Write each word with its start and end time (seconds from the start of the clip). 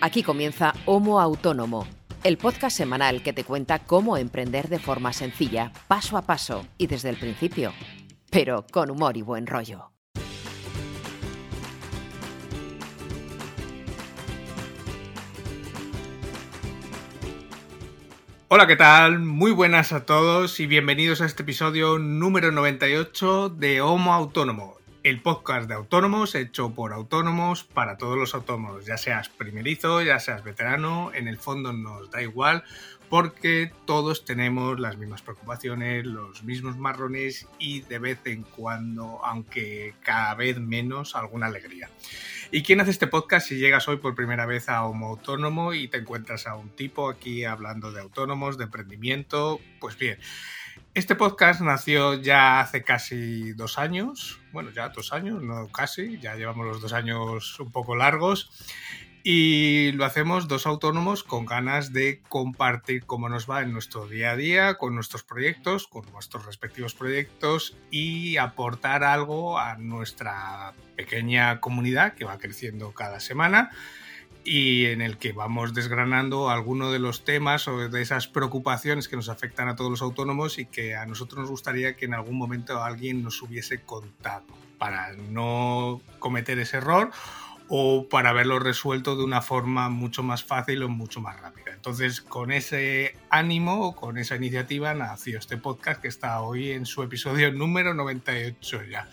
Aquí 0.00 0.22
comienza 0.22 0.74
Homo 0.84 1.20
Autónomo, 1.20 1.86
el 2.22 2.36
podcast 2.36 2.76
semanal 2.76 3.22
que 3.22 3.32
te 3.32 3.44
cuenta 3.44 3.78
cómo 3.78 4.18
emprender 4.18 4.68
de 4.68 4.78
forma 4.78 5.14
sencilla, 5.14 5.72
paso 5.88 6.18
a 6.18 6.22
paso 6.22 6.66
y 6.76 6.86
desde 6.86 7.08
el 7.08 7.16
principio, 7.16 7.72
pero 8.30 8.66
con 8.70 8.90
humor 8.90 9.16
y 9.16 9.22
buen 9.22 9.46
rollo. 9.46 9.90
Hola, 18.48 18.66
¿qué 18.66 18.76
tal? 18.76 19.18
Muy 19.18 19.50
buenas 19.50 19.92
a 19.92 20.04
todos 20.04 20.60
y 20.60 20.66
bienvenidos 20.66 21.20
a 21.20 21.26
este 21.26 21.42
episodio 21.42 21.98
número 21.98 22.52
98 22.52 23.48
de 23.48 23.80
Homo 23.80 24.12
Autónomo, 24.12 24.75
el 25.06 25.22
podcast 25.22 25.68
de 25.68 25.74
autónomos 25.74 26.34
hecho 26.34 26.74
por 26.74 26.92
autónomos 26.92 27.62
para 27.62 27.96
todos 27.96 28.18
los 28.18 28.34
autónomos, 28.34 28.86
ya 28.86 28.96
seas 28.96 29.28
primerizo, 29.28 30.02
ya 30.02 30.18
seas 30.18 30.42
veterano, 30.42 31.12
en 31.14 31.28
el 31.28 31.38
fondo 31.38 31.72
nos 31.72 32.10
da 32.10 32.22
igual 32.22 32.64
porque 33.08 33.70
todos 33.84 34.24
tenemos 34.24 34.80
las 34.80 34.96
mismas 34.96 35.22
preocupaciones, 35.22 36.04
los 36.06 36.42
mismos 36.42 36.76
marrones 36.76 37.46
y 37.60 37.82
de 37.82 38.00
vez 38.00 38.18
en 38.24 38.42
cuando, 38.42 39.24
aunque 39.24 39.94
cada 40.02 40.34
vez 40.34 40.58
menos, 40.58 41.14
alguna 41.14 41.46
alegría. 41.46 41.88
¿Y 42.50 42.64
quién 42.64 42.80
hace 42.80 42.90
este 42.90 43.06
podcast 43.06 43.46
si 43.46 43.58
llegas 43.58 43.86
hoy 43.86 43.98
por 43.98 44.16
primera 44.16 44.44
vez 44.44 44.68
a 44.68 44.84
Homo 44.84 45.06
Autónomo 45.06 45.72
y 45.72 45.86
te 45.86 45.98
encuentras 45.98 46.48
a 46.48 46.56
un 46.56 46.70
tipo 46.70 47.08
aquí 47.08 47.44
hablando 47.44 47.92
de 47.92 48.00
autónomos, 48.00 48.58
de 48.58 48.64
emprendimiento? 48.64 49.60
Pues 49.78 49.96
bien, 49.96 50.18
este 50.94 51.14
podcast 51.14 51.60
nació 51.60 52.14
ya 52.14 52.58
hace 52.58 52.82
casi 52.82 53.52
dos 53.52 53.78
años, 53.78 54.40
bueno, 54.56 54.70
ya 54.70 54.88
dos 54.88 55.12
años, 55.12 55.42
no 55.42 55.68
casi, 55.68 56.18
ya 56.18 56.34
llevamos 56.34 56.64
los 56.64 56.80
dos 56.80 56.94
años 56.94 57.60
un 57.60 57.70
poco 57.70 57.94
largos. 57.94 58.50
Y 59.22 59.92
lo 59.92 60.06
hacemos 60.06 60.48
dos 60.48 60.66
autónomos 60.66 61.24
con 61.24 61.44
ganas 61.44 61.92
de 61.92 62.22
compartir 62.26 63.04
cómo 63.04 63.28
nos 63.28 63.50
va 63.50 63.60
en 63.60 63.74
nuestro 63.74 64.08
día 64.08 64.30
a 64.30 64.36
día, 64.36 64.78
con 64.78 64.94
nuestros 64.94 65.24
proyectos, 65.24 65.88
con 65.88 66.10
nuestros 66.10 66.46
respectivos 66.46 66.94
proyectos 66.94 67.76
y 67.90 68.38
aportar 68.38 69.04
algo 69.04 69.58
a 69.58 69.76
nuestra 69.76 70.72
pequeña 70.96 71.60
comunidad 71.60 72.14
que 72.14 72.24
va 72.24 72.38
creciendo 72.38 72.94
cada 72.94 73.20
semana 73.20 73.72
y 74.46 74.86
en 74.86 75.02
el 75.02 75.18
que 75.18 75.32
vamos 75.32 75.74
desgranando 75.74 76.50
algunos 76.50 76.92
de 76.92 77.00
los 77.00 77.24
temas 77.24 77.66
o 77.66 77.88
de 77.88 78.00
esas 78.00 78.28
preocupaciones 78.28 79.08
que 79.08 79.16
nos 79.16 79.28
afectan 79.28 79.68
a 79.68 79.74
todos 79.74 79.90
los 79.90 80.02
autónomos 80.02 80.58
y 80.58 80.66
que 80.66 80.94
a 80.94 81.04
nosotros 81.04 81.40
nos 81.40 81.50
gustaría 81.50 81.96
que 81.96 82.04
en 82.04 82.14
algún 82.14 82.38
momento 82.38 82.82
alguien 82.82 83.24
nos 83.24 83.42
hubiese 83.42 83.82
contado 83.82 84.46
para 84.78 85.12
no 85.14 86.00
cometer 86.20 86.60
ese 86.60 86.76
error 86.76 87.10
o 87.68 88.08
para 88.08 88.30
haberlo 88.30 88.60
resuelto 88.60 89.16
de 89.16 89.24
una 89.24 89.42
forma 89.42 89.88
mucho 89.88 90.22
más 90.22 90.44
fácil 90.44 90.84
o 90.84 90.88
mucho 90.88 91.20
más 91.20 91.40
rápida. 91.40 91.72
Entonces, 91.72 92.20
con 92.20 92.52
ese 92.52 93.16
ánimo, 93.30 93.96
con 93.96 94.18
esa 94.18 94.36
iniciativa, 94.36 94.94
nació 94.94 95.38
este 95.38 95.56
podcast 95.56 96.00
que 96.00 96.08
está 96.08 96.40
hoy 96.40 96.70
en 96.70 96.86
su 96.86 97.02
episodio 97.02 97.50
número 97.52 97.94
98 97.94 98.84
ya. 98.84 99.08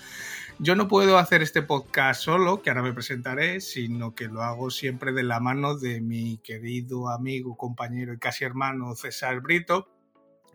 Yo 0.59 0.75
no 0.75 0.87
puedo 0.87 1.17
hacer 1.17 1.41
este 1.41 1.63
podcast 1.63 2.21
solo, 2.21 2.61
que 2.61 2.69
ahora 2.69 2.83
me 2.83 2.93
presentaré, 2.93 3.59
sino 3.59 4.13
que 4.13 4.27
lo 4.27 4.43
hago 4.43 4.69
siempre 4.69 5.11
de 5.11 5.23
la 5.23 5.39
mano 5.39 5.75
de 5.75 5.99
mi 5.99 6.37
querido 6.37 7.09
amigo, 7.09 7.57
compañero 7.57 8.13
y 8.13 8.19
casi 8.19 8.45
hermano 8.45 8.95
César 8.95 9.41
Brito, 9.41 9.89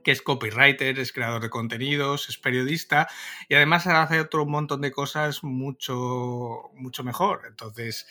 que 0.05 0.13
es 0.13 0.23
copywriter, 0.23 0.99
es 0.99 1.13
creador 1.13 1.43
de 1.43 1.51
contenidos, 1.51 2.29
es 2.29 2.39
periodista 2.39 3.09
y 3.49 3.57
además 3.57 3.87
hace 3.87 4.21
otro 4.21 4.47
montón 4.47 4.81
de 4.81 4.93
cosas 4.93 5.43
mucho, 5.43 6.71
mucho 6.75 7.03
mejor. 7.03 7.43
Entonces, 7.49 8.07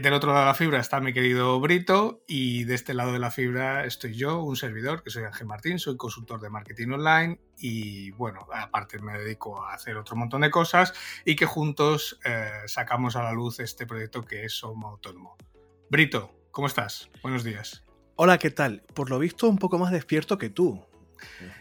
del 0.00 0.14
otro 0.14 0.32
lado 0.32 0.40
de 0.40 0.46
la 0.46 0.54
fibra 0.54 0.80
está 0.80 1.00
mi 1.00 1.12
querido 1.12 1.60
Brito 1.60 2.24
y 2.26 2.64
de 2.64 2.74
este 2.74 2.94
lado 2.94 3.12
de 3.12 3.18
la 3.18 3.30
fibra 3.30 3.84
estoy 3.84 4.14
yo, 4.14 4.42
un 4.42 4.56
servidor, 4.56 5.02
que 5.02 5.10
soy 5.10 5.24
Ángel 5.24 5.46
Martín, 5.46 5.78
soy 5.78 5.98
consultor 5.98 6.40
de 6.40 6.48
marketing 6.48 6.92
online 6.92 7.38
y 7.58 8.10
bueno, 8.12 8.46
aparte 8.54 8.98
me 9.00 9.18
dedico 9.18 9.62
a 9.62 9.74
hacer 9.74 9.98
otro 9.98 10.16
montón 10.16 10.40
de 10.40 10.50
cosas 10.50 10.94
y 11.26 11.36
que 11.36 11.44
juntos 11.44 12.18
eh, 12.24 12.48
sacamos 12.66 13.16
a 13.16 13.22
la 13.22 13.32
luz 13.32 13.60
este 13.60 13.86
proyecto 13.86 14.24
que 14.24 14.44
es 14.44 14.54
Somos 14.54 14.92
Autónomo. 14.92 15.36
Brito, 15.90 16.34
¿cómo 16.52 16.68
estás? 16.68 17.10
Buenos 17.22 17.44
días. 17.44 17.84
Hola, 18.16 18.38
¿qué 18.38 18.50
tal? 18.50 18.82
Por 18.94 19.10
lo 19.10 19.18
visto 19.18 19.46
un 19.46 19.58
poco 19.58 19.78
más 19.78 19.92
despierto 19.92 20.38
que 20.38 20.48
tú. 20.48 20.82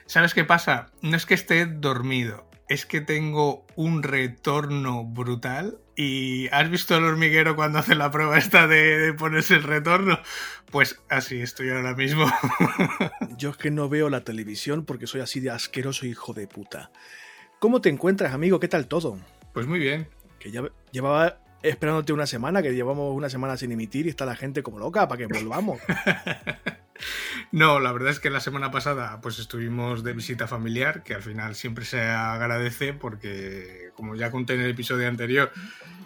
¿Sabes 0.06 0.34
qué 0.34 0.46
pasa? 0.46 0.94
No 1.02 1.18
es 1.18 1.25
que 1.25 1.34
esté 1.34 1.66
dormido, 1.66 2.50
es 2.68 2.86
que 2.86 3.02
tengo 3.02 3.66
un 3.76 4.04
retorno 4.04 5.04
brutal. 5.04 5.78
¿Y 5.96 6.48
has 6.50 6.70
visto 6.70 6.96
el 6.96 7.04
hormiguero 7.04 7.56
cuando 7.56 7.80
hace 7.80 7.96
la 7.96 8.10
prueba 8.10 8.38
esta 8.38 8.68
de, 8.68 9.14
ponerse 9.14 9.56
el 9.56 9.64
retorno? 9.64 10.20
Pues 10.72 11.00
así 11.10 11.42
estoy 11.42 11.70
ahora 11.70 11.96
mismo. 11.96 12.26
Yo 13.38 13.52
es 13.52 13.58
que 13.58 13.72
no 13.72 13.90
veo 13.90 14.10
la 14.10 14.24
televisión 14.24 14.86
porque 14.86 15.08
soy 15.08 15.22
así 15.22 15.40
de 15.40 15.50
asqueroso 15.50 16.06
hijo 16.06 16.34
de 16.34 16.48
puta. 16.48 16.92
¿Cómo 17.60 17.82
te 17.82 17.90
encuentras, 17.90 18.34
amigo? 18.34 18.60
¿Qué 18.60 18.68
tal 18.68 18.88
todo? 18.88 19.20
Pues 19.54 19.68
muy 19.68 19.80
bien. 19.80 20.08
Que 20.40 20.52
ya 20.52 20.64
llevaba 20.92 21.40
esperándote 21.62 22.14
una 22.14 22.26
semana, 22.26 22.62
que 22.64 22.74
llevamos 22.74 23.16
una 23.16 23.30
semana 23.30 23.58
sin 23.58 23.72
emitir 23.72 24.08
y 24.08 24.10
está 24.10 24.26
la 24.26 24.36
gente 24.36 24.64
como 24.64 24.80
loca 24.80 25.08
para 25.08 25.20
que 25.20 25.28
volvamos. 25.28 25.80
No, 27.52 27.80
la 27.80 27.92
verdad 27.92 28.10
es 28.10 28.20
que 28.20 28.30
la 28.30 28.40
semana 28.40 28.72
pasada 28.72 29.20
pues 29.22 29.40
estuvimos 29.40 30.04
de 30.04 30.14
visita 30.14 30.48
familiar, 30.48 31.04
que 31.04 31.14
al 31.14 31.22
final 31.22 31.56
siempre 31.56 31.86
se 31.86 32.02
agradece 32.02 32.94
porque, 32.94 33.92
como 33.96 34.16
ya 34.16 34.32
conté 34.32 34.56
en 34.56 34.62
el 34.62 34.72
episodio 34.72 35.08
anterior, 35.08 35.52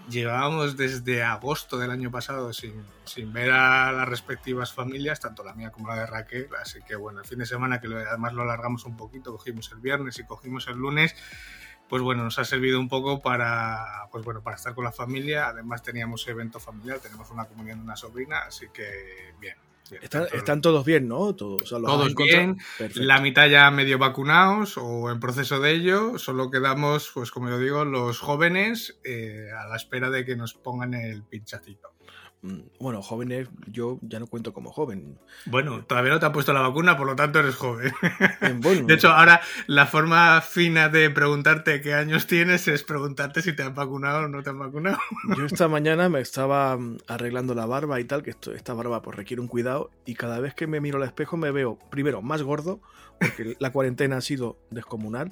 llevábamos 0.09 0.77
desde 0.77 1.23
agosto 1.23 1.77
del 1.77 1.91
año 1.91 2.11
pasado 2.11 2.51
sin, 2.53 2.85
ver 3.33 3.51
a 3.51 3.91
las 3.91 4.07
respectivas 4.07 4.73
familias, 4.73 5.19
tanto 5.19 5.43
la 5.43 5.53
mía 5.53 5.71
como 5.71 5.87
la 5.87 5.95
de 5.95 6.05
Raquel, 6.05 6.49
así 6.61 6.79
que 6.87 6.95
bueno, 6.95 7.21
el 7.21 7.25
fin 7.25 7.39
de 7.39 7.45
semana 7.45 7.79
que 7.79 7.87
además 7.87 8.33
lo 8.33 8.43
alargamos 8.43 8.85
un 8.85 8.97
poquito, 8.97 9.31
cogimos 9.31 9.71
el 9.71 9.79
viernes 9.79 10.19
y 10.19 10.25
cogimos 10.25 10.67
el 10.67 10.77
lunes, 10.77 11.15
pues 11.87 12.01
bueno, 12.01 12.23
nos 12.23 12.39
ha 12.39 12.45
servido 12.45 12.79
un 12.79 12.89
poco 12.89 13.21
para, 13.21 14.07
pues 14.11 14.25
bueno, 14.25 14.41
para 14.41 14.55
estar 14.55 14.73
con 14.73 14.83
la 14.83 14.91
familia. 14.91 15.47
Además 15.47 15.83
teníamos 15.83 16.27
evento 16.27 16.59
familiar, 16.59 16.99
tenemos 16.99 17.29
una 17.29 17.45
comunión 17.45 17.77
de 17.79 17.83
una 17.83 17.95
sobrina, 17.95 18.39
así 18.39 18.67
que 18.73 19.33
bien. 19.39 19.55
Están, 19.91 20.61
todos 20.61 20.85
bien, 20.85 21.07
¿no? 21.07 21.35
Todos, 21.35 21.69
todos 21.69 22.15
bien, 22.15 22.57
la 22.95 23.19
mitad 23.21 23.47
ya 23.47 23.69
medio 23.71 23.97
vacunados 23.97 24.77
o 24.77 25.11
en 25.11 25.19
proceso 25.19 25.59
de 25.59 25.71
ello, 25.71 26.17
solo 26.17 26.49
quedamos, 26.49 27.11
pues 27.13 27.31
como 27.31 27.49
yo 27.49 27.59
digo, 27.59 27.85
los 27.85 28.19
jóvenes 28.19 28.99
eh, 29.03 29.49
a 29.57 29.67
la 29.67 29.75
espera 29.75 30.09
de 30.09 30.25
que 30.25 30.35
nos 30.35 30.53
pongan 30.53 30.93
el 30.93 31.23
pinchacito. 31.23 31.94
Mm, 32.45 32.61
bueno, 32.79 33.01
jóvenes, 33.01 33.47
yo 33.65 33.97
ya 34.03 34.19
no 34.19 34.27
cuento 34.27 34.53
como 34.53 34.71
joven. 34.71 35.17
Bueno, 35.47 35.83
todavía 35.83 36.11
no 36.11 36.19
te 36.19 36.27
han 36.27 36.31
puesto 36.31 36.53
la 36.53 36.61
vacuna, 36.61 36.95
por 36.95 37.07
lo 37.07 37.15
tanto 37.15 37.39
eres 37.39 37.55
joven. 37.55 37.91
de 38.85 38.93
hecho, 38.93 39.09
ahora 39.09 39.41
la 39.65 39.87
forma 39.87 40.39
fina 40.41 40.87
de 40.89 41.09
preguntarte 41.09 41.81
qué 41.81 41.95
años 41.95 42.27
tienes 42.27 42.67
es 42.67 42.83
preguntarte 42.83 43.41
si 43.41 43.53
te 43.53 43.63
han 43.63 43.73
vacunado 43.73 44.25
o 44.25 44.27
no 44.27 44.43
te 44.43 44.51
han 44.51 44.59
vacunado. 44.59 44.99
Yo 45.35 45.45
esta 45.45 45.67
mañana 45.67 46.07
me 46.07 46.19
estaba 46.19 46.77
mm, 46.77 46.99
arreglando 47.07 47.55
la 47.55 47.65
barba 47.65 47.99
y 47.99 48.05
tal, 48.05 48.21
que 48.21 48.29
esta 48.29 48.73
barba 48.75 49.01
pues 49.01 49.17
requiere 49.17 49.41
un 49.41 49.47
cuidado, 49.47 49.89
y 50.05 50.13
cada 50.13 50.39
vez 50.39 50.53
que 50.53 50.67
me 50.67 50.79
miro 50.79 50.99
al 50.99 51.03
espejo 51.05 51.37
me 51.37 51.49
veo, 51.49 51.79
primero, 51.89 52.21
más 52.21 52.43
gordo, 52.43 52.79
porque 53.19 53.55
la 53.59 53.71
cuarentena 53.71 54.17
ha 54.17 54.21
sido 54.21 54.59
descomunal, 54.69 55.31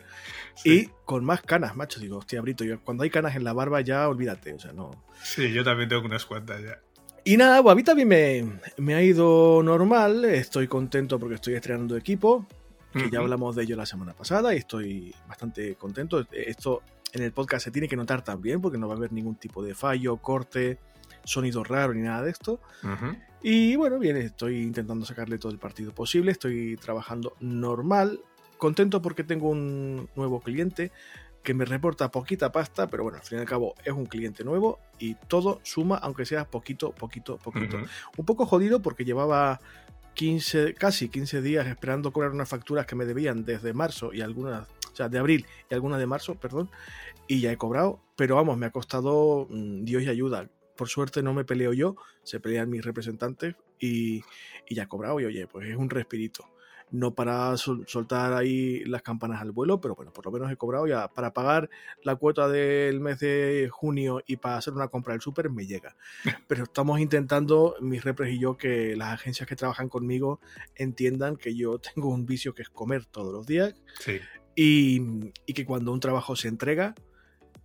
y 0.66 0.88
con 1.06 1.24
más 1.24 1.44
canas, 1.44 1.75
macho. 1.75 2.00
Digo, 2.00 2.18
hostia, 2.18 2.41
Brito, 2.41 2.66
cuando 2.84 3.03
hay 3.03 3.12
canas 3.12 3.35
en 3.35 3.44
la 3.44 3.53
barba 3.53 3.81
ya 3.81 4.09
olvídate, 4.09 4.56
o 4.56 4.59
sea, 4.59 4.74
no. 4.74 5.06
Sí, 5.22 5.53
yo 5.53 5.63
también 5.63 5.90
tengo 5.90 6.06
unas 6.06 6.25
cuantas 6.25 6.59
ya. 6.63 6.80
Y 7.25 7.38
nada, 7.38 7.61
pues 7.63 7.72
a 7.72 7.75
mí 7.75 7.84
también 7.84 8.59
me, 8.78 8.95
ha 8.95 9.01
ido 9.01 9.63
normal. 9.63 10.25
Estoy 10.25 10.67
contento 10.67 11.17
porque 11.19 11.35
estoy 11.35 11.53
estrenando 11.53 11.95
equipo, 11.95 12.45
que 12.91 13.09
ya 13.09 13.19
hablamos 13.19 13.56
de 13.56 13.63
ello 13.63 13.78
la 13.78 13.85
semana 13.85 14.13
pasada 14.13 14.53
y 14.53 14.57
estoy 14.57 15.16
bastante 15.28 15.75
contento. 15.75 16.25
Esto 16.31 16.81
en 17.13 17.23
el 17.23 17.31
podcast 17.31 17.63
se 17.63 17.72
tiene 17.72 17.88
que 17.88 17.95
notar 17.95 18.23
también 18.23 18.59
porque 18.59 18.78
no 18.78 18.88
va 18.88 18.95
a 18.95 18.97
haber 18.97 19.13
ningún 19.13 19.35
tipo 19.35 19.63
de 19.63 19.73
fallo, 19.73 20.17
corte, 20.17 20.79
sonido 21.23 21.63
raro 21.63 21.94
ni 21.94 22.01
nada 22.01 22.23
de 22.23 22.31
esto. 22.31 22.59
Y 23.42 23.77
bueno, 23.77 24.00
bien, 24.00 24.18
estoy 24.18 24.62
intentando 24.62 25.06
sacarle 25.06 25.38
todo 25.38 25.51
el 25.53 25.59
partido 25.59 25.94
posible. 25.94 26.31
Estoy 26.31 26.75
trabajando 26.75 27.36
normal. 27.39 28.19
Contento 28.57 29.01
porque 29.01 29.24
tengo 29.24 29.50
un 29.50 30.09
nuevo 30.15 30.42
cliente 30.42 30.92
que 31.44 31.54
me 31.54 31.66
reporta 31.66 32.10
poquita 32.10 32.51
pasta, 32.51 32.88
pero 32.88 33.04
bueno, 33.04 33.19
al 33.19 33.24
fin 33.24 33.38
y 33.38 33.42
al 33.42 33.48
cabo 33.48 33.75
es 33.84 33.92
un 33.92 34.06
cliente 34.06 34.44
nuevo 34.44 34.80
y 34.98 35.16
todo 35.16 35.60
suma, 35.63 35.98
aunque 35.98 36.25
sea 36.25 36.45
poquito, 36.45 36.92
poquito, 36.92 37.38
poquito. 37.38 37.78
Un 38.18 38.25
poco 38.25 38.45
jodido 38.45 38.81
porque 38.81 39.04
llevaba 39.04 39.60
15, 40.13 40.74
casi 40.74 41.10
15 41.10 41.42
días 41.42 41.68
esperando 41.68 42.13
cobrar 42.13 42.31
unas 42.31 42.48
facturas 42.48 42.86
que 42.86 42.95
me 42.95 43.06
debían 43.06 43.44
desde 43.44 43.74
marzo 43.74 44.13
y 44.13 44.22
algunas, 44.22 44.69
o 44.92 44.95
sea, 44.95 45.10
de 45.10 45.19
abril 45.19 45.45
y 45.69 45.74
algunas 45.74 46.00
de 46.00 46.06
marzo, 46.06 46.36
perdón, 46.36 46.69
y 47.28 47.42
ya 47.42 47.51
he 47.51 47.57
cobrado, 47.57 48.01
pero 48.16 48.36
vamos, 48.36 48.57
me 48.57 48.66
ha 48.66 48.72
costado 48.72 49.48
mm, 49.50 49.84
Dios 49.84 50.04
y 50.04 50.10
ayuda. 50.10 50.50
Por 50.78 50.88
suerte 50.88 51.22
no 51.22 51.34
me 51.34 51.44
peleo 51.44 51.74
yo, 51.74 51.98
se 52.24 52.40
pelean 52.40 52.69
mis 52.69 52.84
representantes 52.86 53.56
y, 53.80 54.24
y 54.68 54.75
ya 54.75 54.84
he 54.84 54.88
cobrado 54.88 55.19
y 55.19 55.25
oye, 55.25 55.45
pues 55.45 55.68
es 55.68 55.75
un 55.75 55.90
respirito 55.90 56.45
no 56.94 57.16
para 57.16 57.57
soltar 57.57 58.34
ahí 58.34 58.86
las 58.86 59.01
campanas 59.01 59.42
al 59.42 59.51
vuelo, 59.51 59.81
pero 59.81 59.95
bueno, 59.95 60.13
por 60.13 60.25
lo 60.25 60.31
menos 60.31 60.51
he 60.51 60.57
cobrado 60.57 60.86
ya 60.86 61.07
para 61.07 61.34
pagar 61.34 61.72
la 62.04 62.16
cuota 62.16 62.48
del 62.48 63.00
mes 63.00 63.19
de 63.19 63.68
junio 63.72 64.22
y 64.28 64.38
para 64.38 64.57
hacer 64.57 64.74
una 64.74 64.88
compra 64.90 65.13
del 65.13 65.22
súper 65.22 65.50
me 65.50 65.66
llega. 65.66 65.95
Pero 66.48 66.66
estamos 66.66 67.00
intentando, 67.00 67.75
mis 67.81 68.04
repres 68.04 68.31
y 68.34 68.40
yo, 68.40 68.57
que 68.57 68.95
las 68.95 69.12
agencias 69.12 69.50
que 69.50 69.56
trabajan 69.56 69.90
conmigo 69.90 70.40
entiendan 70.75 71.36
que 71.36 71.56
yo 71.56 71.80
tengo 71.95 72.10
un 72.10 72.28
vicio 72.28 72.54
que 72.54 72.62
es 72.62 72.69
comer 72.69 73.06
todos 73.06 73.34
los 73.34 73.48
días 73.48 73.74
y, 74.56 75.31
que 75.51 75.66
cuando 75.66 75.92
un 75.92 76.00
trabajo 76.00 76.36
se 76.36 76.48
entrega, 76.48 76.94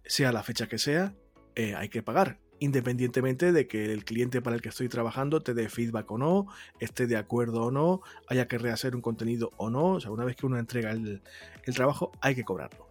sea 0.06 0.32
la 0.32 0.42
fecha 0.42 0.68
que 0.68 0.78
sea, 0.78 1.14
eh, 1.54 1.74
hay 1.74 1.90
que 1.90 2.02
pagar 2.02 2.38
independientemente 2.60 3.52
de 3.52 3.66
que 3.66 3.92
el 3.92 4.04
cliente 4.04 4.42
para 4.42 4.56
el 4.56 4.62
que 4.62 4.68
estoy 4.68 4.88
trabajando 4.88 5.40
te 5.40 5.54
dé 5.54 5.68
feedback 5.68 6.10
o 6.10 6.18
no, 6.18 6.46
esté 6.80 7.06
de 7.06 7.16
acuerdo 7.16 7.64
o 7.64 7.70
no, 7.70 8.02
haya 8.28 8.48
que 8.48 8.58
rehacer 8.58 8.94
un 8.94 9.02
contenido 9.02 9.52
o 9.56 9.70
no. 9.70 9.92
O 9.92 10.00
sea, 10.00 10.10
una 10.10 10.24
vez 10.24 10.36
que 10.36 10.46
uno 10.46 10.58
entrega 10.58 10.90
el, 10.90 11.22
trabajo, 11.74 12.12
hay 12.20 12.34
que 12.34 12.44
cobrarlo. 12.44 12.88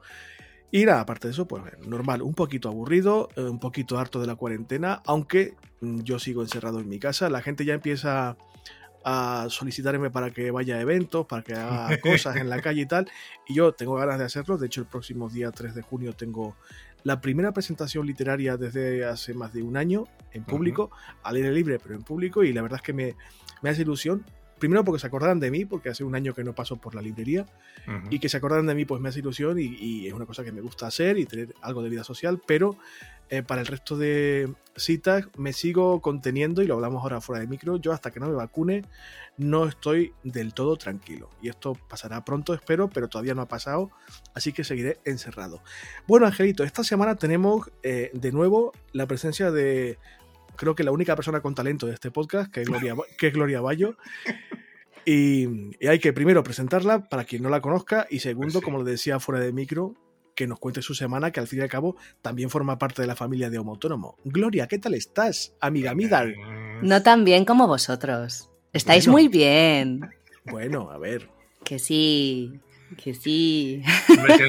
Y 0.72 0.86
nada, 0.86 1.02
aparte 1.02 1.28
de 1.28 1.32
eso, 1.32 1.48
pues 1.48 1.64
normal, 1.88 2.22
un 2.22 2.34
poquito 2.34 2.68
aburrido, 2.68 3.30
eh, 3.36 3.42
un 3.42 3.60
poquito 3.60 3.98
harto 3.98 4.20
de 4.20 4.28
la 4.28 4.36
cuarentena, 4.36 5.02
aunque 5.06 5.56
mm, 5.82 6.02
yo 6.02 6.20
sigo 6.20 6.42
encerrado 6.42 6.80
en 6.80 6.90
mi 6.90 7.00
casa, 7.00 7.30
la 7.30 7.42
gente 7.42 7.64
ya 7.64 7.74
empieza 7.74 8.38
a 9.06 9.48
solicitarme 9.50 10.10
para 10.12 10.32
que 10.32 10.52
vaya 10.52 10.76
a 10.76 10.82
eventos, 10.82 11.26
para 11.26 11.42
que 11.42 11.54
haga 11.54 11.98
cosas 12.02 12.36
en 12.36 12.50
la 12.50 12.62
calle 12.62 12.82
y 12.82 12.86
tal, 12.86 13.10
y 13.48 13.54
yo 13.54 13.72
tengo 13.72 13.96
ganas 13.96 14.20
de 14.20 14.26
hacerlo, 14.26 14.58
de 14.58 14.68
hecho 14.68 14.82
el 14.82 14.88
próximo 14.88 15.30
día 15.30 15.50
3 15.52 15.76
de 15.76 15.82
junio 15.82 16.12
tengo 16.12 16.58
la 17.04 17.22
primera 17.22 17.52
presentación 17.54 18.06
literaria 18.06 18.58
desde 18.58 19.06
hace 19.06 19.34
más 19.34 19.54
de 19.54 19.64
un 19.64 19.78
año 19.78 20.06
en 20.34 20.44
público, 20.44 20.92
al 21.24 21.36
aire 21.38 21.52
libre, 21.52 21.80
pero 21.80 21.96
en 21.96 22.04
público, 22.04 22.44
y 22.44 22.54
la 22.54 22.62
verdad 22.62 22.78
es 22.78 22.84
que 22.84 22.94
me, 22.94 23.16
me 23.62 23.70
hace 23.70 23.84
ilusión. 23.84 24.26
Primero 24.60 24.84
porque 24.84 25.00
se 25.00 25.08
acordaran 25.08 25.40
de 25.40 25.52
mí, 25.52 25.66
porque 25.66 25.90
hace 25.90 26.04
un 26.04 26.16
año 26.16 26.34
que 26.34 26.44
no 26.44 26.54
paso 26.54 26.78
por 26.78 26.96
la 26.96 27.02
librería, 27.02 27.46
y 28.10 28.20
que 28.20 28.28
se 28.28 28.38
acordaran 28.38 28.66
de 28.66 28.76
mí, 28.76 28.86
pues 28.86 29.02
me 29.02 29.10
hace 29.10 29.20
ilusión 29.20 29.58
y, 29.60 30.08
es 30.08 30.14
una 30.14 30.26
cosa 30.26 30.44
que 30.44 30.52
me 30.52 30.62
gusta 30.62 30.88
hacer 30.88 31.18
y 31.18 31.26
tener 31.26 31.56
algo 31.62 31.82
de 31.82 31.90
vida 31.90 32.04
social, 32.04 32.42
pero 32.46 32.78
eh, 33.30 33.44
para 33.44 33.62
el 33.62 33.68
resto 33.68 33.98
de 33.98 34.54
citas 34.78 35.28
me 35.38 35.52
sigo 35.52 36.02
conteniendo 36.02 36.62
y 36.62 36.68
lo 36.68 36.76
hablamos 36.76 37.04
ahora 37.04 37.20
fuera 37.20 37.42
de 37.42 37.48
micro. 37.48 37.78
Yo 37.78 37.92
hasta 37.92 38.12
que 38.12 38.20
no 38.20 38.28
me 38.28 38.36
vacune 38.36 38.84
no 39.38 39.66
estoy 39.66 40.14
del 40.24 40.54
todo 40.54 40.78
tranquilo. 40.78 41.30
Y 41.42 41.50
esto 41.50 41.78
pasará 41.88 42.24
pronto, 42.26 42.54
espero, 42.54 42.90
pero 42.90 43.08
todavía 43.08 43.36
no 43.36 43.42
ha 43.42 43.48
pasado, 43.48 43.92
así 44.34 44.52
que 44.52 44.64
seguiré 44.64 45.00
encerrado. 45.06 45.62
Bueno, 46.08 46.26
Angelito, 46.26 46.64
esta 46.64 46.84
semana 46.84 47.16
tenemos 47.16 47.70
eh, 47.84 48.12
de 48.14 48.32
nuevo 48.32 48.72
la 48.94 49.06
presencia 49.06 49.52
de, 49.52 50.00
creo 50.58 50.76
que 50.76 50.84
la 50.84 50.92
única 50.92 51.16
persona 51.16 51.42
con 51.42 51.56
talento 51.56 51.88
de 51.88 51.94
este 51.94 52.12
podcast, 52.12 52.52
que 52.52 52.62
es 52.62 52.68
Gloria, 52.68 52.96
que 53.18 53.28
es 53.28 53.34
Gloria 53.34 53.62
Bayo. 53.62 53.98
Y, 55.10 55.48
y, 55.80 55.88
hay 55.88 56.00
que 56.00 56.12
primero 56.12 56.44
presentarla 56.44 57.08
para 57.08 57.24
quien 57.24 57.42
no 57.42 57.48
la 57.48 57.62
conozca 57.62 58.08
y 58.10 58.20
segundo, 58.20 58.52
pues 58.56 58.66
como 58.66 58.80
lo 58.80 58.84
decía 58.84 59.22
fuera 59.22 59.40
de 59.40 59.54
micro, 59.54 59.96
que 60.38 60.48
nos 60.48 60.60
cuente 60.60 60.82
su 60.82 60.94
semana, 60.94 61.32
que 61.32 61.40
al 61.42 61.48
fin 61.48 61.60
y 61.60 61.62
al 61.64 61.68
cabo 61.68 61.98
también 62.22 62.50
forma 62.50 62.78
parte 62.78 63.02
de 63.02 63.08
la 63.08 63.16
familia 63.16 63.50
de 63.50 63.58
Homo 63.58 63.72
Autónomo. 63.72 64.16
Gloria, 64.24 64.68
¿qué 64.68 64.78
tal 64.78 64.94
estás, 64.94 65.56
amiga 65.60 65.96
Midal? 65.96 66.36
No 66.84 67.02
tan 67.02 67.26
bien 67.26 67.44
como 67.44 67.68
vosotros. 67.68 68.50
Estáis 68.72 69.08
muy 69.08 69.28
bien. 69.28 70.02
Bueno, 70.46 70.92
a 70.92 70.98
ver. 71.00 71.28
Que 71.64 71.80
sí, 71.80 72.60
que 73.04 73.16
sí. 73.16 73.82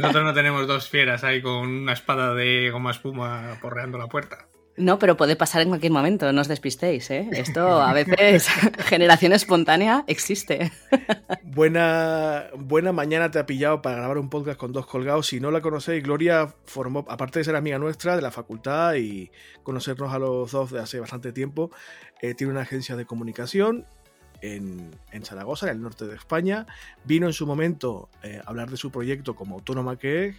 nosotros 0.02 0.24
no 0.24 0.34
tenemos 0.34 0.66
dos 0.66 0.88
fieras 0.88 1.24
ahí 1.24 1.40
con 1.40 1.66
una 1.66 1.94
espada 1.94 2.34
de 2.34 2.70
goma 2.70 2.90
espuma 2.90 3.58
porreando 3.62 3.96
la 3.96 4.08
puerta. 4.08 4.46
No, 4.78 4.98
pero 4.98 5.16
puede 5.16 5.36
pasar 5.36 5.62
en 5.62 5.68
cualquier 5.68 5.92
momento, 5.92 6.32
no 6.32 6.40
os 6.40 6.48
despistéis, 6.48 7.10
¿eh? 7.10 7.28
Esto 7.32 7.82
a 7.82 7.92
veces, 7.92 8.48
generación 8.86 9.32
espontánea 9.32 10.04
existe. 10.06 10.72
Buena, 11.42 12.50
buena 12.56 12.92
mañana 12.92 13.30
te 13.30 13.40
ha 13.40 13.46
pillado 13.46 13.82
para 13.82 13.96
grabar 13.96 14.18
un 14.18 14.30
podcast 14.30 14.58
con 14.58 14.72
dos 14.72 14.86
colgados. 14.86 15.26
Si 15.26 15.40
no 15.40 15.50
la 15.50 15.60
conocéis, 15.60 16.04
Gloria 16.04 16.54
formó, 16.64 17.04
aparte 17.08 17.40
de 17.40 17.44
ser 17.44 17.56
amiga 17.56 17.78
nuestra 17.78 18.14
de 18.14 18.22
la 18.22 18.30
facultad 18.30 18.94
y 18.94 19.32
conocernos 19.64 20.12
a 20.12 20.20
los 20.20 20.52
dos 20.52 20.70
de 20.70 20.78
hace 20.78 21.00
bastante 21.00 21.32
tiempo, 21.32 21.72
eh, 22.22 22.34
tiene 22.34 22.52
una 22.52 22.62
agencia 22.62 22.94
de 22.94 23.06
comunicación 23.06 23.86
en, 24.40 24.90
Zaragoza, 25.22 25.66
en 25.66 25.76
el 25.76 25.82
norte 25.82 26.06
de 26.06 26.14
España. 26.14 26.66
Vino 27.04 27.26
en 27.26 27.32
su 27.32 27.46
momento 27.46 28.08
eh, 28.22 28.40
a 28.44 28.50
hablar 28.50 28.70
de 28.70 28.76
su 28.76 28.90
proyecto 28.90 29.34
como 29.34 29.56
autónoma 29.56 29.98
que 29.98 30.26
es 30.26 30.36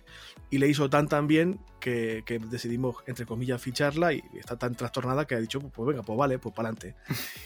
y 0.50 0.58
le 0.58 0.68
hizo 0.68 0.90
tan 0.90 1.08
tan 1.08 1.28
bien 1.28 1.60
que, 1.80 2.24
decidimos, 2.50 2.98
entre 3.08 3.26
comillas, 3.26 3.62
ficharla 3.62 4.14
y 4.14 4.22
está 4.38 4.58
tan 4.58 4.76
trastornada 4.76 5.26
que 5.26 5.36
ha 5.36 5.40
dicho, 5.40 5.60
pues, 5.62 5.88
venga, 5.88 6.04
pues 6.04 6.18
vale, 6.18 6.38
pues 6.40 6.54
para 6.54 6.70
adelante. 6.70 6.96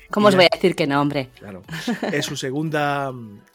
¿Cómo 0.10 0.28
os 0.28 0.36
voy 0.36 0.46
a 0.46 0.50
decir 0.52 0.76
que 0.76 0.88
no, 0.88 1.02
hombre? 1.02 1.30
Claro. 1.36 1.62
Es 2.12 2.26
su 2.26 2.36
segunda, 2.36 3.12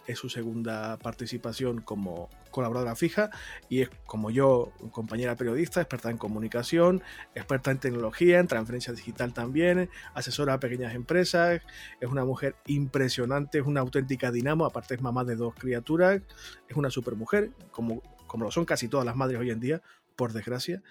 es 0.06 0.18
su 0.18 0.28
segunda 0.28 0.96
participación 0.98 1.80
como 1.80 2.28
colaboradora 2.50 2.96
fija 2.96 3.30
y 3.68 3.82
es 3.82 3.90
como 4.06 4.30
yo, 4.30 4.72
compañera 4.90 5.36
periodista, 5.36 5.80
experta 5.80 6.10
en 6.10 6.18
comunicación, 6.18 7.02
experta 7.34 7.70
en 7.70 7.78
tecnología, 7.78 8.40
en 8.40 8.46
transferencia 8.46 8.92
digital 8.92 9.32
también, 9.32 9.90
asesora 10.14 10.54
a 10.54 10.60
pequeñas 10.60 10.94
empresas, 10.94 11.62
es 12.00 12.08
una 12.08 12.24
mujer 12.24 12.56
impresionante, 12.66 13.58
es 13.58 13.66
una 13.66 13.80
auténtica 13.80 14.30
dinamo, 14.30 14.64
aparte 14.64 14.94
es 14.94 15.00
mamá 15.00 15.24
de 15.24 15.36
dos 15.36 15.54
criaturas, 15.54 16.20
es 16.68 16.76
una 16.76 16.90
supermujer, 16.90 17.50
como, 17.70 18.02
como 18.26 18.44
lo 18.44 18.50
son 18.50 18.64
casi 18.64 18.88
todas 18.88 19.06
las 19.06 19.16
madres 19.16 19.38
hoy 19.40 19.50
en 19.50 19.60
día, 19.60 19.82
por 20.18 20.32
desgracia. 20.32 20.82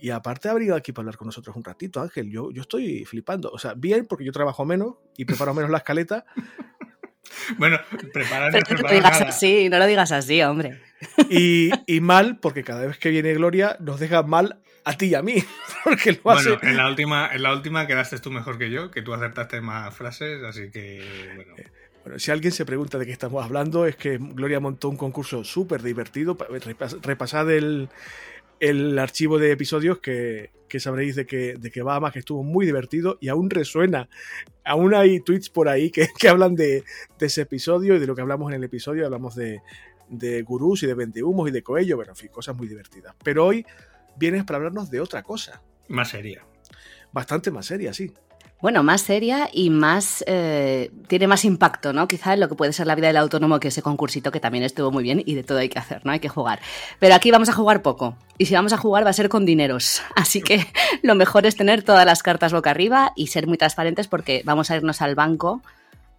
Y 0.00 0.10
aparte 0.10 0.48
ha 0.48 0.54
venido 0.54 0.74
aquí 0.74 0.92
para 0.92 1.02
hablar 1.02 1.16
con 1.16 1.26
nosotros 1.26 1.54
un 1.54 1.62
ratito, 1.62 2.00
Ángel. 2.00 2.30
Yo, 2.30 2.50
yo 2.50 2.62
estoy 2.62 3.04
flipando. 3.04 3.48
O 3.52 3.58
sea, 3.58 3.74
bien, 3.74 4.06
porque 4.06 4.24
yo 4.24 4.32
trabajo 4.32 4.64
menos 4.64 4.96
y 5.16 5.24
preparo 5.24 5.54
menos 5.54 5.70
la 5.70 5.78
escaleta. 5.78 6.26
Bueno, 7.58 7.78
preparar 8.12 8.52
no, 8.52 8.82
lo 8.82 8.90
digas 8.90 9.20
así, 9.20 9.68
no 9.68 9.78
lo 9.78 9.86
digas 9.86 10.12
así, 10.12 10.42
hombre. 10.42 10.80
Y, 11.30 11.70
y, 11.86 12.00
mal, 12.00 12.38
porque 12.38 12.64
cada 12.64 12.86
vez 12.86 12.98
que 12.98 13.10
viene 13.10 13.32
Gloria 13.34 13.76
nos 13.80 14.00
deja 14.00 14.22
mal 14.22 14.58
a 14.84 14.94
ti 14.94 15.06
y 15.06 15.14
a 15.14 15.22
mí. 15.22 15.36
Porque 15.84 16.12
lo 16.12 16.18
bueno, 16.22 16.58
en 16.62 16.76
la 16.76 16.88
última, 16.88 17.30
en 17.32 17.42
la 17.42 17.52
última 17.52 17.86
quedaste 17.86 18.18
tú 18.18 18.30
mejor 18.30 18.58
que 18.58 18.70
yo, 18.70 18.90
que 18.90 19.02
tú 19.02 19.14
acertaste 19.14 19.60
más 19.60 19.94
frases, 19.94 20.42
así 20.42 20.70
que 20.70 21.32
bueno. 21.36 21.54
Eh, 21.56 21.66
bueno, 22.04 22.18
si 22.18 22.30
alguien 22.30 22.52
se 22.52 22.64
pregunta 22.64 22.98
de 22.98 23.04
qué 23.04 23.12
estamos 23.12 23.44
hablando, 23.44 23.86
es 23.86 23.96
que 23.96 24.16
Gloria 24.18 24.58
montó 24.58 24.88
un 24.88 24.96
concurso 24.96 25.44
súper 25.44 25.82
divertido. 25.82 26.36
Repasad 27.02 27.50
el, 27.50 27.90
el 28.60 28.98
archivo 28.98 29.38
de 29.38 29.52
episodios 29.52 29.98
que, 29.98 30.50
sabréis 30.78 31.16
de 31.16 31.26
que, 31.26 31.54
de 31.54 31.70
que 31.70 31.82
va 31.82 31.98
más, 31.98 32.12
que 32.12 32.20
estuvo 32.20 32.42
muy 32.44 32.66
divertido 32.66 33.18
y 33.20 33.28
aún 33.28 33.50
resuena. 33.50 34.08
Aún 34.64 34.94
hay 34.94 35.20
tweets 35.20 35.48
por 35.50 35.68
ahí 35.68 35.90
que, 35.90 36.08
hablan 36.28 36.54
de, 36.54 36.84
ese 37.18 37.42
episodio 37.42 37.96
y 37.96 37.98
de 37.98 38.06
lo 38.06 38.14
que 38.14 38.22
hablamos 38.22 38.50
en 38.50 38.56
el 38.56 38.64
episodio. 38.64 39.04
Hablamos 39.04 39.34
de, 39.34 39.62
de 40.08 40.42
gurús 40.42 40.82
y 40.82 40.86
de 40.86 40.94
vendehumos 40.94 41.48
y 41.48 41.52
de 41.52 41.62
coello, 41.62 41.96
bueno, 41.96 42.12
en 42.12 42.16
fin, 42.16 42.28
cosas 42.28 42.56
muy 42.56 42.68
divertidas. 42.68 43.16
Pero 43.24 43.46
hoy 43.46 43.64
vienes 44.16 44.44
para 44.44 44.58
hablarnos 44.58 44.90
de 44.90 45.00
otra 45.00 45.22
cosa. 45.22 45.62
Más 45.88 46.10
seria. 46.10 46.46
Bastante 47.12 47.50
más 47.50 47.66
seria, 47.66 47.92
sí 47.92 48.12
bueno, 48.60 48.82
más 48.82 49.00
seria 49.00 49.48
y 49.52 49.70
más 49.70 50.22
eh, 50.26 50.90
tiene 51.08 51.26
más 51.26 51.44
impacto, 51.44 51.92
¿no? 51.92 52.06
Quizá 52.08 52.34
en 52.34 52.40
lo 52.40 52.48
que 52.48 52.54
puede 52.54 52.72
ser 52.72 52.86
la 52.86 52.94
vida 52.94 53.06
del 53.06 53.16
autónomo, 53.16 53.58
que 53.58 53.68
ese 53.68 53.82
concursito 53.82 54.30
que 54.30 54.40
también 54.40 54.64
estuvo 54.64 54.90
muy 54.90 55.02
bien 55.02 55.22
y 55.24 55.34
de 55.34 55.42
todo 55.42 55.58
hay 55.58 55.68
que 55.68 55.78
hacer, 55.78 56.04
¿no? 56.04 56.12
Hay 56.12 56.20
que 56.20 56.28
jugar. 56.28 56.60
Pero 56.98 57.14
aquí 57.14 57.30
vamos 57.30 57.48
a 57.48 57.52
jugar 57.52 57.82
poco. 57.82 58.16
Y 58.38 58.46
si 58.46 58.54
vamos 58.54 58.72
a 58.72 58.76
jugar 58.76 59.04
va 59.04 59.10
a 59.10 59.14
ser 59.14 59.28
con 59.28 59.46
dineros. 59.46 60.02
Así 60.16 60.42
que 60.42 60.66
lo 61.02 61.14
mejor 61.14 61.46
es 61.46 61.56
tener 61.56 61.82
todas 61.82 62.04
las 62.04 62.22
cartas 62.22 62.52
boca 62.52 62.70
arriba 62.70 63.12
y 63.16 63.28
ser 63.28 63.46
muy 63.46 63.56
transparentes 63.56 64.08
porque 64.08 64.42
vamos 64.44 64.70
a 64.70 64.76
irnos 64.76 65.00
al 65.00 65.14
banco 65.14 65.62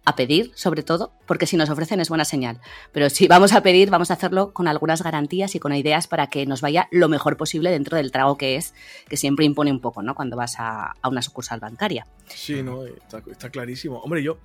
a 0.04 0.16
pedir, 0.16 0.50
sobre 0.54 0.82
todo, 0.82 1.12
porque 1.26 1.46
si 1.46 1.56
nos 1.56 1.70
ofrecen 1.70 2.00
es 2.00 2.08
buena 2.08 2.24
señal. 2.24 2.60
Pero 2.92 3.08
si 3.08 3.28
vamos 3.28 3.52
a 3.52 3.62
pedir, 3.62 3.90
vamos 3.90 4.10
a 4.10 4.14
hacerlo 4.14 4.52
con 4.52 4.66
algunas 4.66 5.02
garantías 5.02 5.54
y 5.54 5.60
con 5.60 5.72
ideas 5.72 6.08
para 6.08 6.28
que 6.28 6.44
nos 6.46 6.60
vaya 6.60 6.88
lo 6.90 7.08
mejor 7.08 7.36
posible 7.36 7.70
dentro 7.70 7.96
del 7.96 8.10
trago 8.10 8.36
que 8.36 8.56
es, 8.56 8.74
que 9.08 9.16
siempre 9.16 9.44
impone 9.44 9.70
un 9.70 9.80
poco, 9.80 10.02
¿no? 10.02 10.14
Cuando 10.14 10.36
vas 10.36 10.56
a, 10.58 10.94
una 11.04 11.22
sucursal 11.22 11.60
bancaria. 11.60 12.06
Sí, 12.26 12.62
no, 12.62 12.84
está, 12.84 13.50
clarísimo. 13.50 13.98
Hombre, 14.00 14.22
yo, 14.22 14.38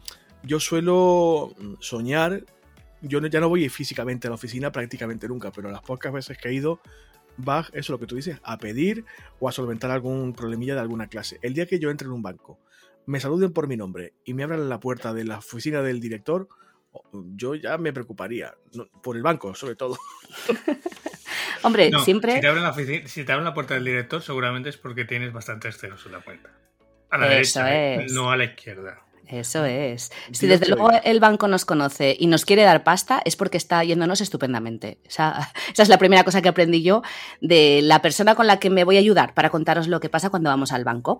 yo 0.43 0.59
suelo 0.59 1.53
soñar, 1.79 2.43
yo 3.01 3.19
ya 3.25 3.39
no 3.39 3.49
voy 3.49 3.67
físicamente 3.69 4.27
a 4.27 4.29
la 4.29 4.35
oficina 4.35 4.71
prácticamente 4.71 5.27
nunca, 5.27 5.51
pero 5.51 5.71
las 5.71 5.81
pocas 5.81 6.13
veces 6.13 6.37
que 6.37 6.49
he 6.49 6.53
ido, 6.53 6.81
vas, 7.37 7.67
eso 7.69 7.79
es 7.79 7.89
lo 7.89 7.99
que 7.99 8.05
tú 8.05 8.15
dices, 8.15 8.39
a 8.43 8.57
pedir 8.57 9.05
o 9.39 9.49
a 9.49 9.51
solventar 9.51 9.89
algún 9.89 10.33
problemilla 10.33 10.75
de 10.75 10.81
alguna 10.81 11.07
clase. 11.07 11.39
El 11.41 11.55
día 11.55 11.65
que 11.65 11.79
yo 11.79 11.89
entre 11.89 12.07
en 12.07 12.13
un 12.13 12.21
banco, 12.21 12.59
me 13.07 13.19
saluden 13.19 13.53
por 13.53 13.67
mi 13.67 13.77
nombre 13.77 14.13
y 14.25 14.33
me 14.33 14.43
abran 14.43 14.69
la 14.69 14.79
puerta 14.79 15.13
de 15.13 15.23
la 15.23 15.39
oficina 15.39 15.81
del 15.81 15.99
director, 15.99 16.47
yo 17.13 17.55
ya 17.55 17.77
me 17.77 17.93
preocuparía, 17.93 18.53
por 19.01 19.15
el 19.15 19.23
banco 19.23 19.55
sobre 19.55 19.75
todo. 19.75 19.97
Hombre, 21.63 21.89
siempre... 22.03 22.35
Si 22.35 22.41
te, 22.41 22.47
abren 22.47 22.63
la 22.63 22.73
si 22.73 23.23
te 23.23 23.31
abren 23.31 23.45
la 23.45 23.53
puerta 23.53 23.73
del 23.73 23.85
director, 23.85 24.21
seguramente 24.21 24.69
es 24.69 24.77
porque 24.77 25.05
tienes 25.05 25.33
bastantes 25.33 25.77
ceros 25.77 26.05
en 26.05 26.11
la 26.11 26.21
cuenta. 26.21 26.51
A 27.09 27.17
la 27.17 27.29
derecha, 27.29 27.73
¿eh? 27.73 28.05
no 28.11 28.29
a 28.29 28.37
la 28.37 28.43
izquierda. 28.43 29.01
Eso 29.25 29.65
es. 29.65 30.11
Si 30.31 30.47
desde 30.47 30.67
luego 30.67 30.89
el 31.03 31.19
banco 31.19 31.47
nos 31.47 31.65
conoce 31.65 32.15
y 32.17 32.27
nos 32.27 32.45
quiere 32.45 32.63
dar 32.63 32.83
pasta, 32.83 33.21
es 33.25 33.35
porque 33.35 33.57
está 33.57 33.83
yéndonos 33.83 34.21
estupendamente. 34.21 34.99
esa 35.05 35.51
es 35.75 35.89
la 35.89 35.97
primera 35.97 36.23
cosa 36.23 36.41
que 36.41 36.49
aprendí 36.49 36.83
yo 36.83 37.01
de 37.41 37.81
la 37.83 38.01
persona 38.01 38.35
con 38.35 38.47
la 38.47 38.59
que 38.59 38.69
me 38.69 38.83
voy 38.83 38.97
a 38.97 38.99
ayudar 38.99 39.33
para 39.33 39.49
contaros 39.49 39.87
lo 39.87 39.99
que 39.99 40.09
pasa 40.09 40.29
cuando 40.29 40.49
vamos 40.49 40.71
al 40.71 40.83
banco. 40.83 41.19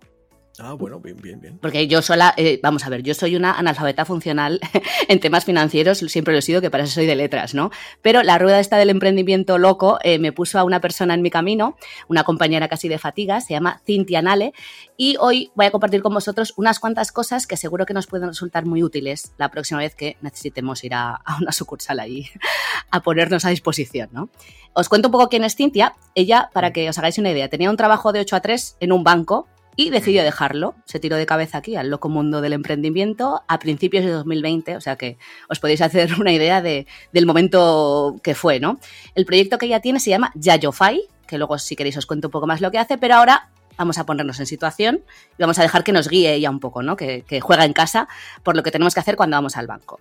Ah, 0.60 0.74
bueno, 0.74 1.00
bien, 1.00 1.18
bien, 1.18 1.40
bien. 1.40 1.60
Porque 1.60 1.88
yo 1.88 2.02
sola, 2.02 2.34
eh, 2.36 2.60
vamos 2.64 2.84
a 2.84 2.90
ver, 2.90 3.04
yo 3.04 3.14
soy 3.14 3.36
una 3.36 3.54
analfabeta 3.54 4.06
funcional 4.06 4.60
en 5.08 5.20
temas 5.20 5.46
financieros, 5.46 6.00
siempre 6.00 6.34
lo 6.34 6.40
he 6.40 6.42
sido, 6.42 6.62
que 6.62 6.72
para 6.72 6.84
eso 6.84 6.94
soy 6.94 7.06
de 7.06 7.16
letras, 7.16 7.54
¿no? 7.54 7.70
Pero 8.02 8.24
la 8.24 8.40
rueda 8.40 8.60
esta 8.60 8.78
del 8.78 8.90
emprendimiento 8.90 9.60
loco 9.60 10.00
eh, 10.04 10.18
me 10.18 10.32
puso 10.32 10.58
a 10.58 10.64
una 10.64 10.82
persona 10.82 11.14
en 11.14 11.22
mi 11.22 11.30
camino, 11.30 11.78
una 12.08 12.24
compañera 12.24 12.68
casi 12.68 12.88
de 12.88 12.98
fatiga, 12.98 13.40
se 13.40 13.54
llama 13.54 13.82
Cintia 13.86 14.24
Nale, 14.24 14.54
y 14.98 15.16
hoy 15.20 15.52
voy 15.54 15.68
a 15.68 15.72
compartir 15.72 16.02
con 16.02 16.16
vosotros 16.16 16.56
unas 16.58 16.80
cuantas 16.80 17.12
cosas 17.12 17.46
que 17.46 17.56
seguro 17.56 17.86
que 17.86 17.94
nos 17.94 18.08
pueden 18.08 18.28
resultar 18.28 18.66
muy 18.66 18.82
útiles 18.82 19.34
la 19.38 19.52
próxima 19.52 19.82
vez 19.82 19.94
que 19.94 20.18
necesitemos 20.22 20.84
ir 20.84 20.96
a, 20.96 21.12
a 21.24 21.38
una 21.38 21.52
sucursal 21.52 22.00
ahí 22.00 22.30
a 22.90 23.04
ponernos 23.04 23.46
a 23.46 23.50
disposición, 23.50 24.10
¿no? 24.12 24.30
Os 24.74 24.90
cuento 24.90 25.10
un 25.10 25.12
poco 25.12 25.30
quién 25.30 25.44
es 25.44 25.56
Cintia. 25.56 25.96
Ella, 26.16 26.50
para 26.54 26.74
que 26.74 26.90
os 26.90 26.98
hagáis 26.98 27.18
una 27.20 27.32
idea, 27.32 27.48
tenía 27.48 27.70
un 27.70 27.78
trabajo 27.78 28.12
de 28.12 28.22
8 28.22 28.36
a 28.36 28.42
3 28.42 28.78
en 28.80 28.92
un 28.92 29.04
banco 29.04 29.48
y 29.78 29.92
decidió 29.92 30.24
dejarlo. 30.24 30.76
Se 30.84 31.00
tiró 31.00 31.16
de 31.16 31.26
cabeza 31.26 31.60
aquí 31.60 31.78
al 31.78 31.90
loco 31.90 32.10
mundo 32.10 32.42
del 32.42 32.52
emprendimiento 32.52 33.44
a 33.48 33.60
principios 33.60 34.04
de 34.04 34.12
2020, 34.12 34.76
o 34.76 34.82
sea 34.82 34.98
que 34.98 35.18
os 35.48 35.60
podéis 35.60 35.82
hacer 35.82 36.20
una 36.20 36.34
idea 36.34 36.62
de, 36.62 36.88
del 37.14 37.26
momento 37.26 38.18
que 38.22 38.36
fue, 38.36 38.60
¿no? 38.60 38.80
El 39.16 39.26
proyecto 39.26 39.58
que 39.58 39.68
ella 39.68 39.80
tiene 39.80 40.02
se 40.02 40.10
llama 40.10 40.32
Yayofy, 40.36 41.08
que 41.28 41.38
luego 41.38 41.58
si 41.60 41.78
queréis 41.78 41.96
os 41.96 42.06
cuento 42.06 42.28
un 42.28 42.32
poco 42.32 42.48
más 42.48 42.60
lo 42.60 42.72
que 42.72 42.80
hace, 42.80 42.98
pero 42.98 43.16
ahora 43.16 43.50
vamos 43.78 44.00
a 44.00 44.06
ponernos 44.06 44.40
en 44.40 44.48
situación 44.48 45.04
y 45.38 45.42
vamos 45.42 45.60
a 45.60 45.62
dejar 45.62 45.84
que 45.84 45.92
nos 45.92 46.10
guíe 46.10 46.34
ella 46.34 46.50
un 46.50 46.60
poco, 46.60 46.82
¿no? 46.82 46.98
Que, 46.98 47.22
que 47.22 47.40
juega 47.40 47.64
en 47.64 47.74
casa 47.74 48.08
por 48.44 48.58
lo 48.58 48.64
que 48.64 48.72
tenemos 48.72 48.96
que 48.96 49.00
hacer 49.00 49.16
cuando 49.16 49.38
vamos 49.38 49.56
al 49.56 49.68
banco. 49.68 50.00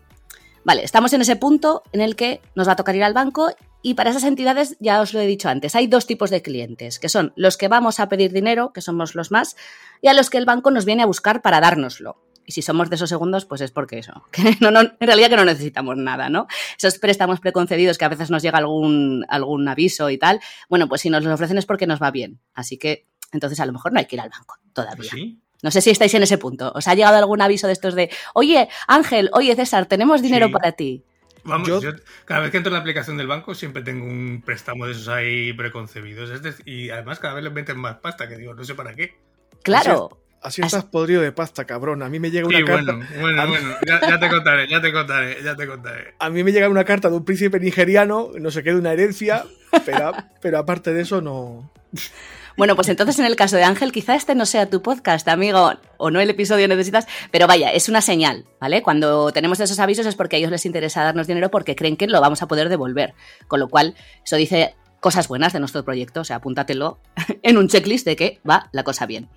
Vale, 0.64 0.82
estamos 0.82 1.12
en 1.12 1.20
ese 1.20 1.36
punto 1.36 1.82
en 1.92 2.00
el 2.00 2.16
que 2.16 2.40
nos 2.54 2.66
va 2.66 2.72
a 2.72 2.76
tocar 2.76 2.96
ir 2.96 3.04
al 3.04 3.14
banco 3.14 3.50
y 3.86 3.94
para 3.94 4.10
esas 4.10 4.24
entidades, 4.24 4.76
ya 4.80 5.00
os 5.00 5.14
lo 5.14 5.20
he 5.20 5.28
dicho 5.28 5.48
antes, 5.48 5.76
hay 5.76 5.86
dos 5.86 6.08
tipos 6.08 6.28
de 6.30 6.42
clientes, 6.42 6.98
que 6.98 7.08
son 7.08 7.32
los 7.36 7.56
que 7.56 7.68
vamos 7.68 8.00
a 8.00 8.08
pedir 8.08 8.32
dinero, 8.32 8.72
que 8.72 8.80
somos 8.80 9.14
los 9.14 9.30
más, 9.30 9.54
y 10.02 10.08
a 10.08 10.12
los 10.12 10.28
que 10.28 10.38
el 10.38 10.44
banco 10.44 10.72
nos 10.72 10.84
viene 10.84 11.04
a 11.04 11.06
buscar 11.06 11.40
para 11.40 11.60
dárnoslo. 11.60 12.20
Y 12.44 12.50
si 12.50 12.62
somos 12.62 12.90
de 12.90 12.96
esos 12.96 13.08
segundos, 13.08 13.44
pues 13.44 13.60
es 13.60 13.70
porque 13.70 13.98
eso, 14.00 14.24
que 14.32 14.56
no, 14.60 14.72
no, 14.72 14.80
en 14.80 14.96
realidad 14.98 15.28
que 15.28 15.36
no 15.36 15.44
necesitamos 15.44 15.96
nada, 15.98 16.28
¿no? 16.28 16.48
Esos 16.76 16.98
préstamos 16.98 17.38
preconcebidos 17.38 17.96
que 17.96 18.04
a 18.04 18.08
veces 18.08 18.28
nos 18.28 18.42
llega 18.42 18.58
algún, 18.58 19.24
algún 19.28 19.68
aviso 19.68 20.10
y 20.10 20.18
tal, 20.18 20.40
bueno, 20.68 20.88
pues 20.88 21.02
si 21.02 21.08
nos 21.10 21.22
los 21.22 21.32
ofrecen 21.34 21.56
es 21.56 21.64
porque 21.64 21.86
nos 21.86 22.02
va 22.02 22.10
bien. 22.10 22.40
Así 22.54 22.78
que 22.78 23.06
entonces 23.30 23.60
a 23.60 23.66
lo 23.66 23.72
mejor 23.72 23.92
no 23.92 24.00
hay 24.00 24.06
que 24.06 24.16
ir 24.16 24.20
al 24.20 24.30
banco 24.30 24.56
todavía. 24.72 25.12
¿Sí? 25.12 25.38
No 25.62 25.70
sé 25.70 25.80
si 25.80 25.90
estáis 25.90 26.12
en 26.14 26.24
ese 26.24 26.38
punto. 26.38 26.72
¿Os 26.74 26.88
ha 26.88 26.94
llegado 26.96 27.16
algún 27.18 27.40
aviso 27.40 27.68
de 27.68 27.72
estos 27.72 27.94
de, 27.94 28.10
oye, 28.34 28.68
Ángel, 28.88 29.30
oye, 29.32 29.54
César, 29.54 29.86
tenemos 29.86 30.22
dinero 30.22 30.46
Sí. 30.48 30.52
para 30.52 30.72
ti? 30.72 31.04
Vamos, 31.46 31.68
Yo- 31.68 31.80
yo, 31.80 31.90
cada 32.24 32.40
vez 32.40 32.50
que 32.50 32.56
entro 32.58 32.68
en 32.70 32.74
la 32.74 32.80
aplicación 32.80 33.16
del 33.16 33.26
banco 33.26 33.54
siempre 33.54 33.82
tengo 33.82 34.04
un 34.04 34.42
préstamo 34.44 34.86
de 34.86 34.92
esos 34.92 35.08
ahí 35.08 35.52
preconcebidos. 35.52 36.30
Es 36.30 36.42
decir, 36.42 36.66
y 36.68 36.90
además 36.90 37.18
cada 37.18 37.34
vez 37.34 37.44
les 37.44 37.52
meten 37.52 37.78
más 37.78 37.96
pasta, 37.96 38.28
que 38.28 38.36
digo, 38.36 38.54
no 38.54 38.64
sé 38.64 38.74
para 38.74 38.94
qué. 38.94 39.16
Claro. 39.62 40.20
Así 40.42 40.60
estás 40.62 40.84
podrido 40.84 41.22
de 41.22 41.32
pasta, 41.32 41.64
cabrón. 41.64 42.02
A 42.04 42.08
mí 42.08 42.20
me 42.20 42.30
llega 42.30 42.46
una 42.46 42.58
Sí, 42.58 42.64
carta. 42.64 42.92
bueno, 42.92 43.06
bueno, 43.20 43.46
bueno, 43.48 43.76
ya, 43.84 44.00
ya 44.08 44.20
te 44.20 44.28
contaré, 44.28 44.68
ya 44.68 44.80
te 44.80 44.92
contaré, 44.92 45.42
ya 45.42 45.56
te 45.56 45.66
contaré. 45.66 46.14
A 46.20 46.30
mí 46.30 46.44
me 46.44 46.52
llega 46.52 46.68
una 46.68 46.84
carta 46.84 47.08
de 47.10 47.16
un 47.16 47.24
príncipe 47.24 47.58
nigeriano, 47.58 48.30
no 48.38 48.50
sé 48.52 48.62
qué, 48.62 48.70
de 48.72 48.78
una 48.78 48.92
herencia, 48.92 49.44
pero, 49.84 50.12
pero 50.40 50.58
aparte 50.58 50.92
de 50.92 51.02
eso 51.02 51.20
no. 51.20 51.72
Bueno, 52.56 52.74
pues 52.74 52.88
entonces 52.88 53.18
en 53.18 53.26
el 53.26 53.36
caso 53.36 53.56
de 53.56 53.64
Ángel, 53.64 53.92
quizá 53.92 54.14
este 54.14 54.34
no 54.34 54.46
sea 54.46 54.70
tu 54.70 54.80
podcast, 54.80 55.28
amigo, 55.28 55.72
o 55.98 56.10
no 56.10 56.20
el 56.20 56.30
episodio 56.30 56.66
necesitas, 56.68 57.06
pero 57.30 57.46
vaya, 57.46 57.70
es 57.70 57.90
una 57.90 58.00
señal, 58.00 58.46
¿vale? 58.58 58.82
Cuando 58.82 59.30
tenemos 59.30 59.60
esos 59.60 59.78
avisos 59.78 60.06
es 60.06 60.14
porque 60.14 60.36
a 60.36 60.38
ellos 60.38 60.50
les 60.50 60.64
interesa 60.64 61.04
darnos 61.04 61.26
dinero 61.26 61.50
porque 61.50 61.76
creen 61.76 61.98
que 61.98 62.06
lo 62.06 62.18
vamos 62.18 62.40
a 62.40 62.48
poder 62.48 62.70
devolver. 62.70 63.12
Con 63.46 63.60
lo 63.60 63.68
cual, 63.68 63.94
eso 64.24 64.36
dice 64.36 64.74
cosas 65.00 65.28
buenas 65.28 65.52
de 65.52 65.60
nuestro 65.60 65.84
proyecto, 65.84 66.22
o 66.22 66.24
sea, 66.24 66.36
apúntatelo 66.36 66.98
en 67.42 67.58
un 67.58 67.68
checklist 67.68 68.06
de 68.06 68.16
que 68.16 68.40
va 68.48 68.70
la 68.72 68.84
cosa 68.84 69.04
bien. 69.04 69.28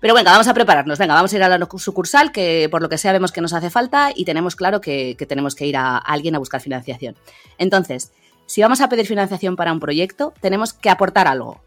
Pero 0.00 0.14
venga, 0.14 0.30
vamos 0.30 0.46
a 0.46 0.54
prepararnos. 0.54 0.98
Venga, 1.00 1.14
vamos 1.14 1.32
a 1.32 1.36
ir 1.36 1.42
a 1.42 1.48
la 1.48 1.68
sucursal, 1.78 2.30
que 2.30 2.68
por 2.70 2.80
lo 2.80 2.88
que 2.88 2.98
sea 2.98 3.12
vemos 3.12 3.32
que 3.32 3.40
nos 3.40 3.54
hace 3.54 3.70
falta 3.70 4.12
y 4.14 4.24
tenemos 4.24 4.54
claro 4.54 4.80
que, 4.80 5.16
que 5.18 5.26
tenemos 5.26 5.56
que 5.56 5.66
ir 5.66 5.76
a, 5.76 5.96
a 5.96 5.98
alguien 5.98 6.36
a 6.36 6.38
buscar 6.38 6.60
financiación. 6.60 7.16
Entonces, 7.58 8.12
si 8.46 8.62
vamos 8.62 8.80
a 8.80 8.88
pedir 8.88 9.06
financiación 9.06 9.56
para 9.56 9.72
un 9.72 9.80
proyecto, 9.80 10.32
tenemos 10.40 10.72
que 10.72 10.90
aportar 10.90 11.26
algo. 11.26 11.60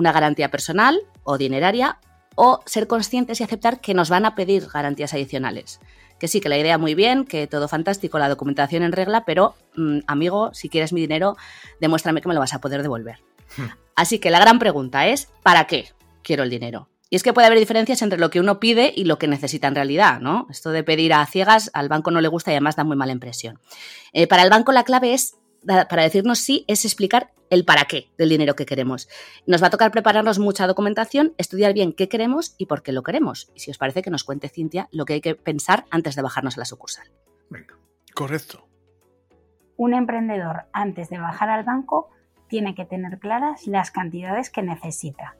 Una 0.00 0.12
garantía 0.12 0.50
personal 0.50 0.98
o 1.24 1.36
dineraria 1.36 1.98
o 2.34 2.60
ser 2.64 2.86
conscientes 2.86 3.38
y 3.38 3.44
aceptar 3.44 3.82
que 3.82 3.92
nos 3.92 4.08
van 4.08 4.24
a 4.24 4.34
pedir 4.34 4.66
garantías 4.72 5.12
adicionales. 5.12 5.78
Que 6.18 6.26
sí, 6.26 6.40
que 6.40 6.48
la 6.48 6.56
idea 6.56 6.78
muy 6.78 6.94
bien, 6.94 7.26
que 7.26 7.46
todo 7.46 7.68
fantástico, 7.68 8.18
la 8.18 8.30
documentación 8.30 8.82
en 8.82 8.92
regla, 8.92 9.26
pero 9.26 9.56
mm, 9.76 9.98
amigo, 10.06 10.54
si 10.54 10.70
quieres 10.70 10.94
mi 10.94 11.02
dinero, 11.02 11.36
demuéstrame 11.82 12.22
que 12.22 12.28
me 12.28 12.34
lo 12.34 12.40
vas 12.40 12.54
a 12.54 12.62
poder 12.62 12.80
devolver. 12.80 13.18
Así 13.94 14.18
que 14.18 14.30
la 14.30 14.40
gran 14.40 14.58
pregunta 14.58 15.06
es, 15.06 15.28
¿para 15.42 15.66
qué 15.66 15.90
quiero 16.22 16.42
el 16.44 16.48
dinero? 16.48 16.88
Y 17.10 17.16
es 17.16 17.22
que 17.22 17.34
puede 17.34 17.46
haber 17.46 17.58
diferencias 17.58 18.00
entre 18.00 18.18
lo 18.18 18.30
que 18.30 18.40
uno 18.40 18.58
pide 18.58 18.90
y 18.96 19.04
lo 19.04 19.18
que 19.18 19.28
necesita 19.28 19.68
en 19.68 19.74
realidad, 19.74 20.18
¿no? 20.20 20.46
Esto 20.48 20.70
de 20.70 20.82
pedir 20.82 21.12
a 21.12 21.26
ciegas 21.26 21.70
al 21.74 21.90
banco 21.90 22.10
no 22.10 22.22
le 22.22 22.28
gusta 22.28 22.52
y 22.52 22.54
además 22.54 22.76
da 22.76 22.84
muy 22.84 22.96
mala 22.96 23.12
impresión. 23.12 23.60
Eh, 24.14 24.26
para 24.26 24.44
el 24.44 24.48
banco 24.48 24.72
la 24.72 24.84
clave 24.84 25.12
es, 25.12 25.36
para 25.66 26.02
decirnos 26.04 26.38
sí, 26.38 26.64
es 26.68 26.86
explicar 26.86 27.32
el 27.50 27.64
para 27.64 27.84
qué 27.84 28.10
del 28.16 28.28
dinero 28.28 28.54
que 28.54 28.64
queremos. 28.64 29.08
Nos 29.46 29.62
va 29.62 29.66
a 29.66 29.70
tocar 29.70 29.90
prepararnos 29.90 30.38
mucha 30.38 30.66
documentación, 30.66 31.34
estudiar 31.36 31.74
bien 31.74 31.92
qué 31.92 32.08
queremos 32.08 32.54
y 32.56 32.66
por 32.66 32.82
qué 32.82 32.92
lo 32.92 33.02
queremos. 33.02 33.50
Y 33.54 33.60
si 33.60 33.70
os 33.70 33.78
parece 33.78 34.02
que 34.02 34.10
nos 34.10 34.24
cuente 34.24 34.48
Cintia 34.48 34.88
lo 34.92 35.04
que 35.04 35.14
hay 35.14 35.20
que 35.20 35.34
pensar 35.34 35.84
antes 35.90 36.16
de 36.16 36.22
bajarnos 36.22 36.56
a 36.56 36.60
la 36.60 36.64
sucursal. 36.64 37.06
Venga. 37.50 37.76
Correcto. 38.14 38.66
Un 39.76 39.94
emprendedor 39.94 40.64
antes 40.72 41.08
de 41.10 41.18
bajar 41.18 41.50
al 41.50 41.64
banco 41.64 42.10
tiene 42.48 42.74
que 42.74 42.84
tener 42.84 43.18
claras 43.18 43.66
las 43.66 43.90
cantidades 43.90 44.50
que 44.50 44.62
necesita. 44.62 45.36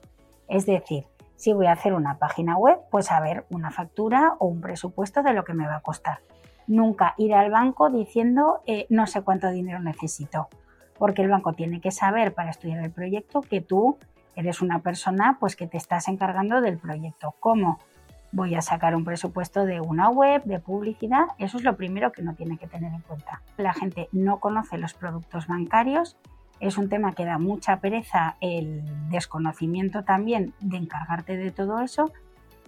Es 0.47 0.65
decir, 0.65 1.05
si 1.35 1.53
voy 1.53 1.65
a 1.65 1.73
hacer 1.73 1.93
una 1.93 2.17
página 2.17 2.57
web, 2.57 2.77
pues 2.89 3.07
saber 3.07 3.45
una 3.49 3.71
factura 3.71 4.35
o 4.39 4.47
un 4.47 4.61
presupuesto 4.61 5.23
de 5.23 5.33
lo 5.33 5.43
que 5.43 5.53
me 5.53 5.67
va 5.67 5.77
a 5.77 5.81
costar. 5.81 6.19
Nunca 6.67 7.15
ir 7.17 7.33
al 7.33 7.51
banco 7.51 7.89
diciendo 7.89 8.61
eh, 8.65 8.85
no 8.89 9.07
sé 9.07 9.21
cuánto 9.23 9.49
dinero 9.49 9.79
necesito, 9.79 10.49
porque 11.01 11.23
el 11.23 11.29
banco 11.29 11.53
tiene 11.53 11.81
que 11.81 11.89
saber 11.89 12.31
para 12.35 12.51
estudiar 12.51 12.77
el 12.83 12.91
proyecto 12.91 13.41
que 13.41 13.59
tú 13.59 13.97
eres 14.35 14.61
una 14.61 14.83
persona 14.83 15.37
pues 15.39 15.55
que 15.55 15.65
te 15.65 15.75
estás 15.75 16.07
encargando 16.07 16.61
del 16.61 16.77
proyecto. 16.77 17.33
¿Cómo? 17.39 17.79
Voy 18.31 18.53
a 18.53 18.61
sacar 18.61 18.95
un 18.95 19.03
presupuesto 19.03 19.65
de 19.65 19.81
una 19.81 20.09
web, 20.11 20.43
de 20.43 20.59
publicidad, 20.59 21.23
eso 21.39 21.57
es 21.57 21.63
lo 21.63 21.75
primero 21.75 22.11
que 22.11 22.21
uno 22.21 22.35
tiene 22.35 22.59
que 22.59 22.67
tener 22.67 22.93
en 22.93 23.01
cuenta. 23.01 23.41
La 23.57 23.73
gente 23.73 24.09
no 24.11 24.39
conoce 24.39 24.77
los 24.77 24.93
productos 24.93 25.47
bancarios, 25.47 26.17
es 26.59 26.77
un 26.77 26.87
tema 26.87 27.13
que 27.13 27.25
da 27.25 27.39
mucha 27.39 27.77
pereza 27.77 28.35
el 28.39 28.83
desconocimiento 29.09 30.03
también 30.03 30.53
de 30.59 30.77
encargarte 30.77 31.35
de 31.35 31.49
todo 31.49 31.79
eso 31.79 32.11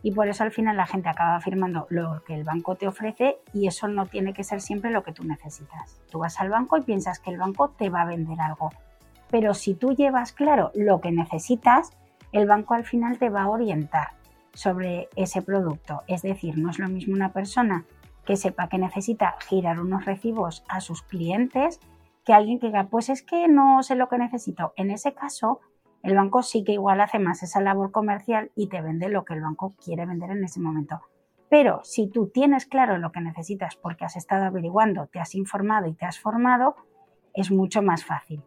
y 0.03 0.11
por 0.11 0.27
eso 0.27 0.43
al 0.43 0.51
final 0.51 0.77
la 0.77 0.85
gente 0.85 1.09
acaba 1.09 1.39
firmando 1.39 1.87
lo 1.89 2.21
que 2.25 2.35
el 2.35 2.43
banco 2.43 2.75
te 2.75 2.87
ofrece 2.87 3.37
y 3.53 3.67
eso 3.67 3.87
no 3.87 4.05
tiene 4.05 4.33
que 4.33 4.43
ser 4.43 4.61
siempre 4.61 4.91
lo 4.91 5.01
que 5.01 5.13
tú 5.13 5.23
necesitas. 5.23 5.99
Tú 6.11 6.19
vas 6.19 6.39
al 6.39 6.49
banco 6.49 6.77
y 6.77 6.81
piensas 6.81 7.19
que 7.19 7.31
el 7.31 7.37
banco 7.37 7.69
te 7.69 7.89
va 7.89 8.01
a 8.01 8.05
vender 8.05 8.39
algo, 8.41 8.69
pero 9.31 9.53
si 9.53 9.73
tú 9.73 9.95
llevas 9.95 10.33
claro 10.33 10.71
lo 10.75 10.99
que 11.01 11.11
necesitas, 11.11 11.91
el 12.33 12.45
banco 12.45 12.73
al 12.73 12.83
final 12.83 13.17
te 13.17 13.29
va 13.29 13.43
a 13.43 13.49
orientar 13.49 14.09
sobre 14.53 15.09
ese 15.15 15.41
producto. 15.41 16.03
Es 16.07 16.21
decir, 16.21 16.57
no 16.57 16.69
es 16.69 16.79
lo 16.79 16.89
mismo 16.89 17.15
una 17.15 17.31
persona 17.31 17.85
que 18.25 18.35
sepa 18.35 18.67
que 18.67 18.77
necesita 18.77 19.35
girar 19.47 19.79
unos 19.79 20.05
recibos 20.05 20.63
a 20.67 20.81
sus 20.81 21.01
clientes 21.01 21.79
que 22.25 22.33
alguien 22.33 22.59
que 22.59 22.67
diga, 22.67 22.85
pues 22.85 23.09
es 23.09 23.21
que 23.21 23.47
no 23.47 23.83
sé 23.83 23.95
lo 23.95 24.07
que 24.07 24.17
necesito. 24.17 24.73
En 24.77 24.91
ese 24.91 25.13
caso, 25.13 25.59
el 26.03 26.15
banco 26.15 26.43
sí 26.43 26.63
que 26.63 26.73
igual 26.73 26.99
hace 27.01 27.17
más 27.17 27.41
esa 27.43 27.61
labor 27.61 27.91
comercial 27.91 28.51
y 28.55 28.67
te 28.67 28.81
vende 28.81 29.07
lo 29.09 29.23
que 29.23 29.33
el 29.33 29.41
banco 29.41 29.73
quiere 29.83 30.05
vender 30.05 30.31
en 30.31 30.43
ese 30.43 30.59
momento. 30.59 31.01
Pero 31.49 31.81
si 31.83 32.07
tú 32.07 32.27
tienes 32.27 32.65
claro 32.65 32.97
lo 32.97 33.11
que 33.11 33.21
necesitas 33.21 33.75
porque 33.77 34.03
has 34.05 34.17
estado 34.17 34.43
averiguando, 34.43 35.07
te 35.07 35.19
has 35.19 35.33
informado 35.33 35.87
y 35.87 35.93
te 35.93 36.05
has 36.05 36.19
formado, 36.19 36.75
es 37.33 37.51
mucho 37.51 37.81
más 37.81 38.03
fácil. 38.03 38.41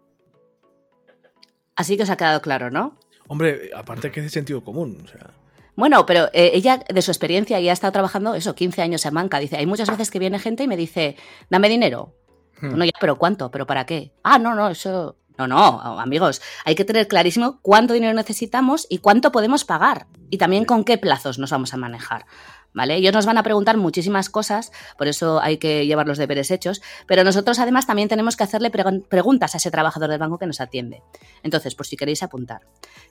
Así 1.77 1.97
que 1.97 2.03
os 2.03 2.11
ha 2.11 2.17
quedado 2.17 2.43
claro, 2.43 2.71
¿no? 2.71 2.97
Hombre, 3.29 3.71
aparte 3.75 4.11
que 4.11 4.21
es 4.21 4.27
de 4.27 4.31
sentido 4.31 4.63
común. 4.63 4.99
O 5.05 5.09
sea, 5.09 5.31
Bueno, 5.77 6.05
pero 6.05 6.27
eh, 6.33 6.51
ella, 6.55 6.79
de 6.89 7.03
su 7.03 7.11
experiencia, 7.11 7.59
ya 7.61 7.71
ha 7.71 7.75
estado 7.75 7.93
trabajando 7.93 8.35
eso, 8.35 8.55
15 8.55 8.83
años 8.83 9.07
en 9.07 9.15
banca. 9.15 9.39
Dice, 9.39 9.57
hay 9.57 9.67
muchas 9.67 9.89
veces 9.89 10.11
que 10.11 10.19
viene 10.19 10.39
gente 10.39 10.65
y 10.65 10.69
me 10.69 10.77
dice, 10.77 11.17
dame 11.49 11.69
dinero. 11.69 12.15
Hmm. 12.61 12.71
Bueno, 12.71 12.85
ya, 12.85 12.93
pero 13.01 13.19
¿cuánto? 13.19 13.51
¿Pero 13.51 13.67
para 13.67 13.87
qué? 13.87 14.13
Ah, 14.23 14.39
no, 14.39 14.55
no, 14.55 14.69
eso. 14.69 15.17
No, 15.39 15.47
no, 15.47 16.01
amigos, 16.01 16.41
hay 16.65 16.75
que 16.75 16.85
tener 16.85 17.09
clarísimo 17.09 17.59
cuánto 17.63 17.95
dinero 17.95 18.15
necesitamos 18.15 18.87
y 18.89 18.99
cuánto 18.99 19.33
podemos 19.33 19.65
pagar. 19.65 20.07
Y 20.31 20.39
también 20.39 20.65
con 20.65 20.85
qué 20.85 20.99
plazos 20.99 21.39
nos 21.39 21.51
vamos 21.51 21.75
a 21.75 21.77
manejar. 21.77 22.27
¿Vale? 22.73 22.97
Ellos 22.97 23.15
nos 23.15 23.25
van 23.25 23.39
a 23.39 23.43
preguntar 23.43 23.79
muchísimas 23.79 24.29
cosas, 24.29 24.71
por 24.99 25.09
eso 25.09 25.41
hay 25.41 25.57
que 25.57 25.87
llevar 25.87 26.07
los 26.07 26.19
deberes 26.19 26.51
hechos, 26.51 26.83
pero 27.07 27.25
nosotros 27.25 27.59
además 27.59 27.87
también 27.87 28.11
tenemos 28.11 28.37
que 28.37 28.45
hacerle 28.45 28.71
pregun- 28.71 29.07
preguntas 29.09 29.55
a 29.55 29.57
ese 29.57 29.71
trabajador 29.71 30.11
del 30.11 30.19
banco 30.19 30.37
que 30.37 30.45
nos 30.45 30.61
atiende. 30.61 31.03
Entonces, 31.43 31.75
por 31.75 31.87
si 31.87 31.97
queréis 31.97 32.23
apuntar, 32.23 32.61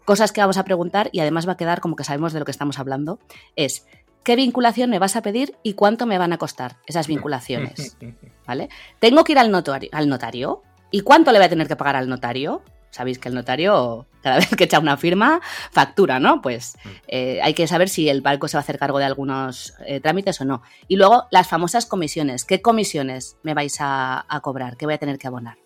cosas 0.05 0.31
que 0.31 0.41
vamos 0.41 0.57
a 0.57 0.65
preguntar 0.65 1.09
y 1.11 1.19
además 1.19 1.47
va 1.47 1.53
a 1.53 1.57
quedar 1.57 1.81
como 1.81 1.95
que 1.95 2.03
sabemos 2.03 2.31
de 2.31 2.39
lo 2.39 2.45
que 2.45 2.51
estamos 2.51 2.77
hablando, 2.77 3.17
es 3.55 3.87
¿qué 4.23 4.35
vinculación 4.35 4.91
me 4.91 4.99
vas 4.99 5.15
a 5.15 5.23
pedir 5.23 5.55
y 5.63 5.73
cuánto 5.73 6.05
me 6.05 6.19
van 6.19 6.31
a 6.31 6.37
costar 6.37 6.77
esas 6.85 7.07
vinculaciones? 7.07 7.97
¿Vale? 8.45 8.69
¿Tengo 8.99 9.23
que 9.23 9.31
ir 9.31 9.39
al 9.39 9.49
notario, 9.49 9.89
al 9.93 10.07
notario? 10.07 10.61
¿Y 10.91 11.01
cuánto 11.01 11.31
le 11.31 11.39
voy 11.39 11.45
a 11.45 11.49
tener 11.49 11.67
que 11.67 11.75
pagar 11.75 11.95
al 11.95 12.07
notario? 12.09 12.61
Sabéis 12.91 13.19
que 13.19 13.27
el 13.27 13.35
notario, 13.35 14.05
cada 14.21 14.37
vez 14.37 14.49
que 14.55 14.63
echa 14.65 14.79
una 14.79 14.95
firma, 14.97 15.41
factura, 15.71 16.19
¿no? 16.19 16.41
Pues 16.41 16.75
Mm. 16.83 16.89
eh, 17.07 17.39
hay 17.43 17.53
que 17.53 17.67
saber 17.67 17.89
si 17.89 18.07
el 18.09 18.21
banco 18.21 18.47
se 18.47 18.55
va 18.57 18.59
a 18.59 18.63
hacer 18.63 18.79
cargo 18.79 18.99
de 18.99 19.05
algunos 19.05 19.73
eh, 19.85 19.99
trámites 19.99 20.39
o 20.41 20.45
no. 20.45 20.61
Y 20.87 20.95
luego 20.95 21.25
las 21.31 21.47
famosas 21.49 21.85
comisiones. 21.85 22.45
¿Qué 22.45 22.61
comisiones 22.61 23.37
me 23.43 23.53
vais 23.53 23.77
a, 23.81 24.25
a 24.29 24.39
cobrar? 24.41 24.77
¿Qué 24.77 24.85
voy 24.85 24.95
a 24.95 24.97
tener 24.97 25.17
que 25.17 25.27
abonar? 25.27 25.57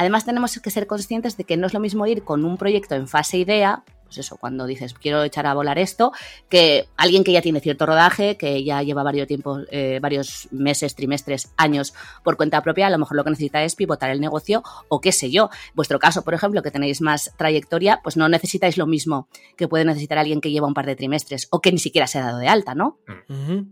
Además, 0.00 0.24
tenemos 0.24 0.56
que 0.60 0.70
ser 0.70 0.86
conscientes 0.86 1.36
de 1.36 1.42
que 1.44 1.56
no 1.56 1.66
es 1.66 1.74
lo 1.74 1.80
mismo 1.80 2.06
ir 2.06 2.22
con 2.22 2.44
un 2.44 2.56
proyecto 2.56 2.94
en 2.94 3.08
fase 3.08 3.38
idea, 3.38 3.82
pues 4.08 4.18
eso, 4.18 4.38
cuando 4.38 4.66
dices 4.66 4.94
quiero 4.94 5.22
echar 5.22 5.46
a 5.46 5.54
volar 5.54 5.78
esto, 5.78 6.12
que 6.48 6.88
alguien 6.96 7.24
que 7.24 7.32
ya 7.32 7.42
tiene 7.42 7.60
cierto 7.60 7.84
rodaje, 7.84 8.36
que 8.38 8.64
ya 8.64 8.82
lleva 8.82 9.02
varios 9.02 9.28
tiempos, 9.28 9.66
eh, 9.70 9.98
varios 10.00 10.48
meses, 10.50 10.94
trimestres, 10.94 11.52
años 11.56 11.92
por 12.24 12.38
cuenta 12.38 12.62
propia, 12.62 12.86
a 12.86 12.90
lo 12.90 12.98
mejor 12.98 13.16
lo 13.16 13.24
que 13.24 13.30
necesita 13.30 13.62
es 13.62 13.76
pivotar 13.76 14.10
el 14.10 14.20
negocio 14.20 14.62
o 14.88 15.00
qué 15.00 15.12
sé 15.12 15.30
yo. 15.30 15.50
Vuestro 15.74 15.98
caso, 15.98 16.24
por 16.24 16.32
ejemplo, 16.32 16.62
que 16.62 16.70
tenéis 16.70 17.02
más 17.02 17.32
trayectoria, 17.36 18.00
pues 18.02 18.16
no 18.16 18.28
necesitáis 18.28 18.78
lo 18.78 18.86
mismo 18.86 19.28
que 19.56 19.68
puede 19.68 19.84
necesitar 19.84 20.16
alguien 20.16 20.40
que 20.40 20.50
lleva 20.50 20.66
un 20.66 20.74
par 20.74 20.86
de 20.86 20.96
trimestres 20.96 21.48
o 21.50 21.60
que 21.60 21.70
ni 21.70 21.78
siquiera 21.78 22.06
se 22.06 22.18
ha 22.18 22.24
dado 22.24 22.38
de 22.38 22.48
alta, 22.48 22.74
¿no? 22.74 22.98
Ujú. 23.28 23.66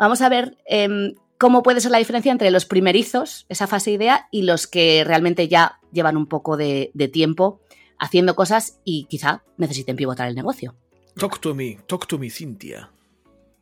Vamos 0.00 0.20
a 0.20 0.28
ver 0.28 0.58
em, 0.66 1.14
cómo 1.38 1.62
puede 1.62 1.80
ser 1.80 1.92
la 1.92 1.98
diferencia 1.98 2.32
entre 2.32 2.50
los 2.50 2.66
primerizos, 2.66 3.46
esa 3.48 3.68
fase 3.68 3.92
idea, 3.92 4.28
y 4.32 4.42
los 4.42 4.66
que 4.66 5.04
realmente 5.04 5.46
ya 5.48 5.78
llevan 5.92 6.16
un 6.16 6.26
poco 6.26 6.56
de, 6.56 6.90
de 6.94 7.08
tiempo 7.08 7.60
haciendo 7.98 8.34
cosas 8.34 8.80
y 8.84 9.04
quizá 9.06 9.42
necesiten 9.56 9.96
pivotar 9.96 10.28
el 10.28 10.34
negocio. 10.34 10.74
Talk 11.16 11.40
to 11.40 11.54
me, 11.54 11.78
talk 11.86 12.06
to 12.06 12.18
me, 12.18 12.30
Cintia. 12.30 12.90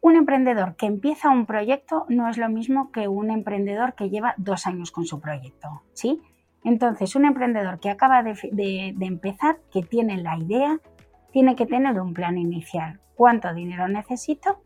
Un 0.00 0.14
emprendedor 0.16 0.76
que 0.76 0.86
empieza 0.86 1.30
un 1.30 1.46
proyecto 1.46 2.04
no 2.08 2.28
es 2.28 2.36
lo 2.38 2.48
mismo 2.48 2.92
que 2.92 3.08
un 3.08 3.30
emprendedor 3.30 3.94
que 3.94 4.08
lleva 4.10 4.34
dos 4.36 4.66
años 4.66 4.90
con 4.92 5.04
su 5.06 5.20
proyecto, 5.20 5.82
¿sí? 5.94 6.20
Entonces, 6.64 7.14
un 7.16 7.24
emprendedor 7.24 7.80
que 7.80 7.90
acaba 7.90 8.22
de, 8.22 8.34
de- 8.52 8.92
de 8.96 9.06
empezar, 9.06 9.58
que 9.72 9.82
tiene 9.82 10.16
la 10.18 10.36
idea, 10.36 10.78
tiene 11.32 11.56
que 11.56 11.66
tener 11.66 12.00
un 12.00 12.12
plan 12.12 12.38
inicial. 12.38 13.00
¿Cuánto 13.14 13.52
dinero 13.54 13.88
necesito 13.88 14.60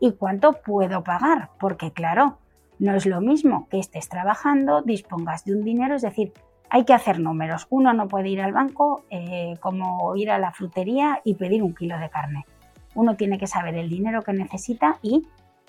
y 0.00 0.12
cuánto 0.12 0.52
puedo 0.64 1.02
pagar? 1.02 1.50
Porque, 1.58 1.92
claro, 1.92 2.38
no 2.78 2.94
es 2.94 3.06
lo 3.06 3.20
mismo 3.20 3.68
que 3.70 3.78
estés 3.78 4.08
trabajando, 4.08 4.82
dispongas 4.82 5.44
de 5.44 5.54
un 5.54 5.64
dinero, 5.64 5.94
es 5.94 6.02
decir, 6.02 6.32
hay 6.74 6.84
que 6.84 6.92
hacer 6.92 7.20
números. 7.20 7.68
Uno 7.70 7.92
no 7.92 8.08
puede 8.08 8.28
ir 8.30 8.40
al 8.40 8.52
banco 8.52 9.04
eh, 9.08 9.54
como 9.60 10.16
ir 10.16 10.30
a 10.30 10.38
la 10.38 10.50
frutería 10.50 11.20
y 11.24 11.34
pedir 11.34 11.62
un 11.62 11.74
kilo 11.74 11.98
de 11.98 12.10
carne 12.10 12.44
uno 12.94 13.16
tiene 13.16 13.38
que 13.38 13.46
saber 13.46 13.74
el 13.74 13.88
dinero 13.88 14.22
que 14.22 14.32
necesita 14.32 14.98
y 15.02 15.26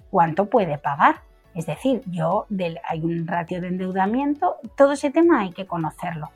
cuánto 0.09 0.45
puede 0.49 0.77
pagar. 0.77 1.21
Es 1.53 1.65
decir, 1.65 2.01
yo 2.05 2.45
del, 2.49 2.79
hay 2.87 3.01
un 3.01 3.27
ratio 3.27 3.61
de 3.61 3.67
endeudamiento, 3.67 4.57
todo 4.75 4.93
ese 4.93 5.11
tema 5.11 5.41
hay 5.41 5.51
que 5.51 5.65
conocerlo. 5.65 6.29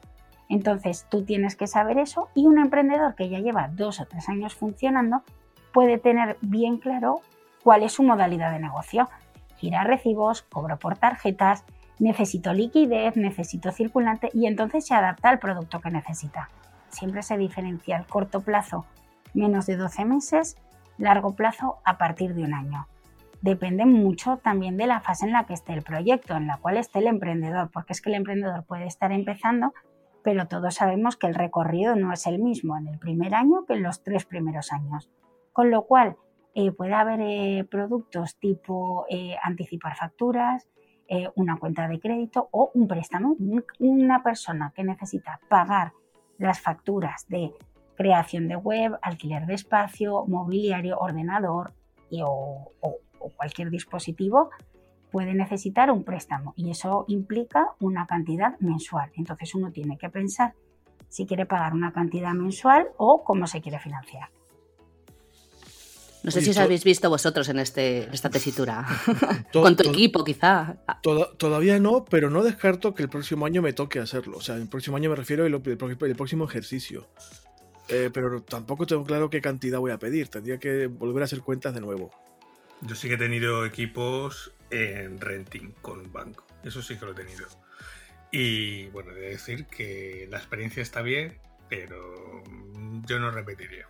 Entonces 0.48 1.06
tú 1.10 1.24
tienes 1.24 1.56
que 1.56 1.68
saber 1.68 2.00
eso 2.00 2.30
y 2.34 2.48
un 2.48 2.58
emprendedor 2.58 3.16
que 3.16 3.30
ya 3.30 3.40
lleva 3.40 3.70
dos 3.72 4.00
o 4.02 4.06
tres 4.06 4.28
años 4.30 4.56
funcionando 4.56 5.22
puede 5.74 6.00
tener 6.00 6.38
bien 6.42 6.78
claro 6.78 7.22
cuál 7.64 7.84
es 7.84 7.94
su 7.94 8.04
modalidad 8.04 8.52
de 8.52 8.60
negocio. 8.60 9.10
Girar 9.58 9.88
recibos, 9.88 10.42
cobro 10.44 10.80
por 10.80 10.98
tarjetas, 10.98 11.66
necesito 12.00 12.54
liquidez, 12.54 13.16
necesito 13.16 13.72
circulante 13.72 14.30
y 14.34 14.48
entonces 14.48 14.88
se 14.88 14.96
adapta 14.96 15.30
al 15.30 15.40
producto 15.40 15.80
que 15.82 15.92
necesita. 15.92 16.50
Siempre 16.90 17.22
se 17.22 17.38
diferencia 17.38 17.98
el 17.98 18.06
corto 18.06 18.42
plazo 18.42 18.86
menos 19.34 19.68
de 19.68 19.78
12 19.78 20.06
meses, 20.06 20.58
largo 20.98 21.36
plazo 21.36 21.78
a 21.86 21.98
partir 21.98 22.34
de 22.34 22.44
un 22.44 22.54
año. 22.54 22.88
Depende 23.42 23.86
mucho 23.86 24.38
también 24.38 24.76
de 24.76 24.88
la 24.88 25.00
fase 25.00 25.26
en 25.26 25.32
la 25.32 25.46
que 25.46 25.54
esté 25.54 25.74
el 25.74 25.84
proyecto, 25.84 26.36
en 26.36 26.48
la 26.48 26.58
cual 26.58 26.78
esté 26.78 27.00
el 27.00 27.08
emprendedor, 27.08 27.70
porque 27.72 27.94
es 27.94 28.02
que 28.02 28.10
el 28.10 28.16
emprendedor 28.16 28.66
puede 28.66 28.86
estar 28.86 29.12
empezando, 29.12 29.74
pero 30.24 30.48
todos 30.48 30.76
sabemos 30.76 31.16
que 31.16 31.28
el 31.28 31.36
recorrido 31.36 31.96
no 31.96 32.12
es 32.12 32.28
el 32.28 32.40
mismo 32.40 32.78
en 32.78 32.88
el 32.88 33.00
primer 33.00 33.34
año 33.34 33.66
que 33.66 33.74
en 33.74 33.84
los 33.84 34.04
tres 34.04 34.26
primeros 34.26 34.74
años. 34.74 35.10
Con 35.54 35.72
lo 35.72 35.84
cual, 35.84 36.18
eh, 36.54 36.72
puede 36.72 36.94
haber 36.94 37.22
eh, 37.22 37.66
productos 37.70 38.38
tipo 38.38 39.06
eh, 39.10 39.36
anticipar 39.42 39.96
facturas, 39.96 40.68
eh, 41.10 41.30
una 41.36 41.58
cuenta 41.58 41.88
de 41.88 42.00
crédito 42.00 42.48
o 42.52 42.72
un 42.74 42.88
préstamo. 42.88 43.36
Un- 43.40 43.66
Una 43.80 44.24
persona 44.24 44.72
que 44.76 44.84
necesita 44.84 45.40
pagar 45.50 45.92
las 46.38 46.62
facturas 46.62 47.26
de 47.28 47.52
creación 47.96 48.48
de 48.48 48.56
web, 48.56 48.98
alquiler 49.02 49.46
de 49.46 49.56
espacio, 49.56 50.26
mobiliario, 50.28 50.98
ordenador 51.00 51.74
y, 52.10 52.22
o 52.24 52.72
cualquier 53.36 53.70
dispositivo 53.70 54.50
puede 55.12 55.34
necesitar 55.34 55.92
un 55.92 56.04
préstamo 56.04 56.54
y 56.56 56.70
eso 56.72 57.04
implica 57.08 57.72
una 57.80 58.06
cantidad 58.06 58.58
mensual. 58.60 59.12
Entonces 59.16 59.54
uno 59.56 59.72
tiene 59.72 59.98
que 59.98 60.10
pensar 60.10 60.54
si 61.10 61.26
quiere 61.26 61.46
pagar 61.46 61.74
una 61.74 61.92
cantidad 61.92 62.32
mensual 62.34 62.88
o 62.98 63.24
cómo 63.24 63.48
se 63.48 63.60
quiere 63.62 63.80
financiar. 63.80 64.30
No 66.24 66.32
sé 66.32 66.40
Oye, 66.40 66.46
si 66.46 66.52
os 66.52 66.58
habéis 66.58 66.84
visto 66.84 67.10
vosotros 67.10 67.48
en, 67.50 67.60
este, 67.60 68.04
en 68.04 68.14
esta 68.14 68.30
tesitura. 68.30 68.86
Con 69.54 69.76
tu 69.78 69.90
equipo, 69.90 70.24
quizá. 70.26 70.76
toda- 71.02 71.32
todavía 71.38 71.80
no, 71.80 72.04
pero 72.06 72.30
no 72.30 72.44
descarto 72.44 72.94
que 72.94 73.04
el 73.04 73.10
próximo 73.10 73.46
año 73.46 73.62
me 73.62 73.72
toque 73.74 74.00
hacerlo. 74.00 74.38
O 74.38 74.42
sea, 74.42 74.56
el 74.56 74.68
próximo 74.68 74.98
año 74.98 75.10
me 75.10 75.16
refiero 75.16 75.46
al 75.46 75.54
el 75.54 76.16
próximo 76.16 76.46
ejercicio. 76.46 77.08
Eh, 77.88 78.10
pero 78.14 78.42
tampoco 78.44 78.86
tengo 78.86 79.04
claro 79.06 79.30
qué 79.30 79.42
cantidad 79.42 79.80
voy 79.80 79.92
a 79.92 79.98
pedir. 79.98 80.28
Tendría 80.28 80.58
que 80.60 80.88
volver 80.88 81.24
a 81.24 81.26
hacer 81.26 81.40
cuentas 81.42 81.74
de 81.74 81.82
nuevo. 81.82 82.12
Yo 82.82 82.96
sí 82.96 83.08
que 83.08 83.16
he 83.16 83.18
tenido 83.18 83.66
equipos 83.66 84.52
en 84.70 85.20
renting 85.20 85.72
con 85.82 86.00
un 86.00 86.12
banco. 86.14 86.46
Eso 86.64 86.82
sí 86.82 86.98
que 86.98 87.06
lo 87.06 87.12
he 87.14 87.16
tenido. 87.16 87.48
Y 88.32 88.86
bueno, 88.90 89.12
he 89.12 89.16
de 89.16 89.30
decir 89.30 89.66
que 89.66 90.28
la 90.30 90.38
experiencia 90.38 90.84
está 90.84 91.02
bien, 91.02 91.40
pero 91.70 92.44
yo 93.08 93.20
no 93.20 93.32
repetiría. 93.32 93.88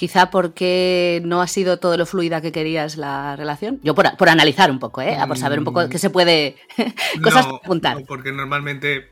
Quizá 0.00 0.30
porque 0.30 1.20
no 1.26 1.42
ha 1.42 1.46
sido 1.46 1.78
todo 1.78 1.98
lo 1.98 2.06
fluida 2.06 2.40
que 2.40 2.52
querías 2.52 2.96
la 2.96 3.36
relación. 3.36 3.80
Yo 3.82 3.94
por, 3.94 4.16
por 4.16 4.30
analizar 4.30 4.70
un 4.70 4.78
poco, 4.78 5.02
¿eh? 5.02 5.14
Por 5.28 5.36
saber 5.36 5.58
un 5.58 5.66
poco 5.66 5.86
qué 5.90 5.98
se 5.98 6.08
puede... 6.08 6.56
Cosas 7.22 7.46
No, 7.46 7.56
apuntar. 7.56 7.98
no, 7.98 8.06
porque 8.06 8.32
normalmente, 8.32 9.10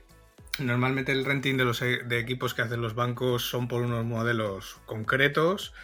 normalmente 0.58 1.12
el 1.12 1.26
renting 1.26 1.58
de 1.58 1.64
los 1.66 1.82
e- 1.82 2.04
de 2.04 2.18
equipos 2.18 2.54
que 2.54 2.62
hacen 2.62 2.80
los 2.80 2.94
bancos 2.94 3.42
son 3.50 3.68
por 3.68 3.82
unos 3.82 4.02
modelos 4.06 4.78
concretos 4.86 5.74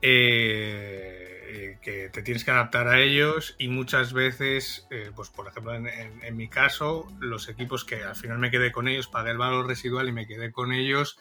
eh, 0.00 1.42
eh, 1.50 1.78
que 1.82 2.08
te 2.08 2.22
tienes 2.22 2.42
que 2.42 2.50
adaptar 2.50 2.88
a 2.88 3.00
ellos 3.00 3.54
y 3.58 3.68
muchas 3.68 4.14
veces, 4.14 4.86
eh, 4.90 5.10
pues 5.14 5.28
por 5.28 5.46
ejemplo 5.48 5.74
en, 5.74 5.88
en- 5.88 6.22
en 6.22 6.36
mi 6.38 6.48
caso, 6.48 7.06
los 7.20 7.50
equipos 7.50 7.84
que 7.84 8.02
al 8.02 8.16
final 8.16 8.38
me 8.38 8.50
quedé 8.50 8.72
con 8.72 8.88
ellos, 8.88 9.08
pagué 9.08 9.30
el 9.32 9.36
valor 9.36 9.66
residual 9.66 10.08
y 10.08 10.12
me 10.12 10.26
quedé 10.26 10.52
con 10.52 10.72
ellos, 10.72 11.18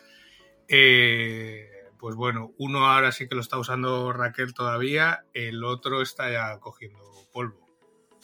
eh, 0.69 1.69
pues 1.99 2.15
bueno, 2.15 2.53
uno 2.57 2.88
ahora 2.88 3.12
sí 3.12 3.27
que 3.27 3.36
lo 3.36 3.41
está 3.41 3.57
usando 3.57 4.13
Raquel 4.13 4.53
todavía, 4.53 5.25
el 5.33 5.63
otro 5.63 6.01
está 6.01 6.31
ya 6.31 6.60
cogiendo 6.60 6.99
polvo 7.31 7.67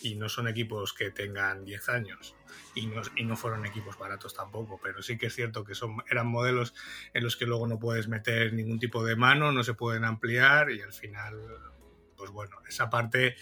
y 0.02 0.16
no 0.16 0.30
son 0.30 0.48
equipos 0.48 0.94
que 0.94 1.12
tengan 1.12 1.64
10 1.64 1.90
años. 1.90 2.36
Y 2.76 2.88
no, 2.88 3.02
y 3.16 3.24
no 3.24 3.36
fueron 3.36 3.66
equipos 3.66 3.98
baratos 3.98 4.34
tampoco, 4.34 4.80
pero 4.82 5.02
sí 5.02 5.18
que 5.18 5.28
es 5.28 5.36
cierto 5.36 5.64
que 5.64 5.76
son, 5.76 6.04
eran 6.10 6.28
modelos 6.28 6.74
en 7.14 7.24
los 7.24 7.38
que 7.38 7.46
luego 7.46 7.68
no 7.68 7.80
puedes 7.80 8.08
meter 8.08 8.54
ningún 8.54 8.80
tipo 8.80 9.04
de 9.04 9.16
mano, 9.16 9.52
no 9.52 9.64
se 9.64 9.74
pueden 9.74 10.04
ampliar 10.04 10.72
y 10.72 10.82
al 10.82 10.94
final, 10.94 11.40
pues 12.18 12.32
bueno, 12.32 12.58
esa 12.68 12.90
parte 12.90 13.36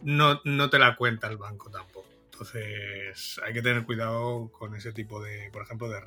no, 0.00 0.40
no 0.44 0.70
te 0.70 0.78
la 0.78 0.96
cuenta 0.96 1.28
el 1.28 1.36
banco 1.36 1.70
tampoco. 1.70 2.08
Entonces 2.24 3.40
hay 3.44 3.52
que 3.52 3.62
tener 3.62 3.84
cuidado 3.84 4.50
con 4.52 4.74
ese 4.74 4.92
tipo 4.92 5.22
de, 5.22 5.50
por 5.52 5.62
ejemplo, 5.62 5.88
de 5.88 6.00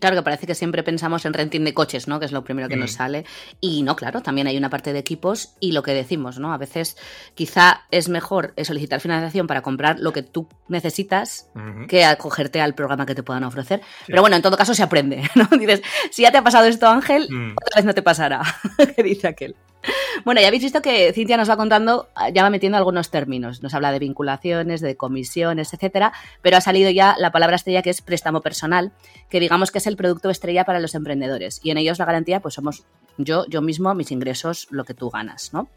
Claro 0.00 0.16
que 0.16 0.22
parece 0.22 0.46
que 0.46 0.54
siempre 0.54 0.82
pensamos 0.82 1.24
en 1.24 1.32
renting 1.32 1.62
de 1.64 1.72
coches, 1.74 2.08
¿no? 2.08 2.18
Que 2.18 2.26
es 2.26 2.32
lo 2.32 2.42
primero 2.44 2.68
que 2.68 2.76
Mm. 2.76 2.80
nos 2.80 2.92
sale. 2.92 3.24
Y 3.60 3.82
no, 3.82 3.94
claro, 3.96 4.20
también 4.20 4.46
hay 4.46 4.56
una 4.56 4.70
parte 4.70 4.92
de 4.92 4.98
equipos 4.98 5.54
y 5.60 5.72
lo 5.72 5.82
que 5.82 5.92
decimos, 5.94 6.38
¿no? 6.38 6.52
A 6.52 6.58
veces 6.58 6.96
quizá 7.34 7.82
es 7.90 8.08
mejor 8.08 8.52
eh, 8.56 8.64
solicitar 8.64 9.00
financiación 9.00 9.46
para 9.46 9.62
comprar 9.62 10.00
lo 10.00 10.12
que 10.12 10.22
tú 10.22 10.48
necesitas 10.68 11.48
que 11.88 12.04
acogerte 12.04 12.60
al 12.60 12.74
programa 12.74 13.06
que 13.06 13.14
te 13.14 13.22
puedan 13.22 13.44
ofrecer. 13.44 13.80
Pero 14.06 14.20
bueno, 14.22 14.36
en 14.36 14.42
todo 14.42 14.56
caso 14.56 14.74
se 14.74 14.82
aprende, 14.82 15.22
¿no? 15.34 15.46
Dices, 15.58 15.82
si 16.10 16.22
ya 16.22 16.32
te 16.32 16.38
ha 16.38 16.42
pasado 16.44 16.66
esto, 16.66 16.88
Ángel, 16.88 17.28
Mm. 17.30 17.52
otra 17.52 17.76
vez 17.76 17.84
no 17.84 17.94
te 17.94 18.02
pasará, 18.02 18.42
que 18.96 19.02
dice 19.02 19.28
aquel. 19.28 19.54
Bueno, 20.24 20.40
ya 20.40 20.48
habéis 20.48 20.62
visto 20.62 20.82
que 20.82 21.12
Cintia 21.12 21.36
nos 21.36 21.50
va 21.50 21.56
contando, 21.56 22.08
ya 22.32 22.42
va 22.42 22.50
metiendo 22.50 22.78
algunos 22.78 23.10
términos. 23.10 23.62
Nos 23.62 23.74
habla 23.74 23.92
de 23.92 23.98
vinculaciones, 23.98 24.80
de 24.80 24.96
comisiones, 24.96 25.72
etcétera, 25.72 26.12
pero 26.42 26.56
ha 26.56 26.60
salido 26.60 26.90
ya 26.90 27.16
la 27.18 27.32
palabra 27.32 27.56
estrella 27.56 27.82
que 27.82 27.90
es 27.90 28.02
préstamo 28.02 28.40
personal, 28.40 28.92
que 29.28 29.40
digamos 29.40 29.70
que 29.70 29.78
es 29.78 29.86
el 29.86 29.96
producto 29.96 30.30
estrella 30.30 30.64
para 30.64 30.80
los 30.80 30.94
emprendedores. 30.94 31.60
Y 31.62 31.70
en 31.70 31.78
ellos 31.78 31.98
la 31.98 32.04
garantía, 32.04 32.40
pues 32.40 32.54
somos 32.54 32.84
yo, 33.18 33.46
yo 33.46 33.62
mismo, 33.62 33.94
mis 33.94 34.12
ingresos, 34.12 34.68
lo 34.70 34.84
que 34.84 34.94
tú 34.94 35.10
ganas, 35.10 35.52
¿no? 35.52 35.68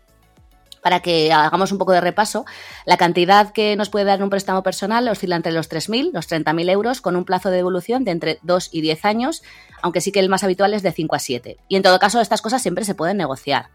Para 0.85 0.99
que 0.99 1.33
hagamos 1.33 1.71
un 1.71 1.79
poco 1.79 1.93
de 1.93 1.99
repaso, 1.99 2.45
la 2.85 2.95
cantidad 2.95 3.51
que 3.53 3.75
nos 3.75 3.89
puede 3.89 4.05
dar 4.05 4.21
un 4.21 4.29
préstamo 4.29 4.61
personal 4.61 5.07
oscila 5.07 5.35
entre 5.35 5.51
los 5.51 5.67
3.000, 5.67 6.11
los 6.13 6.29
30.000 6.29 6.69
euros, 6.69 7.01
con 7.01 7.15
un 7.15 7.25
plazo 7.25 7.49
de 7.49 7.55
devolución 7.55 8.03
de 8.03 8.11
entre 8.11 8.37
2 8.43 8.69
y 8.71 8.81
10 8.81 9.03
años, 9.05 9.41
aunque 9.81 9.99
sí 9.99 10.11
que 10.11 10.19
el 10.19 10.29
más 10.29 10.43
habitual 10.43 10.75
es 10.75 10.83
de 10.83 10.91
5 10.91 11.15
a 11.15 11.17
7. 11.17 11.57
Y 11.69 11.75
en 11.75 11.81
todo 11.81 11.97
caso, 11.97 12.21
estas 12.21 12.43
cosas 12.43 12.61
siempre 12.61 12.85
se 12.85 12.93
pueden 12.93 13.17
negociar. 13.17 13.69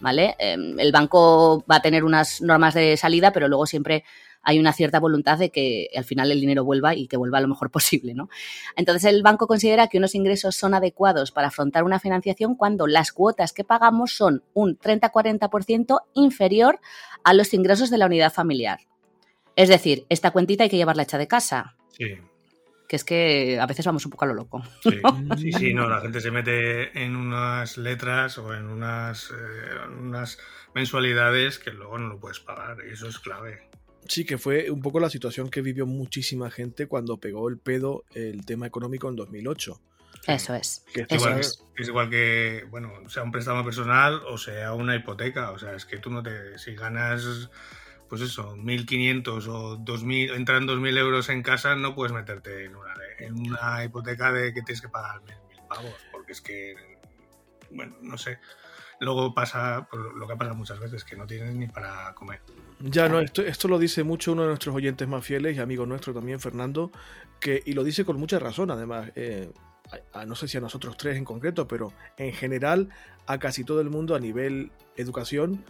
¿vale? 0.00 0.36
Eh, 0.38 0.56
el 0.78 0.90
banco 0.90 1.62
va 1.70 1.76
a 1.76 1.82
tener 1.82 2.02
unas 2.02 2.40
normas 2.40 2.72
de 2.72 2.96
salida, 2.96 3.30
pero 3.30 3.46
luego 3.48 3.66
siempre 3.66 4.02
hay 4.44 4.58
una 4.58 4.72
cierta 4.72 5.00
voluntad 5.00 5.38
de 5.38 5.50
que 5.50 5.88
al 5.96 6.04
final 6.04 6.30
el 6.30 6.40
dinero 6.40 6.64
vuelva 6.64 6.94
y 6.94 7.08
que 7.08 7.16
vuelva 7.16 7.40
lo 7.40 7.48
mejor 7.48 7.70
posible, 7.70 8.14
¿no? 8.14 8.28
Entonces 8.76 9.04
el 9.12 9.22
banco 9.22 9.46
considera 9.46 9.88
que 9.88 9.98
unos 9.98 10.14
ingresos 10.14 10.54
son 10.54 10.74
adecuados 10.74 11.32
para 11.32 11.48
afrontar 11.48 11.84
una 11.84 11.98
financiación 11.98 12.54
cuando 12.54 12.86
las 12.86 13.12
cuotas 13.12 13.52
que 13.52 13.64
pagamos 13.64 14.12
son 14.12 14.42
un 14.52 14.78
30-40% 14.78 16.02
inferior 16.14 16.80
a 17.24 17.34
los 17.34 17.54
ingresos 17.54 17.90
de 17.90 17.98
la 17.98 18.06
unidad 18.06 18.32
familiar. 18.32 18.80
Es 19.56 19.68
decir, 19.68 20.04
esta 20.08 20.30
cuentita 20.32 20.64
hay 20.64 20.70
que 20.70 20.76
llevarla 20.76 21.04
hecha 21.04 21.18
de 21.18 21.28
casa. 21.28 21.76
Sí. 21.90 22.18
Que 22.88 22.96
es 22.96 23.04
que 23.04 23.58
a 23.58 23.66
veces 23.66 23.86
vamos 23.86 24.04
un 24.04 24.10
poco 24.10 24.24
a 24.24 24.28
lo 24.28 24.34
loco. 24.34 24.62
Sí, 24.82 25.00
sí, 25.38 25.52
sí, 25.52 25.74
no, 25.74 25.88
la 25.88 26.00
gente 26.00 26.20
se 26.20 26.30
mete 26.30 27.02
en 27.02 27.16
unas 27.16 27.78
letras 27.78 28.36
o 28.36 28.52
en 28.54 28.66
unas, 28.66 29.30
eh, 29.30 29.88
unas 30.00 30.38
mensualidades 30.74 31.58
que 31.58 31.70
luego 31.70 31.98
no 31.98 32.08
lo 32.08 32.20
puedes 32.20 32.40
pagar 32.40 32.78
y 32.86 32.92
eso 32.92 33.08
es 33.08 33.18
clave. 33.18 33.62
Sí, 34.08 34.24
que 34.24 34.38
fue 34.38 34.70
un 34.70 34.82
poco 34.82 35.00
la 35.00 35.10
situación 35.10 35.50
que 35.50 35.62
vivió 35.62 35.86
muchísima 35.86 36.50
gente 36.50 36.86
cuando 36.86 37.18
pegó 37.18 37.48
el 37.48 37.58
pedo 37.58 38.04
el 38.14 38.44
tema 38.44 38.66
económico 38.66 39.08
en 39.08 39.16
2008. 39.16 39.80
Eso 40.26 40.54
es. 40.54 40.84
Que 40.92 41.02
Es 41.02 41.06
Eso 41.10 41.26
igual, 41.26 41.40
es. 41.40 41.64
es 41.76 41.88
igual 41.88 42.10
que, 42.10 42.66
bueno, 42.70 43.08
sea 43.08 43.22
un 43.22 43.32
préstamo 43.32 43.64
personal 43.64 44.22
o 44.26 44.38
sea 44.38 44.72
una 44.72 44.96
hipoteca. 44.96 45.50
O 45.50 45.58
sea, 45.58 45.74
es 45.74 45.84
que 45.84 45.98
tú 45.98 46.10
no 46.10 46.22
te. 46.22 46.58
Si 46.58 46.74
ganas, 46.74 47.50
pues 48.08 48.20
eso, 48.20 48.56
1.500 48.56 49.46
o 49.48 49.78
2.000, 49.78 50.34
entran 50.34 50.66
2.000 50.66 50.98
euros 50.98 51.28
en 51.28 51.42
casa, 51.42 51.74
no 51.76 51.94
puedes 51.94 52.12
meterte 52.12 52.64
en 52.64 52.76
una, 52.76 52.94
en 53.18 53.34
una 53.34 53.84
hipoteca 53.84 54.32
de 54.32 54.54
que 54.54 54.62
tienes 54.62 54.80
que 54.80 54.88
pagar 54.88 55.20
1.000 55.22 55.68
pavos. 55.68 55.94
Porque 56.12 56.32
es 56.32 56.40
que, 56.40 56.74
bueno, 57.70 57.96
no 58.00 58.16
sé. 58.16 58.38
Luego 59.00 59.34
pasa 59.34 59.86
pues, 59.90 60.02
lo 60.16 60.26
que 60.28 60.36
pasa 60.36 60.54
muchas 60.54 60.78
veces, 60.78 61.04
que 61.04 61.16
no 61.16 61.26
tienes 61.26 61.54
ni 61.54 61.66
para 61.66 62.14
comer. 62.14 62.40
Ya, 62.80 63.08
no, 63.08 63.20
esto, 63.20 63.42
esto 63.42 63.68
lo 63.68 63.78
dice 63.78 64.02
mucho 64.04 64.32
uno 64.32 64.42
de 64.42 64.48
nuestros 64.48 64.74
oyentes 64.74 65.06
más 65.08 65.24
fieles 65.24 65.56
y 65.56 65.60
amigo 65.60 65.86
nuestro 65.86 66.12
también, 66.14 66.40
Fernando, 66.40 66.90
que, 67.40 67.62
y 67.64 67.72
lo 67.72 67.84
dice 67.84 68.04
con 68.04 68.18
mucha 68.18 68.38
razón, 68.38 68.70
además. 68.70 69.10
eh, 69.16 69.50
a- 70.14 70.20
a- 70.20 70.26
no 70.26 70.34
sé 70.34 70.48
si 70.48 70.56
a 70.56 70.60
nosotros 70.60 70.96
tres 70.96 71.16
en 71.18 71.24
concreto, 71.24 71.68
pero 71.68 71.92
en 72.16 72.32
general 72.32 72.88
a 73.26 73.38
casi 73.38 73.64
todo 73.64 73.80
el 73.82 73.90
mundo 73.90 74.14
a 74.14 74.18
nivel 74.20 74.72
educación 74.96 75.64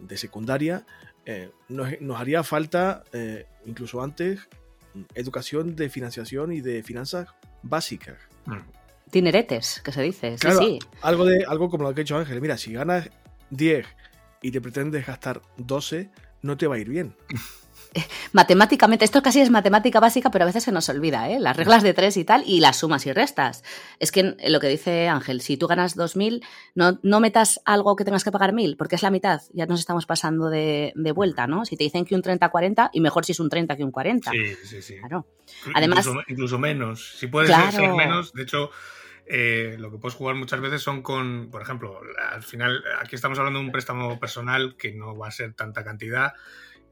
de 0.00 0.16
secundaria, 0.16 0.86
eh, 1.26 1.50
nos, 1.68 2.00
nos 2.00 2.18
haría 2.18 2.42
falta, 2.42 3.04
eh, 3.12 3.46
incluso 3.66 4.02
antes, 4.02 4.48
educación 5.14 5.76
de 5.76 5.88
financiación 5.90 6.52
y 6.52 6.60
de 6.62 6.82
finanzas 6.82 7.28
básicas. 7.62 8.16
Mm. 8.46 8.58
Dineretes, 9.10 9.80
que 9.84 9.92
se 9.92 10.02
dice. 10.02 10.32
Sí, 10.32 10.40
Claro, 10.40 10.60
sí. 10.60 10.78
Algo, 11.02 11.24
de, 11.24 11.44
algo 11.46 11.70
como 11.70 11.84
lo 11.84 11.94
que 11.94 12.00
ha 12.00 12.04
dicho 12.04 12.16
Ángel. 12.16 12.40
Mira, 12.40 12.56
si 12.56 12.72
ganas 12.72 13.10
10 13.50 13.86
y 14.42 14.50
te 14.50 14.60
pretendes 14.60 15.06
gastar 15.06 15.40
12, 15.56 16.10
no 16.42 16.56
te 16.56 16.66
va 16.66 16.76
a 16.76 16.78
ir 16.78 16.88
bien. 16.88 17.14
Matemáticamente, 18.32 19.04
esto 19.04 19.22
casi 19.22 19.40
es 19.40 19.50
matemática 19.50 20.00
básica, 20.00 20.30
pero 20.30 20.44
a 20.44 20.46
veces 20.46 20.64
se 20.64 20.72
nos 20.72 20.88
olvida, 20.88 21.28
¿eh? 21.30 21.38
Las 21.40 21.56
reglas 21.56 21.82
de 21.82 21.94
tres 21.94 22.16
y 22.16 22.24
tal, 22.24 22.42
y 22.46 22.60
las 22.60 22.76
sumas 22.78 23.06
y 23.06 23.12
restas. 23.12 23.62
Es 24.00 24.10
que 24.12 24.36
lo 24.46 24.60
que 24.60 24.68
dice 24.68 25.08
Ángel, 25.08 25.40
si 25.40 25.56
tú 25.56 25.66
ganas 25.66 25.96
2.000, 25.96 26.44
no, 26.74 26.98
no 27.02 27.20
metas 27.20 27.60
algo 27.64 27.94
que 27.96 28.04
tengas 28.04 28.24
que 28.24 28.32
pagar 28.32 28.52
1.000, 28.52 28.76
porque 28.76 28.96
es 28.96 29.02
la 29.02 29.10
mitad. 29.10 29.40
Ya 29.52 29.66
nos 29.66 29.80
estamos 29.80 30.06
pasando 30.06 30.48
de, 30.50 30.92
de 30.96 31.12
vuelta, 31.12 31.46
¿no? 31.46 31.64
Si 31.64 31.76
te 31.76 31.84
dicen 31.84 32.04
que 32.04 32.14
un 32.14 32.22
30-40, 32.22 32.90
y 32.92 33.00
mejor 33.00 33.24
si 33.24 33.32
es 33.32 33.40
un 33.40 33.48
30 33.48 33.76
que 33.76 33.84
un 33.84 33.92
40. 33.92 34.30
Sí, 34.30 34.54
sí, 34.64 34.82
sí. 34.82 34.96
Claro. 34.98 35.26
Además- 35.74 36.06
incluso, 36.06 36.24
incluso 36.28 36.58
menos. 36.58 37.16
Si 37.18 37.26
puedes 37.28 37.50
Claro. 37.50 37.70
ser 37.70 37.92
menos, 37.92 38.32
de 38.32 38.42
hecho, 38.42 38.70
eh, 39.26 39.76
lo 39.78 39.90
que 39.90 39.98
puedes 39.98 40.14
jugar 40.16 40.34
muchas 40.34 40.60
veces 40.60 40.82
son 40.82 41.02
con, 41.02 41.48
por 41.50 41.62
ejemplo, 41.62 42.00
al 42.30 42.42
final, 42.42 42.82
aquí 43.00 43.14
estamos 43.16 43.38
hablando 43.38 43.58
de 43.60 43.64
un 43.66 43.72
préstamo 43.72 44.18
personal 44.18 44.76
que 44.76 44.92
no 44.92 45.16
va 45.16 45.28
a 45.28 45.30
ser 45.30 45.54
tanta 45.54 45.82
cantidad 45.84 46.32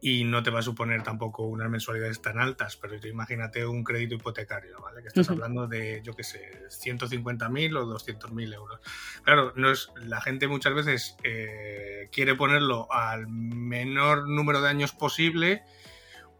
y 0.04 0.24
no 0.24 0.42
te 0.42 0.50
va 0.50 0.58
a 0.58 0.62
suponer 0.62 1.04
tampoco 1.04 1.44
unas 1.44 1.70
mensualidades 1.70 2.20
tan 2.20 2.40
altas, 2.40 2.74
pero 2.74 2.96
imagínate 3.06 3.64
un 3.64 3.84
crédito 3.84 4.16
hipotecario, 4.16 4.80
¿vale? 4.80 5.00
Que 5.00 5.06
estás 5.06 5.30
hablando 5.30 5.68
de, 5.68 6.02
yo 6.02 6.12
qué 6.14 6.24
sé, 6.24 6.66
150.000 6.68 7.76
o 7.78 7.86
200.000 7.86 8.52
euros. 8.52 8.80
Claro, 9.22 9.52
no 9.54 9.70
es, 9.70 9.92
la 9.94 10.20
gente 10.20 10.48
muchas 10.48 10.74
veces 10.74 11.16
eh, 11.22 12.08
quiere 12.10 12.34
ponerlo 12.34 12.92
al 12.92 13.28
menor 13.28 14.28
número 14.28 14.60
de 14.60 14.70
años 14.70 14.90
posible 14.90 15.62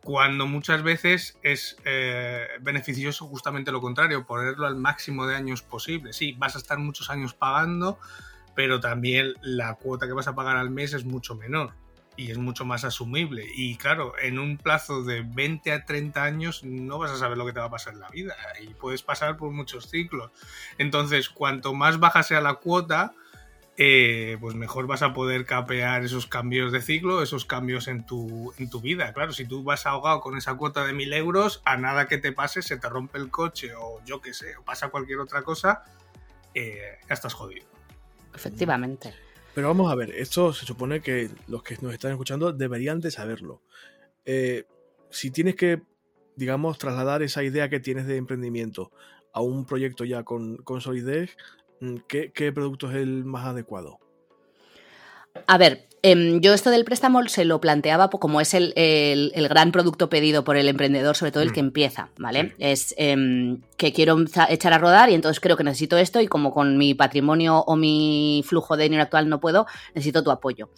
cuando 0.03 0.49
muchas 0.49 0.83
veces 0.83 1.39
es 1.45 1.77
eh, 1.85 2.49
beneficioso 2.63 3.29
justamente 3.29 3.71
lo 3.71 3.81
contrario, 3.81 4.27
ponerlo 4.27 4.67
al 4.67 4.75
máximo 4.75 5.29
de 5.29 5.37
años 5.37 5.63
posible. 5.63 6.13
Sí, 6.13 6.35
vas 6.37 6.57
a 6.57 6.59
estar 6.59 6.79
muchos 6.79 7.11
años 7.11 7.33
pagando, 7.33 8.01
pero 8.57 8.81
también 8.81 9.35
la 9.41 9.77
cuota 9.77 10.09
que 10.09 10.15
vas 10.15 10.27
a 10.27 10.35
pagar 10.35 10.57
al 10.57 10.71
mes 10.71 10.95
es 10.95 11.05
mucho 11.05 11.37
menor 11.37 11.81
y 12.17 12.31
es 12.31 12.39
mucho 12.39 12.65
más 12.65 12.85
asumible. 12.85 13.47
Y 13.55 13.77
claro, 13.77 14.15
en 14.21 14.39
un 14.39 14.59
plazo 14.59 15.03
de 15.03 15.23
20 15.23 15.73
a 15.73 15.85
30 15.85 16.23
años 16.23 16.65
no 16.65 16.99
vas 16.99 17.11
a 17.11 17.17
saber 17.17 17.39
lo 17.39 17.47
que 17.47 17.53
te 17.53 17.61
va 17.61 17.67
a 17.67 17.71
pasar 17.71 17.95
en 17.95 18.01
la 18.01 18.11
vida 18.11 18.37
y 18.61 18.69
puedes 18.69 19.03
pasar 19.03 19.37
por 19.37 19.51
muchos 19.51 19.89
ciclos. 19.89 20.31
Entonces, 20.79 21.29
cuanto 21.29 21.75
más 21.75 21.99
baja 21.99 22.23
sea 22.23 22.41
la 22.41 22.55
cuota, 22.55 23.15
eh, 23.79 24.37
pues 24.41 24.55
mejor 24.55 24.87
vas 24.87 25.01
a 25.03 25.15
poder 25.15 25.47
capear 25.47 26.05
esos 26.05 26.27
cambios 26.27 26.73
de 26.73 26.83
ciclo, 26.83 27.23
esos 27.23 27.47
cambios 27.47 27.89
en 27.89 28.05
tu, 28.05 28.53
en 28.59 28.69
tu 28.69 28.81
vida. 28.81 29.13
Claro, 29.15 29.33
si 29.33 29.47
tú 29.47 29.63
vas 29.63 29.87
ahogado 29.87 30.21
con 30.21 30.37
esa 30.37 30.55
cuota 30.55 30.85
de 30.85 30.93
mil 30.93 31.13
euros, 31.13 31.63
a 31.65 31.79
nada 31.79 32.07
que 32.07 32.19
te 32.19 32.33
pase, 32.33 32.61
se 32.61 32.77
te 32.77 32.89
rompe 32.89 33.19
el 33.19 33.31
coche 33.31 33.75
o 33.75 34.03
yo 34.05 34.21
qué 34.21 34.35
sé, 34.35 34.57
o 34.57 34.63
pasa 34.63 34.89
cualquier 34.89 35.21
otra 35.21 35.43
cosa, 35.43 35.85
eh, 36.55 36.99
ya 37.09 37.15
estás 37.15 37.33
jodido. 37.33 37.67
Efectivamente. 38.35 39.15
Pero 39.55 39.69
vamos 39.69 39.93
a 39.93 39.95
ver, 39.95 40.11
esto 40.11 40.53
se 40.53 40.65
supone 40.65 41.01
que 41.01 41.29
los 41.47 41.63
que 41.63 41.77
nos 41.83 41.93
están 41.93 42.13
escuchando 42.13 42.53
deberían 42.53 43.01
de 43.01 43.11
saberlo. 43.11 43.61
Eh, 44.25 44.65
si 45.11 45.31
tienes 45.31 45.57
que, 45.57 45.83
digamos, 46.37 46.79
trasladar 46.79 47.23
esa 47.23 47.43
idea 47.43 47.69
que 47.69 47.81
tienes 47.81 48.07
de 48.07 48.17
emprendimiento 48.17 48.93
a 49.33 49.43
un 49.43 49.67
proyecto 49.67 50.05
ya 50.05 50.23
con, 50.23 50.57
con 50.59 50.81
solidez, 50.81 51.37
mm, 51.81 51.97
¿qué, 52.09 52.33
qué 52.33 52.51
producto 52.53 52.91
es 52.91 52.97
el 52.97 53.25
más 53.25 53.47
adecuado? 53.47 53.99
A 55.47 55.59
ver, 55.59 55.87
em, 56.03 56.41
yo 56.41 56.53
esto 56.55 56.71
del 56.71 56.85
préstamo 56.85 57.23
se 57.29 57.45
lo 57.45 57.61
planteaba 57.61 58.11
como 58.11 58.41
es 58.41 58.55
el, 58.55 58.73
el- 58.77 59.33
el 59.35 59.49
gran 59.49 59.73
producto 59.73 60.09
pedido 60.09 60.45
por 60.45 60.57
el 60.57 60.69
emprendedor, 60.69 61.17
sobre 61.17 61.33
todo 61.33 61.43
el 61.43 61.51
Mm. 61.51 61.53
que 61.53 61.61
empieza, 61.61 62.09
¿vale? 62.19 62.55
Es 62.59 62.95
em, 62.99 63.61
que 63.77 63.93
quiero 63.93 64.17
echar 64.49 64.73
a 64.73 64.79
rodar 64.79 65.11
y 65.11 65.15
entonces 65.15 65.41
creo 65.41 65.57
que 65.57 65.65
necesito 65.65 65.97
esto 65.97 66.21
y 66.21 66.27
como 66.27 66.53
con 66.53 66.77
mi 66.77 66.95
patrimonio 66.95 67.59
o 67.67 67.77
mi 67.77 68.43
flujo 68.47 68.77
de 68.77 68.85
dinero 68.85 69.03
actual 69.03 69.29
no 69.29 69.41
puedo, 69.41 69.67
necesito 69.95 70.23
tu 70.23 70.31
apoyo. 70.31 70.71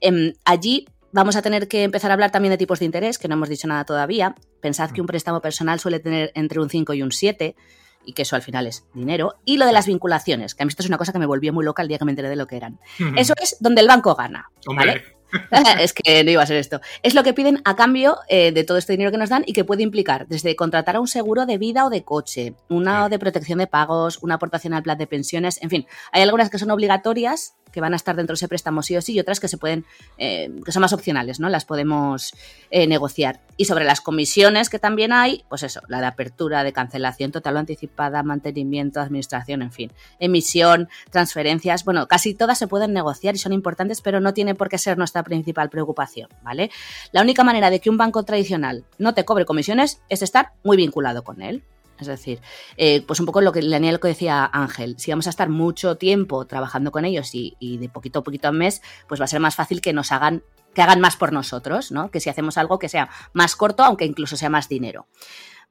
Em, 0.00 0.32
allí 0.44 0.86
vamos 1.12 1.36
a 1.36 1.42
tener 1.42 1.68
que 1.68 1.82
empezar 1.84 2.10
a 2.10 2.14
hablar 2.14 2.30
también 2.30 2.50
de 2.50 2.58
tipos 2.58 2.78
de 2.78 2.86
interés, 2.86 3.18
que 3.18 3.28
no 3.28 3.34
hemos 3.34 3.48
dicho 3.48 3.68
nada 3.68 3.84
todavía. 3.84 4.34
Pensad 4.60 4.90
que 4.90 5.00
un 5.00 5.06
préstamo 5.06 5.40
personal 5.40 5.78
suele 5.80 6.00
tener 6.00 6.32
entre 6.34 6.60
un 6.60 6.70
5 6.70 6.94
y 6.94 7.02
un 7.02 7.12
7 7.12 7.54
y 8.04 8.12
que 8.12 8.22
eso 8.22 8.36
al 8.36 8.42
final 8.42 8.66
es 8.66 8.84
dinero. 8.94 9.36
Y 9.44 9.56
lo 9.56 9.66
de 9.66 9.72
las 9.72 9.86
vinculaciones, 9.86 10.54
que 10.54 10.62
a 10.62 10.66
mí 10.66 10.70
esto 10.70 10.82
es 10.82 10.88
una 10.88 10.98
cosa 10.98 11.12
que 11.12 11.18
me 11.18 11.26
volvió 11.26 11.52
muy 11.52 11.64
loca 11.64 11.82
el 11.82 11.88
día 11.88 11.98
que 11.98 12.04
me 12.04 12.12
enteré 12.12 12.28
de 12.28 12.36
lo 12.36 12.46
que 12.46 12.56
eran. 12.56 12.78
Eso 13.16 13.34
es 13.40 13.56
donde 13.60 13.80
el 13.80 13.88
banco 13.88 14.14
gana. 14.14 14.50
Hombre. 14.66 15.02
es 15.80 15.92
que 15.92 16.24
no 16.24 16.30
iba 16.30 16.42
a 16.42 16.46
ser 16.46 16.56
esto. 16.56 16.80
Es 17.02 17.14
lo 17.14 17.22
que 17.22 17.34
piden 17.34 17.60
a 17.64 17.76
cambio 17.76 18.18
eh, 18.28 18.52
de 18.52 18.64
todo 18.64 18.78
este 18.78 18.92
dinero 18.92 19.10
que 19.10 19.18
nos 19.18 19.30
dan 19.30 19.44
y 19.46 19.52
que 19.52 19.64
puede 19.64 19.82
implicar 19.82 20.26
desde 20.28 20.56
contratar 20.56 20.96
a 20.96 21.00
un 21.00 21.08
seguro 21.08 21.46
de 21.46 21.58
vida 21.58 21.84
o 21.86 21.90
de 21.90 22.04
coche, 22.04 22.54
una 22.68 23.04
Sí. 23.04 23.10
de 23.10 23.18
protección 23.18 23.58
de 23.58 23.66
pagos, 23.66 24.18
una 24.22 24.34
aportación 24.34 24.74
al 24.74 24.82
plan 24.82 24.98
de 24.98 25.06
pensiones, 25.06 25.62
en 25.62 25.70
fin, 25.70 25.86
hay 26.12 26.22
algunas 26.22 26.50
que 26.50 26.58
son 26.58 26.70
obligatorias 26.70 27.54
que 27.72 27.80
van 27.80 27.94
a 27.94 27.96
estar 27.96 28.14
dentro 28.14 28.34
de 28.34 28.36
ese 28.36 28.48
préstamo 28.48 28.82
sí 28.82 28.96
o 28.96 29.02
sí 29.02 29.14
y 29.14 29.20
otras 29.20 29.40
que 29.40 29.48
se 29.48 29.56
pueden, 29.56 29.84
eh, 30.18 30.50
que 30.64 30.72
son 30.72 30.82
más 30.82 30.92
opcionales, 30.92 31.40
¿no? 31.40 31.48
Las 31.48 31.64
podemos 31.64 32.34
eh, 32.70 32.86
negociar. 32.86 33.40
Y 33.56 33.64
sobre 33.64 33.84
las 33.84 34.00
comisiones 34.00 34.68
que 34.68 34.78
también 34.78 35.12
hay, 35.12 35.44
pues 35.48 35.62
eso, 35.62 35.80
la 35.88 36.00
de 36.00 36.06
apertura, 36.06 36.64
de 36.64 36.72
cancelación 36.72 37.32
total 37.32 37.56
o 37.56 37.58
anticipada, 37.58 38.22
mantenimiento, 38.22 39.00
administración, 39.00 39.62
en 39.62 39.72
fin, 39.72 39.92
emisión, 40.18 40.88
transferencias, 41.10 41.84
bueno, 41.84 42.06
casi 42.08 42.34
todas 42.34 42.58
se 42.58 42.66
pueden 42.66 42.92
negociar 42.92 43.34
y 43.34 43.38
son 43.38 43.52
importantes, 43.52 44.02
pero 44.02 44.20
no 44.20 44.34
tiene 44.34 44.54
por 44.54 44.68
qué 44.68 44.76
ser 44.78 44.98
nuestra 44.98 45.21
principal 45.24 45.70
preocupación, 45.70 46.28
¿vale? 46.42 46.70
La 47.12 47.22
única 47.22 47.44
manera 47.44 47.70
de 47.70 47.80
que 47.80 47.90
un 47.90 47.96
banco 47.96 48.22
tradicional 48.24 48.84
no 48.98 49.14
te 49.14 49.24
cobre 49.24 49.44
comisiones 49.44 50.02
es 50.08 50.22
estar 50.22 50.52
muy 50.62 50.76
vinculado 50.76 51.24
con 51.24 51.42
él. 51.42 51.62
Es 51.98 52.08
decir, 52.08 52.40
eh, 52.76 53.02
pues 53.06 53.20
un 53.20 53.26
poco 53.26 53.40
lo 53.40 53.52
que 53.52 53.62
lo 53.62 54.00
que 54.00 54.08
decía 54.08 54.50
Ángel, 54.52 54.96
si 54.98 55.12
vamos 55.12 55.28
a 55.28 55.30
estar 55.30 55.48
mucho 55.48 55.96
tiempo 55.96 56.46
trabajando 56.46 56.90
con 56.90 57.04
ellos 57.04 57.32
y, 57.34 57.56
y 57.60 57.78
de 57.78 57.88
poquito 57.88 58.20
a 58.20 58.22
poquito 58.24 58.48
al 58.48 58.54
mes, 58.54 58.82
pues 59.06 59.20
va 59.20 59.24
a 59.24 59.28
ser 59.28 59.40
más 59.40 59.54
fácil 59.54 59.80
que 59.80 59.92
nos 59.92 60.10
hagan, 60.10 60.42
que 60.74 60.82
hagan 60.82 61.00
más 61.00 61.16
por 61.16 61.32
nosotros, 61.32 61.92
¿no? 61.92 62.10
Que 62.10 62.18
si 62.18 62.28
hacemos 62.28 62.58
algo 62.58 62.78
que 62.78 62.88
sea 62.88 63.08
más 63.32 63.54
corto, 63.54 63.84
aunque 63.84 64.04
incluso 64.04 64.36
sea 64.36 64.50
más 64.50 64.68
dinero. 64.68 65.06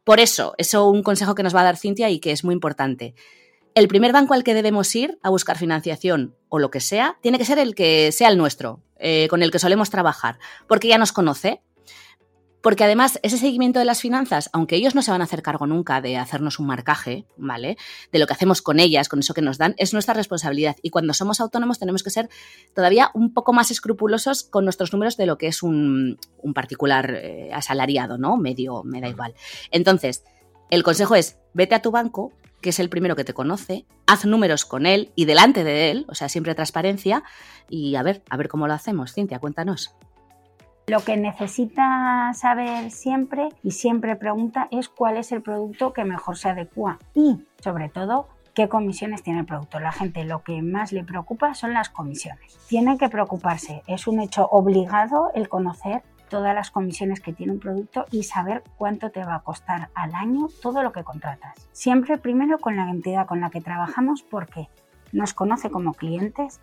Por 0.04 0.20
eso, 0.20 0.56
eso 0.58 0.88
un 0.90 1.04
consejo 1.04 1.36
que 1.36 1.44
nos 1.44 1.56
va 1.56 1.62
a 1.62 1.66
dar 1.66 1.78
Cintia 1.78 2.10
y 2.10 2.20
que 2.20 2.32
es 2.32 2.44
muy 2.44 2.54
importante. 2.54 3.14
El 3.74 3.88
primer 3.88 4.12
banco 4.12 4.34
al 4.34 4.44
que 4.44 4.54
debemos 4.54 4.94
ir 4.96 5.20
a 5.22 5.30
buscar 5.30 5.58
financiación 5.58 6.36
o 6.50 6.60
lo 6.60 6.72
que 6.72 6.82
sea, 6.82 7.18
tiene 7.22 7.38
que 7.38 7.46
ser 7.46 7.60
el 7.60 7.76
que 7.76 8.12
sea 8.12 8.30
el 8.30 8.38
nuestro, 8.38 8.82
eh, 9.02 9.28
con 9.30 9.44
el 9.44 9.52
que 9.52 9.60
solemos 9.60 9.90
trabajar, 9.90 10.40
porque 10.68 10.88
ya 10.88 10.98
nos 10.98 11.12
conoce. 11.12 11.62
Porque 12.62 12.84
además, 12.84 13.20
ese 13.24 13.40
seguimiento 13.40 13.80
de 13.80 13.86
las 13.86 14.02
finanzas, 14.02 14.52
aunque 14.54 14.76
ellos 14.76 14.94
no 14.94 15.02
se 15.02 15.10
van 15.10 15.22
a 15.22 15.24
hacer 15.24 15.42
cargo 15.42 15.66
nunca 15.66 16.00
de 16.00 16.18
hacernos 16.18 16.60
un 16.60 16.68
marcaje, 16.68 17.26
¿vale? 17.36 17.76
De 18.12 18.20
lo 18.20 18.28
que 18.28 18.34
hacemos 18.34 18.62
con 18.62 18.80
ellas, 18.80 19.10
con 19.10 19.18
eso 19.18 19.34
que 19.34 19.42
nos 19.42 19.58
dan, 19.58 19.74
es 19.78 19.94
nuestra 19.94 20.14
responsabilidad. 20.14 20.76
Y 20.84 20.92
cuando 20.92 21.16
somos 21.16 21.42
autónomos 21.42 21.80
tenemos 21.80 22.04
que 22.04 22.12
ser 22.12 22.30
todavía 22.76 23.10
un 23.16 23.34
poco 23.34 23.52
más 23.52 23.72
escrupulosos 23.72 24.44
con 24.44 24.64
nuestros 24.64 24.94
números 24.94 25.18
de 25.18 25.26
lo 25.26 25.40
que 25.40 25.48
es 25.48 25.64
un, 25.64 26.20
particular 26.54 27.16
eh, 27.16 27.50
asalariado, 27.52 28.20
¿no? 28.20 28.38
Medio, 28.38 28.84
me 28.84 29.02
da 29.02 29.10
igual. 29.10 29.34
Entonces, 29.72 30.24
el 30.70 30.84
consejo 30.84 31.16
es, 31.16 31.40
vete 31.56 31.74
a 31.74 31.82
tu 31.82 31.90
banco, 31.90 32.32
que 32.62 32.70
es 32.70 32.80
el 32.80 32.90
primero 32.90 33.16
que 33.16 33.24
te 33.24 33.34
conoce, 33.34 33.86
haz 34.08 34.26
números 34.26 34.66
con 34.66 34.86
él 34.86 35.12
y 35.16 35.26
delante 35.26 35.64
de 35.64 35.92
él, 35.92 36.06
o 36.08 36.16
sea, 36.16 36.30
siempre 36.30 36.56
transparencia, 36.56 37.24
y 37.70 37.96
a 37.96 38.04
ver, 38.04 38.24
a 38.30 38.38
ver 38.38 38.48
cómo 38.48 38.68
lo 38.68 38.74
hacemos. 38.74 39.14
Cintia, 39.14 39.40
cuéntanos. 39.40 39.96
Lo 40.88 41.00
que 41.02 41.16
necesita 41.16 42.32
saber 42.34 42.92
siempre 42.92 43.50
y 43.64 43.72
siempre 43.72 44.16
pregunta 44.16 44.68
es 44.72 44.90
cuál 44.90 45.18
es 45.18 45.32
el 45.32 45.42
producto 45.42 45.94
que 45.94 46.04
mejor 46.04 46.38
se 46.38 46.50
adecua 46.50 47.00
y, 47.14 47.38
sobre 47.62 47.88
todo, 47.90 48.28
qué 48.54 48.68
comisiones 48.68 49.24
tiene 49.24 49.40
el 49.40 49.46
producto. 49.46 49.80
La 49.80 49.92
gente 49.92 50.26
lo 50.26 50.44
que 50.44 50.62
más 50.62 50.92
le 50.92 51.04
preocupa 51.04 51.54
son 51.54 51.74
las 51.74 51.90
comisiones. 51.90 52.58
Tiene 52.68 52.98
que 52.98 53.10
preocuparse, 53.10 53.84
es 53.88 54.08
un 54.08 54.20
hecho 54.20 54.48
obligado 54.48 55.32
el 55.34 55.50
conocer 55.50 56.04
todas 56.32 56.56
las 56.56 56.72
comisiones 56.72 57.20
que 57.20 57.34
tiene 57.34 57.52
un 57.52 57.60
producto 57.60 58.06
y 58.10 58.24
saber 58.24 58.64
cuánto 58.78 59.12
te 59.12 59.24
va 59.24 59.36
a 59.36 59.42
costar 59.42 59.90
al 59.94 60.16
año 60.16 60.48
todo 60.62 60.82
lo 60.82 60.94
que 60.94 61.04
contratas. 61.04 61.70
Siempre 61.74 62.18
primero 62.18 62.58
con 62.58 62.78
la 62.78 62.90
entidad 62.90 63.28
con 63.28 63.42
la 63.42 63.50
que 63.50 63.60
trabajamos 63.60 64.24
porque 64.24 64.70
nos 65.12 65.34
conoce 65.34 65.70
como 65.70 65.94
clientes, 65.94 66.62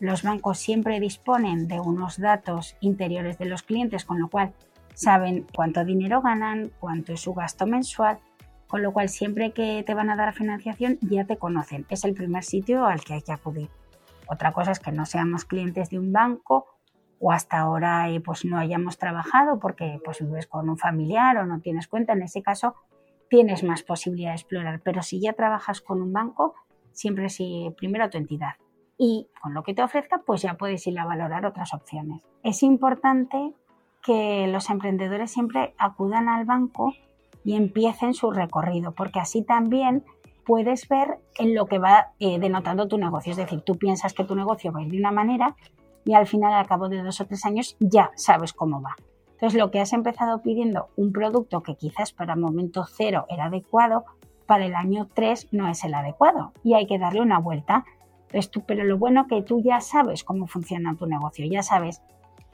los 0.00 0.22
bancos 0.22 0.58
siempre 0.58 1.00
disponen 1.00 1.66
de 1.66 1.80
unos 1.80 2.18
datos 2.18 2.76
interiores 2.80 3.38
de 3.38 3.46
los 3.46 3.62
clientes, 3.62 4.04
con 4.04 4.20
lo 4.20 4.28
cual 4.28 4.52
saben 4.92 5.46
cuánto 5.54 5.82
dinero 5.86 6.20
ganan, 6.20 6.70
cuánto 6.78 7.14
es 7.14 7.20
su 7.20 7.32
gasto 7.32 7.66
mensual, 7.66 8.18
con 8.68 8.82
lo 8.82 8.92
cual 8.92 9.08
siempre 9.08 9.52
que 9.52 9.82
te 9.86 9.94
van 9.94 10.10
a 10.10 10.16
dar 10.16 10.34
financiación 10.34 10.98
ya 11.00 11.24
te 11.24 11.38
conocen. 11.38 11.86
Es 11.88 12.04
el 12.04 12.12
primer 12.12 12.44
sitio 12.44 12.84
al 12.84 13.00
que 13.02 13.14
hay 13.14 13.22
que 13.22 13.32
acudir. 13.32 13.70
Otra 14.28 14.52
cosa 14.52 14.72
es 14.72 14.78
que 14.78 14.92
no 14.92 15.06
seamos 15.06 15.46
clientes 15.46 15.88
de 15.88 15.98
un 15.98 16.12
banco 16.12 16.66
o 17.20 17.32
hasta 17.32 17.58
ahora 17.58 18.10
eh, 18.10 18.20
pues 18.20 18.44
no 18.44 18.58
hayamos 18.58 18.98
trabajado 18.98 19.58
porque 19.58 20.00
pues 20.04 20.20
vives 20.20 20.46
con 20.46 20.68
un 20.68 20.78
familiar 20.78 21.36
o 21.38 21.46
no 21.46 21.60
tienes 21.60 21.88
cuenta. 21.88 22.12
En 22.12 22.22
ese 22.22 22.42
caso 22.42 22.74
tienes 23.28 23.64
más 23.64 23.82
posibilidad 23.82 24.30
de 24.30 24.36
explorar. 24.36 24.80
Pero 24.82 25.02
si 25.02 25.20
ya 25.20 25.32
trabajas 25.32 25.80
con 25.80 26.02
un 26.02 26.12
banco, 26.12 26.54
siempre 26.92 27.28
sí, 27.28 27.74
primero 27.76 28.08
tu 28.10 28.18
entidad 28.18 28.54
y 28.98 29.28
con 29.40 29.54
lo 29.54 29.62
que 29.62 29.74
te 29.74 29.82
ofrezca, 29.82 30.22
pues 30.24 30.42
ya 30.42 30.54
puedes 30.54 30.86
ir 30.86 30.98
a 30.98 31.04
valorar 31.04 31.44
otras 31.44 31.74
opciones. 31.74 32.22
Es 32.42 32.62
importante 32.62 33.52
que 34.02 34.46
los 34.46 34.70
emprendedores 34.70 35.30
siempre 35.30 35.74
acudan 35.78 36.28
al 36.28 36.44
banco 36.44 36.94
y 37.44 37.54
empiecen 37.54 38.14
su 38.14 38.30
recorrido, 38.30 38.92
porque 38.92 39.20
así 39.20 39.42
también 39.42 40.04
puedes 40.44 40.88
ver 40.88 41.18
en 41.38 41.54
lo 41.54 41.66
que 41.66 41.78
va 41.78 42.12
eh, 42.18 42.38
denotando 42.38 42.88
tu 42.88 42.98
negocio. 42.98 43.32
Es 43.32 43.36
decir, 43.36 43.60
tú 43.62 43.76
piensas 43.76 44.14
que 44.14 44.24
tu 44.24 44.34
negocio 44.34 44.72
va 44.72 44.80
a 44.80 44.82
ir 44.82 44.90
de 44.90 44.98
una 44.98 45.10
manera 45.10 45.56
y 46.06 46.14
al 46.14 46.26
final, 46.26 46.54
al 46.54 46.66
cabo 46.66 46.88
de 46.88 47.02
dos 47.02 47.20
o 47.20 47.26
tres 47.26 47.44
años, 47.44 47.76
ya 47.78 48.12
sabes 48.14 48.54
cómo 48.54 48.80
va. 48.80 48.96
Entonces, 49.32 49.58
lo 49.58 49.70
que 49.70 49.80
has 49.80 49.92
empezado 49.92 50.40
pidiendo, 50.40 50.88
un 50.96 51.12
producto 51.12 51.62
que 51.62 51.76
quizás 51.76 52.12
para 52.12 52.32
el 52.32 52.40
momento 52.40 52.86
cero 52.86 53.26
era 53.28 53.46
adecuado, 53.46 54.06
para 54.46 54.64
el 54.64 54.74
año 54.74 55.08
tres 55.12 55.48
no 55.50 55.68
es 55.68 55.84
el 55.84 55.92
adecuado 55.92 56.52
y 56.62 56.74
hay 56.74 56.86
que 56.86 56.98
darle 56.98 57.20
una 57.20 57.40
vuelta 57.40 57.84
pero 58.66 58.84
lo 58.84 58.98
bueno 58.98 59.26
que 59.26 59.42
tú 59.42 59.60
ya 59.62 59.80
sabes 59.80 60.24
cómo 60.24 60.46
funciona 60.46 60.96
tu 60.96 61.06
negocio, 61.06 61.46
ya 61.46 61.62
sabes 61.62 62.02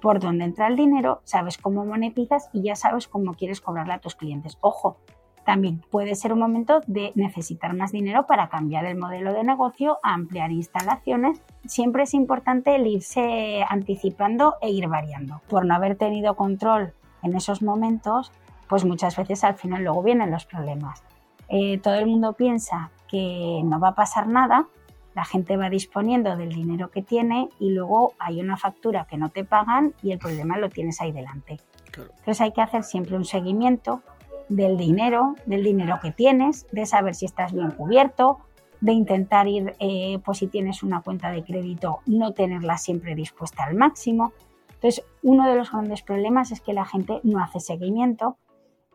por 0.01 0.21
dónde 0.21 0.45
entra 0.45 0.67
el 0.67 0.77
dinero, 0.77 1.21
sabes 1.25 1.59
cómo 1.59 1.85
monetizas 1.85 2.51
y 2.53 2.63
ya 2.63 2.77
sabes 2.77 3.09
cómo 3.09 3.35
quieres 3.35 3.61
cobrarle 3.61 3.95
a 3.95 4.01
tus 4.01 4.17
clientes. 4.17 4.59
Ojo, 4.61 4.99
también 5.45 5.83
puede 5.91 6.15
ser 6.15 6.33
un 6.33 6.39
momento 6.39 6.81
de 6.87 7.13
necesitar 7.15 7.75
más 7.75 7.93
dinero 7.93 8.27
para 8.27 8.49
cambiar 8.49 8.85
el 8.85 8.97
modelo 8.97 9.33
de 9.33 9.43
negocio, 9.43 9.99
ampliar 10.03 10.53
instalaciones. 10.53 11.41
Siempre 11.67 12.05
es 12.05 12.15
importante 12.15 12.77
el 12.77 12.87
irse 12.87 13.65
anticipando 13.69 14.55
e 14.61 14.71
ir 14.71 14.89
variando. 14.89 15.41
Por 15.49 15.65
no 15.65 15.75
haber 15.75 15.97
tenido 15.97 16.37
control 16.37 16.93
en 17.23 17.37
esos 17.37 17.63
momentos, 17.63 18.31
pues 18.69 18.85
muchas 18.85 19.17
veces 19.17 19.43
al 19.45 19.55
final 19.55 19.83
luego 19.83 20.03
vienen 20.03 20.31
los 20.31 20.47
problemas. 20.47 21.03
Eh, 21.49 21.79
todo 21.79 21.95
el 21.95 22.07
mundo 22.07 22.35
piensa 22.35 22.91
que 23.09 23.61
no 23.65 23.79
va 23.81 23.89
a 23.89 23.95
pasar 23.95 24.29
nada, 24.29 24.69
la 25.15 25.25
gente 25.25 25.57
va 25.57 25.69
disponiendo 25.69 26.37
del 26.37 26.51
dinero 26.51 26.91
que 26.91 27.03
tiene 27.03 27.49
y 27.59 27.71
luego 27.71 28.15
hay 28.19 28.41
una 28.41 28.57
factura 28.57 29.07
que 29.07 29.19
no 29.19 29.29
te 29.29 29.45
pagan 29.45 29.93
y 30.03 30.13
el 30.13 30.19
problema 30.19 30.57
lo 30.57 30.71
tienes 30.71 31.01
ahí 31.01 31.13
delante. 31.13 31.59
Entonces 31.95 32.41
hay 32.41 32.53
que 32.53 32.63
hacer 32.63 32.85
siempre 32.85 33.17
un 33.17 33.27
seguimiento 33.27 34.03
del 34.49 34.77
dinero, 34.77 35.35
del 35.47 35.63
dinero 35.65 35.99
que 36.03 36.11
tienes, 36.11 36.67
de 36.73 36.87
saber 36.87 37.15
si 37.15 37.27
estás 37.27 37.53
bien 37.53 37.71
cubierto, 37.71 38.39
de 38.81 38.93
intentar 38.93 39.47
ir, 39.47 39.75
eh, 39.79 40.19
pues 40.25 40.39
si 40.39 40.49
tienes 40.49 40.83
una 40.83 41.03
cuenta 41.03 41.31
de 41.31 41.45
crédito, 41.45 42.01
no 42.07 42.33
tenerla 42.33 42.79
siempre 42.79 43.15
dispuesta 43.15 43.65
al 43.65 43.77
máximo. 43.77 44.33
Entonces, 44.75 45.05
uno 45.23 45.49
de 45.49 45.55
los 45.55 45.71
grandes 45.71 46.03
problemas 46.03 46.51
es 46.51 46.61
que 46.61 46.73
la 46.73 46.85
gente 46.85 47.21
no 47.23 47.43
hace 47.43 47.61
seguimiento 47.61 48.39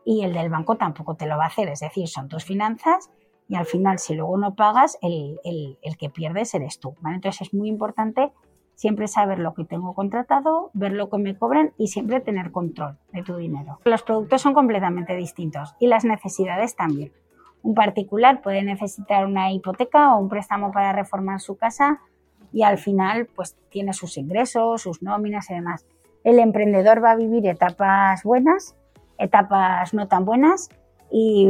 y 0.04 0.24
el 0.24 0.34
del 0.34 0.50
banco 0.50 0.76
tampoco 0.76 1.14
te 1.14 1.26
lo 1.26 1.38
va 1.38 1.44
a 1.44 1.48
hacer. 1.48 1.68
Es 1.68 1.80
decir, 1.80 2.06
son 2.08 2.28
tus 2.28 2.44
finanzas 2.44 3.10
y 3.48 3.56
al 3.56 3.64
final 3.64 3.98
si 3.98 4.14
luego 4.14 4.36
no 4.36 4.54
pagas, 4.54 4.98
el, 5.00 5.40
que 5.98 6.10
pierdes 6.10 6.54
eres 6.54 6.78
tú. 6.78 6.94
Entonces 7.06 7.48
es 7.48 7.54
muy 7.54 7.68
importante 7.68 8.32
siempre 8.78 9.08
saber 9.08 9.40
lo 9.40 9.54
que 9.54 9.64
tengo 9.64 9.92
contratado, 9.92 10.70
ver 10.72 10.92
lo 10.92 11.10
que 11.10 11.18
me 11.18 11.36
cobran 11.36 11.72
y 11.78 11.88
siempre 11.88 12.20
tener 12.20 12.52
control 12.52 12.96
de 13.12 13.24
tu 13.24 13.36
dinero. 13.36 13.80
Los 13.84 14.04
productos 14.04 14.40
son 14.40 14.54
completamente 14.54 15.16
distintos 15.16 15.74
y 15.80 15.88
las 15.88 16.04
necesidades 16.04 16.76
también. 16.76 17.10
Un 17.64 17.74
particular 17.74 18.40
puede 18.40 18.62
necesitar 18.62 19.26
una 19.26 19.50
hipoteca 19.50 20.14
o 20.14 20.20
un 20.20 20.28
préstamo 20.28 20.70
para 20.70 20.92
reformar 20.92 21.40
su 21.40 21.56
casa 21.56 21.98
y 22.52 22.62
al 22.62 22.78
final 22.78 23.26
pues 23.34 23.56
tiene 23.68 23.92
sus 23.92 24.16
ingresos, 24.16 24.82
sus 24.82 25.02
nóminas 25.02 25.50
y 25.50 25.54
demás. 25.54 25.84
El 26.22 26.38
emprendedor 26.38 27.02
va 27.02 27.10
a 27.10 27.16
vivir 27.16 27.48
etapas 27.48 28.22
buenas, 28.22 28.76
etapas 29.18 29.92
no 29.92 30.06
tan 30.06 30.24
buenas 30.24 30.68
y 31.10 31.48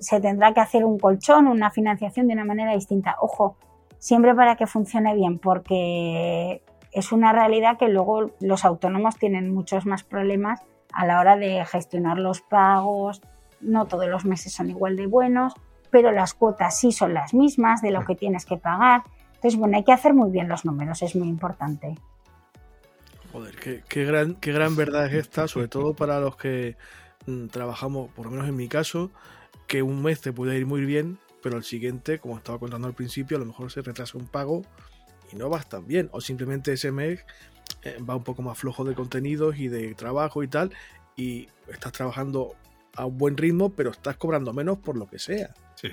se 0.00 0.20
tendrá 0.20 0.52
que 0.52 0.60
hacer 0.60 0.84
un 0.84 0.98
colchón, 0.98 1.46
una 1.46 1.70
financiación 1.70 2.26
de 2.26 2.32
una 2.32 2.44
manera 2.44 2.72
distinta. 2.72 3.14
Ojo, 3.20 3.58
siempre 4.04 4.34
para 4.34 4.56
que 4.56 4.66
funcione 4.66 5.14
bien, 5.14 5.38
porque 5.38 6.62
es 6.92 7.10
una 7.10 7.32
realidad 7.32 7.78
que 7.78 7.88
luego 7.88 8.32
los 8.40 8.66
autónomos 8.66 9.16
tienen 9.16 9.54
muchos 9.54 9.86
más 9.86 10.04
problemas 10.04 10.60
a 10.92 11.06
la 11.06 11.20
hora 11.20 11.36
de 11.36 11.64
gestionar 11.64 12.18
los 12.18 12.42
pagos, 12.42 13.22
no 13.62 13.86
todos 13.86 14.06
los 14.06 14.26
meses 14.26 14.52
son 14.52 14.68
igual 14.68 14.96
de 14.96 15.06
buenos, 15.06 15.54
pero 15.90 16.12
las 16.12 16.34
cuotas 16.34 16.78
sí 16.78 16.92
son 16.92 17.14
las 17.14 17.32
mismas 17.32 17.80
de 17.80 17.92
lo 17.92 18.04
que 18.04 18.14
tienes 18.14 18.44
que 18.44 18.58
pagar. 18.58 19.04
Entonces, 19.36 19.58
bueno, 19.58 19.78
hay 19.78 19.84
que 19.84 19.92
hacer 19.92 20.12
muy 20.12 20.30
bien 20.30 20.48
los 20.48 20.66
números, 20.66 21.00
es 21.00 21.16
muy 21.16 21.28
importante. 21.28 21.94
Joder, 23.32 23.82
qué, 23.88 24.04
gran, 24.04 24.34
qué 24.34 24.52
gran 24.52 24.76
verdad 24.76 25.06
es 25.06 25.14
esta, 25.14 25.48
sobre 25.48 25.68
todo 25.68 25.94
para 25.94 26.20
los 26.20 26.36
que 26.36 26.76
Mm, 27.26 27.46
trabajamos, 27.46 28.10
por 28.12 28.26
lo 28.26 28.32
menos 28.32 28.48
en 28.48 28.56
mi 28.56 28.68
caso, 28.68 29.10
que 29.66 29.82
un 29.82 30.02
mes 30.02 30.20
te 30.20 30.32
puede 30.32 30.58
ir 30.58 30.66
muy 30.66 30.84
bien, 30.84 31.18
pero 31.44 31.58
el 31.58 31.64
siguiente, 31.64 32.18
como 32.20 32.38
estaba 32.38 32.58
contando 32.58 32.88
al 32.88 32.94
principio, 32.94 33.36
a 33.36 33.40
lo 33.40 33.44
mejor 33.44 33.70
se 33.70 33.82
retrasa 33.82 34.16
un 34.16 34.26
pago 34.26 34.62
y 35.30 35.36
no 35.36 35.50
vas 35.50 35.68
tan 35.68 35.86
bien. 35.86 36.08
O 36.12 36.22
simplemente 36.22 36.72
ese 36.72 36.90
mes 36.90 37.20
eh, 37.82 37.98
va 38.00 38.16
un 38.16 38.24
poco 38.24 38.40
más 38.40 38.56
flojo 38.56 38.82
de 38.82 38.94
contenidos 38.94 39.58
y 39.58 39.68
de 39.68 39.94
trabajo 39.94 40.42
y 40.42 40.48
tal, 40.48 40.72
y 41.16 41.48
estás 41.68 41.92
trabajando 41.92 42.56
a 42.96 43.04
un 43.04 43.18
buen 43.18 43.36
ritmo, 43.36 43.68
pero 43.74 43.90
estás 43.90 44.16
cobrando 44.16 44.54
menos 44.54 44.78
por 44.78 44.96
lo 44.96 45.06
que 45.06 45.18
sea. 45.18 45.52
Sí. 45.74 45.88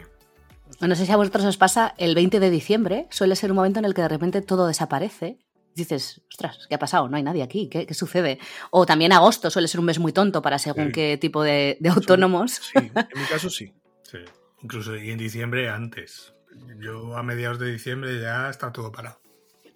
No 0.79 0.95
sé 0.95 1.05
si 1.05 1.11
a 1.11 1.17
vosotros 1.17 1.43
os 1.43 1.57
pasa, 1.57 1.95
el 1.97 2.15
20 2.15 2.39
de 2.39 2.49
diciembre 2.49 3.07
suele 3.09 3.35
ser 3.35 3.51
un 3.51 3.57
momento 3.57 3.79
en 3.79 3.83
el 3.83 3.93
que 3.93 4.03
de 4.03 4.07
repente 4.07 4.41
todo 4.41 4.67
desaparece 4.67 5.37
dices, 5.75 6.21
ostras, 6.29 6.59
¿qué 6.69 6.75
ha 6.75 6.79
pasado? 6.79 7.09
No 7.09 7.17
hay 7.17 7.23
nadie 7.23 7.43
aquí, 7.43 7.67
¿qué, 7.67 7.93
sucede? 7.93 8.39
O 8.71 8.85
también 8.85 9.11
agosto 9.11 9.49
suele 9.49 9.67
ser 9.67 9.81
un 9.81 9.85
mes 9.85 9.99
muy 9.99 10.13
tonto 10.13 10.41
para 10.41 10.59
según 10.59 10.93
qué 10.93 11.17
tipo 11.17 11.43
de, 11.43 11.77
autónomos. 11.89 12.53
Sí, 12.53 12.77
en 12.77 13.21
mi 13.21 13.27
caso 13.27 13.49
sí. 13.49 13.73
Sí, 14.03 14.17
incluso 14.61 14.95
y 14.95 15.11
en 15.11 15.17
diciembre 15.17 15.69
antes. 15.69 16.33
Yo 16.79 17.17
a 17.17 17.23
mediados 17.23 17.59
de 17.59 17.71
diciembre 17.71 18.19
ya 18.19 18.49
está 18.49 18.71
todo 18.71 18.91
parado. 18.91 19.20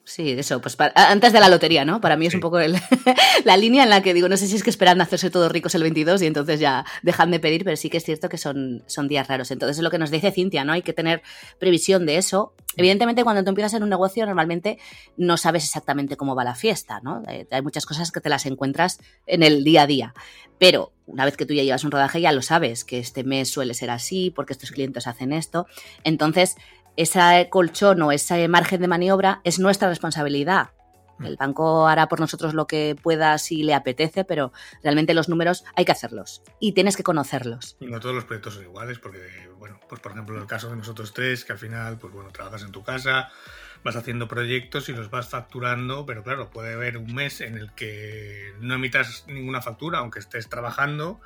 Sí, 0.08 0.30
eso, 0.32 0.62
pues 0.62 0.78
antes 0.94 1.34
de 1.34 1.40
la 1.40 1.50
lotería, 1.50 1.84
¿no? 1.84 2.00
Para 2.00 2.16
mí 2.16 2.28
es 2.28 2.36
un 2.36 2.40
poco 2.40 2.60
la 3.44 3.58
línea 3.58 3.84
en 3.84 3.90
la 3.90 4.04
que 4.04 4.14
digo, 4.14 4.30
no 4.30 4.38
sé 4.38 4.48
si 4.48 4.56
es 4.56 4.64
que 4.64 4.70
esperan 4.70 5.02
hacerse 5.02 5.32
todos 5.32 5.52
ricos 5.52 5.74
el 5.74 5.82
22 5.82 6.22
y 6.22 6.28
entonces 6.28 6.60
ya 6.60 6.86
dejan 7.02 7.32
de 7.32 7.40
pedir, 7.40 7.64
pero 7.64 7.76
sí 7.76 7.90
que 7.90 7.98
es 7.98 8.04
cierto 8.04 8.30
que 8.30 8.38
son, 8.38 8.84
son 8.86 9.08
días 9.08 9.28
raros. 9.28 9.50
Entonces 9.50 9.78
es 9.78 9.84
lo 9.84 9.90
que 9.90 9.98
nos 9.98 10.12
dice 10.12 10.32
Cintia, 10.32 10.64
¿no? 10.64 10.74
Hay 10.74 10.84
que 10.84 10.94
tener 10.94 11.24
previsión 11.58 12.06
de 12.06 12.18
eso. 12.18 12.54
Evidentemente, 12.78 13.24
cuando 13.24 13.44
tú 13.44 13.50
empiezas 13.50 13.74
en 13.74 13.82
un 13.82 13.90
negocio, 13.90 14.28
normalmente 14.28 14.78
no 15.18 15.38
sabes 15.38 15.64
exactamente 15.64 16.18
cómo 16.18 16.36
va 16.36 16.44
la 16.44 16.54
fiesta, 16.54 17.00
¿no? 17.02 17.24
Eh, 17.28 17.48
hay 17.50 17.62
muchas 17.64 17.88
cosas 17.88 18.12
que 18.12 18.22
te 18.22 18.30
las 18.30 18.46
encuentras 18.46 19.00
en 19.26 19.42
el 19.42 19.64
día 19.64 19.84
a 19.84 19.88
día. 19.88 20.14
Pero 20.60 20.92
una 21.08 21.26
vez 21.26 21.36
que 21.36 21.46
tú 21.46 21.54
ya 21.54 21.64
llevas 21.64 21.84
un 21.84 21.92
rodaje, 21.92 22.22
ya 22.22 22.32
lo 22.32 22.42
sabes, 22.42 22.86
que 22.86 23.00
este 23.00 23.24
mes 23.24 23.50
suele 23.50 23.74
ser 23.74 23.90
así, 23.90 24.32
porque 24.36 24.54
estos 24.54 24.72
clientes 24.72 25.08
hacen 25.08 25.34
esto. 25.34 25.68
Entonces, 26.04 26.56
ese 26.98 27.48
colchón 27.50 28.02
o 28.02 28.12
ese 28.12 28.48
margen 28.48 28.82
de 28.82 28.88
maniobra 28.88 29.42
es 29.44 29.60
nuestra 29.60 29.90
responsabilidad. 29.90 30.70
El 31.24 31.38
banco 31.38 31.88
hará 31.88 32.08
por 32.10 32.20
nosotros 32.20 32.54
lo 32.54 32.68
que 32.68 32.96
pueda 33.02 33.38
si 33.38 33.64
le 33.64 33.74
apetece, 33.74 34.26
pero 34.26 34.52
realmente 34.84 35.14
los 35.14 35.30
números 35.30 35.64
hay 35.76 35.86
que 35.86 35.94
hacerlos 35.94 36.42
y 36.60 36.74
tienes 36.74 36.98
que 36.98 37.04
conocerlos. 37.04 37.78
Y 37.80 37.86
no 37.86 38.00
todos 38.00 38.16
los 38.16 38.26
proyectos 38.26 38.56
son 38.56 38.64
iguales, 38.64 39.00
porque, 39.00 39.20
bueno, 39.58 39.80
pues 39.88 40.02
por 40.02 40.12
ejemplo, 40.12 40.36
en 40.36 40.42
el 40.42 40.48
caso 40.48 40.70
de 40.70 40.76
nosotros 40.76 41.14
tres, 41.14 41.46
que 41.46 41.54
al 41.54 41.60
final, 41.60 41.98
pues 41.98 42.14
bueno, 42.14 42.32
trabajas 42.32 42.64
en 42.64 42.72
tu 42.72 42.84
casa, 42.84 43.30
vas 43.84 43.96
haciendo 43.96 44.28
proyectos 44.28 44.90
y 44.90 44.94
los 44.94 45.10
vas 45.10 45.30
facturando, 45.30 46.06
pero 46.06 46.24
claro, 46.24 46.50
puede 46.50 46.74
haber 46.74 46.98
un 46.98 47.14
mes 47.14 47.40
en 47.40 47.58
el 47.58 47.72
que 47.74 48.54
no 48.60 48.74
emitas 48.74 49.24
ninguna 49.28 49.62
factura, 49.62 50.00
aunque 50.00 50.20
estés 50.20 50.50
trabajando, 50.50 51.22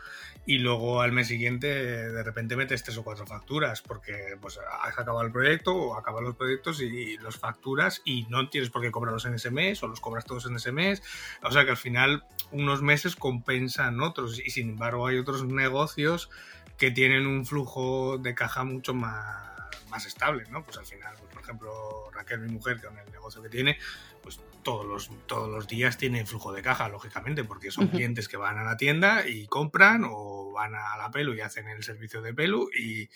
y 0.45 0.59
luego 0.59 1.01
al 1.01 1.11
mes 1.11 1.27
siguiente 1.27 1.67
de 1.67 2.23
repente 2.23 2.55
metes 2.55 2.83
tres 2.83 2.97
o 2.97 3.03
cuatro 3.03 3.25
facturas, 3.27 3.81
porque 3.81 4.37
pues 4.41 4.59
has 4.81 4.97
acabado 4.97 5.25
el 5.25 5.31
proyecto 5.31 5.75
o 5.75 5.95
acaban 5.95 6.23
los 6.23 6.35
proyectos 6.35 6.81
y 6.81 7.17
los 7.17 7.37
facturas 7.37 8.01
y 8.05 8.25
no 8.29 8.49
tienes 8.49 8.69
por 8.69 8.81
qué 8.81 8.91
cobrarlos 8.91 9.25
en 9.25 9.35
ese 9.35 9.51
mes 9.51 9.83
o 9.83 9.87
los 9.87 9.99
cobras 9.99 10.25
todos 10.25 10.45
en 10.45 10.55
ese 10.55 10.71
mes. 10.71 11.03
O 11.43 11.51
sea 11.51 11.65
que 11.65 11.71
al 11.71 11.77
final 11.77 12.23
unos 12.51 12.81
meses 12.81 13.15
compensan 13.15 14.01
otros 14.01 14.39
y 14.39 14.49
sin 14.49 14.69
embargo 14.69 15.07
hay 15.07 15.17
otros 15.17 15.43
negocios 15.43 16.29
que 16.77 16.91
tienen 16.91 17.27
un 17.27 17.45
flujo 17.45 18.17
de 18.17 18.33
caja 18.33 18.63
mucho 18.63 18.93
más, 18.93 19.53
más 19.89 20.05
estable, 20.05 20.45
¿no? 20.49 20.63
Pues 20.63 20.77
al 20.77 20.85
final 20.85 21.15
ejemplo, 21.49 22.11
Raquel, 22.11 22.39
mi 22.41 22.51
mujer, 22.51 22.79
con 22.81 22.97
el 22.97 23.11
negocio 23.11 23.41
que 23.41 23.49
tiene, 23.49 23.77
pues 24.18 24.18
todos 24.63 24.85
los, 24.85 25.09
todos 25.25 25.49
los 25.49 25.67
días 25.67 25.97
tiene 25.97 26.25
flujo 26.25 26.51
de 26.51 26.61
caja, 26.61 26.89
lógicamente, 26.89 27.43
porque 27.43 27.71
son 27.71 27.87
clientes 27.87 28.27
que 28.27 28.37
van 28.37 28.57
a 28.57 28.63
la 28.63 28.77
tienda 28.77 29.27
y 29.27 29.47
compran 29.47 30.03
o 30.05 30.51
van 30.51 30.75
a 30.75 30.97
la 30.97 31.11
pelo 31.11 31.33
y 31.33 31.41
hacen 31.41 31.67
el 31.67 31.83
servicio 31.83 32.21
de 32.21 32.33
pelo 32.33 32.67
y, 32.77 33.09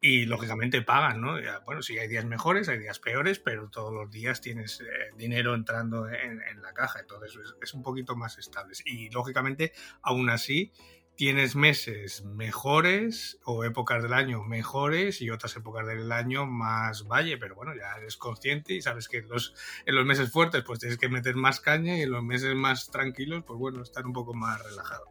y 0.00 0.24
lógicamente 0.26 0.80
pagan, 0.82 1.20
¿no? 1.20 1.36
Bueno, 1.64 1.82
sí, 1.82 1.98
hay 1.98 2.08
días 2.08 2.24
mejores, 2.24 2.68
hay 2.68 2.78
días 2.78 2.98
peores, 2.98 3.38
pero 3.38 3.68
todos 3.68 3.92
los 3.92 4.10
días 4.10 4.40
tienes 4.40 4.80
eh, 4.80 4.86
dinero 5.16 5.54
entrando 5.54 6.08
en, 6.08 6.40
la 6.62 6.72
caja, 6.72 7.00
entonces 7.00 7.36
es, 7.36 7.54
es, 7.62 7.74
un 7.74 7.82
poquito 7.82 8.16
más 8.16 8.38
estable. 8.38 8.74
Y 8.86 9.10
lógicamente, 9.10 9.72
aún 10.02 10.30
así, 10.30 10.72
tienes 11.20 11.54
meses 11.54 12.24
mejores 12.24 13.38
o 13.44 13.62
épocas 13.64 14.02
del 14.02 14.14
año 14.14 14.42
mejores 14.42 15.20
y 15.20 15.28
otras 15.28 15.54
épocas 15.54 15.86
del 15.86 16.10
año 16.12 16.46
más 16.46 17.06
valle, 17.08 17.36
pero 17.36 17.54
bueno, 17.54 17.74
ya 17.74 17.94
eres 17.98 18.16
consciente 18.16 18.72
y 18.72 18.80
sabes 18.80 19.06
que 19.06 19.18
en 19.18 19.28
los, 19.28 19.54
en 19.84 19.96
los 19.96 20.06
meses 20.06 20.32
fuertes 20.32 20.64
pues 20.64 20.78
tienes 20.78 20.96
que 20.96 21.10
meter 21.10 21.36
más 21.36 21.60
caña 21.60 21.98
y 21.98 22.00
en 22.04 22.10
los 22.10 22.24
meses 22.24 22.54
más 22.54 22.90
tranquilos 22.90 23.44
pues 23.46 23.58
bueno, 23.58 23.82
estar 23.82 24.06
un 24.06 24.14
poco 24.14 24.32
más 24.32 24.64
relajado. 24.64 25.09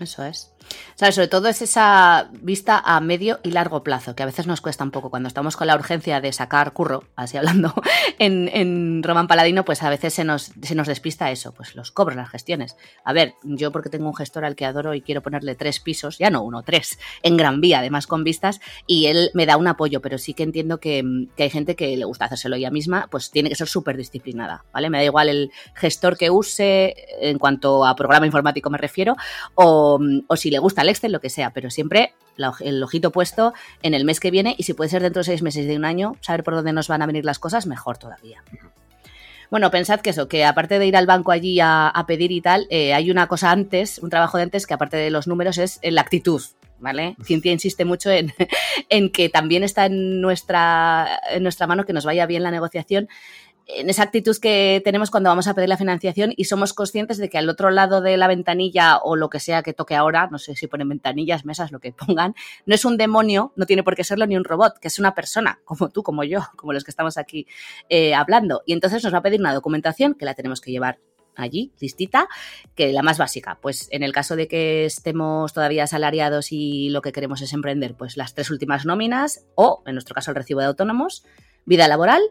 Eso 0.00 0.24
es. 0.24 0.52
sobre 0.96 1.28
todo 1.28 1.48
es 1.48 1.62
esa 1.62 2.28
vista 2.32 2.82
a 2.84 3.00
medio 3.00 3.38
y 3.44 3.52
largo 3.52 3.84
plazo, 3.84 4.16
que 4.16 4.24
a 4.24 4.26
veces 4.26 4.48
nos 4.48 4.60
cuesta 4.60 4.82
un 4.82 4.90
poco. 4.90 5.08
Cuando 5.08 5.28
estamos 5.28 5.56
con 5.56 5.68
la 5.68 5.76
urgencia 5.76 6.20
de 6.20 6.32
sacar 6.32 6.72
curro, 6.72 7.04
así 7.14 7.36
hablando, 7.36 7.72
en, 8.18 8.50
en 8.52 9.02
Román 9.04 9.28
Paladino, 9.28 9.64
pues 9.64 9.82
a 9.84 9.90
veces 9.90 10.14
se 10.14 10.24
nos, 10.24 10.50
se 10.62 10.74
nos 10.74 10.88
despista 10.88 11.30
eso, 11.30 11.52
pues 11.52 11.76
los 11.76 11.92
cobros, 11.92 12.16
las 12.16 12.28
gestiones. 12.28 12.76
A 13.04 13.12
ver, 13.12 13.34
yo 13.44 13.70
porque 13.70 13.88
tengo 13.88 14.08
un 14.08 14.16
gestor 14.16 14.44
al 14.44 14.56
que 14.56 14.64
adoro 14.64 14.94
y 14.94 15.02
quiero 15.02 15.22
ponerle 15.22 15.54
tres 15.54 15.78
pisos, 15.78 16.18
ya 16.18 16.30
no 16.30 16.42
uno, 16.42 16.64
tres, 16.64 16.98
en 17.22 17.36
Gran 17.36 17.60
Vía, 17.60 17.78
además 17.78 18.08
con 18.08 18.24
vistas, 18.24 18.60
y 18.86 19.06
él 19.06 19.30
me 19.32 19.46
da 19.46 19.56
un 19.56 19.68
apoyo, 19.68 20.00
pero 20.00 20.18
sí 20.18 20.34
que 20.34 20.42
entiendo 20.42 20.80
que, 20.80 21.04
que 21.36 21.44
hay 21.44 21.50
gente 21.50 21.76
que 21.76 21.96
le 21.96 22.04
gusta 22.04 22.24
hacérselo 22.24 22.56
ella 22.56 22.70
misma, 22.70 23.06
pues 23.10 23.30
tiene 23.30 23.48
que 23.48 23.54
ser 23.54 23.68
súper 23.68 23.96
disciplinada, 23.96 24.64
¿vale? 24.72 24.90
Me 24.90 24.98
da 24.98 25.04
igual 25.04 25.28
el 25.28 25.52
gestor 25.74 26.16
que 26.16 26.30
use, 26.30 26.96
en 27.20 27.38
cuanto 27.38 27.86
a 27.86 27.94
programa 27.94 28.26
informático 28.26 28.70
me 28.70 28.78
refiero, 28.78 29.16
o 29.54 29.83
o, 29.84 30.36
si 30.36 30.50
le 30.50 30.58
gusta 30.58 30.82
el 30.82 30.88
Excel, 30.88 31.12
lo 31.12 31.20
que 31.20 31.30
sea, 31.30 31.50
pero 31.50 31.70
siempre 31.70 32.14
el 32.60 32.82
ojito 32.82 33.12
puesto 33.12 33.54
en 33.82 33.94
el 33.94 34.04
mes 34.04 34.20
que 34.20 34.30
viene 34.30 34.54
y 34.58 34.64
si 34.64 34.74
puede 34.74 34.90
ser 34.90 35.02
dentro 35.02 35.20
de 35.20 35.24
seis 35.24 35.42
meses 35.42 35.66
de 35.66 35.76
un 35.76 35.84
año, 35.84 36.16
saber 36.20 36.42
por 36.42 36.54
dónde 36.54 36.72
nos 36.72 36.88
van 36.88 37.02
a 37.02 37.06
venir 37.06 37.24
las 37.24 37.38
cosas, 37.38 37.66
mejor 37.66 37.98
todavía. 37.98 38.42
Bueno, 39.50 39.70
pensad 39.70 40.00
que 40.00 40.10
eso, 40.10 40.26
que 40.26 40.44
aparte 40.44 40.78
de 40.78 40.86
ir 40.86 40.96
al 40.96 41.06
banco 41.06 41.30
allí 41.30 41.60
a, 41.60 42.04
pedir 42.08 42.32
y 42.32 42.40
tal, 42.40 42.66
eh, 42.70 42.92
hay 42.92 43.10
una 43.10 43.28
cosa 43.28 43.50
antes, 43.50 43.98
un 43.98 44.10
trabajo 44.10 44.36
de 44.36 44.44
antes 44.44 44.66
que 44.66 44.74
aparte 44.74 44.96
de 44.96 45.10
los 45.10 45.26
números 45.26 45.58
es 45.58 45.78
la 45.82 46.00
actitud, 46.00 46.42
¿vale? 46.78 47.16
Cintia 47.24 47.52
insiste 47.52 47.84
mucho 47.84 48.10
en, 48.10 48.32
en, 48.88 49.10
que 49.10 49.28
también 49.28 49.62
está 49.62 49.86
en 49.86 50.20
nuestra, 50.20 51.20
en 51.30 51.42
nuestra 51.42 51.66
mano 51.66 51.84
que 51.84 51.92
nos 51.92 52.04
vaya 52.04 52.26
bien 52.26 52.42
la 52.42 52.50
negociación 52.50 53.08
en 53.66 53.88
esa 53.88 54.02
actitud 54.02 54.36
que 54.36 54.82
tenemos 54.84 55.10
cuando 55.10 55.30
vamos 55.30 55.48
a 55.48 55.54
pedir 55.54 55.68
la 55.68 55.76
financiación 55.76 56.32
y 56.36 56.44
somos 56.44 56.74
conscientes 56.74 57.18
de 57.18 57.28
que 57.28 57.38
al 57.38 57.48
otro 57.48 57.70
lado 57.70 58.00
de 58.00 58.16
la 58.16 58.26
ventanilla 58.26 58.98
o 58.98 59.16
lo 59.16 59.30
que 59.30 59.40
sea 59.40 59.62
que 59.62 59.72
toque 59.72 59.94
ahora, 59.94 60.28
no 60.30 60.38
sé 60.38 60.54
si 60.54 60.66
ponen 60.66 60.88
ventanillas, 60.88 61.44
mesas, 61.44 61.72
lo 61.72 61.80
que 61.80 61.92
pongan, 61.92 62.34
no 62.66 62.74
es 62.74 62.84
un 62.84 62.96
demonio, 62.96 63.52
no 63.56 63.66
tiene 63.66 63.82
por 63.82 63.96
qué 63.96 64.04
serlo 64.04 64.26
ni 64.26 64.36
un 64.36 64.44
robot, 64.44 64.78
que 64.78 64.88
es 64.88 64.98
una 64.98 65.14
persona, 65.14 65.60
como 65.64 65.88
tú, 65.88 66.02
como 66.02 66.24
yo, 66.24 66.40
como 66.56 66.72
los 66.72 66.84
que 66.84 66.90
estamos 66.90 67.16
aquí 67.16 67.46
eh, 67.88 68.14
hablando. 68.14 68.62
Y 68.66 68.72
entonces 68.72 69.02
nos 69.02 69.14
va 69.14 69.18
a 69.18 69.22
pedir 69.22 69.40
una 69.40 69.54
documentación 69.54 70.14
que 70.14 70.24
la 70.24 70.34
tenemos 70.34 70.60
que 70.60 70.70
llevar 70.70 70.98
allí, 71.36 71.72
listita, 71.80 72.28
que 72.74 72.92
la 72.92 73.02
más 73.02 73.18
básica. 73.18 73.58
Pues 73.60 73.88
en 73.90 74.02
el 74.02 74.12
caso 74.12 74.36
de 74.36 74.46
que 74.46 74.84
estemos 74.84 75.52
todavía 75.52 75.84
asalariados 75.84 76.52
y 76.52 76.90
lo 76.90 77.02
que 77.02 77.12
queremos 77.12 77.42
es 77.42 77.52
emprender, 77.52 77.94
pues 77.96 78.16
las 78.16 78.34
tres 78.34 78.50
últimas 78.50 78.84
nóminas 78.86 79.46
o, 79.54 79.82
en 79.86 79.94
nuestro 79.94 80.14
caso, 80.14 80.30
el 80.30 80.36
recibo 80.36 80.60
de 80.60 80.66
autónomos, 80.66 81.24
vida 81.64 81.88
laboral, 81.88 82.22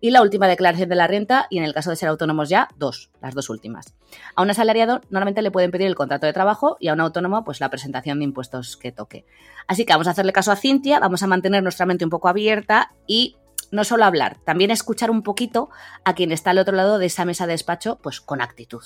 y 0.00 0.10
la 0.10 0.22
última 0.22 0.46
declaración 0.46 0.88
de 0.88 0.94
la 0.94 1.06
renta 1.06 1.46
y 1.50 1.58
en 1.58 1.64
el 1.64 1.74
caso 1.74 1.90
de 1.90 1.96
ser 1.96 2.08
autónomos 2.08 2.48
ya, 2.48 2.68
dos, 2.76 3.10
las 3.20 3.34
dos 3.34 3.50
últimas. 3.50 3.94
A 4.34 4.42
un 4.42 4.50
asalariado 4.50 5.00
normalmente 5.10 5.42
le 5.42 5.50
pueden 5.50 5.70
pedir 5.70 5.86
el 5.86 5.94
contrato 5.94 6.26
de 6.26 6.32
trabajo 6.32 6.76
y 6.80 6.88
a 6.88 6.92
un 6.92 7.00
autónomo 7.00 7.44
pues 7.44 7.60
la 7.60 7.70
presentación 7.70 8.18
de 8.18 8.24
impuestos 8.24 8.76
que 8.76 8.92
toque. 8.92 9.24
Así 9.66 9.84
que 9.84 9.92
vamos 9.92 10.08
a 10.08 10.12
hacerle 10.12 10.32
caso 10.32 10.52
a 10.52 10.56
Cintia, 10.56 11.00
vamos 11.00 11.22
a 11.22 11.26
mantener 11.26 11.62
nuestra 11.62 11.86
mente 11.86 12.04
un 12.04 12.10
poco 12.10 12.28
abierta 12.28 12.92
y 13.06 13.36
no 13.70 13.84
solo 13.84 14.04
hablar, 14.04 14.38
también 14.44 14.70
escuchar 14.70 15.10
un 15.10 15.22
poquito 15.22 15.68
a 16.04 16.14
quien 16.14 16.32
está 16.32 16.50
al 16.50 16.58
otro 16.58 16.74
lado 16.74 16.98
de 16.98 17.06
esa 17.06 17.24
mesa 17.24 17.46
de 17.46 17.52
despacho 17.52 17.98
pues 18.02 18.20
con 18.20 18.40
actitud. 18.40 18.82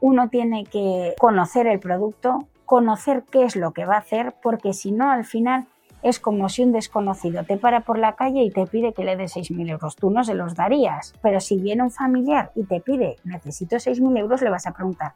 Uno 0.00 0.28
tiene 0.28 0.64
que 0.64 1.14
conocer 1.18 1.66
el 1.66 1.80
producto, 1.80 2.46
conocer 2.66 3.24
qué 3.30 3.44
es 3.44 3.56
lo 3.56 3.72
que 3.72 3.84
va 3.84 3.96
a 3.96 4.00
hacer, 4.00 4.34
porque 4.40 4.72
si 4.72 4.92
no 4.92 5.10
al 5.10 5.24
final 5.24 5.66
es 6.02 6.20
como 6.20 6.48
si 6.48 6.62
un 6.62 6.72
desconocido 6.72 7.44
te 7.44 7.56
para 7.56 7.80
por 7.80 7.98
la 7.98 8.14
calle 8.14 8.42
y 8.42 8.50
te 8.50 8.66
pide 8.66 8.92
que 8.92 9.04
le 9.04 9.16
des 9.16 9.36
6.000 9.36 9.70
euros. 9.70 9.96
Tú 9.96 10.10
no 10.10 10.22
se 10.24 10.34
los 10.34 10.54
darías, 10.54 11.14
pero 11.22 11.40
si 11.40 11.56
viene 11.58 11.82
un 11.82 11.90
familiar 11.90 12.52
y 12.54 12.64
te 12.64 12.80
pide 12.80 13.16
necesito 13.24 13.76
6.000 13.76 14.18
euros, 14.18 14.42
le 14.42 14.50
vas 14.50 14.66
a 14.66 14.72
preguntar 14.72 15.14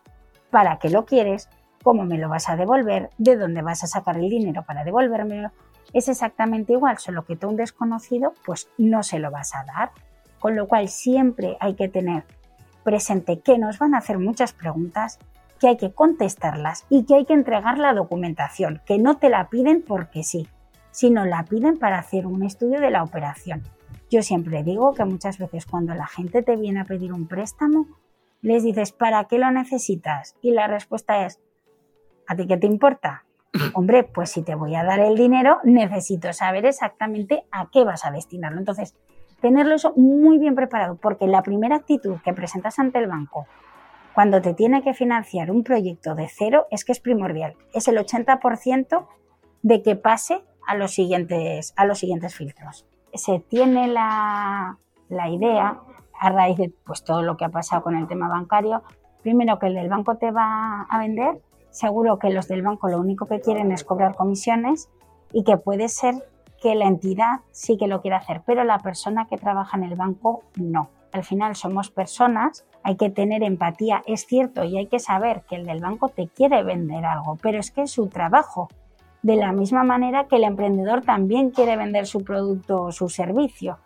¿para 0.51 0.79
qué 0.79 0.91
lo 0.91 1.05
quieres? 1.05 1.49
¿Cómo 1.83 2.05
me 2.05 2.19
lo 2.19 2.29
vas 2.29 2.49
a 2.49 2.57
devolver? 2.57 3.11
¿De 3.19 3.37
dónde 3.37 3.63
vas 3.63 3.83
a 3.85 3.87
sacar 3.87 4.19
el 4.19 4.29
dinero 4.29 4.63
para 4.65 4.85
devolvérmelo? 4.85 5.51
Es 5.93 6.09
exactamente 6.09 6.75
igual, 6.75 6.99
solo 6.99 7.25
que 7.25 7.37
tú 7.37 7.49
un 7.49 7.57
desconocido 7.57 8.35
pues 8.45 8.69
no 8.79 9.03
se 9.03 9.19
lo 9.19 9.31
vas 9.31 9.55
a 9.55 9.65
dar. 9.65 9.91
Con 10.39 10.57
lo 10.57 10.69
cual 10.69 10.89
siempre 10.89 11.57
hay 11.61 11.75
que 11.75 11.89
tener 11.89 12.25
presente 12.85 13.41
que 13.41 13.59
nos 13.59 13.79
van 13.79 13.95
a 13.95 13.99
hacer 13.99 14.19
muchas 14.19 14.53
preguntas, 14.53 15.19
que 15.61 15.69
hay 15.69 15.77
que 15.77 15.93
contestarlas 15.93 16.85
y 16.89 17.05
que 17.05 17.15
hay 17.15 17.25
que 17.25 17.35
entregar 17.35 17.79
la 17.79 17.95
documentación, 17.95 18.81
que 18.85 18.99
no 18.99 19.19
te 19.19 19.29
la 19.29 19.49
piden 19.49 19.83
porque 19.83 20.23
sí 20.25 20.49
sino 20.93 21.25
la 21.25 21.45
piden 21.45 21.79
para 21.79 21.99
hacer 21.99 22.27
un 22.27 22.45
estudio 22.45 22.81
de 22.81 22.91
la 22.91 23.03
operación. 23.03 23.63
Yo 24.11 24.23
siempre 24.23 24.63
digo 24.63 24.95
que 24.95 25.05
muchas 25.05 25.39
veces 25.39 25.67
cuando 25.67 25.95
la 25.95 26.07
gente 26.07 26.43
te 26.43 26.55
viene 26.55 26.81
a 26.81 26.85
pedir 26.85 27.13
un 27.13 27.27
préstamo, 27.27 27.87
les 28.43 28.63
dices, 28.63 28.93
¿para 28.93 29.25
qué 29.25 29.39
lo 29.39 29.51
necesitas? 29.51 30.37
Y 30.43 30.53
la 30.53 30.69
respuesta 30.69 31.27
es, 31.27 31.41
¿a 32.29 32.37
ti 32.37 32.47
qué 32.47 32.57
te 32.57 32.67
importa? 32.67 33.25
Hombre, 33.75 34.05
pues 34.05 34.31
si 34.31 34.43
te 34.43 34.55
voy 34.55 34.75
a 34.75 34.85
dar 34.85 35.01
el 35.01 35.17
dinero, 35.17 35.59
necesito 35.65 36.33
saber 36.33 36.67
exactamente 36.67 37.45
a 37.51 37.69
qué 37.71 37.85
vas 37.85 38.05
a 38.05 38.11
destinarlo. 38.11 38.59
Entonces, 38.59 38.95
tenerlo 39.41 39.75
eso 39.75 39.93
muy 39.97 40.39
bien 40.39 40.55
preparado, 40.55 40.97
porque 40.97 41.27
la 41.27 41.43
primera 41.43 41.77
actitud 41.77 42.19
que 42.25 42.33
presentas 42.33 42.79
ante 42.79 42.99
el 42.99 43.09
banco 43.09 43.47
cuando 44.15 44.43
te 44.43 44.55
tiene 44.55 44.83
que 44.83 44.93
financiar 44.93 45.51
un 45.51 45.65
proyecto 45.65 46.15
de 46.15 46.29
cero 46.29 46.67
es 46.71 46.85
que 46.85 46.93
es 46.93 47.01
primordial. 47.01 47.57
Es 47.73 47.89
el 47.89 47.97
80% 47.97 49.07
de 49.63 49.83
que 49.83 49.97
pase 49.97 50.43
a 50.67 50.75
los 50.75 50.93
siguientes, 50.93 51.73
a 51.77 51.85
los 51.85 51.99
siguientes 51.99 52.35
filtros. 52.35 52.87
Se 53.15 53.41
tiene 53.41 53.89
la, 53.89 54.79
la 55.09 55.29
idea, 55.29 55.81
a 56.19 56.31
raíz 56.31 56.57
de 56.57 56.73
pues, 56.85 57.05
todo 57.05 57.23
lo 57.23 57.37
que 57.37 57.45
ha 57.45 57.51
pasado 57.51 57.83
con 57.83 57.97
el 57.97 58.07
tema 58.07 58.29
bancario, 58.29 58.83
primero 59.23 59.59
que 59.59 59.67
el 59.67 59.75
del 59.75 59.89
banco 59.89 60.17
te 60.17 60.31
va 60.31 60.83
a 60.89 60.99
vender, 60.99 61.41
seguro 61.71 62.19
que 62.19 62.31
los 62.31 62.49
del 62.49 62.63
banco 62.63 62.89
lo 62.89 62.99
único 62.99 63.27
que 63.27 63.41
quieren 63.41 63.73
es 63.73 63.85
cobrar 63.85 64.15
comisiones 64.15 64.89
y 65.33 65.45
que 65.45 65.57
puede 65.57 65.89
ser 65.89 66.15
que 66.61 66.75
la 66.75 66.87
entidad 66.87 67.41
sí 67.51 67.77
que 67.77 67.89
lo 67.89 68.01
quiera 68.01 68.19
hacer, 68.19 68.43
pero 68.47 68.63
la 68.63 68.79
persona 68.79 69.27
que 69.27 69.37
trabaja 69.37 69.77
en 69.77 69.85
el 69.85 69.97
banco 69.97 70.43
no. 70.57 70.91
Al 71.13 71.25
final 71.25 71.57
somos 71.57 71.91
personas, 71.91 72.65
hay 72.85 72.97
que 72.97 73.11
tener 73.11 73.43
empatía, 73.43 74.03
es 74.07 74.27
cierto, 74.27 74.65
y 74.65 74.79
hay 74.79 74.87
que 74.87 74.99
saber 74.99 75.43
que 75.49 75.57
el 75.57 75.67
del 75.67 75.81
banco 75.81 76.09
te 76.09 76.29
quiere 76.29 76.63
vender 76.63 77.05
algo, 77.05 77.37
pero 77.43 77.59
es 77.59 77.71
que 77.71 77.83
es 77.83 77.91
su 77.91 78.09
trabajo 78.09 78.69
de 79.23 79.37
la 79.37 79.53
misma 79.53 79.85
manera 79.85 80.27
que 80.27 80.37
el 80.37 80.45
emprendedor 80.45 81.03
también 81.03 81.51
quiere 81.51 81.77
vender 81.77 82.07
su 82.07 82.25
producto 82.25 82.83
o 82.83 82.93
su 82.93 83.09
servicio 83.09 83.79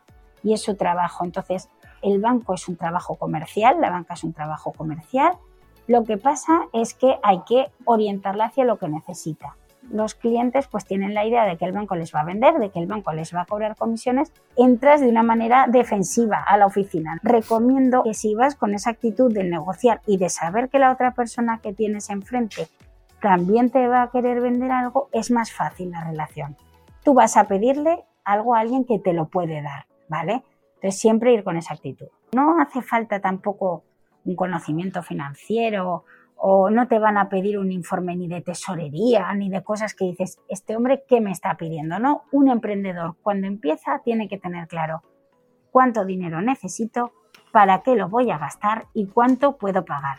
y 0.42 0.54
es 0.54 0.62
su 0.62 0.76
trabajo. 0.76 1.24
Entonces, 1.24 1.68
el 2.02 2.20
banco 2.20 2.54
es 2.54 2.68
un 2.68 2.76
trabajo 2.76 3.16
comercial, 3.16 3.80
la 3.80 3.90
banca 3.90 4.14
es 4.14 4.24
un 4.24 4.32
trabajo 4.32 4.72
comercial. 4.72 5.32
Lo 5.86 6.04
que 6.04 6.16
pasa 6.16 6.62
es 6.72 6.94
que 6.94 7.18
hay 7.22 7.42
que 7.46 7.66
orientarla 7.84 8.46
hacia 8.46 8.64
lo 8.64 8.78
que 8.78 8.88
necesita. 8.88 9.56
los 9.88 10.16
clientes 10.16 10.66
pues 10.66 10.84
tienen 10.84 11.14
la 11.14 11.24
idea 11.24 11.44
de 11.44 11.56
que 11.56 11.64
el 11.64 11.70
banco 11.70 11.94
les 11.94 12.12
va 12.12 12.22
a 12.22 12.24
vender, 12.24 12.54
de 12.54 12.70
que 12.70 12.80
el 12.80 12.88
banco 12.88 13.12
les 13.12 13.32
va 13.32 13.42
a 13.42 13.46
cobrar 13.46 13.76
comisiones, 13.76 14.32
entras 14.56 15.00
de 15.00 15.08
una 15.08 15.22
manera 15.22 15.66
defensiva 15.68 16.42
a 16.44 16.56
la 16.56 16.66
oficina. 16.66 17.20
Recomiendo 17.22 18.02
que 18.02 18.12
si 18.12 18.34
vas 18.34 18.56
con 18.56 18.74
esa 18.74 18.90
actitud 18.90 19.32
de 19.32 19.44
negociar 19.44 20.00
y 20.04 20.16
de 20.16 20.28
saber 20.28 20.70
que 20.70 20.80
la 20.80 20.90
otra 20.90 21.12
persona 21.12 21.60
que 21.62 21.72
tienes 21.72 22.10
enfrente 22.10 22.66
también 23.26 23.70
te 23.70 23.88
va 23.88 24.02
a 24.02 24.10
querer 24.12 24.40
vender 24.40 24.70
algo, 24.70 25.08
es 25.10 25.32
más 25.32 25.52
fácil 25.52 25.90
la 25.90 26.04
relación. 26.04 26.56
Tú 27.02 27.12
vas 27.12 27.36
a 27.36 27.48
pedirle 27.48 28.04
algo 28.22 28.54
a 28.54 28.60
alguien 28.60 28.84
que 28.84 29.00
te 29.00 29.12
lo 29.12 29.26
puede 29.26 29.62
dar, 29.62 29.86
¿vale? 30.08 30.44
Entonces 30.76 31.00
siempre 31.00 31.32
ir 31.32 31.42
con 31.42 31.56
esa 31.56 31.74
actitud. 31.74 32.06
No 32.36 32.60
hace 32.60 32.82
falta 32.82 33.20
tampoco 33.20 33.82
un 34.24 34.36
conocimiento 34.36 35.02
financiero 35.02 36.04
o 36.36 36.70
no 36.70 36.86
te 36.86 37.00
van 37.00 37.18
a 37.18 37.28
pedir 37.28 37.58
un 37.58 37.72
informe 37.72 38.14
ni 38.14 38.28
de 38.28 38.42
tesorería 38.42 39.34
ni 39.34 39.50
de 39.50 39.64
cosas 39.64 39.92
que 39.94 40.04
dices, 40.04 40.38
este 40.48 40.76
hombre, 40.76 41.02
¿qué 41.08 41.20
me 41.20 41.32
está 41.32 41.56
pidiendo? 41.56 41.98
No, 41.98 42.22
un 42.30 42.48
emprendedor 42.48 43.16
cuando 43.22 43.48
empieza 43.48 44.02
tiene 44.04 44.28
que 44.28 44.38
tener 44.38 44.68
claro 44.68 45.02
cuánto 45.72 46.04
dinero 46.04 46.40
necesito, 46.42 47.10
para 47.50 47.82
qué 47.82 47.96
lo 47.96 48.08
voy 48.08 48.30
a 48.30 48.38
gastar 48.38 48.86
y 48.94 49.06
cuánto 49.06 49.56
puedo 49.56 49.84
pagar. 49.84 50.18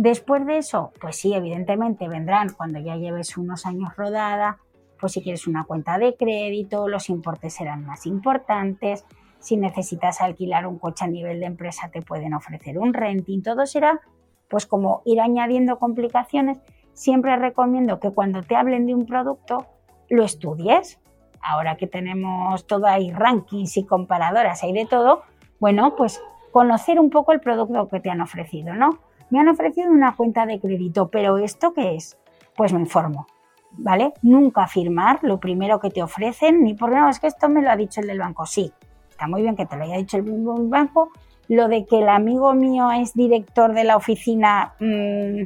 Después 0.00 0.46
de 0.46 0.58
eso, 0.58 0.92
pues 1.00 1.16
sí, 1.16 1.34
evidentemente 1.34 2.06
vendrán 2.06 2.50
cuando 2.50 2.78
ya 2.78 2.94
lleves 2.94 3.36
unos 3.36 3.66
años 3.66 3.96
rodada, 3.96 4.58
pues 5.00 5.10
si 5.10 5.22
quieres 5.22 5.48
una 5.48 5.64
cuenta 5.64 5.98
de 5.98 6.14
crédito, 6.14 6.86
los 6.86 7.08
importes 7.08 7.54
serán 7.54 7.84
más 7.84 8.06
importantes, 8.06 9.04
si 9.40 9.56
necesitas 9.56 10.20
alquilar 10.20 10.68
un 10.68 10.78
coche 10.78 11.04
a 11.04 11.08
nivel 11.08 11.40
de 11.40 11.46
empresa 11.46 11.90
te 11.90 12.00
pueden 12.00 12.32
ofrecer 12.32 12.78
un 12.78 12.94
renting, 12.94 13.42
todo 13.42 13.66
será 13.66 14.00
pues 14.48 14.66
como 14.66 15.02
ir 15.04 15.20
añadiendo 15.20 15.80
complicaciones. 15.80 16.60
Siempre 16.92 17.36
recomiendo 17.36 17.98
que 17.98 18.12
cuando 18.12 18.44
te 18.44 18.54
hablen 18.54 18.86
de 18.86 18.94
un 18.94 19.04
producto 19.04 19.66
lo 20.08 20.22
estudies. 20.22 21.00
Ahora 21.40 21.76
que 21.76 21.88
tenemos 21.88 22.68
todo 22.68 22.86
ahí 22.86 23.10
rankings 23.10 23.76
y 23.76 23.84
comparadoras, 23.84 24.62
hay 24.62 24.72
de 24.72 24.86
todo, 24.86 25.22
bueno, 25.58 25.96
pues 25.96 26.22
conocer 26.52 27.00
un 27.00 27.10
poco 27.10 27.32
el 27.32 27.40
producto 27.40 27.88
que 27.88 27.98
te 27.98 28.10
han 28.10 28.20
ofrecido, 28.20 28.74
¿no? 28.74 29.07
Me 29.30 29.40
han 29.40 29.48
ofrecido 29.48 29.90
una 29.90 30.16
cuenta 30.16 30.46
de 30.46 30.60
crédito, 30.60 31.08
pero 31.08 31.38
¿esto 31.38 31.72
qué 31.74 31.96
es? 31.96 32.16
Pues 32.56 32.72
me 32.72 32.80
informo, 32.80 33.26
¿vale? 33.72 34.14
Nunca 34.22 34.66
firmar 34.66 35.20
lo 35.22 35.38
primero 35.38 35.80
que 35.80 35.90
te 35.90 36.02
ofrecen, 36.02 36.62
ni 36.62 36.74
por 36.74 36.90
no, 36.92 37.08
es 37.08 37.20
que 37.20 37.26
esto 37.26 37.48
me 37.48 37.62
lo 37.62 37.70
ha 37.70 37.76
dicho 37.76 38.00
el 38.00 38.06
del 38.06 38.18
banco. 38.18 38.46
Sí, 38.46 38.72
está 39.10 39.26
muy 39.26 39.42
bien 39.42 39.56
que 39.56 39.66
te 39.66 39.76
lo 39.76 39.84
haya 39.84 39.96
dicho 39.96 40.16
el 40.16 40.24
banco, 40.68 41.10
lo 41.48 41.68
de 41.68 41.86
que 41.86 41.98
el 41.98 42.08
amigo 42.08 42.54
mío 42.54 42.90
es 42.90 43.14
director 43.14 43.72
de 43.72 43.84
la 43.84 43.96
oficina 43.96 44.74
mm, 44.80 45.44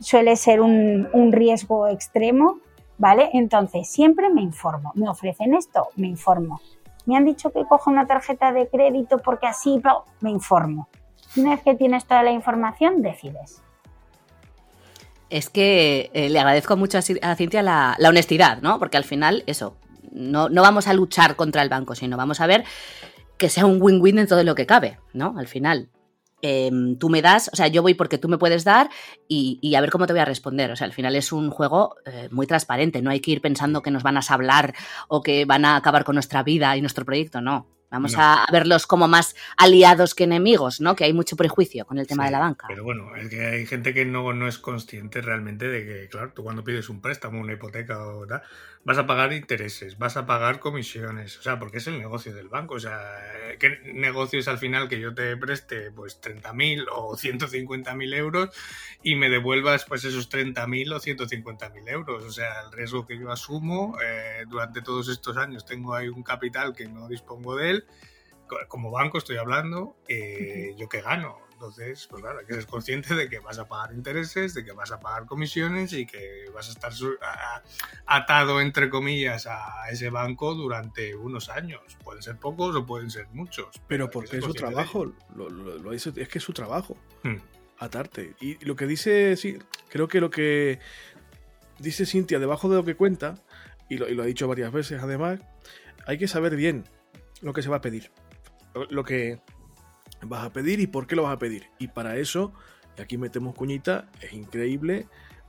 suele 0.00 0.36
ser 0.36 0.60
un, 0.60 1.32
riesgo 1.32 1.88
extremo, 1.88 2.58
¿vale? 2.98 3.30
Entonces, 3.32 3.88
siempre 3.90 4.30
me 4.30 4.42
informo. 4.42 4.92
¿Me 4.94 5.08
ofrecen 5.08 5.54
esto? 5.54 5.88
Me 5.96 6.08
informo. 6.08 6.60
Me 7.06 7.16
han 7.16 7.24
dicho 7.24 7.50
que 7.50 7.64
coja 7.64 7.90
una 7.90 8.06
tarjeta 8.06 8.52
de 8.52 8.68
crédito 8.68 9.18
porque 9.18 9.46
así 9.46 9.80
me 10.20 10.30
informo. 10.30 10.88
Una 11.36 11.50
vez 11.50 11.62
que 11.62 11.74
tienes 11.74 12.04
toda 12.04 12.22
la 12.22 12.32
información, 12.32 13.02
decides. 13.02 13.62
Es 15.30 15.50
que 15.50 16.10
eh, 16.14 16.28
le 16.28 16.38
agradezco 16.38 16.76
mucho 16.76 16.98
a, 16.98 17.02
Cintia 17.02 17.62
la, 17.62 17.96
honestidad, 18.06 18.60
¿no? 18.62 18.78
Porque 18.78 18.96
al 18.96 19.04
final, 19.04 19.42
eso, 19.46 19.76
no, 20.12 20.48
no, 20.48 20.62
vamos 20.62 20.86
a 20.86 20.94
luchar 20.94 21.34
contra 21.34 21.62
el 21.62 21.68
banco, 21.68 21.94
sino 21.94 22.16
vamos 22.16 22.40
a 22.40 22.46
ver 22.46 22.64
que 23.36 23.48
sea 23.48 23.66
un 23.66 23.82
win-win 23.82 24.18
en 24.18 24.26
todo 24.28 24.44
lo 24.44 24.54
que 24.54 24.66
cabe, 24.66 24.98
¿no? 25.12 25.34
Al 25.36 25.48
final. 25.48 25.88
Em, 26.46 26.98
tú 26.98 27.08
me 27.08 27.22
das, 27.22 27.48
o 27.52 27.56
sea, 27.56 27.68
yo 27.68 27.80
voy 27.80 27.94
porque 27.94 28.18
tú 28.18 28.28
me 28.28 28.36
puedes 28.36 28.64
dar 28.64 28.90
y, 29.26 29.74
a 29.74 29.80
ver 29.80 29.90
cómo 29.90 30.06
te 30.06 30.12
voy 30.12 30.20
a 30.20 30.26
responder. 30.26 30.70
O 30.70 30.76
sea, 30.76 30.86
al 30.86 30.92
final 30.92 31.16
es 31.16 31.32
un 31.32 31.50
juego 31.50 31.96
eh, 32.04 32.28
muy 32.30 32.46
transparente, 32.46 33.00
no 33.00 33.10
hay 33.10 33.20
que 33.20 33.30
ir 33.30 33.40
pensando 33.40 33.80
que 33.80 33.90
nos 33.90 34.02
van 34.02 34.18
a 34.18 34.20
hablar 34.28 34.74
o 35.08 35.22
que 35.22 35.46
van 35.46 35.64
a 35.64 35.76
acabar 35.76 36.04
con 36.04 36.16
nuestra 36.16 36.42
vida 36.42 36.76
y 36.76 36.82
nuestro 36.82 37.06
proyecto, 37.06 37.40
no. 37.40 37.66
Vamos 37.94 38.16
a 38.18 38.44
verlos 38.50 38.88
como 38.88 39.06
más 39.06 39.36
aliados 39.56 40.16
que 40.16 40.24
enemigos, 40.24 40.80
¿no? 40.80 40.96
Que 40.96 41.04
hay 41.04 41.12
mucho 41.12 41.36
prejuicio 41.36 41.84
con 41.84 41.98
el 41.98 42.08
tema 42.08 42.24
de 42.24 42.32
la 42.32 42.40
banca. 42.40 42.66
Pero 42.66 42.82
bueno, 42.82 43.14
es 43.14 43.28
que 43.28 43.46
hay 43.46 43.66
gente 43.66 43.94
que 43.94 44.04
no, 44.04 44.32
no 44.32 44.48
es 44.48 44.58
consciente 44.58 45.20
realmente 45.20 45.68
de 45.68 45.84
que, 45.84 46.08
claro, 46.08 46.32
tú 46.34 46.42
cuando 46.42 46.64
pides 46.64 46.88
un 46.88 47.00
préstamo, 47.00 47.40
una 47.40 47.52
hipoteca 47.52 48.04
o 48.04 48.26
tal, 48.26 48.42
vas 48.84 48.98
a 48.98 49.06
pagar 49.06 49.32
intereses, 49.32 49.98
vas 49.98 50.16
a 50.16 50.26
pagar 50.26 50.60
comisiones, 50.60 51.38
o 51.38 51.42
sea, 51.42 51.58
porque 51.58 51.78
es 51.78 51.86
el 51.86 51.98
negocio 51.98 52.34
del 52.34 52.48
banco, 52.48 52.74
o 52.74 52.80
sea, 52.80 53.00
¿qué 53.58 53.80
negocio 53.94 54.38
es 54.38 54.48
al 54.48 54.58
final 54.58 54.88
que 54.88 55.00
yo 55.00 55.14
te 55.14 55.36
preste 55.36 55.90
pues 55.90 56.20
30.000 56.20 56.86
o 56.92 57.16
150.000 57.16 58.14
euros 58.14 58.50
y 59.02 59.16
me 59.16 59.30
devuelvas 59.30 59.86
pues 59.86 60.04
esos 60.04 60.30
30.000 60.30 60.94
o 60.94 61.00
150.000 61.00 61.88
euros? 61.88 62.24
O 62.24 62.30
sea, 62.30 62.60
el 62.66 62.72
riesgo 62.72 63.06
que 63.06 63.18
yo 63.18 63.32
asumo 63.32 63.96
eh, 64.04 64.44
durante 64.48 64.82
todos 64.82 65.08
estos 65.08 65.36
años, 65.38 65.64
tengo 65.64 65.94
ahí 65.94 66.08
un 66.08 66.22
capital 66.22 66.74
que 66.74 66.86
no 66.86 67.08
dispongo 67.08 67.56
de 67.56 67.70
él, 67.70 67.86
como 68.68 68.90
banco 68.90 69.18
estoy 69.18 69.38
hablando, 69.38 69.96
eh, 70.08 70.74
yo 70.76 70.88
qué 70.88 71.00
gano, 71.00 71.38
entonces, 71.64 72.06
pues 72.10 72.22
claro, 72.22 72.40
hay 72.40 72.44
que 72.46 72.52
ser 72.52 72.66
consciente 72.66 73.14
de 73.14 73.28
que 73.30 73.38
vas 73.38 73.58
a 73.58 73.66
pagar 73.66 73.94
intereses, 73.94 74.52
de 74.52 74.64
que 74.64 74.72
vas 74.72 74.92
a 74.92 75.00
pagar 75.00 75.24
comisiones 75.24 75.94
y 75.94 76.04
que 76.04 76.44
vas 76.52 76.68
a 76.68 76.72
estar 76.72 76.92
atado, 78.04 78.60
entre 78.60 78.90
comillas, 78.90 79.46
a 79.46 79.88
ese 79.90 80.10
banco 80.10 80.54
durante 80.54 81.14
unos 81.14 81.48
años. 81.48 81.80
Pueden 82.04 82.22
ser 82.22 82.36
pocos 82.36 82.76
o 82.76 82.84
pueden 82.84 83.10
ser 83.10 83.28
muchos. 83.32 83.80
Pero 83.88 84.10
porque 84.10 84.38
es 84.38 84.44
su 84.44 84.52
trabajo, 84.52 85.10
lo, 85.34 85.92
es 85.92 86.04
que 86.28 86.38
es 86.38 86.44
su 86.44 86.52
trabajo, 86.52 86.98
hmm. 87.22 87.36
atarte. 87.78 88.34
Y 88.40 88.62
lo 88.64 88.76
que 88.76 88.86
dice, 88.86 89.36
sí, 89.36 89.56
creo 89.88 90.06
que 90.06 90.20
lo 90.20 90.28
que 90.28 90.80
dice 91.78 92.04
Cintia 92.04 92.38
debajo 92.38 92.68
de 92.68 92.76
lo 92.76 92.84
que 92.84 92.94
cuenta, 92.94 93.36
y 93.88 93.96
lo, 93.96 94.06
y 94.06 94.14
lo 94.14 94.22
ha 94.22 94.26
dicho 94.26 94.46
varias 94.48 94.70
veces 94.70 95.02
además, 95.02 95.40
hay 96.06 96.18
que 96.18 96.28
saber 96.28 96.56
bien 96.56 96.84
lo 97.40 97.54
que 97.54 97.62
se 97.62 97.70
va 97.70 97.76
a 97.76 97.80
pedir. 97.80 98.10
Lo 98.90 99.02
que 99.04 99.40
vas 100.24 100.44
a 100.44 100.52
pedir 100.52 100.80
y 100.80 100.86
por 100.86 101.06
qué 101.06 101.16
lo 101.16 101.22
vas 101.24 101.34
a 101.34 101.38
pedir. 101.38 101.68
Y 101.78 101.88
para 101.88 102.16
eso, 102.16 102.52
y 102.98 103.02
aquí 103.02 103.18
metemos 103.18 103.54
cuñita, 103.54 104.08
es 104.20 104.32
increíble, 104.32 105.06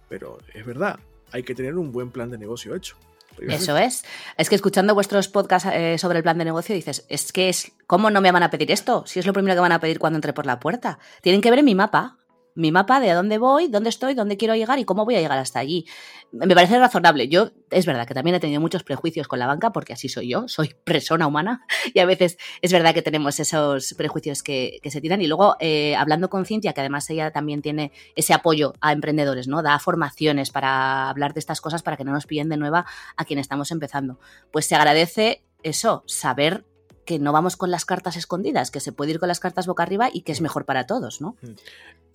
pero 0.10 0.38
es 0.54 0.66
verdad, 0.66 1.00
hay 1.32 1.44
que 1.44 1.56
tener 1.56 1.76
un 1.76 1.92
buen 1.92 2.12
plan 2.12 2.30
de 2.30 2.38
negocio 2.38 2.76
hecho. 2.76 2.98
Eso 3.42 3.78
es. 3.78 4.06
Es 4.38 4.50
que 4.50 4.56
escuchando 4.56 4.94
vuestros 4.94 5.28
podcasts 5.28 5.70
eh, 5.74 5.98
sobre 5.98 6.20
el 6.20 6.24
plan 6.24 6.38
de 6.38 6.46
negocio 6.46 6.74
dices, 6.74 7.06
es 7.10 7.34
que 7.34 7.50
es, 7.50 7.74
¿cómo 7.86 8.10
no 8.10 8.22
me 8.22 8.32
van 8.32 8.44
a 8.44 8.50
pedir 8.50 8.72
esto? 8.72 9.04
Si 9.06 9.20
es 9.20 9.26
lo 9.26 9.34
primero 9.34 9.56
que 9.56 9.62
van 9.62 9.74
a 9.74 9.80
pedir 9.80 10.00
cuando 10.00 10.18
entre 10.18 10.34
por 10.34 10.46
la 10.46 10.60
puerta. 10.60 11.00
Tienen 11.22 11.42
que 11.42 11.50
ver 11.50 11.60
en 11.60 11.66
mi 11.66 11.76
mapa 11.76 12.18
mi 12.56 12.72
mapa 12.72 13.00
de 13.00 13.12
a 13.12 13.16
dónde 13.16 13.38
voy, 13.38 13.68
dónde 13.68 13.90
estoy, 13.90 14.14
dónde 14.14 14.38
quiero 14.38 14.56
llegar 14.56 14.80
y 14.80 14.86
cómo 14.86 15.06
voy 15.06 15.16
a 15.16 15.20
llegar 15.20 15.38
hasta 15.38 15.60
allí. 15.60 15.86
Me 16.32 16.56
parece 16.56 16.80
razonable. 16.80 17.28
Yo, 17.28 17.52
es 17.70 17.86
verdad 17.86 18.08
que 18.08 18.14
también 18.14 18.36
he 18.36 18.40
tenido 18.40 18.62
muchos 18.62 18.84
prejuicios 18.84 19.28
con 19.28 19.40
la 19.40 19.46
banca, 19.46 19.72
porque 19.72 19.94
así 19.94 20.10
soy 20.10 20.30
yo, 20.30 20.48
soy 20.48 20.74
persona 20.86 21.28
humana, 21.28 21.66
y 21.94 22.00
a 22.00 22.06
veces 22.06 22.38
es 22.62 22.72
verdad 22.72 22.94
que 22.94 23.02
tenemos 23.02 23.40
esos 23.40 23.94
prejuicios 23.98 24.42
que, 24.42 24.80
se 24.84 25.02
tiran. 25.02 25.22
Y 25.22 25.28
luego, 25.28 25.58
eh, 25.60 25.96
hablando 25.96 26.30
con 26.30 26.46
Cintia, 26.46 26.74
que 26.74 26.82
además 26.82 27.10
ella 27.10 27.32
también 27.32 27.62
tiene 27.62 27.92
ese 28.16 28.34
apoyo 28.34 28.74
a 28.82 28.94
emprendedores, 28.94 29.48
¿no? 29.48 29.62
Da 29.62 29.78
formaciones 29.80 30.52
para 30.52 31.10
hablar 31.10 31.34
de 31.34 31.40
estas 31.40 31.60
cosas 31.60 31.84
para 31.84 31.98
que 31.98 32.06
no 32.06 32.12
nos 32.12 32.26
pillen 32.26 32.50
de 32.50 32.58
nueva 32.58 32.86
a 33.18 33.26
quien 33.26 33.40
estamos 33.40 33.72
empezando. 33.72 34.20
Pues 34.52 34.66
se 34.66 34.76
agradece 34.76 35.44
eso, 35.64 36.04
saber 36.08 36.66
que 37.06 37.20
no 37.20 37.32
vamos 37.32 37.56
con 37.56 37.72
las 37.72 37.86
cartas 37.86 38.18
escondidas, 38.18 38.72
que 38.72 38.80
se 38.80 38.92
puede 38.92 39.12
ir 39.12 39.20
con 39.20 39.28
las 39.28 39.40
cartas 39.40 39.68
boca 39.68 39.84
arriba 39.84 40.10
y 40.12 40.22
que 40.22 40.32
es 40.32 40.42
mejor 40.42 40.66
para 40.66 40.86
todos, 40.86 41.22
¿no? 41.22 41.36
Mm. 41.42 41.52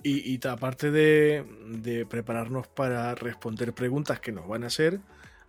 Y, 0.02 0.40
aparte 0.46 0.90
de, 0.90 2.06
prepararnos 2.08 2.68
para 2.68 3.14
responder 3.14 3.74
preguntas 3.74 4.18
que 4.18 4.32
nos 4.32 4.48
van 4.48 4.64
a 4.64 4.68
hacer, 4.68 5.00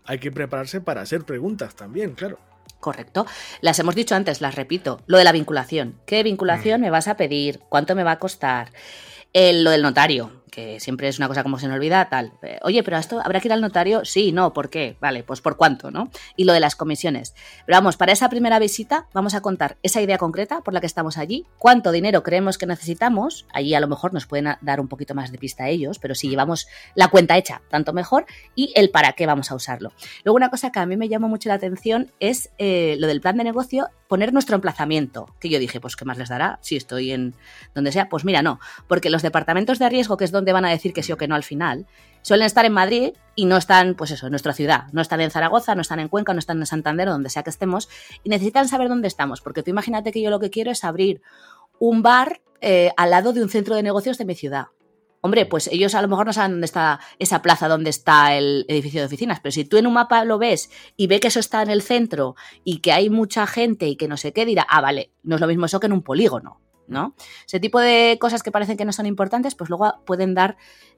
hay 0.03 0.19
que 0.19 0.31
prepararse 0.31 0.81
para 0.81 1.01
hacer 1.01 1.23
preguntas 1.23 1.75
también, 1.75 2.15
claro. 2.15 2.37
Correcto. 2.79 3.25
Las 3.61 3.79
hemos 3.79 3.95
dicho 3.95 4.15
antes, 4.15 4.41
las 4.41 4.55
repito. 4.55 5.01
Lo 5.05 5.17
de 5.17 5.23
la 5.23 5.31
vinculación. 5.31 5.99
¿Qué 6.05 6.23
vinculación 6.23 6.81
mm. 6.81 6.83
me 6.83 6.89
vas 6.89 7.07
a 7.07 7.15
pedir? 7.15 7.59
¿Cuánto 7.69 7.95
me 7.95 8.03
va 8.03 8.11
a 8.11 8.19
costar? 8.19 8.71
lo 9.33 9.71
del 9.71 9.81
notario 9.81 10.40
que 10.51 10.79
siempre 10.79 11.07
es 11.07 11.17
una 11.17 11.27
cosa 11.27 11.43
como 11.43 11.57
se 11.57 11.67
me 11.67 11.73
olvida, 11.73 12.07
tal. 12.09 12.33
Eh, 12.43 12.59
oye, 12.61 12.83
pero 12.83 12.97
esto 12.97 13.21
habrá 13.23 13.39
que 13.39 13.47
ir 13.47 13.53
al 13.53 13.61
notario, 13.61 14.05
sí, 14.05 14.31
no, 14.31 14.53
¿por 14.53 14.69
qué? 14.69 14.97
Vale, 14.99 15.23
pues 15.23 15.41
por 15.41 15.55
cuánto, 15.55 15.89
¿no? 15.89 16.11
Y 16.35 16.43
lo 16.43 16.53
de 16.53 16.59
las 16.59 16.75
comisiones. 16.75 17.33
Pero 17.65 17.77
vamos, 17.77 17.97
para 17.97 18.11
esa 18.11 18.29
primera 18.29 18.59
visita 18.59 19.07
vamos 19.13 19.33
a 19.33 19.41
contar 19.41 19.77
esa 19.81 20.01
idea 20.01 20.17
concreta 20.17 20.61
por 20.61 20.73
la 20.73 20.81
que 20.81 20.87
estamos 20.87 21.17
allí, 21.17 21.47
cuánto 21.57 21.91
dinero 21.91 22.21
creemos 22.21 22.57
que 22.57 22.67
necesitamos, 22.67 23.47
allí 23.53 23.73
a 23.73 23.79
lo 23.79 23.87
mejor 23.87 24.13
nos 24.13 24.27
pueden 24.27 24.49
dar 24.61 24.81
un 24.81 24.89
poquito 24.89 25.15
más 25.15 25.31
de 25.31 25.37
pista 25.37 25.63
a 25.63 25.69
ellos, 25.69 25.99
pero 25.99 26.15
si 26.15 26.29
llevamos 26.29 26.67
la 26.95 27.07
cuenta 27.07 27.37
hecha, 27.37 27.61
tanto 27.69 27.93
mejor, 27.93 28.25
y 28.53 28.73
el 28.75 28.91
para 28.91 29.13
qué 29.13 29.25
vamos 29.25 29.51
a 29.51 29.55
usarlo. 29.55 29.93
Luego 30.25 30.35
una 30.35 30.49
cosa 30.49 30.71
que 30.71 30.79
a 30.79 30.85
mí 30.85 30.97
me 30.97 31.07
llamó 31.07 31.29
mucho 31.29 31.47
la 31.47 31.55
atención 31.55 32.11
es 32.19 32.51
eh, 32.57 32.97
lo 32.99 33.07
del 33.07 33.21
plan 33.21 33.37
de 33.37 33.45
negocio, 33.45 33.87
poner 34.09 34.33
nuestro 34.33 34.55
emplazamiento, 34.55 35.33
que 35.39 35.47
yo 35.47 35.59
dije, 35.59 35.79
pues 35.79 35.95
¿qué 35.95 36.03
más 36.03 36.17
les 36.17 36.27
dará 36.27 36.59
si 36.61 36.75
estoy 36.75 37.11
en 37.11 37.33
donde 37.73 37.93
sea? 37.93 38.09
Pues 38.09 38.25
mira, 38.25 38.41
no, 38.41 38.59
porque 38.87 39.09
los 39.09 39.21
departamentos 39.21 39.79
de 39.79 39.87
riesgo, 39.87 40.17
que 40.17 40.25
es 40.25 40.31
donde 40.31 40.40
donde 40.41 40.53
van 40.53 40.65
a 40.65 40.69
decir 40.69 40.91
que 40.91 41.03
sí 41.03 41.11
o 41.11 41.17
que 41.17 41.27
no 41.27 41.35
al 41.35 41.43
final, 41.43 41.85
suelen 42.23 42.47
estar 42.47 42.65
en 42.65 42.73
Madrid 42.73 43.13
y 43.35 43.45
no 43.45 43.57
están, 43.57 43.95
pues 43.95 44.11
eso, 44.11 44.25
en 44.25 44.31
nuestra 44.31 44.53
ciudad. 44.53 44.85
No 44.91 45.01
están 45.01 45.21
en 45.21 45.29
Zaragoza, 45.29 45.75
no 45.75 45.81
están 45.81 45.99
en 45.99 46.07
Cuenca, 46.07 46.33
no 46.33 46.39
están 46.39 46.57
en 46.57 46.65
Santander, 46.65 47.07
donde 47.07 47.29
sea 47.29 47.43
que 47.43 47.51
estemos, 47.51 47.89
y 48.23 48.29
necesitan 48.29 48.67
saber 48.67 48.89
dónde 48.89 49.07
estamos, 49.07 49.41
porque 49.41 49.61
tú 49.61 49.69
imagínate 49.69 50.11
que 50.11 50.21
yo 50.21 50.31
lo 50.31 50.39
que 50.39 50.49
quiero 50.49 50.71
es 50.71 50.83
abrir 50.83 51.21
un 51.79 52.01
bar 52.01 52.41
eh, 52.59 52.91
al 52.97 53.11
lado 53.11 53.33
de 53.33 53.43
un 53.43 53.49
centro 53.49 53.75
de 53.75 53.83
negocios 53.83 54.17
de 54.17 54.25
mi 54.25 54.35
ciudad. 54.35 54.67
Hombre, 55.23 55.45
pues 55.45 55.67
ellos 55.67 55.93
a 55.93 56.01
lo 56.01 56.07
mejor 56.07 56.25
no 56.25 56.33
saben 56.33 56.53
dónde 56.53 56.65
está 56.65 56.99
esa 57.19 57.43
plaza, 57.43 57.67
dónde 57.67 57.91
está 57.91 58.35
el 58.35 58.65
edificio 58.67 59.01
de 59.01 59.05
oficinas, 59.05 59.39
pero 59.39 59.51
si 59.51 59.63
tú 59.65 59.77
en 59.77 59.85
un 59.85 59.93
mapa 59.93 60.25
lo 60.25 60.39
ves 60.39 60.71
y 60.97 61.05
ve 61.05 61.19
que 61.19 61.27
eso 61.27 61.39
está 61.39 61.61
en 61.61 61.69
el 61.69 61.83
centro 61.83 62.35
y 62.63 62.79
que 62.79 62.91
hay 62.91 63.11
mucha 63.11 63.45
gente 63.45 63.87
y 63.87 63.95
que 63.95 64.07
no 64.07 64.17
sé 64.17 64.33
qué, 64.33 64.47
dirá, 64.47 64.65
ah, 64.67 64.81
vale, 64.81 65.11
no 65.21 65.35
es 65.35 65.41
lo 65.41 65.45
mismo 65.45 65.67
eso 65.67 65.79
que 65.79 65.85
en 65.85 65.93
un 65.93 66.01
polígono, 66.01 66.59
¿no? 66.91 67.15
Ese 67.47 67.59
tipo 67.59 67.79
de 67.79 68.17
cosas 68.19 68.43
que 68.43 68.51
parecen 68.51 68.77
que 68.77 68.85
no 68.85 68.93
son 68.93 69.05
importantes, 69.07 69.55
pues 69.55 69.69
luego 69.69 69.95
pueden 70.05 70.35
dar 70.35 70.57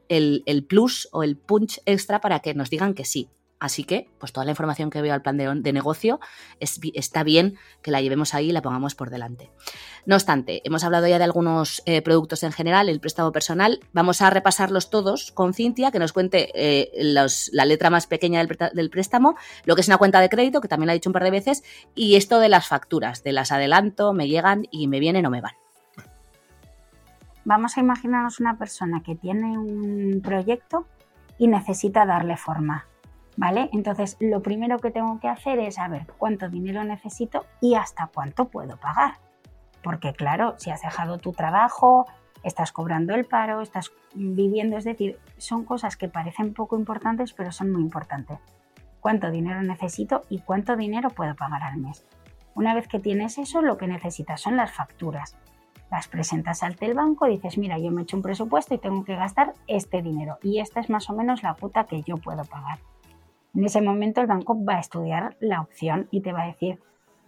el, 0.09 0.65
plus 0.67 1.07
o 1.11 1.23
el 1.23 1.37
punch 1.37 1.81
extra 1.85 2.19
para 2.21 2.39
que 2.39 2.53
nos 2.53 2.69
digan 2.69 2.93
que 2.93 3.05
sí. 3.05 3.29
Así 3.59 3.85
que, 3.85 4.09
pues 4.19 4.33
toda 4.33 4.43
la 4.43 4.51
información 4.51 4.89
que 4.89 5.01
veo 5.01 5.13
al 5.13 5.21
plan 5.21 5.37
de, 5.37 5.71
negocio 5.71 6.19
está 6.59 7.23
bien 7.23 7.55
que 7.81 7.91
la 7.91 8.01
llevemos 8.01 8.33
ahí 8.33 8.49
y 8.49 8.51
la 8.51 8.61
pongamos 8.61 8.93
por 8.93 9.09
delante. 9.09 9.51
No 10.05 10.15
obstante, 10.15 10.61
hemos 10.65 10.83
hablado 10.83 11.07
ya 11.07 11.17
de 11.17 11.23
algunos 11.23 11.81
eh, 11.85 12.01
productos 12.01 12.43
en 12.43 12.51
general, 12.51 12.89
el 12.89 12.99
préstamo 12.99 13.31
personal. 13.31 13.79
Vamos 13.93 14.21
a 14.21 14.29
repasarlos 14.29 14.89
todos 14.89 15.31
con 15.31 15.53
Cintia, 15.53 15.91
que 15.91 15.99
nos 15.99 16.11
cuente 16.11 16.51
eh, 16.55 16.91
la 16.93 17.65
letra 17.65 17.89
más 17.89 18.05
pequeña 18.05 18.45
del, 18.45 18.89
préstamo, 18.89 19.37
lo 19.63 19.75
que 19.75 19.81
es 19.81 19.87
una 19.87 19.97
cuenta 19.97 20.19
de 20.19 20.27
crédito, 20.27 20.59
que 20.59 20.67
también 20.67 20.87
la 20.87 20.91
ha 20.91 20.95
dicho 20.95 21.07
un 21.09 21.13
par 21.13 21.23
de 21.23 21.31
veces, 21.31 21.63
y 21.95 22.15
esto 22.15 22.39
de 22.39 22.49
las 22.49 22.67
facturas, 22.67 23.23
de 23.23 23.31
las 23.31 23.53
adelanto, 23.53 24.11
me 24.11 24.27
llegan 24.27 24.67
y 24.71 24.89
me 24.89 24.99
vienen 24.99 25.25
o 25.25 25.29
me 25.29 25.39
van. 25.39 25.62
Vamos 27.45 27.77
a 27.77 27.81
imaginarnos 27.81 28.39
una 28.39 28.57
persona 28.57 29.01
que 29.03 29.15
tiene 29.15 29.57
un 29.57 30.21
proyecto 30.23 30.87
y 31.37 31.47
necesita 31.47 32.05
darle 32.05 32.37
forma 32.37 32.85
¿vale? 33.37 33.69
Entonces, 33.73 34.17
lo 34.19 34.41
primero 34.41 34.79
que 34.79 34.91
tengo 34.91 35.19
que 35.19 35.27
hacer 35.27 35.59
es 35.59 35.75
saber 35.75 36.07
cuánto 36.17 36.49
dinero 36.49 36.83
necesito 36.83 37.45
y 37.61 37.75
hasta 37.75 38.07
cuánto 38.07 38.45
puedo 38.49 38.77
pagar. 38.77 39.15
Porque 39.81 40.13
claro, 40.13 40.55
si 40.57 40.71
has 40.71 40.81
dejado 40.81 41.17
tu 41.17 41.33
trabajo, 41.33 42.05
estás 42.43 42.71
cobrando 42.71 43.13
el 43.15 43.25
paro, 43.25 43.61
estás 43.61 43.91
viviendo, 44.13 44.77
es 44.77 44.83
decir, 44.83 45.19
son 45.37 45.65
cosas 45.65 45.97
que 45.97 46.07
parecen 46.07 46.53
poco 46.53 46.77
importantes, 46.77 47.33
pero 47.33 47.51
son 47.51 47.71
muy 47.71 47.81
importantes. 47.81 48.39
Cuánto 48.99 49.31
dinero 49.31 49.61
necesito 49.63 50.21
y 50.29 50.39
cuánto 50.39 50.77
dinero 50.77 51.09
puedo 51.09 51.35
pagar 51.35 51.63
al 51.63 51.77
mes. 51.77 52.05
Una 52.55 52.73
vez 52.73 52.87
que 52.87 52.99
tienes 52.99 53.37
eso, 53.37 53.61
lo 53.61 53.77
que 53.77 53.87
necesitas 53.87 54.39
son 54.39 54.55
las 54.55 54.71
facturas. 54.71 55.35
Las 55.93 56.07
presentas 56.07 56.63
ante 56.63 56.87
el 56.87 56.95
banco 56.95 57.27
dices, 57.27 57.59
mira, 57.59 57.77
yo 57.77 57.91
me 57.91 58.01
he 58.01 58.03
hecho 58.03 58.17
un 58.17 58.23
presupuesto 58.23 58.73
y 58.73 58.79
tengo 58.79 59.03
que 59.03 59.15
gastar 59.15 59.53
este 59.67 60.01
dinero 60.01 60.39
y 60.41 60.57
esta 60.57 60.79
es 60.79 60.89
más 60.89 61.07
o 61.11 61.13
menos 61.13 61.43
la 61.43 61.53
puta 61.53 61.83
que 61.83 62.01
yo 62.01 62.17
puedo 62.17 62.43
pagar. 62.45 62.79
En 63.53 63.63
ese 63.63 63.79
momento 63.79 64.19
el 64.19 64.25
banco 64.25 64.57
va 64.65 64.77
a 64.77 64.79
estudiar 64.79 65.37
la 65.39 65.61
opción 65.61 66.07
y 66.09 66.21
te 66.21 66.33
va 66.33 66.41
a 66.41 66.47
decir, 66.47 66.79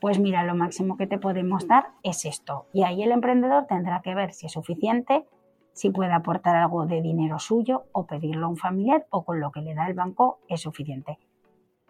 pues 0.01 0.17
mira, 0.17 0.43
lo 0.43 0.55
máximo 0.55 0.97
que 0.97 1.05
te 1.05 1.19
podemos 1.19 1.67
dar 1.67 1.89
es 2.01 2.25
esto. 2.25 2.65
Y 2.73 2.81
ahí 2.81 3.03
el 3.03 3.11
emprendedor 3.11 3.67
tendrá 3.67 4.01
que 4.01 4.15
ver 4.15 4.33
si 4.33 4.47
es 4.47 4.53
suficiente, 4.53 5.27
si 5.73 5.91
puede 5.91 6.13
aportar 6.13 6.55
algo 6.55 6.87
de 6.87 7.03
dinero 7.03 7.37
suyo 7.37 7.83
o 7.91 8.07
pedirlo 8.07 8.47
a 8.47 8.49
un 8.49 8.57
familiar 8.57 9.05
o 9.11 9.25
con 9.25 9.39
lo 9.39 9.51
que 9.51 9.61
le 9.61 9.75
da 9.75 9.85
el 9.85 9.93
banco 9.93 10.39
es 10.47 10.61
suficiente. 10.61 11.19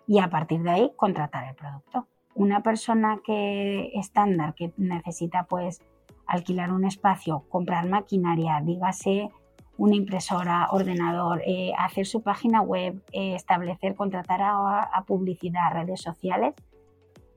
Y 0.08 0.20
a 0.20 0.30
partir 0.30 0.62
de 0.62 0.72
ahí 0.72 0.92
contratar 0.98 1.48
el 1.48 1.56
producto. 1.56 2.08
Una 2.34 2.64
persona 2.64 3.22
que 3.24 3.92
estándar 3.94 4.56
que 4.56 4.74
necesita 4.76 5.44
pues 5.44 5.82
alquilar 6.28 6.72
un 6.72 6.86
espacio, 6.86 7.46
comprar 7.50 7.88
maquinaria, 7.88 8.62
dígase 8.64 9.30
una 9.78 9.96
impresora, 9.96 10.70
ordenador, 10.72 11.42
eh, 11.46 11.74
hacer 11.78 12.06
su 12.06 12.22
página 12.22 12.62
web, 12.62 13.02
eh, 13.12 13.36
establecer, 13.36 13.96
contratar 13.96 14.42
a, 14.42 15.04
publicidad, 15.06 15.74
redes 15.74 16.02
sociales, 16.02 16.54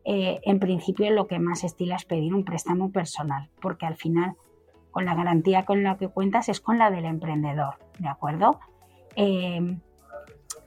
eh, 0.04 0.40
en 0.44 0.60
principio 0.60 1.10
lo 1.10 1.26
que 1.26 1.38
más 1.38 1.64
estila 1.64 1.96
es 1.96 2.04
pedir 2.04 2.32
un 2.34 2.44
préstamo 2.44 2.92
personal, 2.92 3.50
porque 3.60 3.86
al 3.86 3.96
final 3.96 4.36
con 4.90 5.04
la 5.04 5.14
garantía 5.14 5.64
con 5.64 5.82
la 5.82 5.96
que 5.98 6.08
cuentas 6.08 6.48
es 6.48 6.60
con 6.60 6.78
la 6.78 6.90
del 6.90 7.04
emprendedor, 7.04 7.74
¿de 7.98 8.08
acuerdo? 8.08 8.60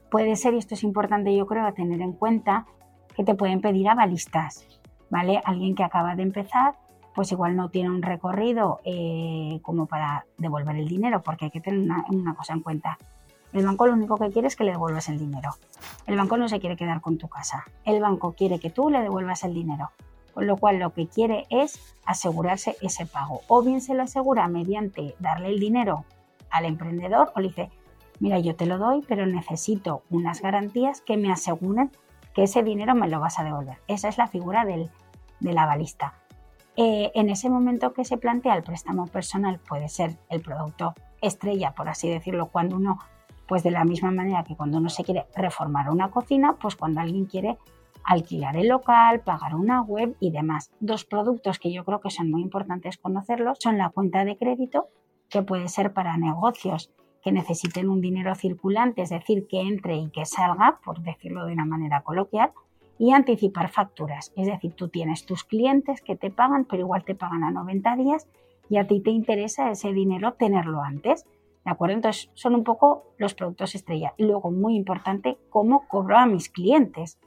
puede 0.10 0.36
ser, 0.36 0.54
y 0.54 0.58
esto 0.58 0.74
es 0.74 0.84
importante 0.84 1.34
yo 1.34 1.48
creo 1.48 1.72
tener 1.74 2.02
en 2.02 2.12
cuenta, 2.12 2.66
que 3.16 3.24
te 3.24 3.34
pueden 3.34 3.62
pedir 3.62 3.88
avalistas, 3.88 4.68
¿vale? 5.10 5.42
Alguien 5.46 5.74
que 5.74 5.86
acaba 5.86 6.16
de 6.16 6.24
empezar 6.24 6.76
pues 7.14 7.32
igual 7.32 7.56
no 7.56 7.70
tiene 7.70 7.90
un 7.90 8.02
recorrido 8.02 8.80
eh, 8.86 9.60
como 9.64 9.86
para 9.86 10.26
devolver 10.38 10.76
el 10.76 10.88
dinero, 10.88 11.22
porque 11.22 11.46
hay 11.46 11.52
que 11.52 11.62
tener 11.62 11.90
una, 12.10 12.36
cosa 12.36 12.54
en 12.54 12.62
cuenta. 12.62 12.98
El 13.54 13.66
banco 13.66 13.88
lo 13.88 13.94
único 13.94 14.18
que 14.18 14.30
quiere 14.30 14.48
es 14.48 14.56
que 14.56 14.64
le 14.64 14.72
devuelvas 14.72 15.10
el 15.10 15.20
dinero. 15.20 15.52
El 16.08 16.16
banco 16.16 16.38
no 16.38 16.48
se 16.48 16.60
quiere 16.60 16.78
quedar 16.78 17.02
con 17.02 17.18
tu 17.18 17.28
casa. 17.28 17.66
El 17.84 18.00
banco 18.00 18.34
quiere 18.34 18.60
que 18.60 18.70
tú 18.70 18.90
le 18.90 19.02
devuelvas 19.02 19.44
el 19.44 19.54
dinero. 19.54 19.92
Con 20.34 20.48
lo 20.48 20.56
cual 20.56 20.80
lo 20.80 20.94
que 20.94 21.08
quiere 21.08 21.46
es 21.50 21.96
asegurarse 22.06 22.78
ese 22.82 23.06
pago. 23.06 23.42
O 23.50 23.62
bien 23.62 23.82
se 23.82 23.94
lo 23.94 24.04
asegura 24.04 24.48
mediante 24.48 25.16
darle 25.20 25.50
el 25.50 25.60
dinero 25.60 26.06
al 26.50 26.64
emprendedor 26.64 27.34
o 27.36 27.42
le 27.42 27.50
dice, 27.50 27.70
mira, 28.22 28.40
yo 28.40 28.56
te 28.56 28.66
lo 28.66 28.78
doy, 28.78 29.04
pero 29.06 29.26
necesito 29.26 30.04
unas 30.10 30.42
garantías 30.42 31.02
que 31.02 31.18
me 31.18 31.30
aseguren 31.30 31.92
que 32.34 32.44
ese 32.44 32.64
dinero 32.64 32.96
me 32.96 33.10
lo 33.10 33.20
vas 33.20 33.38
a 33.38 33.44
devolver. 33.44 33.80
Esa 33.88 34.08
es 34.08 34.18
la 34.18 34.28
figura 34.28 34.64
del, 34.64 34.90
de 35.42 35.52
la 35.52 35.66
balista. 35.66 36.21
Eh, 36.78 37.12
en 37.16 37.30
ese 37.30 37.50
momento 37.50 37.94
que 37.94 38.06
se 38.06 38.18
plantea 38.18 38.56
el 38.56 38.64
préstamo 38.64 39.08
personal 39.08 39.60
puede 39.60 39.90
ser 39.90 40.18
el 40.30 40.42
producto 40.42 40.94
estrella, 41.22 41.74
por 41.74 41.90
así 41.90 42.10
decirlo, 42.10 42.48
cuando 42.48 42.78
uno, 42.78 43.00
pues 43.48 43.64
de 43.64 43.72
la 43.72 43.84
misma 43.84 44.12
manera 44.12 44.44
que 44.44 44.56
cuando 44.56 44.78
uno 44.78 44.90
se 44.90 45.04
quiere 45.04 45.26
reformar 45.36 45.90
una 45.90 46.10
cocina, 46.10 46.56
pues 46.60 46.76
cuando 46.76 47.02
alguien 47.02 47.26
quiere 47.26 47.58
alquilar 48.04 48.58
el 48.58 48.70
local, 48.70 49.20
pagar 49.20 49.56
una 49.56 49.82
web 49.82 50.16
y 50.20 50.32
demás. 50.32 50.72
Dos 50.80 51.06
productos 51.06 51.60
que 51.60 51.72
yo 51.72 51.84
creo 51.84 52.00
que 52.00 52.10
son 52.10 52.32
muy 52.32 52.42
importantes 52.42 52.98
conocerlos 52.98 53.58
son 53.60 53.78
la 53.78 53.90
cuenta 53.90 54.26
de 54.26 54.38
crédito, 54.38 54.88
que 55.30 55.44
puede 55.44 55.68
ser 55.68 55.94
para 55.94 56.18
negocios 56.18 56.92
que 57.22 57.32
necesiten 57.32 57.90
un 57.90 58.02
dinero 58.02 58.34
circulante, 58.36 59.04
es 59.04 59.10
decir, 59.10 59.48
que 59.48 59.62
entre 59.62 59.96
y 59.96 60.10
que 60.10 60.26
salga, 60.26 60.80
por 60.84 61.02
decirlo 61.02 61.46
de 61.46 61.54
una 61.54 61.66
manera 61.66 62.02
coloquial, 62.02 62.52
y 63.02 63.14
anticipar 63.14 63.72
facturas. 63.72 64.32
Es 64.36 64.46
decir, 64.46 64.76
tú 64.76 64.88
tienes 64.88 65.26
tus 65.26 65.44
clientes 65.44 66.02
que 66.02 66.16
te 66.16 66.30
pagan, 66.30 66.66
pero 66.66 66.84
igual 66.84 67.04
te 67.04 67.16
pagan 67.16 67.44
a 67.44 67.50
90 67.50 67.96
días 67.96 68.28
y 68.70 68.78
a 68.78 68.86
ti 68.86 69.00
te 69.00 69.10
interesa 69.10 69.72
ese 69.72 69.92
dinero 69.92 70.34
tenerlo 70.34 70.84
antes. 70.84 71.26
¿De 71.66 71.72
acuerdo? 71.72 71.96
Entonces 71.96 72.30
son 72.36 72.54
un 72.54 72.64
poco 72.64 73.16
los 73.18 73.34
productos 73.34 73.74
estrella. 73.74 74.14
Y 74.18 74.26
luego, 74.26 74.52
muy 74.52 74.76
importante, 74.76 75.40
cómo 75.50 75.88
cobro 75.88 76.16
a 76.16 76.28
mis 76.28 76.50
clientes. 76.50 77.18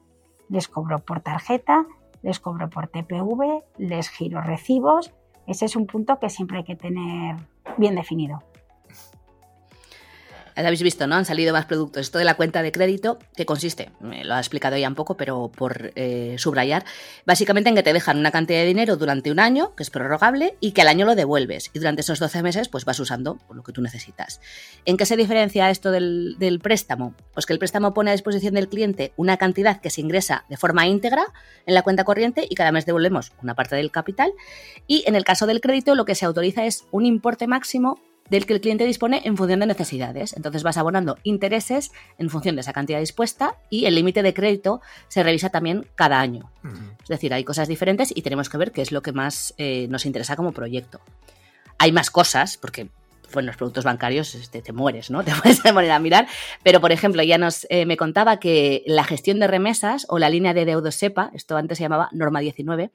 Les 0.49 0.68
cobro 0.68 1.01
por 1.01 1.22
tarjeta, 1.22 1.87
les 2.22 2.39
cobro 2.39 2.70
por 2.70 2.87
TPV, 2.87 3.64
les 3.77 4.09
giro 4.11 4.43
recibos. 4.43 5.12
Ese 5.49 5.64
es 5.64 5.75
un 5.75 5.89
punto 5.89 6.20
que 6.20 6.29
siempre 6.29 6.59
hay 6.59 6.64
que 6.64 6.77
tener 6.77 7.35
bien 7.79 7.97
definido 7.97 8.45
habéis 10.57 10.82
visto, 10.82 11.07
¿no? 11.07 11.16
Han 11.16 11.24
salido 11.24 11.52
más 11.52 11.66
productos. 11.66 12.02
Esto 12.02 12.18
de 12.18 12.24
la 12.24 12.34
cuenta 12.34 12.62
de 12.62 12.72
crédito, 12.72 13.18
que 13.36 13.46
consiste, 13.46 13.90
me 14.00 14.24
lo 14.24 14.34
ha 14.34 14.38
explicado 14.38 14.76
ya 14.76 14.88
un 14.88 14.94
poco, 14.94 15.16
pero 15.16 15.50
por 15.55 15.92
eh, 15.96 16.36
subrayar, 16.38 16.84
básicamente 17.26 17.70
en 17.70 17.76
que 17.76 17.82
te 17.82 17.92
dejan 17.92 18.18
una 18.18 18.30
cantidad 18.30 18.61
de 18.61 18.66
dinero 18.66 18.96
durante 18.96 19.30
un 19.30 19.40
año, 19.40 19.74
que 19.74 19.82
es 19.82 19.90
prorrogable, 19.90 20.57
y 20.61 20.72
que 20.72 20.82
al 20.82 20.88
año 20.88 21.07
lo 21.07 21.14
devuelves. 21.14 21.70
Y 21.72 21.78
durante 21.78 22.02
esos 22.02 22.18
12 22.18 22.42
meses, 22.42 22.68
pues 22.68 22.84
vas 22.84 22.98
usando 23.00 23.38
lo 23.52 23.62
que 23.62 23.72
tú 23.72 23.82
necesitas. 23.82 24.40
¿En 24.84 24.96
qué 24.96 25.07
se 25.07 25.16
diferencia 25.16 25.70
esto 25.70 25.90
del, 25.90 26.36
del 26.38 26.61
préstamo? 26.61 27.14
Pues 27.32 27.46
que 27.46 27.52
el 27.52 27.59
préstamo 27.59 27.94
pone 27.94 28.11
a 28.11 28.14
disposición 28.14 28.55
del 28.55 28.68
cliente 28.68 29.12
una 29.16 29.36
cantidad 29.36 29.80
que 29.80 29.90
se 29.90 30.00
ingresa 30.00 30.44
de 30.48 30.57
forma 30.57 30.86
íntegra 30.86 31.26
en 31.66 31.74
la 31.74 31.82
cuenta 31.82 32.05
corriente 32.05 32.46
y 32.48 32.55
cada 32.55 32.72
mes 32.72 32.86
devolvemos 32.86 33.32
una 33.42 33.55
parte 33.55 33.76
del 33.76 33.90
capital. 33.90 34.32
Y 34.86 35.05
en 35.07 35.16
el 35.16 35.24
caso 35.24 35.46
del 35.46 35.61
crédito, 35.61 35.94
lo 35.94 36.05
que 36.05 36.14
se 36.14 36.24
autoriza 36.24 36.64
es 36.64 36.84
un 36.90 37.07
importe 37.07 37.46
máximo 37.46 38.00
del 38.31 38.47
que 38.47 38.55
el 38.55 38.61
cliente 38.61 38.87
dispone 38.87 39.22
en 39.25 39.37
función 39.37 39.61
de 39.61 39.66
necesidades. 39.66 40.35
Entonces 40.35 40.62
vas 40.62 40.77
abonando 40.77 41.18
intereses 41.22 41.93
en 42.18 42.31
función 42.31 42.55
de 42.57 42.62
esa 42.62 42.72
cantidad 42.72 42.99
dispuesta 43.01 43.57
y 43.70 43.87
el 43.87 43.95
límite 43.95 44.22
de 44.22 44.35
crédito 44.35 44.81
se 45.09 45.22
revisa 45.22 45.51
también 45.51 45.87
cada 45.95 46.20
año. 46.20 46.51
Es 47.03 47.09
decir, 47.09 47.35
hay 47.35 47.45
cosas 47.45 47.68
diferentes 47.68 48.12
y 48.14 48.22
tenemos 48.22 48.49
que 48.49 48.59
ver 48.59 48.72
qué 48.72 48.83
es 48.83 48.93
lo 48.93 49.03
que 49.03 49.12
más 49.12 49.55
eh, 49.59 49.87
nos 49.89 50.07
interesa 50.07 50.37
como 50.37 50.53
proyecto. 50.53 51.01
Hay 51.79 51.93
más 51.93 52.11
cosas, 52.11 52.57
porque 52.57 52.89
bueno, 53.35 53.49
los 53.49 53.57
productos 53.57 53.85
bancarios 53.85 54.35
este, 54.35 54.62
te, 54.62 54.72
mueres, 54.72 55.11
¿no? 55.11 55.22
Te 55.25 55.33
puedes 55.35 55.61
poner 55.61 55.91
a 55.91 55.99
mirar. 55.99 56.27
Pero, 56.62 56.81
por 56.81 56.93
ejemplo, 56.93 57.22
ya 57.22 57.37
nos 57.37 57.66
eh, 57.68 57.85
me 57.85 57.97
contaba 57.97 58.39
que 58.39 58.83
la 58.87 59.05
gestión 59.05 59.41
de 59.41 59.47
remesas 59.47 60.07
o 60.09 60.18
la 60.18 60.31
línea 60.31 60.55
de 60.55 60.64
deudos 60.64 60.95
SEPA, 60.95 61.31
esto 61.35 61.57
antes 61.57 61.79
se 61.79 61.85
llamaba 61.85 62.09
Norma 62.12 62.41
19, 62.41 62.91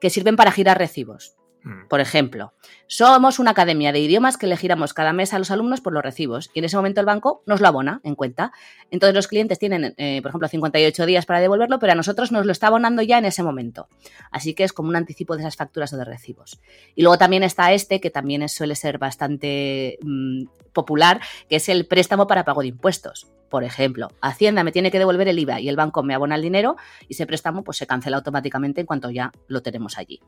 que 0.00 0.10
sirven 0.10 0.36
para 0.36 0.52
girar 0.52 0.76
recibos. 0.76 1.36
Mm. 1.66 1.88
Por 1.88 2.00
ejemplo, 2.00 2.52
somos 2.86 3.40
una 3.40 3.50
academia 3.50 3.90
de 3.90 3.98
idiomas 3.98 4.36
que 4.36 4.46
le 4.46 4.56
giramos 4.56 4.94
cada 4.94 5.12
mes 5.12 5.34
a 5.34 5.38
los 5.40 5.50
alumnos 5.50 5.80
por 5.80 5.92
los 5.92 6.02
recibos 6.02 6.48
y 6.54 6.60
en 6.60 6.64
ese 6.64 6.76
momento 6.76 7.00
el 7.00 7.06
banco 7.06 7.42
nos 7.44 7.60
lo 7.60 7.66
abona 7.66 8.00
en 8.04 8.14
cuenta. 8.14 8.52
Entonces 8.92 9.16
los 9.16 9.26
clientes 9.26 9.58
tienen, 9.58 9.92
eh, 9.96 10.22
por 10.22 10.28
ejemplo, 10.28 10.46
58 10.46 11.06
días 11.06 11.26
para 11.26 11.40
devolverlo, 11.40 11.80
pero 11.80 11.90
a 11.90 11.96
nosotros 11.96 12.30
nos 12.30 12.46
lo 12.46 12.52
está 12.52 12.68
abonando 12.68 13.02
ya 13.02 13.18
en 13.18 13.24
ese 13.24 13.42
momento. 13.42 13.88
Así 14.30 14.54
que 14.54 14.62
es 14.62 14.72
como 14.72 14.90
un 14.90 14.96
anticipo 14.96 15.34
de 15.34 15.42
esas 15.42 15.56
facturas 15.56 15.92
o 15.92 15.96
de 15.96 16.04
recibos. 16.04 16.60
Y 16.94 17.02
luego 17.02 17.18
también 17.18 17.42
está 17.42 17.72
este, 17.72 18.00
que 18.00 18.10
también 18.10 18.48
suele 18.48 18.76
ser 18.76 18.98
bastante 18.98 19.98
mm, 20.02 20.44
popular, 20.72 21.20
que 21.48 21.56
es 21.56 21.68
el 21.68 21.86
préstamo 21.86 22.28
para 22.28 22.44
pago 22.44 22.60
de 22.60 22.68
impuestos. 22.68 23.26
Por 23.48 23.64
ejemplo, 23.64 24.08
Hacienda 24.20 24.62
me 24.62 24.72
tiene 24.72 24.92
que 24.92 24.98
devolver 24.98 25.26
el 25.26 25.38
IVA 25.38 25.60
y 25.60 25.68
el 25.68 25.76
banco 25.76 26.04
me 26.04 26.14
abona 26.14 26.36
el 26.36 26.42
dinero 26.42 26.76
y 27.08 27.14
ese 27.14 27.26
préstamo 27.26 27.64
pues, 27.64 27.76
se 27.76 27.86
cancela 27.86 28.18
automáticamente 28.18 28.80
en 28.80 28.86
cuanto 28.86 29.10
ya 29.10 29.32
lo 29.48 29.62
tenemos 29.62 29.98
allí. 29.98 30.20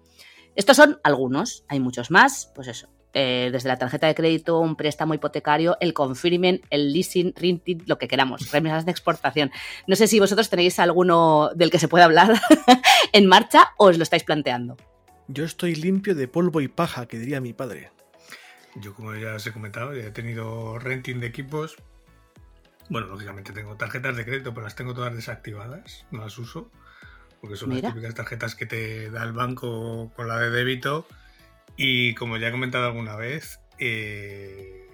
Estos 0.57 0.77
son 0.77 0.99
algunos, 1.05 1.65
hay 1.69 1.81
muchos 1.81 2.11
más, 2.11 2.51
pues 2.55 2.69
eso. 2.69 2.89
eh, 3.15 3.49
desde 3.51 3.69
la 3.69 3.79
tarjeta 3.79 4.07
de 4.07 4.15
crédito, 4.15 4.61
un 4.61 4.77
préstamo 4.77 5.15
hipotecario, 5.15 5.77
el 5.81 5.95
confirming, 5.95 6.61
el 6.71 6.93
leasing, 6.93 7.33
renting, 7.35 7.83
lo 7.87 7.99
que 7.99 8.07
queramos, 8.07 8.51
remesas 8.53 8.85
de 8.85 8.91
exportación. 8.93 9.51
No 9.87 9.97
sé 9.97 10.07
si 10.07 10.21
vosotros 10.21 10.51
tenéis 10.51 10.79
alguno 10.79 11.51
del 11.55 11.71
que 11.71 11.79
se 11.79 11.89
pueda 11.89 12.05
hablar 12.05 12.41
en 13.13 13.27
marcha 13.27 13.71
o 13.79 13.87
os 13.87 13.97
lo 13.97 14.03
estáis 14.03 14.25
planteando. 14.25 14.77
Yo 15.27 15.45
estoy 15.45 15.75
limpio 15.75 16.15
de 16.15 16.29
polvo 16.29 16.61
y 16.61 16.69
paja, 16.69 17.07
que 17.07 17.19
diría 17.19 17.41
mi 17.41 17.53
padre. 17.53 17.91
Yo, 18.77 18.95
como 18.95 19.15
ya 19.15 19.35
os 19.35 19.47
he 19.47 19.53
comentado, 19.53 19.95
ya 19.95 20.05
he 20.05 20.11
tenido 20.11 20.79
renting 20.79 21.21
de 21.21 21.27
equipos. 21.27 21.77
Bueno, 22.89 23.09
lógicamente 23.09 23.53
tengo 23.53 23.77
tarjetas 23.77 24.17
de 24.17 24.25
crédito, 24.25 24.55
pero 24.55 24.65
las 24.65 24.77
tengo 24.77 24.95
todas 24.95 25.15
desactivadas, 25.15 26.07
no 26.11 26.21
las 26.21 26.39
uso, 26.39 26.71
porque 27.41 27.57
son 27.57 27.71
Mira. 27.71 27.89
las 27.89 27.95
típicas 27.95 28.15
tarjetas 28.15 28.55
que 28.55 28.67
te 28.67 29.11
da 29.11 29.23
el 29.25 29.33
banco 29.33 30.11
con 30.17 30.29
la 30.29 30.39
de 30.39 30.51
débito. 30.51 31.07
Y 31.77 32.15
como 32.15 32.37
ya 32.39 32.49
he 32.49 32.51
comentado 32.51 32.87
alguna 32.87 33.15
vez, 33.17 33.61
eh, 33.79 34.87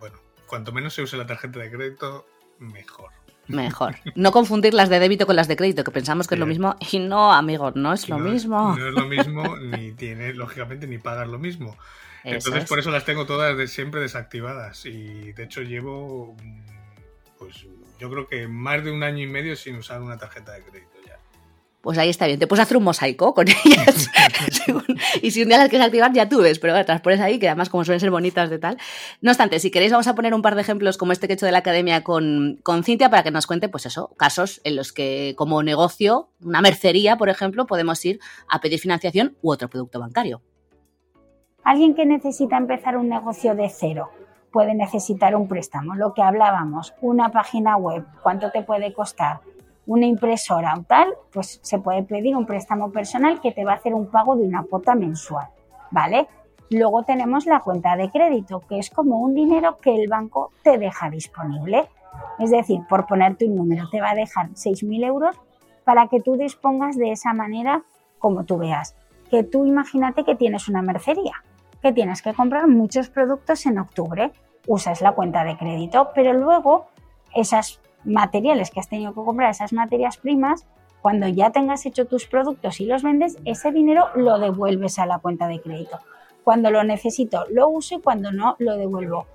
bueno, 0.00 0.18
cuanto 0.46 0.72
menos 0.72 0.94
se 0.94 1.02
use 1.02 1.16
la 1.16 1.26
tarjeta 1.26 1.58
de 1.60 1.70
crédito, 1.70 2.26
mejor. 2.58 3.10
Mejor. 3.46 3.96
No 4.14 4.30
confundir 4.30 4.74
las 4.74 4.88
de 4.88 5.00
débito 5.00 5.26
con 5.26 5.34
las 5.34 5.48
de 5.48 5.56
crédito, 5.56 5.82
que 5.82 5.90
pensamos 5.90 6.28
que 6.28 6.34
es 6.36 6.38
lo 6.38 6.46
mismo. 6.46 6.76
Y 6.92 6.98
no, 7.00 7.32
amigos, 7.32 7.74
no 7.74 7.92
es 7.92 8.08
lo 8.08 8.18
no 8.18 8.30
mismo. 8.30 8.76
No 8.76 8.86
es 8.88 8.94
lo 8.94 9.06
mismo, 9.06 9.56
ni 9.60 9.92
tiene, 9.92 10.32
lógicamente, 10.34 10.86
ni 10.86 10.98
pagas 10.98 11.26
lo 11.28 11.38
mismo. 11.38 11.76
Eso 12.22 12.36
Entonces, 12.36 12.62
es. 12.64 12.68
por 12.68 12.78
eso 12.78 12.90
las 12.90 13.04
tengo 13.04 13.26
todas 13.26 13.56
de- 13.56 13.66
siempre 13.66 14.00
desactivadas. 14.00 14.84
Y 14.86 15.32
de 15.32 15.42
hecho, 15.44 15.62
llevo, 15.62 16.36
mm, 16.40 16.60
pues 17.38 17.66
yo 17.98 18.10
creo 18.10 18.26
que 18.28 18.46
más 18.46 18.84
de 18.84 18.92
un 18.92 19.02
año 19.02 19.18
y 19.24 19.26
medio 19.26 19.56
sin 19.56 19.76
usar 19.76 20.00
una 20.02 20.16
tarjeta 20.18 20.52
de 20.52 20.62
crédito. 20.62 20.89
Pues 21.82 21.96
ahí 21.96 22.10
está 22.10 22.26
bien. 22.26 22.38
Te 22.38 22.46
puedes 22.46 22.62
hacer 22.62 22.76
un 22.76 22.84
mosaico 22.84 23.32
con 23.32 23.46
ellas. 23.48 24.08
Según- 24.50 24.84
y 25.22 25.30
si 25.30 25.42
un 25.42 25.48
día 25.48 25.58
las 25.58 25.68
quieres 25.68 25.86
activar, 25.86 26.12
ya 26.12 26.28
tú 26.28 26.40
ves, 26.42 26.58
pero 26.58 26.74
bueno, 26.74 26.84
te 26.84 26.92
las 26.92 27.00
pones 27.00 27.20
ahí, 27.20 27.38
que 27.38 27.48
además, 27.48 27.68
como 27.70 27.84
suelen 27.84 28.00
ser 28.00 28.10
bonitas 28.10 28.50
de 28.50 28.58
tal. 28.58 28.76
No 29.22 29.30
obstante, 29.30 29.58
si 29.60 29.70
queréis, 29.70 29.90
vamos 29.92 30.06
a 30.06 30.14
poner 30.14 30.34
un 30.34 30.42
par 30.42 30.54
de 30.56 30.60
ejemplos 30.60 30.98
como 30.98 31.12
este 31.12 31.26
que 31.26 31.32
he 31.32 31.36
hecho 31.36 31.46
de 31.46 31.52
la 31.52 31.58
academia 31.58 32.02
con, 32.04 32.58
con 32.62 32.84
Cintia 32.84 33.08
para 33.08 33.22
que 33.22 33.30
nos 33.30 33.46
cuente, 33.46 33.68
pues 33.68 33.86
eso, 33.86 34.08
casos 34.18 34.60
en 34.64 34.76
los 34.76 34.92
que, 34.92 35.34
como 35.36 35.62
negocio, 35.62 36.28
una 36.42 36.60
mercería, 36.60 37.16
por 37.16 37.28
ejemplo, 37.30 37.66
podemos 37.66 38.04
ir 38.04 38.20
a 38.48 38.60
pedir 38.60 38.78
financiación 38.78 39.36
u 39.40 39.50
otro 39.52 39.68
producto 39.68 39.98
bancario. 40.00 40.42
Alguien 41.64 41.94
que 41.94 42.06
necesita 42.06 42.56
empezar 42.56 42.96
un 42.96 43.08
negocio 43.08 43.54
de 43.54 43.68
cero 43.68 44.10
puede 44.50 44.74
necesitar 44.74 45.36
un 45.36 45.46
préstamo, 45.46 45.94
lo 45.94 46.12
que 46.12 46.22
hablábamos, 46.22 46.92
una 47.00 47.30
página 47.30 47.76
web, 47.76 48.04
cuánto 48.22 48.50
te 48.50 48.62
puede 48.62 48.92
costar, 48.92 49.40
una 49.90 50.06
impresora 50.06 50.74
o 50.78 50.84
tal, 50.84 51.08
pues 51.32 51.58
se 51.64 51.80
puede 51.80 52.04
pedir 52.04 52.36
un 52.36 52.46
préstamo 52.46 52.92
personal 52.92 53.40
que 53.40 53.50
te 53.50 53.64
va 53.64 53.72
a 53.72 53.74
hacer 53.74 53.92
un 53.92 54.06
pago 54.06 54.36
de 54.36 54.44
una 54.44 54.62
cuota 54.62 54.94
mensual, 54.94 55.48
¿vale? 55.90 56.28
Luego 56.70 57.02
tenemos 57.02 57.44
la 57.46 57.58
cuenta 57.58 57.96
de 57.96 58.08
crédito, 58.08 58.60
que 58.68 58.78
es 58.78 58.88
como 58.88 59.18
un 59.18 59.34
dinero 59.34 59.78
que 59.80 59.92
el 59.92 60.06
banco 60.06 60.52
te 60.62 60.78
deja 60.78 61.10
disponible. 61.10 61.88
Es 62.38 62.52
decir, 62.52 62.82
por 62.88 63.06
ponerte 63.06 63.46
un 63.46 63.56
número, 63.56 63.90
te 63.90 64.00
va 64.00 64.10
a 64.10 64.14
dejar 64.14 64.50
6.000 64.50 65.04
euros 65.04 65.36
para 65.82 66.06
que 66.06 66.20
tú 66.20 66.36
dispongas 66.36 66.96
de 66.96 67.10
esa 67.10 67.32
manera 67.32 67.82
como 68.20 68.44
tú 68.44 68.58
veas. 68.58 68.94
Que 69.28 69.42
tú 69.42 69.66
imagínate 69.66 70.22
que 70.22 70.36
tienes 70.36 70.68
una 70.68 70.82
mercería, 70.82 71.42
que 71.82 71.92
tienes 71.92 72.22
que 72.22 72.32
comprar 72.32 72.68
muchos 72.68 73.08
productos 73.08 73.66
en 73.66 73.80
octubre, 73.80 74.30
usas 74.68 75.00
la 75.00 75.12
cuenta 75.16 75.42
de 75.42 75.56
crédito, 75.56 76.10
pero 76.14 76.32
luego 76.32 76.86
esos 77.34 77.80
materiales 78.04 78.70
que 78.70 78.80
has 78.80 78.88
tenido 78.88 79.12
que 79.12 79.22
comprar, 79.22 79.50
esas 79.50 79.72
materias 79.72 80.16
primas, 80.16 80.66
cuando 81.02 81.28
ya 81.28 81.50
tengas 81.50 81.86
hecho 81.86 82.06
tus 82.06 82.26
productos 82.26 82.80
y 82.80 82.86
los 82.86 83.02
vendes, 83.02 83.38
ese 83.44 83.72
dinero 83.72 84.08
lo 84.14 84.38
devuelves 84.38 84.98
a 84.98 85.06
la 85.06 85.18
cuenta 85.18 85.48
de 85.48 85.60
crédito. 85.60 85.98
Cuando 86.44 86.70
lo 86.70 86.84
necesito, 86.84 87.44
lo 87.50 87.68
uso 87.68 87.96
y 87.96 88.00
cuando 88.00 88.32
no, 88.32 88.56
lo 88.58 88.76
devuelvo. 88.76 89.26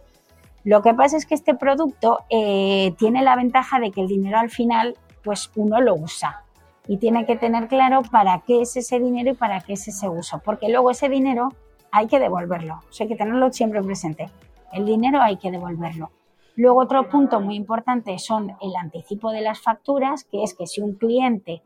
Lo 0.64 0.82
que 0.82 0.94
pasa 0.94 1.18
es 1.18 1.26
que 1.26 1.36
este 1.36 1.56
producto 1.56 2.20
eh, 2.30 2.94
tiene 2.98 3.24
la 3.24 3.36
ventaja 3.36 3.80
de 3.80 3.92
que 3.92 4.02
el 4.02 4.08
dinero 4.08 4.40
al 4.40 4.50
final, 4.50 4.96
pues 5.24 5.52
uno 5.56 5.80
lo 5.82 5.96
usa 5.96 6.44
y 6.88 6.98
tiene 6.98 7.26
que 7.26 7.36
tener 7.36 7.68
claro 7.68 8.02
para 8.04 8.42
qué 8.46 8.62
es 8.62 8.76
ese 8.76 9.00
dinero 9.00 9.32
y 9.32 9.34
para 9.34 9.62
qué 9.62 9.74
es 9.74 9.88
ese 9.88 10.08
uso, 10.08 10.42
porque 10.44 10.70
luego 10.70 10.92
ese 10.92 11.10
dinero 11.10 11.50
hay 11.92 12.08
que 12.08 12.20
devolverlo, 12.20 12.82
hay 13.00 13.08
que 13.08 13.16
tenerlo 13.16 13.52
siempre 13.52 13.82
presente. 13.82 14.30
El 14.74 14.86
dinero 14.86 15.22
hay 15.22 15.38
que 15.38 15.52
devolverlo. 15.52 16.12
Luego 16.56 16.82
otro 16.82 17.10
punto 17.10 17.42
muy 17.42 17.56
importante 17.56 18.18
son 18.18 18.56
el 18.62 18.76
anticipo 18.76 19.32
de 19.32 19.42
las 19.42 19.60
facturas, 19.62 20.24
que 20.24 20.44
es 20.44 20.54
que 20.54 20.68
si 20.68 20.82
un 20.82 20.94
cliente 20.94 21.62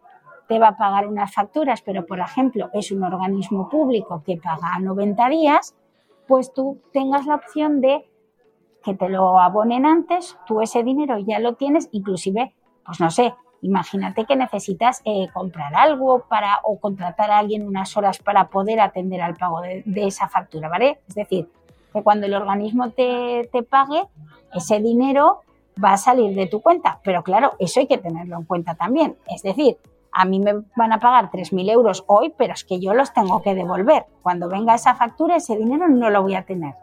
te 0.48 0.58
va 0.58 0.70
a 0.70 0.78
pagar 0.78 1.08
unas 1.08 1.32
facturas, 1.34 1.82
pero 1.82 2.06
por 2.06 2.20
ejemplo 2.20 2.70
es 2.74 2.92
un 2.92 3.04
organismo 3.04 3.70
público 3.70 4.24
que 4.26 4.38
paga 4.38 4.74
a 4.74 4.80
90 4.80 5.30
días, 5.30 5.76
pues 6.28 6.54
tú 6.54 6.82
tengas 6.92 7.28
la 7.28 7.36
opción 7.36 7.82
de 7.82 8.10
que 8.84 8.96
te 8.96 9.10
lo 9.10 9.40
abonen 9.40 9.86
antes, 9.86 10.38
tú 10.48 10.62
ese 10.62 10.84
dinero 10.84 11.18
ya 11.20 11.38
lo 11.40 11.54
tienes, 11.54 11.90
inclusive, 11.92 12.56
pues 12.84 13.00
no 13.00 13.12
sé, 13.12 13.36
imagínate 13.62 14.26
que 14.26 14.36
necesitas 14.36 15.02
eh, 15.06 15.28
comprar 15.34 15.76
algo 15.76 16.26
para 16.28 16.60
o 16.64 16.80
contratar 16.80 17.30
a 17.30 17.38
alguien 17.38 17.68
unas 17.68 17.96
horas 17.96 18.18
para 18.18 18.50
poder 18.50 18.80
atender 18.80 19.22
al 19.22 19.36
pago 19.36 19.62
de, 19.62 19.84
de 19.86 20.08
esa 20.08 20.30
factura, 20.30 20.70
¿vale? 20.70 21.02
Es 21.08 21.16
decir, 21.16 21.48
que 21.94 22.04
cuando 22.04 22.26
el 22.26 22.34
organismo 22.34 22.92
te, 22.92 23.50
pague, 23.70 24.04
ese 24.54 24.80
dinero 24.80 25.42
va 25.84 25.94
a 25.94 25.98
salir 25.98 26.36
de 26.36 26.48
tu 26.48 26.62
cuenta, 26.62 27.00
pero 27.04 27.24
claro, 27.24 27.54
eso 27.60 27.80
hay 27.80 27.88
que 27.88 27.98
tenerlo 27.98 28.38
en 28.38 28.44
cuenta 28.44 28.76
también. 28.76 29.18
Es 29.28 29.44
decir, 29.44 29.78
a 30.12 30.26
mí 30.26 30.40
me 30.40 30.64
van 30.76 30.92
a 30.92 31.00
pagar 31.00 31.30
3.000 31.32 31.72
euros 31.72 32.04
hoy, 32.08 32.34
pero 32.38 32.54
es 32.54 32.64
que 32.64 32.80
yo 32.80 32.94
los 32.94 33.14
tengo 33.14 33.42
que 33.42 33.56
devolver. 33.56 34.06
Cuando 34.22 34.50
venga 34.50 34.76
esa 34.76 34.96
factura, 34.96 35.36
ese 35.36 35.56
dinero 35.56 35.88
no 35.88 36.10
lo 36.10 36.22
voy 36.22 36.36
a 36.36 36.44
tener. 36.44 36.76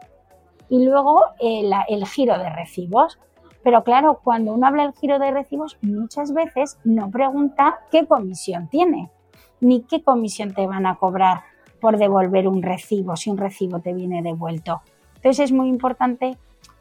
Y 0.69 0.85
luego 0.85 1.23
el, 1.39 1.71
el 1.87 2.05
giro 2.07 2.37
de 2.37 2.49
recibos. 2.49 3.19
Pero 3.63 3.83
claro, 3.83 4.21
cuando 4.23 4.53
uno 4.53 4.65
habla 4.65 4.83
del 4.83 4.93
giro 4.93 5.19
de 5.19 5.31
recibos, 5.31 5.77
muchas 5.81 6.33
veces 6.33 6.79
no 6.83 7.11
pregunta 7.11 7.79
qué 7.91 8.07
comisión 8.07 8.69
tiene, 8.69 9.11
ni 9.59 9.81
qué 9.81 10.01
comisión 10.01 10.53
te 10.53 10.65
van 10.65 10.85
a 10.85 10.95
cobrar 10.95 11.41
por 11.79 11.97
devolver 11.97 12.47
un 12.47 12.61
recibo, 12.61 13.15
si 13.15 13.29
un 13.29 13.37
recibo 13.37 13.79
te 13.79 13.93
viene 13.93 14.21
devuelto. 14.21 14.81
Entonces 15.27 15.43
es 15.43 15.51
muy 15.51 15.67
importante, 15.67 16.37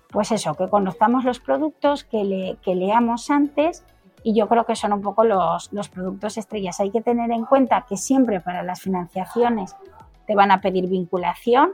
pues 0.09 0.30
eso, 0.30 0.55
que 0.55 0.68
conozcamos 0.68 1.24
los 1.24 1.40
productos, 1.40 2.05
que, 2.05 2.22
le, 2.22 2.57
que 2.62 2.76
leamos 2.76 3.28
antes 3.28 3.84
y 4.22 4.36
yo 4.36 4.47
creo 4.47 4.64
que 4.64 4.76
son 4.76 4.92
un 4.92 5.03
poco 5.03 5.24
los, 5.24 5.68
productos 5.92 6.38
estrellas. 6.38 6.78
Hay 6.78 6.92
que 6.92 7.01
tener 7.01 7.32
en 7.32 7.44
cuenta 7.44 7.84
que 7.88 7.97
siempre 7.97 8.40
para 8.40 8.62
las 8.62 8.82
financiaciones 8.82 9.74
te 10.28 10.36
van 10.36 10.53
a 10.53 10.61
pedir 10.61 10.86
vinculación, 10.86 11.72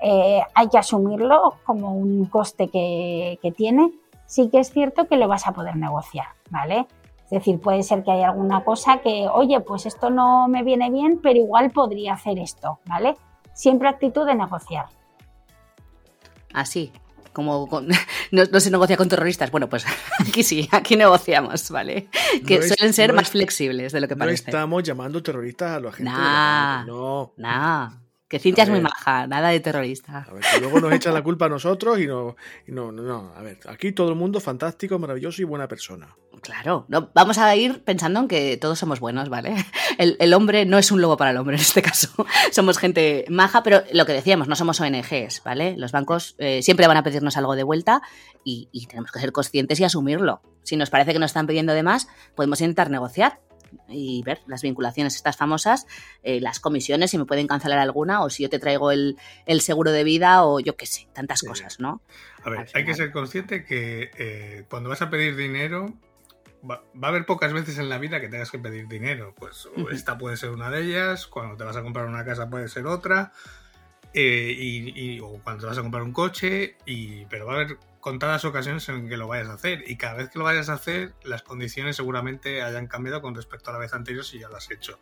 eh, 0.00 0.40
hay 0.56 0.68
que 0.68 0.78
asumirlo 0.78 1.54
como 1.64 1.92
un 1.92 2.24
coste 2.24 2.66
que, 2.66 3.38
que, 3.40 3.52
tiene. 3.52 3.92
Sí 4.26 4.48
que 4.50 4.58
es 4.58 4.72
cierto 4.72 5.06
que 5.06 5.18
lo 5.18 5.28
vas 5.28 5.46
a 5.46 5.52
poder 5.52 5.76
negociar, 5.76 6.26
¿vale? 6.50 6.88
Es 7.26 7.30
decir, 7.30 7.60
puede 7.60 7.84
ser 7.84 8.02
que 8.02 8.10
haya 8.10 8.30
alguna 8.30 8.64
cosa 8.64 8.98
que, 9.02 9.28
oye, 9.32 9.60
pues 9.60 9.86
esto 9.86 10.10
no 10.10 10.48
me 10.48 10.64
viene 10.64 10.90
bien, 10.90 11.20
pero 11.22 11.38
igual 11.38 11.70
podría 11.70 12.14
hacer 12.14 12.40
esto, 12.40 12.80
¿vale? 12.86 13.14
Siempre 13.52 13.88
actitud 13.88 14.26
de 14.26 14.34
negociar. 14.34 14.97
Así, 16.52 16.92
como 17.32 17.68
con, 17.68 17.88
no, 18.32 18.44
no, 18.50 18.60
se 18.60 18.70
negocia 18.70 18.96
con 18.96 19.08
terroristas. 19.08 19.50
Bueno, 19.50 19.68
pues 19.68 19.84
aquí 20.18 20.42
sí, 20.42 20.68
aquí 20.72 20.96
negociamos, 20.96 21.70
¿vale? 21.70 22.08
Que 22.46 22.58
no 22.58 22.66
suelen 22.66 22.92
ser 22.92 23.10
no 23.10 23.16
más 23.16 23.28
es, 23.28 23.30
flexibles 23.30 23.92
de 23.92 24.00
lo 24.00 24.08
que 24.08 24.16
parece. 24.16 24.44
No 24.44 24.48
estamos 24.48 24.82
llamando 24.82 25.22
terroristas 25.22 25.76
a 25.76 25.80
los 25.80 25.94
agentes. 25.94 26.14
Nah, 26.14 26.84
no. 26.84 27.34
Nah. 27.36 27.90
Que 28.28 28.38
Cintia 28.38 28.64
es 28.64 28.70
muy 28.70 28.80
maja, 28.82 29.26
nada 29.26 29.48
de 29.48 29.60
terrorista. 29.60 30.26
A 30.28 30.34
ver, 30.34 30.42
que 30.52 30.60
luego 30.60 30.80
nos 30.80 30.92
echan 30.92 31.14
la 31.14 31.22
culpa 31.22 31.46
a 31.46 31.48
nosotros 31.48 31.98
y 31.98 32.06
no, 32.06 32.36
y 32.66 32.72
no, 32.72 32.92
no, 32.92 33.02
no. 33.02 33.32
A 33.34 33.40
ver, 33.40 33.58
aquí 33.66 33.92
todo 33.92 34.10
el 34.10 34.16
mundo 34.16 34.38
fantástico, 34.38 34.98
maravilloso 34.98 35.40
y 35.40 35.46
buena 35.46 35.66
persona. 35.66 36.14
Claro, 36.40 36.84
no, 36.88 37.10
vamos 37.14 37.38
a 37.38 37.54
ir 37.56 37.82
pensando 37.84 38.20
en 38.20 38.28
que 38.28 38.56
todos 38.56 38.78
somos 38.78 39.00
buenos, 39.00 39.28
¿vale? 39.28 39.54
El, 39.98 40.16
el, 40.20 40.34
hombre 40.34 40.64
no 40.64 40.78
es 40.78 40.92
un 40.92 41.00
lobo 41.00 41.16
para 41.16 41.32
el 41.32 41.36
hombre 41.38 41.56
en 41.56 41.62
este 41.62 41.82
caso. 41.82 42.08
Somos 42.52 42.78
gente 42.78 43.24
maja, 43.28 43.64
pero 43.64 43.82
lo 43.92 44.06
que 44.06 44.12
decíamos, 44.12 44.46
no 44.46 44.54
somos 44.54 44.80
ONGs, 44.80 45.42
¿vale? 45.44 45.76
Los 45.76 45.90
bancos 45.90 46.36
eh, 46.38 46.62
siempre 46.62 46.86
van 46.86 46.96
a 46.96 47.02
pedirnos 47.02 47.36
algo 47.36 47.56
de 47.56 47.64
vuelta 47.64 48.00
y, 48.44 48.68
y 48.70 48.86
tenemos 48.86 49.10
que 49.10 49.18
ser 49.18 49.32
conscientes 49.32 49.80
y 49.80 49.84
asumirlo. 49.84 50.40
Si 50.62 50.76
nos 50.76 50.90
parece 50.90 51.12
que 51.12 51.18
nos 51.18 51.30
están 51.30 51.48
pidiendo 51.48 51.72
de 51.72 51.82
más, 51.82 52.06
podemos 52.36 52.60
intentar 52.60 52.90
negociar 52.90 53.40
y 53.88 54.22
ver 54.22 54.40
las 54.46 54.62
vinculaciones 54.62 55.16
estas 55.16 55.36
famosas, 55.36 55.86
eh, 56.22 56.40
las 56.40 56.60
comisiones, 56.60 57.10
si 57.10 57.18
me 57.18 57.24
pueden 57.24 57.46
cancelar 57.46 57.78
alguna, 57.78 58.22
o 58.22 58.30
si 58.30 58.42
yo 58.42 58.50
te 58.50 58.58
traigo 58.58 58.90
el, 58.90 59.16
el 59.46 59.60
seguro 59.60 59.90
de 59.90 60.04
vida, 60.04 60.44
o 60.44 60.60
yo 60.60 60.76
qué 60.76 60.86
sé, 60.86 61.08
tantas 61.12 61.40
sí. 61.40 61.46
cosas, 61.46 61.80
¿no? 61.80 62.02
A 62.42 62.50
ver, 62.50 62.68
hay 62.74 62.84
que 62.84 62.94
ser 62.94 63.10
consciente 63.12 63.64
que 63.64 64.10
eh, 64.18 64.64
cuando 64.68 64.88
vas 64.88 65.02
a 65.02 65.10
pedir 65.10 65.36
dinero, 65.36 65.94
va, 66.68 66.82
va, 66.94 67.08
a 67.08 67.10
haber 67.10 67.26
pocas 67.26 67.52
veces 67.52 67.78
en 67.78 67.88
la 67.88 67.98
vida 67.98 68.20
que 68.20 68.28
tengas 68.28 68.50
que 68.50 68.58
pedir 68.58 68.88
dinero. 68.88 69.34
Pues 69.36 69.68
esta 69.92 70.18
puede 70.18 70.36
ser 70.36 70.50
una 70.50 70.70
de 70.70 70.82
ellas, 70.82 71.26
cuando 71.26 71.56
te 71.56 71.64
vas 71.64 71.76
a 71.76 71.82
comprar 71.82 72.06
una 72.06 72.24
casa 72.24 72.48
puede 72.48 72.68
ser 72.68 72.86
otra, 72.86 73.32
eh, 74.14 74.54
y, 74.56 74.92
y, 74.98 75.20
o 75.20 75.40
cuando 75.42 75.62
te 75.62 75.66
vas 75.66 75.78
a 75.78 75.82
comprar 75.82 76.02
un 76.02 76.12
coche, 76.12 76.76
y, 76.86 77.26
pero 77.26 77.46
va 77.46 77.52
a 77.52 77.56
haber 77.56 77.78
contadas 78.00 78.44
ocasiones 78.44 78.88
en 78.88 79.08
que 79.08 79.16
lo 79.16 79.28
vayas 79.28 79.48
a 79.48 79.54
hacer 79.54 79.84
y 79.86 79.96
cada 79.96 80.14
vez 80.14 80.30
que 80.30 80.38
lo 80.38 80.44
vayas 80.44 80.68
a 80.68 80.74
hacer 80.74 81.14
las 81.24 81.42
condiciones 81.42 81.96
seguramente 81.96 82.62
hayan 82.62 82.86
cambiado 82.86 83.20
con 83.20 83.34
respecto 83.34 83.70
a 83.70 83.72
la 83.74 83.78
vez 83.80 83.92
anterior 83.92 84.24
si 84.24 84.38
ya 84.38 84.48
lo 84.48 84.56
has 84.56 84.70
hecho. 84.70 84.98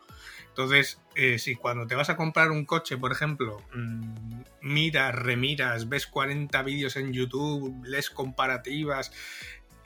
Entonces, 0.49 0.99
eh, 1.15 1.37
si 1.37 1.55
cuando 1.55 1.85
te 1.85 1.95
vas 1.95 2.09
a 2.09 2.17
comprar 2.17 2.51
un 2.51 2.65
coche, 2.65 2.97
por 2.97 3.11
ejemplo, 3.11 3.61
mm, 3.73 4.41
miras, 4.61 5.15
remiras, 5.15 5.87
ves 5.87 6.07
40 6.07 6.61
vídeos 6.63 6.95
en 6.95 7.13
YouTube, 7.13 7.81
lees 7.85 8.09
comparativas, 8.09 9.11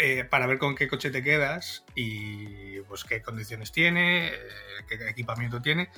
eh, 0.04 0.24
para 0.24 0.48
ver 0.48 0.58
con 0.58 0.74
qué 0.74 0.88
coche 0.88 1.12
te 1.12 1.22
quedas 1.22 1.86
y 1.94 2.80
pues 2.88 3.04
qué 3.04 3.22
condiciones 3.22 3.72
tiene, 3.72 4.30
eh, 4.30 4.40
qué 4.88 4.96
equipamiento 5.08 5.62
tiene. 5.62 5.92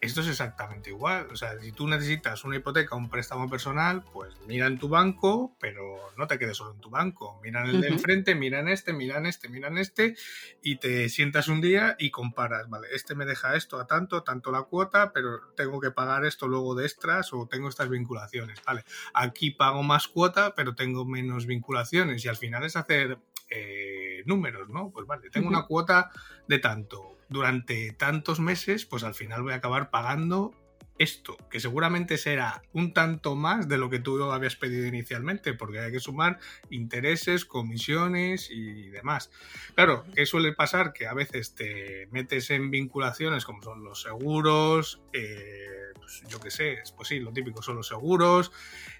Esto 0.00 0.22
es 0.22 0.28
exactamente 0.28 0.88
igual. 0.88 1.28
O 1.30 1.36
sea, 1.36 1.60
si 1.60 1.70
tú 1.72 1.86
necesitas 1.86 2.42
una 2.44 2.56
hipoteca, 2.56 2.96
un 2.96 3.10
préstamo 3.10 3.50
personal, 3.50 4.02
pues 4.14 4.34
mira 4.46 4.66
en 4.66 4.78
tu 4.78 4.88
banco, 4.88 5.54
pero 5.60 5.98
no 6.16 6.26
te 6.26 6.38
quedes 6.38 6.56
solo 6.56 6.72
en 6.72 6.80
tu 6.80 6.88
banco. 6.88 7.38
Mira 7.42 7.62
en 7.62 7.68
el 7.68 7.80
de 7.82 7.88
enfrente, 7.88 8.34
mira 8.34 8.60
en 8.60 8.68
este, 8.68 8.94
mira 8.94 9.18
en 9.18 9.26
este, 9.26 9.50
mira 9.50 9.68
en 9.68 9.76
este, 9.76 10.16
y 10.62 10.76
te 10.76 11.10
sientas 11.10 11.48
un 11.48 11.60
día 11.60 11.96
y 11.98 12.10
comparas. 12.10 12.70
Vale, 12.70 12.88
este 12.92 13.14
me 13.14 13.26
deja 13.26 13.56
esto 13.56 13.78
a 13.78 13.86
tanto, 13.86 14.22
tanto 14.22 14.50
la 14.50 14.62
cuota, 14.62 15.12
pero 15.12 15.52
tengo 15.54 15.80
que 15.80 15.90
pagar 15.90 16.24
esto 16.24 16.48
luego 16.48 16.74
de 16.74 16.86
extras 16.86 17.34
o 17.34 17.46
tengo 17.46 17.68
estas 17.68 17.90
vinculaciones. 17.90 18.62
Vale, 18.64 18.86
aquí 19.12 19.50
pago 19.50 19.82
más 19.82 20.08
cuota, 20.08 20.54
pero 20.54 20.74
tengo 20.74 21.04
menos 21.04 21.44
vinculaciones. 21.44 22.24
Y 22.24 22.28
al 22.28 22.36
final 22.38 22.64
es 22.64 22.74
hacer 22.74 23.18
eh, 23.50 24.22
números, 24.26 24.68
¿no? 24.68 24.90
Pues 24.90 25.06
vale, 25.06 25.30
tengo 25.30 25.48
una 25.48 25.66
cuota 25.66 26.10
de 26.48 26.58
tanto 26.58 27.18
durante 27.28 27.92
tantos 27.92 28.40
meses, 28.40 28.86
pues 28.86 29.04
al 29.04 29.14
final 29.14 29.42
voy 29.42 29.52
a 29.52 29.56
acabar 29.56 29.90
pagando 29.90 30.54
esto, 31.00 31.38
que 31.48 31.60
seguramente 31.60 32.18
será 32.18 32.62
un 32.74 32.92
tanto 32.92 33.34
más 33.34 33.68
de 33.68 33.78
lo 33.78 33.88
que 33.88 34.00
tú 34.00 34.22
habías 34.24 34.54
pedido 34.54 34.86
inicialmente, 34.86 35.54
porque 35.54 35.80
hay 35.80 35.92
que 35.92 35.98
sumar 35.98 36.38
intereses, 36.68 37.46
comisiones 37.46 38.50
y 38.50 38.90
demás. 38.90 39.30
Claro, 39.74 40.04
¿qué 40.14 40.26
suele 40.26 40.52
pasar? 40.52 40.92
Que 40.92 41.06
a 41.06 41.14
veces 41.14 41.54
te 41.54 42.06
metes 42.10 42.50
en 42.50 42.70
vinculaciones 42.70 43.46
como 43.46 43.62
son 43.62 43.82
los 43.82 44.02
seguros, 44.02 45.00
eh, 45.14 45.86
pues 45.94 46.22
yo 46.28 46.38
qué 46.38 46.50
sé, 46.50 46.76
pues 46.94 47.08
sí, 47.08 47.18
lo 47.18 47.32
típico 47.32 47.62
son 47.62 47.76
los 47.76 47.88
seguros, 47.88 48.52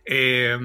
eh, 0.07 0.57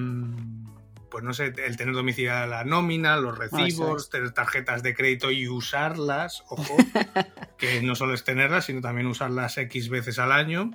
pues 1.10 1.24
no 1.24 1.34
sé, 1.34 1.54
el 1.58 1.78
tener 1.78 1.94
domiciliada 1.94 2.48
la 2.48 2.64
nómina, 2.64 3.18
los 3.18 3.38
recibos, 3.38 4.10
tener 4.10 4.32
tarjetas 4.32 4.84
de 4.84 4.94
crédito 4.94 5.32
y 5.32 5.48
usarlas, 5.48 6.44
ojo, 6.50 6.76
que 7.58 7.82
no 7.82 7.96
solo 7.96 8.14
es 8.14 8.24
tenerlas, 8.24 8.66
sino 8.66 8.82
también 8.82 9.08
usarlas 9.08 9.58
X 9.58 9.90
veces 9.90 10.20
al 10.20 10.32
año. 10.32 10.72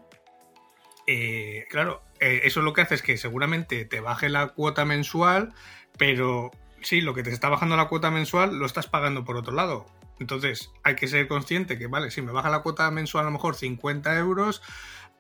Eh, 1.07 1.67
claro, 1.71 2.03
eh, 2.21 2.43
eso 2.45 2.63
lo 2.63 2.73
que 2.73 2.83
hace 2.83 2.95
es 2.95 3.03
que 3.03 3.17
seguramente 3.17 3.85
te 3.85 4.01
baje 4.01 4.29
la 4.29 4.49
cuota 4.49 4.85
mensual, 4.85 5.53
pero 5.99 6.51
sí, 6.83 7.01
lo 7.01 7.15
que 7.15 7.23
te 7.23 7.31
está 7.31 7.49
bajando 7.49 7.77
la 7.77 7.89
cuota 7.89 8.11
mensual 8.11 8.59
lo 8.59 8.67
estás 8.67 8.87
pagando 8.87 9.25
por 9.25 9.37
otro 9.37 9.55
lado. 9.55 9.87
Entonces, 10.21 10.71
hay 10.83 10.97
que 10.97 11.09
ser 11.09 11.27
consciente 11.29 11.79
que, 11.79 11.87
vale, 11.87 12.11
si 12.11 12.21
me 12.21 12.31
baja 12.31 12.51
la 12.51 12.61
cuota 12.61 12.91
mensual 12.91 13.23
a 13.23 13.27
lo 13.27 13.33
mejor 13.33 13.57
50 13.57 14.19
euros, 14.19 14.63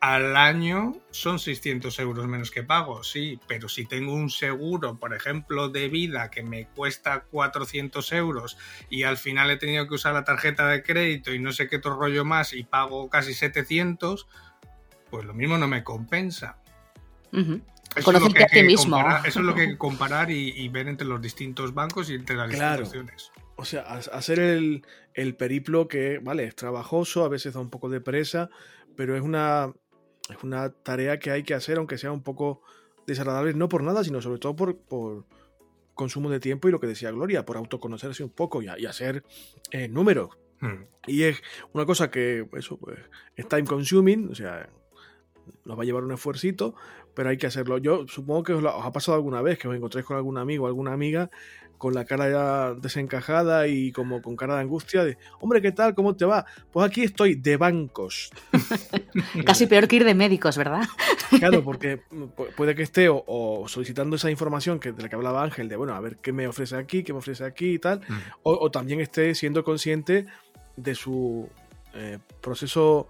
al 0.00 0.34
año 0.36 0.94
son 1.10 1.38
600 1.38 1.98
euros 1.98 2.26
menos 2.26 2.50
que 2.50 2.62
pago, 2.62 3.04
sí, 3.04 3.38
pero 3.46 3.68
si 3.68 3.84
tengo 3.84 4.14
un 4.14 4.30
seguro, 4.30 4.98
por 4.98 5.14
ejemplo, 5.14 5.68
de 5.68 5.88
vida 5.88 6.30
que 6.30 6.42
me 6.42 6.66
cuesta 6.68 7.24
400 7.30 8.10
euros 8.12 8.56
y 8.88 9.02
al 9.02 9.18
final 9.18 9.50
he 9.50 9.58
tenido 9.58 9.86
que 9.86 9.94
usar 9.94 10.14
la 10.14 10.24
tarjeta 10.24 10.66
de 10.68 10.82
crédito 10.82 11.34
y 11.34 11.38
no 11.38 11.52
sé 11.52 11.68
qué 11.68 11.76
otro 11.76 11.96
rollo 11.96 12.24
más 12.24 12.54
y 12.54 12.64
pago 12.64 13.10
casi 13.10 13.34
700, 13.34 14.26
pues 15.10 15.24
lo 15.26 15.34
mismo 15.34 15.58
no 15.58 15.68
me 15.68 15.84
compensa. 15.84 16.56
Conocerte 18.02 18.44
a 18.44 18.46
ti 18.46 18.62
mismo. 18.62 18.98
eso 19.24 19.40
es 19.40 19.44
lo 19.44 19.54
que 19.54 19.62
hay 19.62 19.68
que 19.68 19.78
comparar 19.78 20.30
y, 20.30 20.66
ver 20.70 20.88
entre 20.88 21.06
los 21.06 21.20
distintos 21.20 21.74
bancos 21.74 22.08
y 22.08 22.14
entre 22.14 22.36
las 22.36 22.50
instituciones. 22.50 23.30
O 23.56 23.66
sea, 23.66 23.82
hacer 23.82 24.38
el, 24.38 24.86
el 25.12 25.36
periplo 25.36 25.88
que, 25.88 26.20
vale, 26.22 26.44
es 26.44 26.56
trabajoso, 26.56 27.22
a 27.26 27.28
veces 27.28 27.52
da 27.52 27.60
un 27.60 27.68
poco 27.68 27.90
de 27.90 28.00
presa, 28.00 28.48
pero 28.96 29.14
es 29.14 29.20
una, 29.20 29.70
es 30.28 30.42
una 30.42 30.70
tarea 30.70 31.18
que 31.18 31.30
hay 31.30 31.42
que 31.42 31.54
hacer, 31.54 31.78
aunque 31.78 31.98
sea 31.98 32.12
un 32.12 32.22
poco 32.22 32.62
desagradable, 33.06 33.54
no 33.54 33.68
por 33.68 33.82
nada, 33.82 34.04
sino 34.04 34.20
sobre 34.20 34.38
todo 34.38 34.54
por, 34.56 34.76
por 34.76 35.24
consumo 35.94 36.30
de 36.30 36.40
tiempo 36.40 36.68
y 36.68 36.70
lo 36.70 36.80
que 36.80 36.86
decía 36.86 37.10
Gloria, 37.10 37.44
por 37.44 37.56
autoconocerse 37.56 38.24
un 38.24 38.30
poco 38.30 38.62
y, 38.62 38.68
hacer 38.68 39.24
eh, 39.70 39.88
números. 39.88 40.30
Hmm. 40.60 40.84
Y 41.06 41.24
es 41.24 41.42
una 41.72 41.86
cosa 41.86 42.10
que, 42.10 42.46
eso, 42.54 42.78
pues, 42.78 42.98
es 43.36 43.48
time 43.48 43.64
consuming, 43.64 44.30
o 44.30 44.34
sea, 44.34 44.68
nos 45.64 45.78
va 45.78 45.82
a 45.82 45.84
llevar 45.84 46.04
un 46.04 46.12
esfuercito, 46.12 46.74
pero 47.14 47.28
hay 47.30 47.36
que 47.36 47.46
hacerlo. 47.46 47.78
Yo 47.78 48.06
supongo 48.06 48.44
que 48.44 48.52
os, 48.52 48.64
os, 48.64 48.84
ha 48.84 48.92
pasado 48.92 49.16
alguna 49.16 49.42
vez 49.42 49.58
que 49.58 49.68
os 49.68 49.76
encontréis 49.76 50.06
con 50.06 50.16
algún 50.16 50.38
amigo 50.38 50.64
o 50.64 50.66
alguna 50.68 50.92
amiga 50.92 51.30
con 51.80 51.94
la 51.94 52.04
cara 52.04 52.30
ya 52.30 52.74
desencajada 52.74 53.66
y 53.66 53.90
como 53.90 54.20
con 54.20 54.36
cara 54.36 54.56
de 54.56 54.60
angustia 54.60 55.02
de, 55.02 55.16
hombre, 55.40 55.62
¿qué 55.62 55.72
tal? 55.72 55.94
¿Cómo 55.94 56.14
te 56.14 56.26
va? 56.26 56.44
Pues 56.70 56.86
aquí 56.86 57.04
estoy 57.04 57.36
de 57.36 57.56
bancos. 57.56 58.30
Casi 59.46 59.66
peor 59.66 59.88
que 59.88 59.96
ir 59.96 60.04
de 60.04 60.14
médicos, 60.14 60.58
¿verdad? 60.58 60.82
claro, 61.38 61.64
porque 61.64 62.02
puede 62.54 62.74
que 62.74 62.82
esté 62.82 63.08
o, 63.08 63.64
solicitando 63.66 64.16
esa 64.16 64.30
información 64.30 64.78
que, 64.78 64.92
de 64.92 65.02
la 65.02 65.08
que 65.08 65.16
hablaba 65.16 65.42
Ángel, 65.42 65.70
de, 65.70 65.76
bueno, 65.76 65.94
a 65.94 66.00
ver 66.00 66.18
qué 66.18 66.34
me 66.34 66.46
ofrece 66.46 66.76
aquí, 66.76 67.02
qué 67.02 67.14
me 67.14 67.20
ofrece 67.20 67.44
aquí 67.44 67.72
y 67.72 67.78
tal, 67.78 68.00
mm. 68.06 68.14
o, 68.42 68.70
también 68.70 69.00
esté 69.00 69.34
siendo 69.34 69.64
consciente 69.64 70.26
de 70.76 70.94
su 70.94 71.48
eh, 71.94 72.18
proceso 72.42 73.08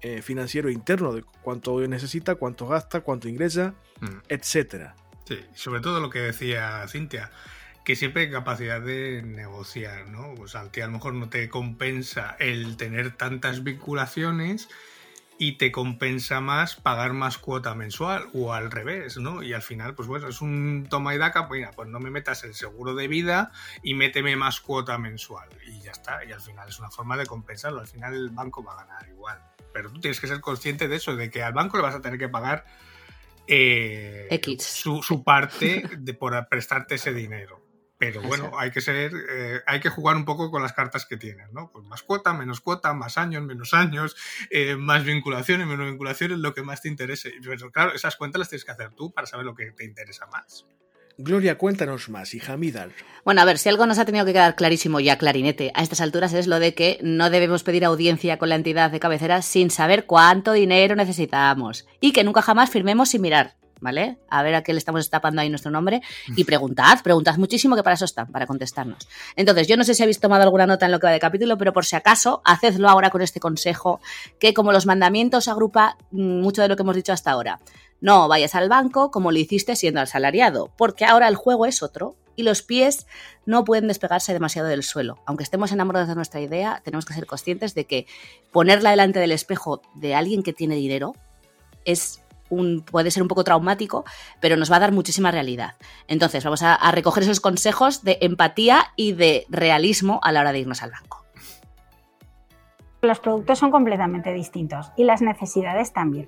eh, 0.00 0.22
financiero 0.22 0.70
interno, 0.70 1.12
de 1.12 1.24
cuánto 1.42 1.80
necesita, 1.88 2.36
cuánto 2.36 2.68
gasta, 2.68 3.00
cuánto 3.00 3.28
ingresa, 3.28 3.74
mm. 4.00 4.18
etcétera. 4.28 4.94
Sí, 5.24 5.40
sobre 5.54 5.80
todo 5.80 5.98
lo 5.98 6.08
que 6.08 6.20
decía 6.20 6.86
Cintia, 6.86 7.32
que 7.84 7.96
siempre 7.96 8.22
hay 8.22 8.30
capacidad 8.30 8.80
de 8.80 9.22
negociar, 9.22 10.08
¿no? 10.08 10.34
Pues 10.36 10.54
a 10.54 10.70
ti 10.70 10.80
a 10.80 10.86
lo 10.86 10.92
mejor 10.92 11.14
no 11.14 11.28
te 11.28 11.48
compensa 11.48 12.36
el 12.38 12.76
tener 12.76 13.16
tantas 13.16 13.64
vinculaciones 13.64 14.68
y 15.38 15.58
te 15.58 15.72
compensa 15.72 16.40
más 16.40 16.76
pagar 16.76 17.14
más 17.14 17.38
cuota 17.38 17.74
mensual 17.74 18.28
o 18.32 18.52
al 18.52 18.70
revés, 18.70 19.16
¿no? 19.16 19.42
Y 19.42 19.52
al 19.52 19.62
final, 19.62 19.94
pues 19.94 20.06
bueno, 20.06 20.28
es 20.28 20.40
un 20.40 20.86
toma 20.88 21.14
y 21.14 21.18
daca, 21.18 21.48
pues 21.48 21.58
mira, 21.58 21.72
pues 21.72 21.88
no 21.88 21.98
me 21.98 22.10
metas 22.10 22.44
el 22.44 22.54
seguro 22.54 22.94
de 22.94 23.08
vida 23.08 23.50
y 23.82 23.94
méteme 23.94 24.36
más 24.36 24.60
cuota 24.60 24.98
mensual 24.98 25.48
y 25.66 25.80
ya 25.80 25.90
está. 25.90 26.24
Y 26.24 26.30
al 26.30 26.40
final 26.40 26.68
es 26.68 26.78
una 26.78 26.90
forma 26.90 27.16
de 27.16 27.26
compensarlo. 27.26 27.80
Al 27.80 27.88
final 27.88 28.14
el 28.14 28.30
banco 28.30 28.62
va 28.62 28.74
a 28.74 28.84
ganar 28.84 29.08
igual. 29.08 29.42
Pero 29.72 29.90
tú 29.90 30.00
tienes 30.00 30.20
que 30.20 30.28
ser 30.28 30.40
consciente 30.40 30.86
de 30.86 30.96
eso, 30.96 31.16
de 31.16 31.30
que 31.30 31.42
al 31.42 31.54
banco 31.54 31.76
le 31.76 31.82
vas 31.82 31.96
a 31.96 32.00
tener 32.00 32.18
que 32.18 32.28
pagar 32.28 32.64
eh, 33.48 34.28
X. 34.30 34.62
Su, 34.62 35.02
su 35.02 35.24
parte 35.24 35.88
de, 35.98 36.14
por 36.14 36.48
prestarte 36.48 36.94
ese 36.94 37.12
dinero. 37.12 37.61
Pero 38.02 38.20
bueno, 38.20 38.50
hay 38.58 38.72
que 38.72 38.80
ser, 38.80 39.12
eh, 39.30 39.60
hay 39.64 39.78
que 39.78 39.88
jugar 39.88 40.16
un 40.16 40.24
poco 40.24 40.50
con 40.50 40.60
las 40.60 40.72
cartas 40.72 41.06
que 41.06 41.16
tienes, 41.16 41.52
¿no? 41.52 41.70
Pues 41.72 41.84
más 41.84 42.02
cuota, 42.02 42.32
menos 42.32 42.60
cuota, 42.60 42.92
más 42.94 43.16
años, 43.16 43.44
menos 43.44 43.74
años, 43.74 44.16
eh, 44.50 44.74
más 44.74 45.04
vinculaciones, 45.04 45.68
menos 45.68 45.86
vinculaciones, 45.88 46.40
lo 46.40 46.52
que 46.52 46.64
más 46.64 46.82
te 46.82 46.88
interese. 46.88 47.32
Pero 47.40 47.70
claro, 47.70 47.94
esas 47.94 48.16
cuentas 48.16 48.40
las 48.40 48.48
tienes 48.48 48.64
que 48.64 48.72
hacer 48.72 48.90
tú 48.96 49.12
para 49.12 49.28
saber 49.28 49.46
lo 49.46 49.54
que 49.54 49.70
te 49.70 49.84
interesa 49.84 50.26
más. 50.26 50.66
Gloria, 51.16 51.56
cuéntanos 51.56 52.08
más, 52.08 52.34
hija 52.34 52.56
Midal. 52.56 52.92
Bueno, 53.24 53.40
a 53.40 53.44
ver, 53.44 53.56
si 53.56 53.68
algo 53.68 53.86
nos 53.86 54.00
ha 54.00 54.04
tenido 54.04 54.24
que 54.24 54.32
quedar 54.32 54.56
clarísimo 54.56 54.98
ya, 54.98 55.16
clarinete, 55.16 55.70
a 55.76 55.84
estas 55.84 56.00
alturas 56.00 56.32
es 56.32 56.48
lo 56.48 56.58
de 56.58 56.74
que 56.74 56.98
no 57.02 57.30
debemos 57.30 57.62
pedir 57.62 57.84
audiencia 57.84 58.36
con 58.36 58.48
la 58.48 58.56
entidad 58.56 58.90
de 58.90 58.98
cabecera 58.98 59.42
sin 59.42 59.70
saber 59.70 60.06
cuánto 60.06 60.54
dinero 60.54 60.96
necesitamos 60.96 61.86
y 62.00 62.12
que 62.12 62.24
nunca 62.24 62.42
jamás 62.42 62.68
firmemos 62.68 63.10
sin 63.10 63.22
mirar. 63.22 63.54
¿Vale? 63.82 64.16
A 64.30 64.42
ver 64.42 64.54
a 64.54 64.62
qué 64.62 64.72
le 64.72 64.78
estamos 64.78 65.10
tapando 65.10 65.42
ahí 65.42 65.50
nuestro 65.50 65.70
nombre 65.70 66.00
y 66.36 66.44
preguntad, 66.44 67.02
preguntad 67.02 67.36
muchísimo 67.36 67.76
que 67.76 67.82
para 67.82 67.94
eso 67.94 68.06
están, 68.06 68.28
para 68.28 68.46
contestarnos. 68.46 69.08
Entonces, 69.36 69.66
yo 69.66 69.76
no 69.76 69.84
sé 69.84 69.94
si 69.94 70.02
habéis 70.02 70.20
tomado 70.20 70.44
alguna 70.44 70.66
nota 70.66 70.86
en 70.86 70.92
lo 70.92 71.00
que 71.00 71.08
va 71.08 71.12
de 71.12 71.20
capítulo, 71.20 71.58
pero 71.58 71.72
por 71.72 71.84
si 71.84 71.96
acaso, 71.96 72.40
hacedlo 72.44 72.88
ahora 72.88 73.10
con 73.10 73.20
este 73.20 73.40
consejo 73.40 74.00
que 74.38 74.54
como 74.54 74.72
los 74.72 74.86
mandamientos 74.86 75.48
agrupa 75.48 75.98
mm, 76.12 76.40
mucho 76.40 76.62
de 76.62 76.68
lo 76.68 76.76
que 76.76 76.82
hemos 76.82 76.96
dicho 76.96 77.12
hasta 77.12 77.32
ahora. 77.32 77.60
No 78.00 78.28
vayas 78.28 78.54
al 78.54 78.68
banco 78.68 79.10
como 79.10 79.32
lo 79.32 79.38
hiciste 79.38 79.76
siendo 79.76 80.00
asalariado, 80.00 80.70
porque 80.76 81.04
ahora 81.04 81.28
el 81.28 81.36
juego 81.36 81.66
es 81.66 81.82
otro 81.82 82.16
y 82.36 82.44
los 82.44 82.62
pies 82.62 83.06
no 83.46 83.64
pueden 83.64 83.88
despegarse 83.88 84.32
demasiado 84.32 84.68
del 84.68 84.84
suelo. 84.84 85.18
Aunque 85.26 85.44
estemos 85.44 85.72
enamorados 85.72 86.08
de 86.08 86.14
nuestra 86.14 86.40
idea, 86.40 86.80
tenemos 86.84 87.04
que 87.04 87.14
ser 87.14 87.26
conscientes 87.26 87.74
de 87.74 87.86
que 87.86 88.06
ponerla 88.52 88.90
delante 88.90 89.18
del 89.18 89.32
espejo 89.32 89.82
de 89.94 90.14
alguien 90.14 90.42
que 90.42 90.52
tiene 90.52 90.76
dinero 90.76 91.14
es 91.84 92.21
puede 92.90 93.10
ser 93.10 93.22
un 93.22 93.28
poco 93.28 93.44
traumático, 93.44 94.04
pero 94.40 94.56
nos 94.56 94.70
va 94.70 94.76
a 94.76 94.80
dar 94.80 94.92
muchísima 94.92 95.30
realidad. 95.30 95.74
Entonces, 96.08 96.44
vamos 96.44 96.62
a, 96.62 96.78
recoger 96.92 97.22
esos 97.22 97.40
consejos 97.40 98.02
de 98.02 98.18
empatía 98.20 98.84
y 98.96 99.12
de 99.12 99.46
realismo 99.48 100.20
a 100.22 100.32
la 100.32 100.40
hora 100.40 100.52
de 100.52 100.60
irnos 100.60 100.82
al 100.82 100.90
banco. 100.90 101.24
Los 103.00 103.18
productos 103.18 103.58
son 103.58 103.70
completamente 103.70 104.32
distintos 104.32 104.92
y 104.96 105.04
las 105.04 105.22
necesidades 105.22 105.92
también. 105.92 106.26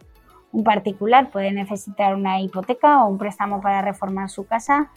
Un 0.52 0.64
particular 0.64 1.30
puede 1.30 1.52
necesitar 1.52 2.14
una 2.14 2.40
hipoteca 2.40 3.04
o 3.04 3.08
un 3.08 3.18
préstamo 3.18 3.60
para 3.60 3.82
reformar 3.82 4.28
su 4.30 4.46
casa 4.46 4.90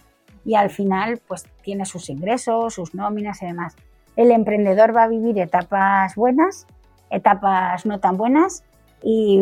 y 0.46 0.56
al 0.56 0.70
final 0.70 1.20
pues 1.28 1.46
tiene 1.62 1.86
sus 1.86 2.10
ingresos, 2.10 2.76
sus 2.76 2.96
nóminas 2.96 3.42
y 3.42 3.48
demás. 3.48 3.76
El 4.16 4.32
emprendedor 4.32 4.96
va 4.96 5.04
a 5.04 5.08
vivir 5.08 5.38
etapas 5.40 6.16
buenas, 6.16 6.66
etapas 7.10 7.86
no 7.86 8.00
tan 8.00 8.18
buenas 8.18 8.64
y 9.04 9.40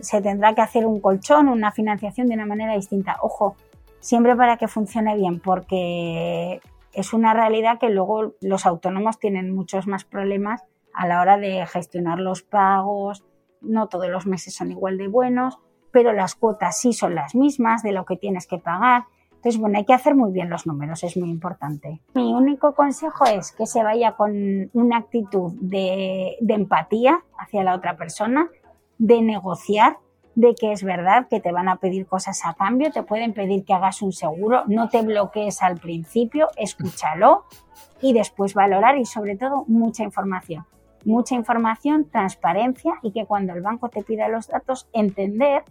se 0.00 0.22
tendrá 0.22 0.54
que 0.54 0.60
hacer 0.60 0.86
un 0.86 1.00
colchón, 1.00 1.48
una 1.48 1.72
financiación 1.72 2.28
de 2.28 2.34
una 2.34 2.46
manera 2.46 2.74
distinta. 2.74 3.16
Ojo, 3.22 3.56
siempre 4.00 4.36
para 4.36 4.56
que 4.56 4.68
funcione 4.68 5.16
bien, 5.16 5.40
porque 5.40 6.60
es 6.92 7.12
una 7.12 7.34
realidad 7.34 7.78
que 7.78 7.88
luego 7.88 8.34
los 8.40 8.66
autónomos 8.66 9.18
tienen 9.18 9.54
muchos 9.54 9.86
más 9.86 10.04
problemas 10.04 10.62
a 10.92 11.06
la 11.06 11.20
hora 11.20 11.38
de 11.38 11.66
gestionar 11.66 12.18
los 12.18 12.42
pagos, 12.42 13.24
no 13.60 13.88
todos 13.88 14.08
los 14.08 14.26
meses 14.26 14.54
son 14.54 14.70
igual 14.70 14.98
de 14.98 15.08
buenos, 15.08 15.58
pero 15.90 16.12
las 16.12 16.34
cuotas 16.34 16.78
sí 16.78 16.92
son 16.92 17.14
las 17.14 17.34
mismas 17.34 17.82
de 17.82 17.92
lo 17.92 18.04
que 18.04 18.16
tienes 18.16 18.46
que 18.46 18.58
pagar. 18.58 19.04
Entonces, 19.30 19.60
bueno, 19.60 19.78
hay 19.78 19.84
que 19.84 19.94
hacer 19.94 20.14
muy 20.14 20.32
bien 20.32 20.50
los 20.50 20.66
números, 20.66 21.02
es 21.02 21.16
muy 21.16 21.28
importante. 21.28 22.00
Mi 22.14 22.32
único 22.32 22.74
consejo 22.74 23.24
es 23.24 23.52
que 23.52 23.66
se 23.66 23.82
vaya 23.82 24.12
con 24.12 24.70
una 24.72 24.98
actitud 24.98 25.52
de, 25.60 26.36
de 26.40 26.54
empatía 26.54 27.24
hacia 27.38 27.64
la 27.64 27.74
otra 27.74 27.96
persona, 27.96 28.48
de 29.02 29.20
negociar, 29.20 29.98
de 30.36 30.54
que 30.54 30.70
es 30.70 30.84
verdad 30.84 31.26
que 31.28 31.40
te 31.40 31.50
van 31.50 31.68
a 31.68 31.76
pedir 31.76 32.06
cosas 32.06 32.40
a 32.44 32.54
cambio, 32.54 32.92
te 32.92 33.02
pueden 33.02 33.32
pedir 33.32 33.64
que 33.64 33.74
hagas 33.74 34.00
un 34.00 34.12
seguro, 34.12 34.62
no 34.66 34.88
te 34.88 35.02
bloquees 35.02 35.60
al 35.60 35.78
principio, 35.78 36.48
escúchalo 36.56 37.44
y 38.00 38.12
después 38.12 38.54
valorar 38.54 38.96
y 38.98 39.04
sobre 39.04 39.36
todo 39.36 39.64
mucha 39.66 40.04
información 40.04 40.64
mucha 41.04 41.34
información, 41.34 42.08
transparencia 42.08 42.94
y 43.02 43.10
que 43.12 43.26
cuando 43.26 43.52
el 43.52 43.60
banco 43.60 43.88
te 43.88 44.02
pida 44.02 44.28
los 44.28 44.48
datos, 44.48 44.88
entender 44.92 45.64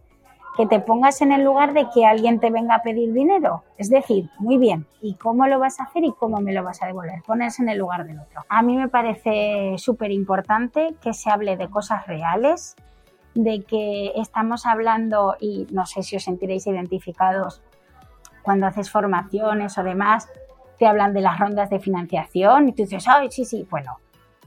que 0.57 0.65
te 0.65 0.81
pongas 0.81 1.21
en 1.21 1.31
el 1.31 1.43
lugar 1.43 1.73
de 1.73 1.87
que 1.93 2.05
alguien 2.05 2.39
te 2.39 2.51
venga 2.51 2.75
a 2.75 2.81
pedir 2.81 3.13
dinero. 3.13 3.63
Es 3.77 3.89
decir, 3.89 4.29
muy 4.37 4.57
bien, 4.57 4.85
¿y 5.01 5.15
cómo 5.15 5.47
lo 5.47 5.59
vas 5.59 5.79
a 5.79 5.83
hacer 5.83 6.03
y 6.03 6.11
cómo 6.11 6.41
me 6.41 6.51
lo 6.51 6.63
vas 6.63 6.83
a 6.83 6.87
devolver? 6.87 7.21
Ponerse 7.25 7.63
en 7.63 7.69
el 7.69 7.77
lugar 7.77 8.05
del 8.05 8.19
otro. 8.19 8.41
A 8.49 8.61
mí 8.61 8.75
me 8.75 8.89
parece 8.89 9.75
súper 9.77 10.11
importante 10.11 10.95
que 11.01 11.13
se 11.13 11.29
hable 11.29 11.55
de 11.55 11.69
cosas 11.69 12.05
reales, 12.05 12.75
de 13.33 13.61
que 13.63 14.11
estamos 14.15 14.65
hablando, 14.65 15.35
y 15.39 15.67
no 15.71 15.85
sé 15.85 16.03
si 16.03 16.15
os 16.15 16.23
sentiréis 16.23 16.67
identificados 16.67 17.61
cuando 18.41 18.67
haces 18.67 18.89
formaciones 18.89 19.77
o 19.77 19.83
demás, 19.83 20.29
te 20.77 20.87
hablan 20.87 21.13
de 21.13 21.21
las 21.21 21.39
rondas 21.39 21.69
de 21.69 21.79
financiación 21.79 22.69
y 22.69 22.71
tú 22.73 22.83
dices, 22.83 23.07
ay, 23.07 23.29
sí, 23.31 23.45
sí, 23.45 23.67
bueno, 23.69 23.99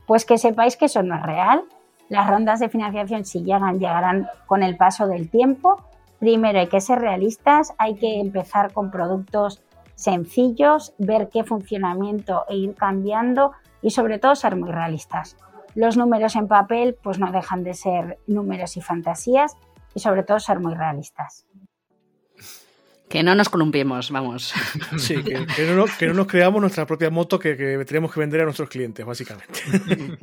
pues 0.07 0.25
que 0.25 0.37
sepáis 0.37 0.77
que 0.77 0.87
eso 0.87 1.03
no 1.03 1.15
es 1.15 1.23
real. 1.23 1.63
Las 2.09 2.29
rondas 2.29 2.61
de 2.61 2.69
financiación, 2.69 3.25
si 3.25 3.43
llegan, 3.43 3.79
llegarán 3.79 4.29
con 4.47 4.63
el 4.63 4.77
paso 4.77 5.07
del 5.07 5.31
tiempo. 5.31 5.83
Primero 6.19 6.59
hay 6.59 6.69
que 6.69 6.81
ser 6.81 6.99
realistas, 6.99 7.73
hay 7.79 7.95
que 7.95 8.21
empezar 8.21 8.73
con 8.73 8.91
productos 8.91 9.63
sencillos, 9.95 10.93
ver 10.99 11.29
qué 11.29 11.45
funcionamiento 11.45 12.45
e 12.49 12.57
ir 12.57 12.75
cambiando 12.75 13.53
y 13.81 13.91
sobre 13.91 14.19
todo 14.19 14.35
ser 14.35 14.57
muy 14.57 14.71
realistas. 14.71 15.37
Los 15.75 15.97
números 15.97 16.37
en 16.37 16.49
papel 16.49 16.97
pues 17.03 17.19
no 17.19 17.33
dejan 17.33 17.65
de 17.65 17.75
ser 17.75 18.19
números 18.27 18.77
y 18.77 18.81
fantasías 18.81 19.57
y 19.95 20.01
sobre 20.01 20.23
todo 20.23 20.39
ser 20.41 20.61
muy 20.61 20.75
realistas. 20.75 21.47
Que 23.09 23.23
no 23.23 23.37
nos 23.37 23.49
columpiemos, 23.49 24.11
vamos. 24.11 24.53
Sí, 24.97 25.23
que, 25.23 25.35
no, 26.07 26.15
nos 26.15 26.27
creamos 26.27 26.61
nuestra 26.61 26.85
propia 26.85 27.11
moto 27.11 27.39
que, 27.39 27.55
tenemos 27.87 28.13
que 28.13 28.19
vender 28.19 28.41
a 28.41 28.45
nuestros 28.45 28.69
clientes, 28.69 29.07
básicamente. 29.07 29.61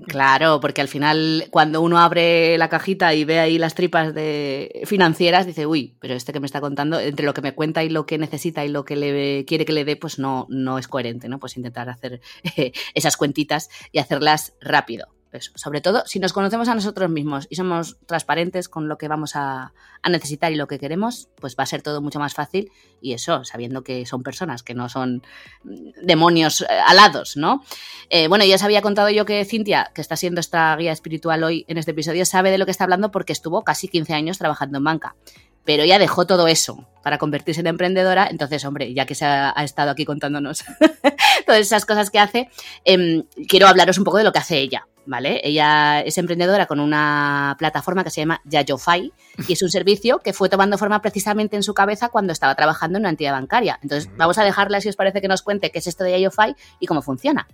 Claro, 0.08 0.60
porque 0.60 0.82
al 0.82 0.90
final, 0.90 1.48
cuando 1.52 1.82
uno 1.82 2.00
abre 2.00 2.58
la 2.58 2.68
cajita 2.68 3.14
y 3.14 3.24
ve 3.24 3.40
ahí 3.40 3.58
las 3.58 3.76
tripas 3.76 4.14
de 4.14 4.82
financieras, 4.86 5.46
dice, 5.46 5.66
uy, 5.66 5.96
pero 6.02 6.16
este 6.16 6.34
que 6.34 6.42
me 6.42 6.46
está 6.46 6.60
contando, 6.60 7.00
entre 7.00 7.26
lo 7.26 7.34
que 7.34 7.42
me 7.42 7.54
cuenta 7.54 7.82
y 7.82 7.90
lo 7.90 8.06
que 8.06 8.18
necesita 8.18 8.66
y 8.66 8.70
lo 8.70 8.84
que 8.84 8.98
le 8.98 9.46
quiere 9.46 9.64
que 9.64 9.72
le 9.72 9.86
dé, 9.86 9.96
pues 9.96 10.20
no, 10.20 10.48
no 10.50 10.78
es 10.78 10.90
coherente, 10.90 11.30
¿no? 11.30 11.40
Pues 11.40 11.56
intentar 11.56 11.88
hacer 11.88 12.20
esas 12.94 13.16
cuentitas 13.16 13.70
y 13.94 14.00
hacerlas 14.00 14.54
rápido 14.60 15.08
sobre 15.40 15.82
todo 15.82 16.04
si 16.06 16.20
nos 16.20 16.34
conocemos 16.34 16.68
a 16.68 16.76
nosotros 16.76 17.10
mismos 17.10 17.48
y 17.50 17.56
somos 17.56 17.98
transparentes 18.06 18.68
con 18.68 18.88
lo 18.88 18.98
que 18.98 19.08
vamos 19.08 19.36
a, 19.36 19.74
necesitar 20.10 20.52
y 20.52 20.56
lo 20.56 20.68
que 20.68 20.80
queremos, 20.80 21.30
pues 21.40 21.56
va 21.58 21.64
a 21.64 21.68
ser 21.68 21.82
todo 21.82 22.02
mucho 22.02 22.20
más 22.20 22.34
fácil. 22.34 22.72
Y 23.02 23.14
eso, 23.14 23.44
sabiendo 23.46 23.84
que 23.84 24.06
son 24.06 24.24
personas, 24.24 24.64
que 24.64 24.74
no 24.74 24.90
son 24.90 25.24
demonios 26.02 26.62
eh, 26.62 26.66
alados, 26.88 27.38
¿no? 27.38 27.64
Eh, 28.10 28.28
bueno, 28.28 28.44
ya 28.44 28.56
os 28.56 28.64
había 28.64 28.82
contado 28.82 29.10
yo 29.10 29.26
que 29.26 29.46
Cintia, 29.46 29.92
que 29.94 30.02
está 30.02 30.16
siendo 30.16 30.40
esta 30.40 30.76
guía 30.76 30.92
espiritual 30.92 31.44
hoy 31.44 31.66
en 31.68 31.78
este 31.78 31.92
episodio, 31.92 32.26
sabe 32.26 32.52
de 32.52 32.58
lo 32.58 32.66
que 32.66 32.72
está 32.72 32.84
hablando 32.84 33.12
porque 33.12 33.32
estuvo 33.32 33.64
casi 33.64 33.88
15 33.88 34.14
años 34.14 34.38
trabajando 34.38 34.80
en 34.80 34.84
banca 34.84 35.16
pero 35.66 35.84
ella 35.84 36.00
dejó 36.00 36.26
todo 36.26 36.48
eso 36.48 36.88
para 37.04 37.18
convertirse 37.18 37.62
en 37.62 37.68
emprendedora. 37.68 38.28
Entonces, 38.30 38.64
hombre, 38.66 38.94
ya 38.94 39.06
que 39.06 39.16
se 39.16 39.26
ha, 39.26 39.52
estado 39.64 39.92
aquí 39.92 40.06
contándonos 40.06 40.64
todas 41.46 41.62
esas 41.62 41.86
cosas 41.86 42.10
que 42.10 42.20
hace, 42.20 42.50
em, 42.86 43.24
quiero 43.48 43.68
hablaros 43.68 43.98
un 43.98 44.04
poco 44.04 44.18
de 44.18 44.24
lo 44.24 44.32
que 44.32 44.40
hace 44.40 44.58
ella. 44.58 44.88
¿Vale? 45.04 45.42
Ella 45.44 46.02
es 46.02 46.20
emprendedora 46.20 46.68
con 46.68 46.80
una 46.80 47.56
plataforma 47.58 48.04
que 48.04 48.12
se 48.12 48.22
llama 48.22 48.40
Yayofy 48.46 49.12
y 49.48 49.54
es 49.54 49.64
un 49.64 49.72
servicio 49.72 50.20
que 50.20 50.32
fue 50.32 50.48
tomando 50.48 50.78
forma 50.78 51.02
precisamente 51.02 51.56
en 51.56 51.64
su 51.64 51.74
cabeza 51.74 52.10
cuando 52.10 52.32
estaba 52.34 52.54
trabajando 52.54 53.00
en 53.00 53.04
una 53.04 53.10
entidad 53.10 53.32
bancaria. 53.32 53.80
Entonces, 53.82 54.16
vamos 54.16 54.38
a 54.38 54.44
dejarla, 54.44 54.80
si 54.80 54.90
os 54.90 54.96
parece, 54.96 55.20
que 55.20 55.28
nos 55.28 55.42
cuente 55.42 55.72
qué 55.72 55.80
es 55.80 55.88
esto 55.88 56.04
de 56.04 56.12
Yayofy 56.12 56.56
y 56.80 56.86
cómo 56.86 57.02
funciona. 57.02 57.48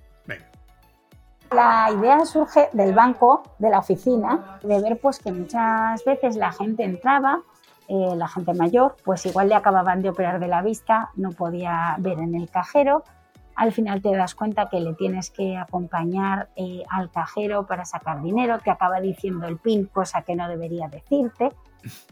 La 1.51 1.89
idea 1.97 2.25
surge 2.25 2.67
del 2.73 2.93
banco, 2.93 3.43
de 3.59 3.69
la 3.69 3.79
oficina, 3.79 4.59
de 4.61 4.81
ver 4.81 4.99
pues 4.99 5.19
que 5.19 5.31
muchas 5.31 6.03
veces 6.03 6.35
la 6.35 6.51
gente 6.51 6.83
entraba 6.83 7.41
eh, 7.87 8.15
la 8.15 8.27
gente 8.27 8.53
mayor, 8.53 8.95
pues 9.03 9.25
igual 9.25 9.49
le 9.49 9.55
acababan 9.55 10.01
de 10.01 10.09
operar 10.09 10.39
de 10.39 10.47
la 10.47 10.61
vista, 10.61 11.11
no 11.15 11.31
podía 11.31 11.95
ver 11.99 12.19
en 12.19 12.35
el 12.35 12.49
cajero. 12.49 13.03
Al 13.55 13.71
final 13.71 14.01
te 14.01 14.15
das 14.15 14.35
cuenta 14.35 14.69
que 14.69 14.79
le 14.79 14.93
tienes 14.93 15.31
que 15.31 15.57
acompañar 15.57 16.49
eh, 16.55 16.83
al 16.89 17.09
cajero 17.09 17.65
para 17.65 17.85
sacar 17.85 18.21
dinero, 18.21 18.59
te 18.59 18.69
acaba 18.69 18.99
diciendo 18.99 19.47
el 19.47 19.57
PIN, 19.57 19.85
cosa 19.85 20.21
que 20.21 20.35
no 20.35 20.47
debería 20.47 20.87
decirte. 20.89 21.51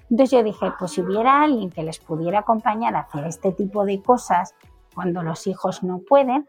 Entonces 0.09 0.32
yo 0.32 0.43
dije, 0.43 0.71
pues 0.80 0.91
si 0.91 1.01
hubiera 1.01 1.43
alguien 1.43 1.69
que 1.69 1.84
les 1.84 1.99
pudiera 1.99 2.39
acompañar 2.39 2.95
a 2.95 3.07
este 3.28 3.51
tipo 3.51 3.86
de 3.86 4.01
cosas 4.01 4.55
cuando 4.93 5.23
los 5.23 5.45
hijos 5.45 5.84
no 5.84 5.99
pueden, 5.99 6.47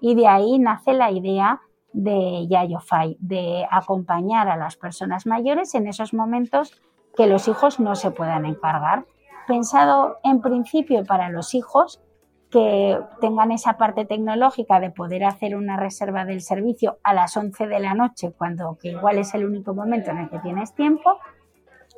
y 0.00 0.14
de 0.14 0.28
ahí 0.28 0.58
nace 0.58 0.92
la 0.92 1.10
idea 1.10 1.60
de 1.92 2.46
Yayofai, 2.48 3.16
de 3.20 3.66
acompañar 3.70 4.48
a 4.48 4.56
las 4.56 4.76
personas 4.76 5.26
mayores 5.26 5.74
en 5.74 5.88
esos 5.88 6.14
momentos 6.14 6.80
que 7.18 7.26
los 7.26 7.48
hijos 7.48 7.80
no 7.80 7.96
se 7.96 8.12
puedan 8.12 8.46
encargar. 8.46 9.04
Pensado 9.48 10.18
en 10.22 10.40
principio 10.40 11.04
para 11.04 11.30
los 11.30 11.52
hijos 11.52 12.00
que 12.48 12.96
tengan 13.20 13.50
esa 13.50 13.76
parte 13.76 14.04
tecnológica 14.04 14.78
de 14.78 14.90
poder 14.90 15.24
hacer 15.24 15.56
una 15.56 15.76
reserva 15.76 16.24
del 16.24 16.40
servicio 16.42 16.98
a 17.02 17.12
las 17.14 17.36
11 17.36 17.66
de 17.66 17.80
la 17.80 17.94
noche, 17.94 18.32
cuando 18.38 18.78
que 18.80 18.90
igual 18.90 19.18
es 19.18 19.34
el 19.34 19.44
único 19.44 19.74
momento 19.74 20.12
en 20.12 20.18
el 20.18 20.30
que 20.30 20.38
tienes 20.38 20.74
tiempo, 20.76 21.18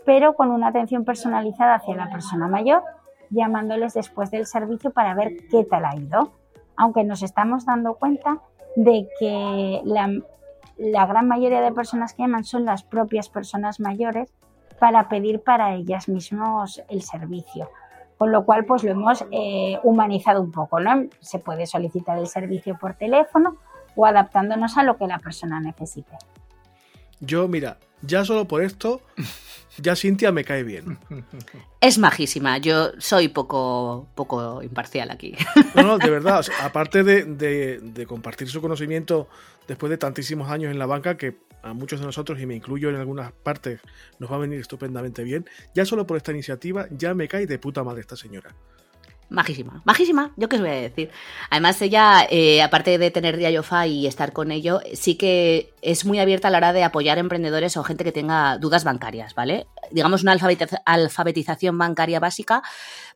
pero 0.06 0.34
con 0.34 0.50
una 0.50 0.68
atención 0.68 1.04
personalizada 1.04 1.74
hacia 1.74 1.94
la 1.94 2.10
persona 2.10 2.48
mayor, 2.48 2.82
llamándoles 3.28 3.92
después 3.92 4.30
del 4.30 4.46
servicio 4.46 4.90
para 4.90 5.14
ver 5.14 5.36
qué 5.50 5.64
tal 5.64 5.84
ha 5.84 5.96
ido. 5.96 6.32
Aunque 6.76 7.04
nos 7.04 7.22
estamos 7.22 7.66
dando 7.66 7.96
cuenta 7.96 8.38
de 8.74 9.06
que 9.18 9.82
la, 9.84 10.08
la 10.78 11.06
gran 11.06 11.28
mayoría 11.28 11.60
de 11.60 11.72
personas 11.72 12.14
que 12.14 12.22
llaman 12.22 12.44
son 12.44 12.64
las 12.64 12.84
propias 12.84 13.28
personas 13.28 13.80
mayores 13.80 14.32
para 14.80 15.08
pedir 15.08 15.40
para 15.42 15.74
ellas 15.74 16.08
mismos 16.08 16.82
el 16.88 17.02
servicio. 17.02 17.70
Con 18.18 18.32
lo 18.32 18.44
cual, 18.44 18.64
pues 18.64 18.82
lo 18.82 18.90
hemos 18.90 19.24
eh, 19.30 19.78
humanizado 19.82 20.42
un 20.42 20.50
poco, 20.50 20.80
¿no? 20.80 21.04
Se 21.20 21.38
puede 21.38 21.66
solicitar 21.66 22.18
el 22.18 22.26
servicio 22.26 22.76
por 22.76 22.94
teléfono 22.94 23.56
o 23.94 24.04
adaptándonos 24.04 24.76
a 24.76 24.82
lo 24.82 24.96
que 24.96 25.06
la 25.06 25.18
persona 25.18 25.60
necesite. 25.60 26.16
Yo, 27.20 27.48
mira, 27.48 27.78
ya 28.02 28.24
solo 28.24 28.46
por 28.46 28.62
esto, 28.62 29.02
ya 29.78 29.94
Cintia 29.96 30.32
me 30.32 30.44
cae 30.44 30.62
bien. 30.62 30.98
Es 31.80 31.98
majísima, 31.98 32.58
yo 32.58 32.90
soy 32.98 33.28
poco, 33.28 34.06
poco 34.14 34.62
imparcial 34.62 35.10
aquí. 35.10 35.34
No, 35.74 35.82
no, 35.82 35.98
de 35.98 36.10
verdad, 36.10 36.44
aparte 36.62 37.02
de, 37.02 37.24
de, 37.80 38.06
compartir 38.06 38.48
su 38.48 38.60
conocimiento 38.60 39.28
después 39.70 39.88
de 39.88 39.98
tantísimos 39.98 40.50
años 40.50 40.72
en 40.72 40.80
la 40.80 40.86
banca, 40.86 41.16
que 41.16 41.36
a 41.62 41.74
muchos 41.74 42.00
de 42.00 42.06
nosotros, 42.06 42.40
y 42.40 42.44
me 42.44 42.56
incluyo 42.56 42.88
en 42.90 42.96
algunas 42.96 43.30
partes, 43.30 43.80
nos 44.18 44.28
va 44.28 44.34
a 44.34 44.38
venir 44.40 44.58
estupendamente 44.58 45.22
bien, 45.22 45.48
ya 45.76 45.84
solo 45.84 46.08
por 46.08 46.16
esta 46.16 46.32
iniciativa 46.32 46.88
ya 46.90 47.14
me 47.14 47.28
cae 47.28 47.46
de 47.46 47.56
puta 47.60 47.84
madre 47.84 48.00
esta 48.00 48.16
señora 48.16 48.52
majísima, 49.28 49.80
majísima, 49.84 50.32
yo 50.36 50.48
qué 50.48 50.56
os 50.56 50.62
voy 50.62 50.70
a 50.70 50.74
decir. 50.74 51.10
Además, 51.50 51.80
ella, 51.80 52.26
eh, 52.28 52.62
aparte 52.62 52.98
de 52.98 53.10
tener 53.10 53.36
Diayofa 53.36 53.86
y 53.86 54.08
estar 54.08 54.32
con 54.32 54.50
ello, 54.50 54.80
sí 54.92 55.14
que 55.14 55.72
es 55.82 56.04
muy 56.04 56.18
abierta 56.18 56.48
a 56.48 56.50
la 56.50 56.58
hora 56.58 56.72
de 56.72 56.84
apoyar 56.84 57.18
emprendedores 57.18 57.76
o 57.76 57.84
gente 57.84 58.04
que 58.04 58.12
tenga 58.12 58.58
dudas 58.58 58.84
bancarias, 58.84 59.34
¿vale? 59.34 59.66
Digamos 59.90 60.22
una 60.22 60.32
alfabetización 60.84 61.78
bancaria 61.78 62.20
básica 62.20 62.62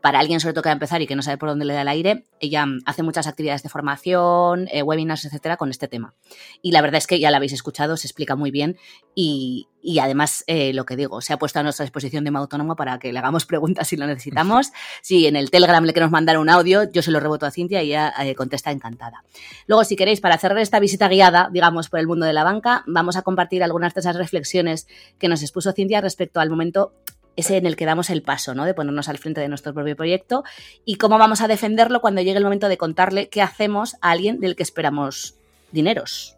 para 0.00 0.18
alguien 0.18 0.40
sobre 0.40 0.52
todo 0.52 0.62
que 0.62 0.68
va 0.68 0.72
a 0.72 0.74
empezar 0.74 1.00
y 1.02 1.06
que 1.06 1.16
no 1.16 1.22
sabe 1.22 1.38
por 1.38 1.48
dónde 1.48 1.64
le 1.64 1.74
da 1.74 1.82
el 1.82 1.88
aire. 1.88 2.26
Ella 2.40 2.66
hace 2.84 3.02
muchas 3.02 3.26
actividades 3.26 3.62
de 3.62 3.68
formación, 3.68 4.68
eh, 4.70 4.82
webinars, 4.82 5.24
etcétera, 5.24 5.56
con 5.56 5.70
este 5.70 5.88
tema. 5.88 6.14
Y 6.62 6.72
la 6.72 6.82
verdad 6.82 6.98
es 6.98 7.06
que 7.06 7.18
ya 7.20 7.30
la 7.30 7.38
habéis 7.38 7.52
escuchado, 7.52 7.96
se 7.96 8.06
explica 8.06 8.36
muy 8.36 8.50
bien 8.50 8.76
y, 9.14 9.68
y 9.84 9.98
además, 9.98 10.44
eh, 10.46 10.72
lo 10.72 10.86
que 10.86 10.96
digo, 10.96 11.20
se 11.20 11.34
ha 11.34 11.38
puesto 11.38 11.58
a 11.58 11.62
nuestra 11.62 11.84
disposición 11.84 12.24
de 12.24 12.28
Demo 12.28 12.38
Autónomo 12.38 12.74
para 12.74 12.98
que 12.98 13.12
le 13.12 13.18
hagamos 13.18 13.44
preguntas 13.46 13.86
si 13.86 13.96
lo 13.96 14.06
necesitamos. 14.06 14.72
Si 15.02 15.26
en 15.26 15.36
el 15.36 15.50
Telegram 15.50 15.84
le 15.84 15.92
queremos 15.92 16.10
mandar 16.10 16.38
un 16.38 16.48
audio, 16.48 16.90
yo 16.90 17.02
se 17.02 17.10
lo 17.10 17.20
reboto 17.20 17.44
a 17.44 17.50
Cintia 17.50 17.82
y 17.82 17.88
ella 17.88 18.12
eh, 18.18 18.34
contesta 18.34 18.70
encantada. 18.70 19.24
Luego, 19.66 19.84
si 19.84 19.94
queréis, 19.94 20.22
para 20.22 20.38
cerrar 20.38 20.58
esta 20.58 20.80
visita 20.80 21.06
guiada, 21.08 21.50
digamos, 21.52 21.90
por 21.90 22.00
el 22.00 22.06
mundo 22.06 22.24
de 22.24 22.32
la 22.32 22.44
banca, 22.44 22.53
vamos 22.86 23.16
a 23.16 23.22
compartir 23.22 23.62
algunas 23.62 23.94
de 23.94 24.00
esas 24.00 24.16
reflexiones 24.16 24.86
que 25.18 25.28
nos 25.28 25.42
expuso 25.42 25.72
Cintia 25.72 26.00
respecto 26.00 26.40
al 26.40 26.50
momento 26.50 26.92
ese 27.36 27.56
en 27.56 27.66
el 27.66 27.76
que 27.76 27.86
damos 27.86 28.10
el 28.10 28.22
paso, 28.22 28.54
¿no? 28.54 28.64
De 28.64 28.74
ponernos 28.74 29.08
al 29.08 29.18
frente 29.18 29.40
de 29.40 29.48
nuestro 29.48 29.74
propio 29.74 29.96
proyecto 29.96 30.44
y 30.84 30.96
cómo 30.96 31.18
vamos 31.18 31.40
a 31.40 31.48
defenderlo 31.48 32.00
cuando 32.00 32.20
llegue 32.20 32.38
el 32.38 32.44
momento 32.44 32.68
de 32.68 32.78
contarle 32.78 33.28
qué 33.28 33.42
hacemos 33.42 33.96
a 34.00 34.10
alguien 34.12 34.40
del 34.40 34.56
que 34.56 34.62
esperamos 34.62 35.36
dineros. 35.72 36.36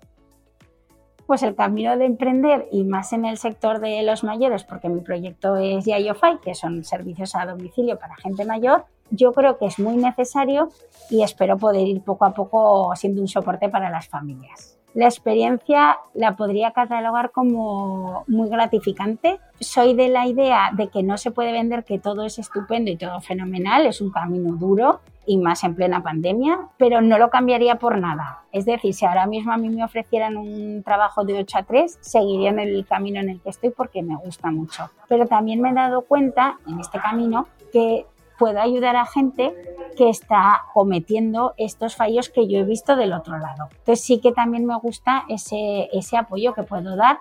Pues 1.26 1.42
el 1.42 1.56
camino 1.56 1.96
de 1.96 2.04
emprender 2.04 2.68
y 2.70 2.84
más 2.84 3.12
en 3.12 3.24
el 3.24 3.36
sector 3.36 3.80
de 3.80 4.02
los 4.04 4.22
mayores, 4.22 4.62
porque 4.62 4.88
mi 4.88 5.00
proyecto 5.00 5.56
es 5.56 5.84
YayoFi, 5.84 6.38
que 6.42 6.54
son 6.54 6.84
servicios 6.84 7.34
a 7.34 7.46
domicilio 7.46 7.98
para 7.98 8.14
gente 8.16 8.44
mayor, 8.44 8.84
yo 9.10 9.32
creo 9.32 9.58
que 9.58 9.66
es 9.66 9.78
muy 9.78 9.96
necesario 9.96 10.68
y 11.10 11.22
espero 11.22 11.56
poder 11.56 11.86
ir 11.86 12.00
poco 12.02 12.24
a 12.24 12.32
poco 12.32 12.92
siendo 12.94 13.20
un 13.20 13.28
soporte 13.28 13.68
para 13.68 13.90
las 13.90 14.08
familias. 14.08 14.75
La 14.96 15.04
experiencia 15.04 15.98
la 16.14 16.36
podría 16.36 16.70
catalogar 16.70 17.30
como 17.30 18.24
muy 18.28 18.48
gratificante. 18.48 19.38
Soy 19.60 19.92
de 19.92 20.08
la 20.08 20.26
idea 20.26 20.70
de 20.72 20.88
que 20.88 21.02
no 21.02 21.18
se 21.18 21.30
puede 21.30 21.52
vender 21.52 21.84
que 21.84 21.98
todo 21.98 22.24
es 22.24 22.38
estupendo 22.38 22.90
y 22.90 22.96
todo 22.96 23.20
fenomenal, 23.20 23.84
es 23.84 24.00
un 24.00 24.10
camino 24.10 24.54
duro 24.54 25.00
y 25.26 25.36
más 25.36 25.64
en 25.64 25.74
plena 25.74 26.02
pandemia, 26.02 26.60
pero 26.78 27.02
no 27.02 27.18
lo 27.18 27.28
cambiaría 27.28 27.74
por 27.74 27.98
nada. 27.98 28.44
Es 28.52 28.64
decir, 28.64 28.94
si 28.94 29.04
ahora 29.04 29.26
mismo 29.26 29.52
a 29.52 29.58
mí 29.58 29.68
me 29.68 29.84
ofrecieran 29.84 30.38
un 30.38 30.82
trabajo 30.82 31.24
de 31.24 31.40
8 31.40 31.58
a 31.58 31.62
3, 31.64 31.98
seguiría 32.00 32.48
en 32.48 32.60
el 32.60 32.86
camino 32.86 33.20
en 33.20 33.28
el 33.28 33.40
que 33.42 33.50
estoy 33.50 33.68
porque 33.68 34.02
me 34.02 34.16
gusta 34.16 34.50
mucho. 34.50 34.88
Pero 35.10 35.26
también 35.26 35.60
me 35.60 35.72
he 35.72 35.74
dado 35.74 36.06
cuenta 36.06 36.56
en 36.66 36.80
este 36.80 36.98
camino 37.00 37.48
que 37.70 38.06
puedo 38.38 38.60
ayudar 38.60 38.96
a 38.96 39.06
gente 39.06 39.54
que 39.96 40.10
está 40.10 40.62
cometiendo 40.74 41.54
estos 41.56 41.96
fallos 41.96 42.28
que 42.28 42.48
yo 42.48 42.58
he 42.58 42.64
visto 42.64 42.96
del 42.96 43.12
otro 43.12 43.38
lado. 43.38 43.68
Entonces 43.70 44.04
sí 44.04 44.20
que 44.20 44.32
también 44.32 44.66
me 44.66 44.76
gusta 44.78 45.24
ese, 45.28 45.88
ese 45.92 46.16
apoyo 46.16 46.54
que 46.54 46.62
puedo 46.62 46.96
dar. 46.96 47.18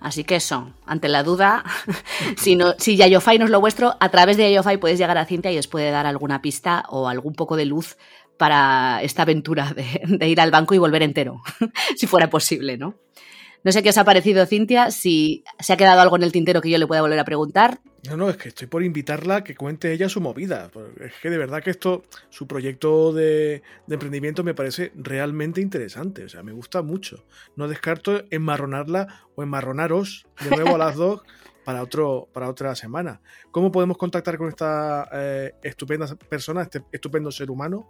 Así 0.00 0.24
que 0.24 0.36
eso, 0.36 0.72
ante 0.86 1.08
la 1.08 1.22
duda, 1.22 1.64
si, 2.36 2.56
no, 2.56 2.72
si 2.78 2.96
Yayofai 2.96 3.38
no 3.38 3.44
es 3.44 3.50
lo 3.50 3.60
vuestro, 3.60 3.96
a 3.98 4.08
través 4.10 4.36
de 4.36 4.44
Yayofai 4.44 4.78
podéis 4.78 4.98
llegar 4.98 5.18
a 5.18 5.24
Cintia 5.24 5.52
y 5.52 5.58
os 5.58 5.66
puede 5.66 5.90
dar 5.90 6.06
alguna 6.06 6.40
pista 6.40 6.84
o 6.88 7.08
algún 7.08 7.34
poco 7.34 7.56
de 7.56 7.66
luz 7.66 7.96
para 8.36 9.02
esta 9.02 9.22
aventura 9.22 9.74
de 9.74 10.28
ir 10.28 10.40
al 10.40 10.52
banco 10.52 10.74
y 10.74 10.78
volver 10.78 11.02
entero, 11.02 11.42
si 11.96 12.06
fuera 12.06 12.30
posible, 12.30 12.78
¿no? 12.78 12.94
No 13.68 13.72
sé 13.72 13.82
qué 13.82 13.90
os 13.90 13.98
ha 13.98 14.04
parecido, 14.04 14.46
Cintia, 14.46 14.90
si 14.90 15.44
se 15.60 15.74
ha 15.74 15.76
quedado 15.76 16.00
algo 16.00 16.16
en 16.16 16.22
el 16.22 16.32
tintero 16.32 16.62
que 16.62 16.70
yo 16.70 16.78
le 16.78 16.86
pueda 16.86 17.02
volver 17.02 17.18
a 17.18 17.26
preguntar. 17.26 17.80
No, 18.08 18.16
no, 18.16 18.30
es 18.30 18.38
que 18.38 18.48
estoy 18.48 18.66
por 18.66 18.82
invitarla 18.82 19.36
a 19.36 19.44
que 19.44 19.54
cuente 19.54 19.92
ella 19.92 20.08
su 20.08 20.22
movida. 20.22 20.70
Es 20.98 21.12
que 21.20 21.28
de 21.28 21.36
verdad 21.36 21.62
que 21.62 21.68
esto, 21.68 22.02
su 22.30 22.46
proyecto 22.46 23.12
de, 23.12 23.60
de 23.86 23.94
emprendimiento 23.94 24.42
me 24.42 24.54
parece 24.54 24.90
realmente 24.94 25.60
interesante. 25.60 26.24
O 26.24 26.30
sea, 26.30 26.42
me 26.42 26.52
gusta 26.52 26.80
mucho. 26.80 27.26
No 27.56 27.68
descarto 27.68 28.24
enmarronarla 28.30 29.26
o 29.34 29.42
enmarronaros 29.42 30.26
de 30.42 30.48
nuevo 30.48 30.76
a 30.76 30.78
las 30.78 30.96
dos 30.96 31.20
para, 31.66 31.82
otro, 31.82 32.30
para 32.32 32.48
otra 32.48 32.74
semana. 32.74 33.20
¿Cómo 33.58 33.72
podemos 33.72 33.98
contactar 33.98 34.38
con 34.38 34.50
esta 34.50 35.08
eh, 35.12 35.52
estupenda 35.64 36.06
persona, 36.28 36.62
este 36.62 36.80
estupendo 36.92 37.32
ser 37.32 37.50
humano? 37.50 37.88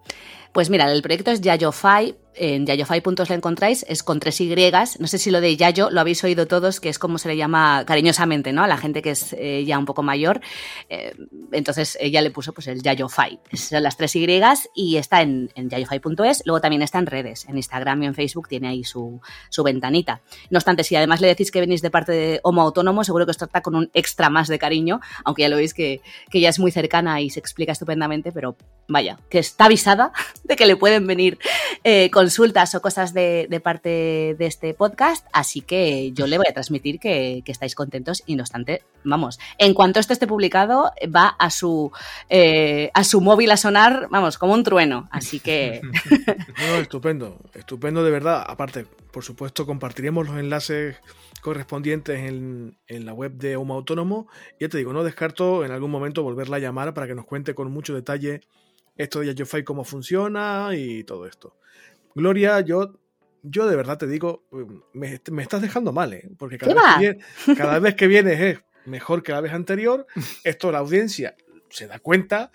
Pues 0.50 0.70
mira, 0.70 0.90
el 0.90 1.02
proyecto 1.02 1.30
es 1.30 1.42
YayoFi. 1.42 2.16
En 2.40 2.66
yayofai.es 2.66 3.28
lo 3.28 3.34
encontráis, 3.34 3.84
es 3.88 4.04
con 4.04 4.20
tres 4.20 4.40
Y. 4.40 4.54
No 5.00 5.08
sé 5.08 5.18
si 5.18 5.32
lo 5.32 5.40
de 5.40 5.56
Yayo 5.56 5.90
lo 5.90 6.00
habéis 6.00 6.22
oído 6.22 6.46
todos, 6.46 6.78
que 6.78 6.88
es 6.88 7.00
como 7.00 7.18
se 7.18 7.26
le 7.26 7.36
llama 7.36 7.82
cariñosamente, 7.84 8.52
¿no? 8.52 8.62
A 8.62 8.68
la 8.68 8.76
gente 8.76 9.02
que 9.02 9.10
es 9.10 9.34
eh, 9.36 9.64
ya 9.66 9.76
un 9.76 9.86
poco 9.86 10.04
mayor. 10.04 10.40
Eh, 10.88 11.16
entonces 11.50 11.98
ella 12.00 12.22
le 12.22 12.30
puso 12.30 12.52
pues 12.52 12.68
el 12.68 12.80
YayoFi. 12.80 13.40
Son 13.54 13.82
las 13.82 13.96
tres 13.96 14.14
Y 14.14 14.26
y 14.74 14.96
está 14.96 15.20
en, 15.20 15.50
en 15.56 15.68
yayofai.es. 15.68 16.42
Luego 16.46 16.60
también 16.60 16.82
está 16.82 17.00
en 17.00 17.06
redes, 17.06 17.44
en 17.48 17.56
Instagram 17.56 18.04
y 18.04 18.06
en 18.06 18.14
Facebook 18.14 18.46
tiene 18.46 18.68
ahí 18.68 18.84
su, 18.84 19.20
su 19.50 19.64
ventanita. 19.64 20.20
No 20.48 20.58
obstante, 20.58 20.84
si 20.84 20.94
además 20.94 21.20
le 21.20 21.26
decís 21.26 21.50
que 21.50 21.58
venís 21.58 21.82
de 21.82 21.90
parte 21.90 22.12
de 22.12 22.40
Homo 22.44 22.62
Autónomo, 22.62 23.02
seguro 23.02 23.26
que 23.26 23.32
os 23.32 23.38
trata 23.38 23.62
con 23.62 23.74
un 23.74 23.90
extra 23.94 24.30
más 24.30 24.46
de 24.46 24.60
cariño, 24.60 25.00
aunque 25.24 25.42
ya 25.42 25.48
lo 25.48 25.57
veis 25.58 25.74
que, 25.74 26.00
que 26.30 26.40
ya 26.40 26.48
es 26.48 26.58
muy 26.58 26.70
cercana 26.72 27.20
y 27.20 27.30
se 27.30 27.40
explica 27.40 27.72
estupendamente, 27.72 28.32
pero 28.32 28.56
vaya, 28.88 29.18
que 29.28 29.38
está 29.38 29.66
avisada 29.66 30.12
de 30.44 30.56
que 30.56 30.66
le 30.66 30.76
pueden 30.76 31.06
venir 31.06 31.38
eh, 31.84 32.10
consultas 32.10 32.74
o 32.74 32.80
cosas 32.80 33.12
de, 33.14 33.46
de, 33.48 33.60
parte 33.60 34.36
de 34.38 34.46
este 34.46 34.74
podcast, 34.74 35.26
así 35.32 35.60
que 35.60 36.12
yo 36.12 36.26
le 36.26 36.38
voy 36.38 36.46
a 36.48 36.54
transmitir 36.54 36.98
que, 36.98 37.42
que, 37.44 37.52
estáis 37.52 37.74
contentos 37.74 38.22
y 38.26 38.36
no 38.36 38.42
obstante, 38.42 38.82
vamos, 39.04 39.38
en 39.58 39.74
cuanto 39.74 40.00
esto 40.00 40.12
esté 40.12 40.26
publicado, 40.26 40.92
va 41.14 41.28
a 41.28 41.50
su, 41.50 41.92
eh, 42.30 42.90
a 42.94 43.04
su 43.04 43.20
móvil 43.20 43.50
a 43.50 43.56
sonar, 43.56 44.08
vamos, 44.10 44.38
como 44.38 44.54
un 44.54 44.64
trueno, 44.64 45.08
así 45.10 45.40
que... 45.40 45.80
Estupendo, 46.80 47.38
estupendo 47.54 48.02
de 48.02 48.10
verdad, 48.10 48.44
aparte, 48.46 48.86
por 49.12 49.24
supuesto, 49.24 49.66
compartiremos 49.66 50.28
los 50.28 50.38
enlaces 50.38 50.96
correspondientes 51.40 52.18
en, 52.20 52.78
en, 52.86 53.06
la 53.06 53.12
web 53.12 53.32
de 53.32 53.56
Homo 53.56 53.74
Autónomo. 53.74 54.28
Ya 54.58 54.68
te 54.68 54.78
digo, 54.78 54.92
no 54.92 55.04
descarto 55.04 55.64
en 55.64 55.72
algún 55.72 55.90
momento 55.90 56.22
volverla 56.22 56.56
a 56.56 56.60
llamar 56.60 56.94
para 56.94 57.06
que 57.06 57.14
nos 57.14 57.26
cuente 57.26 57.54
con 57.54 57.70
mucho 57.70 57.94
detalle 57.94 58.40
esto 58.96 59.20
de 59.20 59.26
YayoFi, 59.26 59.62
cómo 59.62 59.84
funciona 59.84 60.70
y 60.74 61.04
todo 61.04 61.26
esto. 61.26 61.56
Gloria, 62.14 62.60
yo, 62.60 62.98
yo 63.42 63.66
de 63.68 63.76
verdad 63.76 63.96
te 63.96 64.06
digo, 64.06 64.44
me, 64.92 65.20
me 65.30 65.42
estás 65.42 65.62
dejando 65.62 65.92
mal, 65.92 66.12
¿eh? 66.12 66.28
porque 66.36 66.58
cada 66.58 66.98
vez, 66.98 67.16
cada 67.56 67.78
vez, 67.78 67.94
que 67.94 68.08
vienes 68.08 68.40
es 68.40 68.58
mejor 68.84 69.22
que 69.22 69.32
la 69.32 69.40
vez 69.40 69.52
anterior. 69.52 70.06
Esto 70.44 70.72
la 70.72 70.78
audiencia 70.78 71.36
se 71.70 71.86
da 71.86 72.00
cuenta 72.00 72.50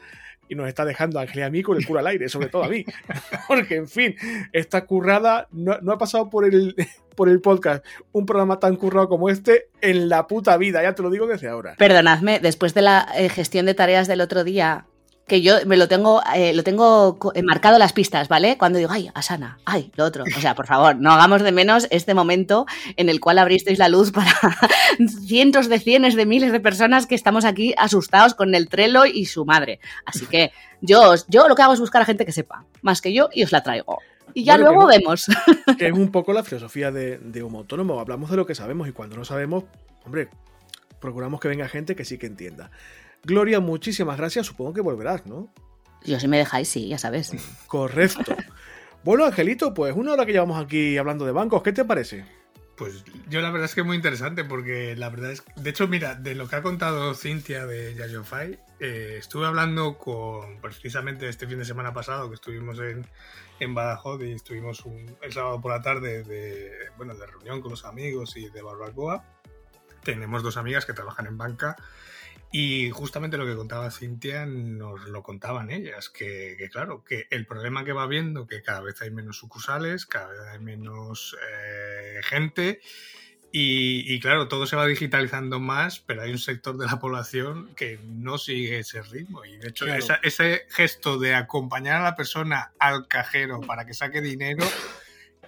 y 0.49 0.55
nos 0.55 0.67
está 0.67 0.85
dejando 0.85 1.19
a 1.19 1.23
Ángel 1.23 1.39
y 1.39 1.43
a 1.43 1.49
mí 1.49 1.63
con 1.63 1.77
el 1.77 1.85
culo 1.85 1.99
al 1.99 2.07
aire, 2.07 2.29
sobre 2.29 2.47
todo 2.47 2.63
a 2.63 2.69
mí. 2.69 2.85
Porque, 3.47 3.75
en 3.75 3.87
fin, 3.87 4.15
esta 4.51 4.85
currada 4.85 5.47
no, 5.51 5.79
no, 5.81 5.91
ha 5.93 5.97
pasado 5.97 6.29
por 6.29 6.45
el, 6.45 6.75
por 7.15 7.29
el 7.29 7.41
podcast 7.41 7.85
un 8.11 8.25
programa 8.25 8.59
tan 8.59 8.75
currado 8.75 9.09
como 9.09 9.29
este 9.29 9.69
en 9.81 10.09
la 10.09 10.27
puta 10.27 10.57
vida, 10.57 10.81
ya 10.83 10.95
te 10.95 11.03
lo 11.03 11.09
digo 11.09 11.27
desde 11.27 11.47
ahora. 11.47 11.75
Perdonadme, 11.77 12.39
después 12.39 12.73
de 12.73 12.81
la 12.81 13.07
eh, 13.15 13.29
gestión 13.29 13.65
de 13.65 13.73
tareas 13.73 14.07
del 14.07 14.21
otro 14.21 14.43
día, 14.43 14.85
que 15.33 15.41
yo 15.41 15.55
me 15.65 15.77
lo 15.77 15.87
tengo, 15.87 16.21
eh, 16.35 16.53
lo 16.53 16.63
tengo 16.63 17.17
marcado 17.43 17.79
las 17.79 17.91
pistas, 17.91 18.27
¿vale? 18.27 18.55
Cuando 18.55 18.77
digo, 18.77 18.91
ay, 18.91 19.09
Asana, 19.15 19.57
ay, 19.65 19.91
lo 19.95 20.05
otro. 20.05 20.25
O 20.25 20.39
sea, 20.39 20.53
por 20.53 20.67
favor, 20.67 20.95
no 20.95 21.11
hagamos 21.11 21.41
de 21.41 21.51
menos 21.51 21.87
este 21.89 22.13
momento 22.13 22.67
en 22.97 23.09
el 23.09 23.19
cual 23.19 23.39
abristeis 23.39 23.79
la 23.79 23.89
luz 23.89 24.11
para 24.11 24.31
cientos 25.25 25.69
de 25.69 25.79
cienes 25.79 26.13
de 26.13 26.27
miles 26.27 26.51
de 26.51 26.59
personas 26.59 27.07
que 27.07 27.15
estamos 27.15 27.45
aquí 27.45 27.73
asustados 27.79 28.35
con 28.35 28.53
el 28.53 28.69
Trello 28.69 29.07
y 29.07 29.25
su 29.25 29.43
madre. 29.43 29.79
Así 30.05 30.27
que 30.27 30.51
yo, 30.81 31.15
yo 31.29 31.47
lo 31.47 31.55
que 31.55 31.63
hago 31.63 31.73
es 31.73 31.79
buscar 31.79 32.03
a 32.03 32.05
gente 32.05 32.27
que 32.27 32.31
sepa, 32.31 32.65
más 32.83 33.01
que 33.01 33.11
yo, 33.11 33.29
y 33.33 33.43
os 33.43 33.51
la 33.51 33.63
traigo. 33.63 33.97
Y 34.35 34.43
ya 34.43 34.53
bueno, 34.57 34.69
luego 34.69 34.87
que, 34.91 34.99
vemos. 34.99 35.25
Que 35.79 35.87
es 35.87 35.93
un 35.93 36.11
poco 36.11 36.33
la 36.33 36.43
filosofía 36.43 36.91
de, 36.91 37.17
de 37.17 37.41
Homo 37.41 37.57
Autónomo. 37.57 37.99
Hablamos 37.99 38.29
de 38.29 38.37
lo 38.37 38.45
que 38.45 38.53
sabemos 38.53 38.87
y 38.87 38.91
cuando 38.91 39.15
no 39.15 39.25
sabemos, 39.25 39.63
hombre, 40.05 40.29
procuramos 40.99 41.39
que 41.39 41.47
venga 41.47 41.67
gente 41.67 41.95
que 41.95 42.05
sí 42.05 42.19
que 42.19 42.27
entienda. 42.27 42.69
Gloria, 43.23 43.59
muchísimas 43.59 44.17
gracias. 44.17 44.47
Supongo 44.47 44.73
que 44.73 44.81
volverás, 44.81 45.25
¿no? 45.25 45.53
Yo 46.03 46.19
si 46.19 46.27
me 46.27 46.37
dejáis, 46.37 46.67
sí, 46.67 46.89
ya 46.89 46.97
sabes. 46.97 47.31
Correcto. 47.67 48.35
Bueno, 49.03 49.25
Angelito, 49.25 49.73
pues 49.73 49.93
una 49.97 50.13
hora 50.13 50.25
que 50.25 50.31
llevamos 50.31 50.63
aquí 50.63 50.97
hablando 50.97 51.25
de 51.25 51.33
bancos, 51.33 51.61
¿qué 51.61 51.73
te 51.73 51.83
parece? 51.83 52.25
Pues 52.77 53.03
yo 53.29 53.41
la 53.41 53.51
verdad 53.51 53.65
es 53.65 53.75
que 53.75 53.81
es 53.81 53.85
muy 53.85 53.97
interesante 53.97 54.45
porque 54.45 54.95
la 54.95 55.09
verdad 55.09 55.31
es 55.31 55.43
de 55.55 55.69
hecho 55.69 55.87
mira 55.87 56.15
de 56.15 56.33
lo 56.33 56.47
que 56.47 56.55
ha 56.55 56.63
contado 56.63 57.13
Cintia 57.13 57.67
de 57.67 57.93
YayoFi 57.93 58.57
eh, 58.79 59.15
estuve 59.19 59.45
hablando 59.45 59.97
con 59.99 60.59
precisamente 60.59 61.29
este 61.29 61.45
fin 61.45 61.59
de 61.59 61.65
semana 61.65 61.93
pasado 61.93 62.29
que 62.29 62.35
estuvimos 62.35 62.79
en, 62.79 63.05
en 63.59 63.75
Badajoz 63.75 64.23
y 64.23 64.31
estuvimos 64.31 64.85
un, 64.85 65.15
el 65.21 65.31
sábado 65.31 65.61
por 65.61 65.71
la 65.71 65.81
tarde 65.83 66.23
de 66.23 66.71
bueno 66.97 67.13
de 67.13 67.27
reunión 67.27 67.61
con 67.61 67.71
los 67.71 67.85
amigos 67.85 68.35
y 68.37 68.49
de 68.49 68.61
barbacoa 68.63 69.23
tenemos 70.03 70.41
dos 70.41 70.57
amigas 70.57 70.87
que 70.87 70.93
trabajan 70.93 71.27
en 71.27 71.37
banca 71.37 71.75
y 72.55 72.91
justamente 72.91 73.35
lo 73.35 73.47
que 73.47 73.55
contaba 73.55 73.89
Cintia 73.89 74.45
nos 74.45 75.05
lo 75.07 75.23
contaban 75.23 75.71
ellas, 75.71 76.09
que, 76.09 76.55
que, 76.55 76.69
claro, 76.69 77.03
que 77.03 77.25
el 77.31 77.47
problema 77.47 77.83
que 77.83 77.93
va 77.93 78.05
viendo, 78.05 78.45
que 78.45 78.61
cada 78.61 78.81
vez 78.81 79.01
hay 79.01 79.09
menos 79.09 79.37
sucursales, 79.37 80.05
cada 80.05 80.27
vez 80.27 80.41
hay 80.51 80.59
menos 80.59 81.35
eh, 81.51 82.19
gente, 82.21 82.79
y, 83.51 84.13
y, 84.13 84.19
claro, 84.19 84.47
todo 84.49 84.67
se 84.67 84.75
va 84.75 84.85
digitalizando 84.85 85.59
más, 85.59 85.99
pero 85.99 86.21
hay 86.21 86.29
un 86.29 86.37
sector 86.37 86.77
de 86.77 86.85
la 86.85 86.99
población 86.99 87.73
que 87.75 87.99
no 88.03 88.37
sigue 88.37 88.79
ese 88.79 89.01
ritmo. 89.01 89.45
Y 89.45 89.57
de 89.57 89.69
hecho, 89.69 89.85
claro. 89.85 89.99
esa, 89.99 90.19
ese 90.21 90.67
gesto 90.69 91.17
de 91.17 91.33
acompañar 91.33 92.01
a 92.01 92.03
la 92.03 92.15
persona 92.15 92.71
al 92.77 93.07
cajero 93.07 93.61
para 93.61 93.87
que 93.87 93.95
saque 93.95 94.21
dinero, 94.21 94.63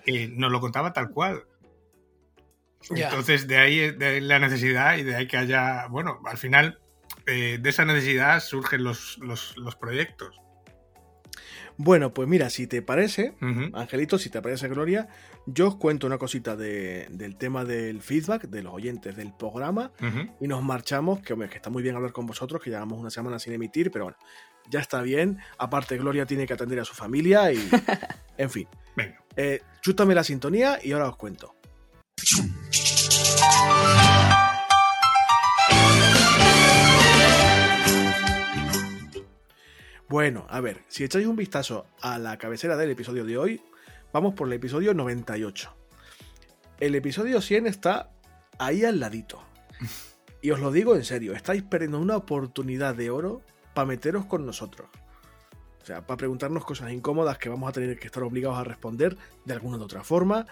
eh, 0.08 0.28
nos 0.28 0.52
lo 0.52 0.60
contaba 0.60 0.92
tal 0.92 1.12
cual. 1.12 1.46
Entonces, 2.90 3.48
de 3.48 3.58
ahí, 3.58 3.92
de 3.92 4.06
ahí 4.08 4.22
la 4.22 4.40
necesidad 4.40 4.98
y 4.98 5.04
de 5.04 5.16
ahí 5.16 5.28
que 5.28 5.38
haya, 5.38 5.86
bueno, 5.88 6.20
al 6.26 6.38
final 6.38 6.80
eh, 7.28 7.60
de 7.62 7.70
esa 7.70 7.86
necesidad 7.86 8.40
surgen 8.40 8.84
los, 8.84 9.18
los, 9.20 9.58
los, 9.58 9.76
proyectos. 9.76 10.40
Bueno, 11.78 12.14
pues 12.14 12.28
mira, 12.30 12.50
si 12.50 12.68
te 12.68 12.82
parece, 12.82 13.34
uh 13.42 13.46
-huh. 13.46 13.72
Angelito, 13.74 14.18
si 14.18 14.30
te 14.30 14.42
parece, 14.42 14.70
Gloria, 14.70 15.08
yo 15.46 15.68
os 15.68 15.76
cuento 15.76 16.08
una 16.08 16.18
cosita 16.18 16.56
de, 16.56 17.08
del 17.10 17.36
tema 17.36 17.66
del 17.66 18.02
feedback 18.02 18.48
de 18.48 18.64
los 18.64 18.74
oyentes 18.74 19.16
del 19.16 19.34
programa 19.34 19.92
uh 20.00 20.06
-huh. 20.06 20.36
y 20.40 20.48
nos 20.48 20.64
marchamos, 20.64 21.22
que, 21.22 21.34
hombre, 21.34 21.50
que 21.50 21.58
está 21.58 21.70
muy 21.70 21.84
bien 21.84 21.96
hablar 21.96 22.14
con 22.14 22.26
vosotros, 22.26 22.62
que 22.62 22.70
llevamos 22.70 23.00
una 23.00 23.10
semana 23.10 23.40
sin 23.40 23.54
emitir, 23.54 23.92
pero 23.92 24.06
bueno, 24.06 24.18
ya 24.70 24.80
está 24.80 25.02
bien. 25.02 25.40
Aparte, 25.58 25.98
Gloria 25.98 26.26
tiene 26.26 26.46
que 26.48 26.54
atender 26.54 26.80
a 26.80 26.86
su 26.86 26.94
familia 26.94 27.52
y, 27.52 27.58
en 28.38 28.50
fin. 28.50 28.68
Venga. 28.96 29.22
Eh, 29.36 29.62
chútame 29.82 30.16
la 30.16 30.24
sintonía 30.24 30.80
y 30.82 30.94
ahora 30.94 31.10
os 31.10 31.18
cuento. 31.18 31.56
Bueno, 40.08 40.46
a 40.50 40.62
ver, 40.62 40.84
si 40.88 41.04
echáis 41.04 41.26
un 41.26 41.36
vistazo 41.36 41.88
a 42.00 42.20
la 42.20 42.38
cabecera 42.38 42.78
del 42.78 42.92
episodio 42.92 43.26
de 43.26 43.40
hoy, 43.40 43.62
vamos 44.14 44.36
por 44.36 44.48
el 44.48 44.54
episodio 44.54 44.94
98. 44.94 45.76
El 46.80 46.94
episodio 46.94 47.42
100 47.42 47.66
está 47.66 48.12
ahí 48.60 48.86
al 48.86 49.00
ladito. 49.00 49.42
Y 50.44 50.52
os 50.52 50.60
lo 50.60 50.72
digo 50.72 50.96
en 50.96 51.04
serio, 51.04 51.34
estáis 51.34 51.64
perdiendo 51.64 52.00
una 52.00 52.18
oportunidad 52.18 52.94
de 52.94 53.10
oro 53.10 53.42
para 53.74 53.88
meteros 53.88 54.28
con 54.28 54.46
nosotros. 54.46 54.90
O 55.82 55.86
sea, 55.86 56.06
para 56.06 56.18
preguntarnos 56.18 56.66
cosas 56.66 56.92
incómodas 56.92 57.40
que 57.40 57.50
vamos 57.50 57.68
a 57.68 57.72
tener 57.72 57.98
que 57.98 58.06
estar 58.06 58.22
obligados 58.22 58.60
a 58.60 58.64
responder 58.64 59.18
de 59.44 59.54
alguna 59.54 59.78
u 59.78 59.82
otra 59.82 60.04
forma, 60.04 60.46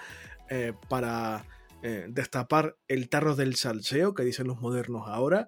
eh, 0.49 0.73
para 0.89 1.45
eh, 1.83 2.07
destapar 2.09 2.75
el 2.87 3.07
tarro 3.07 3.35
del 3.35 3.55
salseo 3.55 4.15
que 4.15 4.23
dicen 4.23 4.47
los 4.47 4.59
modernos 4.61 5.03
ahora. 5.07 5.47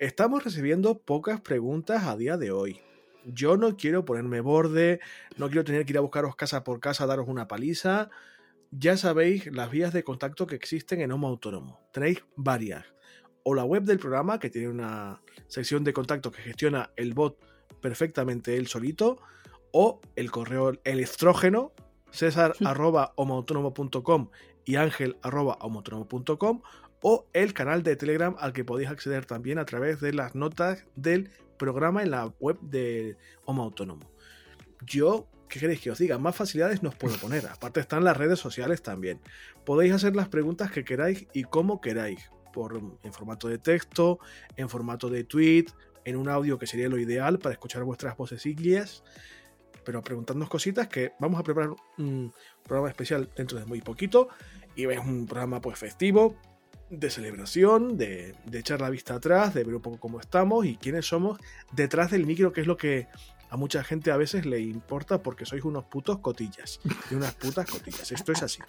Estamos 0.00 0.42
recibiendo 0.42 0.98
pocas 0.98 1.40
preguntas 1.40 2.02
a 2.06 2.16
día 2.16 2.36
de 2.36 2.50
hoy. 2.50 2.80
Yo 3.24 3.56
no 3.56 3.76
quiero 3.76 4.04
ponerme 4.04 4.40
borde, 4.40 5.00
no 5.36 5.48
quiero 5.48 5.64
tener 5.64 5.84
que 5.84 5.92
ir 5.92 5.98
a 5.98 6.02
buscaros 6.02 6.36
casa 6.36 6.64
por 6.64 6.80
casa 6.80 7.04
a 7.04 7.06
daros 7.06 7.28
una 7.28 7.48
paliza. 7.48 8.10
Ya 8.70 8.96
sabéis 8.96 9.46
las 9.52 9.70
vías 9.70 9.92
de 9.92 10.04
contacto 10.04 10.46
que 10.46 10.54
existen 10.54 11.00
en 11.00 11.12
Homo 11.12 11.28
Autónomo. 11.28 11.80
Tenéis 11.92 12.24
varias. 12.36 12.84
O 13.42 13.54
la 13.54 13.64
web 13.64 13.84
del 13.84 13.98
programa, 13.98 14.38
que 14.38 14.50
tiene 14.50 14.68
una 14.68 15.20
sección 15.48 15.82
de 15.82 15.92
contacto 15.92 16.30
que 16.30 16.42
gestiona 16.42 16.90
el 16.96 17.14
bot 17.14 17.38
perfectamente 17.80 18.56
él 18.56 18.66
solito, 18.66 19.18
o 19.72 20.00
el 20.16 20.30
correo 20.30 20.72
el 20.84 21.00
estrógeno, 21.00 21.72
césar 22.10 22.54
arroba 22.64 23.14
y 24.64 24.76
ángel 24.76 25.16
arroba 25.22 25.58
o 27.02 27.26
el 27.32 27.54
canal 27.54 27.82
de 27.82 27.96
Telegram 27.96 28.36
al 28.38 28.52
que 28.52 28.64
podéis 28.64 28.90
acceder 28.90 29.24
también 29.24 29.58
a 29.58 29.64
través 29.64 30.00
de 30.00 30.12
las 30.12 30.34
notas 30.34 30.84
del 30.96 31.30
programa 31.60 32.02
en 32.02 32.10
la 32.10 32.26
web 32.40 32.58
de 32.62 33.18
Homo 33.44 33.62
Autónomo. 33.62 34.10
Yo, 34.86 35.28
¿qué 35.46 35.60
queréis 35.60 35.80
que 35.80 35.90
os 35.90 35.98
diga? 35.98 36.18
Más 36.18 36.34
facilidades 36.34 36.82
nos 36.82 36.94
puedo 36.94 37.14
poner. 37.18 37.46
Aparte 37.46 37.80
están 37.80 38.02
las 38.02 38.16
redes 38.16 38.38
sociales 38.38 38.82
también. 38.82 39.20
Podéis 39.66 39.92
hacer 39.92 40.16
las 40.16 40.28
preguntas 40.28 40.72
que 40.72 40.84
queráis 40.84 41.28
y 41.34 41.44
como 41.44 41.80
queráis. 41.80 42.32
Por, 42.52 42.82
en 43.04 43.12
formato 43.12 43.46
de 43.46 43.58
texto, 43.58 44.18
en 44.56 44.68
formato 44.68 45.08
de 45.08 45.22
tweet, 45.22 45.66
en 46.04 46.16
un 46.16 46.28
audio 46.28 46.58
que 46.58 46.66
sería 46.66 46.88
lo 46.88 46.98
ideal 46.98 47.38
para 47.38 47.52
escuchar 47.52 47.84
vuestras 47.84 48.16
vocecillas. 48.16 49.04
Pero 49.84 50.02
preguntadnos 50.02 50.48
cositas 50.48 50.88
que 50.88 51.12
vamos 51.20 51.38
a 51.38 51.44
preparar 51.44 51.76
un 51.98 52.32
programa 52.64 52.88
especial 52.88 53.30
dentro 53.36 53.56
de 53.56 53.66
muy 53.66 53.82
poquito. 53.82 54.28
Y 54.74 54.86
es 54.86 54.98
un 54.98 55.26
programa 55.26 55.60
pues 55.60 55.78
festivo, 55.78 56.36
de 56.90 57.08
celebración, 57.08 57.96
de, 57.96 58.34
echar 58.52 58.80
la 58.80 58.90
vista 58.90 59.14
atrás, 59.14 59.54
de 59.54 59.64
ver 59.64 59.76
un 59.76 59.80
poco 59.80 59.98
cómo 59.98 60.20
estamos 60.20 60.66
y 60.66 60.76
quiénes 60.76 61.06
somos 61.06 61.38
detrás 61.72 62.10
del 62.10 62.26
micro, 62.26 62.52
que 62.52 62.60
es 62.60 62.66
lo 62.66 62.76
que 62.76 63.06
a 63.48 63.56
mucha 63.56 63.82
gente 63.82 64.10
a 64.10 64.16
veces 64.16 64.44
le 64.44 64.60
importa 64.60 65.22
porque 65.22 65.46
sois 65.46 65.64
unos 65.64 65.84
putos 65.84 66.18
cotillas. 66.18 66.80
Y 67.10 67.14
unas 67.14 67.34
putas 67.34 67.68
cotillas. 67.70 68.10
Esto 68.12 68.32
es 68.32 68.42
así. 68.42 68.60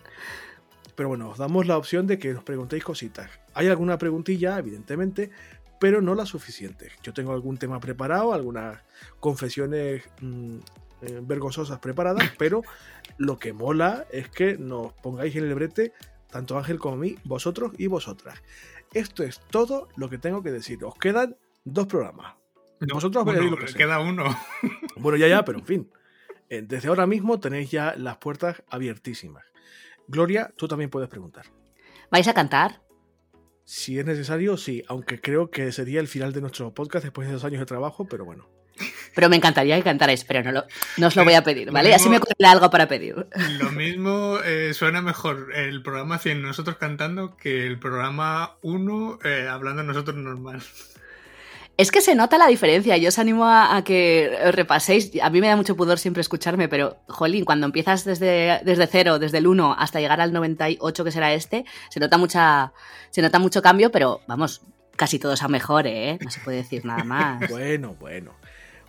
Pero 0.96 1.10
bueno, 1.10 1.30
os 1.30 1.38
damos 1.38 1.68
la 1.68 1.78
opción 1.78 2.08
de 2.08 2.20
que 2.20 2.34
nos 2.34 2.44
preguntéis 2.44 2.84
cositas. 2.84 3.30
Hay 3.54 3.68
alguna 3.68 3.98
preguntilla, 3.98 4.58
evidentemente, 4.58 5.32
pero 5.80 6.02
no 6.02 6.14
la 6.14 6.26
suficiente. 6.26 6.92
Yo 7.02 7.14
tengo 7.14 7.34
algún 7.34 7.58
tema 7.58 7.80
preparado, 7.80 8.34
algunas 8.34 8.80
confesiones 9.20 10.04
mm, 10.22 10.58
eh, 11.02 11.20
vergonzosas 11.24 11.80
preparadas, 11.80 12.32
pero 12.38 12.62
lo 13.18 13.40
que 13.40 13.54
mola 13.54 14.06
es 14.12 14.30
que 14.30 14.58
nos 14.58 14.94
pongáis 14.94 15.36
en 15.36 15.46
el 15.46 15.56
brete 15.56 15.94
tanto 16.32 16.58
Ángel 16.58 16.80
como 16.80 16.96
a 16.96 16.98
mí, 16.98 17.16
vosotros 17.24 17.74
y 17.78 17.88
vosotras. 17.88 18.42
Esto 18.94 19.24
es 19.24 19.40
todo 19.50 19.90
lo 19.96 20.10
que 20.10 20.18
tengo 20.18 20.42
que 20.42 20.52
decir. 20.52 20.84
Os 20.84 20.96
quedan 20.96 21.38
dos 21.64 21.88
programas. 21.88 22.36
vosotros 22.92 23.24
bueno, 23.24 23.44
lo 23.44 23.58
que 23.58 23.74
queda 23.74 24.00
uno. 24.00 24.26
bueno, 24.98 25.18
ya, 25.18 25.28
ya, 25.28 25.46
pero 25.46 25.60
en 25.60 25.66
fin. 25.66 25.92
Eh, 26.50 26.64
desde 26.68 26.90
ahora 26.90 27.08
mismo 27.08 27.40
tenéis 27.40 27.72
ya 27.72 27.96
las 27.96 28.18
puertas 28.18 28.64
abiertísimas. 28.70 29.46
Gloria, 30.08 30.52
tú 30.58 30.68
también 30.68 30.90
puedes 30.90 31.10
preguntar. 31.10 31.46
¿Vais 32.10 32.28
a 32.28 32.34
cantar? 32.34 32.82
Si 33.64 33.98
es 33.98 34.06
necesario, 34.06 34.58
sí, 34.58 34.84
aunque 34.88 35.22
creo 35.22 35.50
que 35.50 35.72
sería 35.72 36.02
el 36.02 36.10
final 36.10 36.34
de 36.34 36.42
nuestro 36.42 36.74
podcast 36.74 37.06
después 37.06 37.28
de 37.28 37.34
dos 37.34 37.46
años 37.46 37.60
de 37.60 37.66
trabajo, 37.66 38.06
pero 38.06 38.26
bueno. 38.26 38.50
Pero 39.14 39.30
me 39.30 39.36
encantaría 39.36 39.76
que 39.78 39.84
cantarais, 39.84 40.24
pero 40.24 40.44
no, 40.44 40.52
lo, 40.52 40.66
no 40.98 41.08
os 41.08 41.16
lo 41.16 41.24
voy 41.24 41.34
a 41.34 41.44
pedir, 41.44 41.72
¿vale? 41.72 41.94
Así 41.94 42.10
me 42.10 42.18
ocurrirá 42.18 42.52
algo 42.52 42.70
para 42.70 42.88
pedir. 42.88 43.28
Lo 43.60 43.72
mismo 43.72 44.40
eh, 44.46 44.74
suena 44.74 45.02
mejor 45.02 45.50
el 45.56 45.82
programa 45.84 46.18
100 46.18 46.42
nosotros 46.42 46.78
cantando 46.78 47.36
que 47.38 47.68
el 47.68 47.80
programa 47.80 48.56
1 48.62 49.20
eh, 49.24 49.48
hablando 49.50 49.84
nosotros 49.84 50.16
normal. 50.16 50.62
Es 51.78 51.92
que 51.92 52.02
se 52.02 52.14
nota 52.14 52.38
la 52.38 52.48
diferencia. 52.48 52.98
Yo 52.98 53.08
os 53.10 53.18
animo 53.18 53.46
a, 53.48 53.82
que 53.84 54.52
repaséis. 54.52 55.12
A 55.22 55.30
mí 55.30 55.42
me 55.42 55.48
da 55.48 55.56
mucho 55.56 55.76
pudor 55.76 55.98
siempre 55.98 56.22
escucharme, 56.22 56.68
pero, 56.68 56.98
jolín, 57.08 57.44
cuando 57.44 57.66
empiezas 57.66 58.06
desde, 58.06 58.62
desde 58.64 58.86
cero, 58.88 59.18
desde 59.18 59.40
el 59.40 59.48
1 59.48 59.76
hasta 59.80 60.00
llegar 60.00 60.22
al 60.22 60.32
98, 60.32 61.04
que 61.04 61.12
será 61.12 61.34
este, 61.34 61.66
se 61.90 62.00
nota, 62.00 62.18
mucha, 62.18 62.74
se 63.10 63.22
nota 63.22 63.40
mucho 63.40 63.62
cambio, 63.64 63.90
pero 63.90 64.22
vamos, 64.28 64.62
casi 64.96 65.18
todo 65.18 65.34
es 65.34 65.42
a 65.42 65.48
mejor, 65.48 65.88
¿eh? 65.88 66.20
No 66.22 66.30
se 66.30 66.40
puede 66.42 66.58
decir 66.58 66.86
nada 66.86 67.04
más. 67.04 67.50
bueno, 67.50 67.96
bueno. 68.00 68.36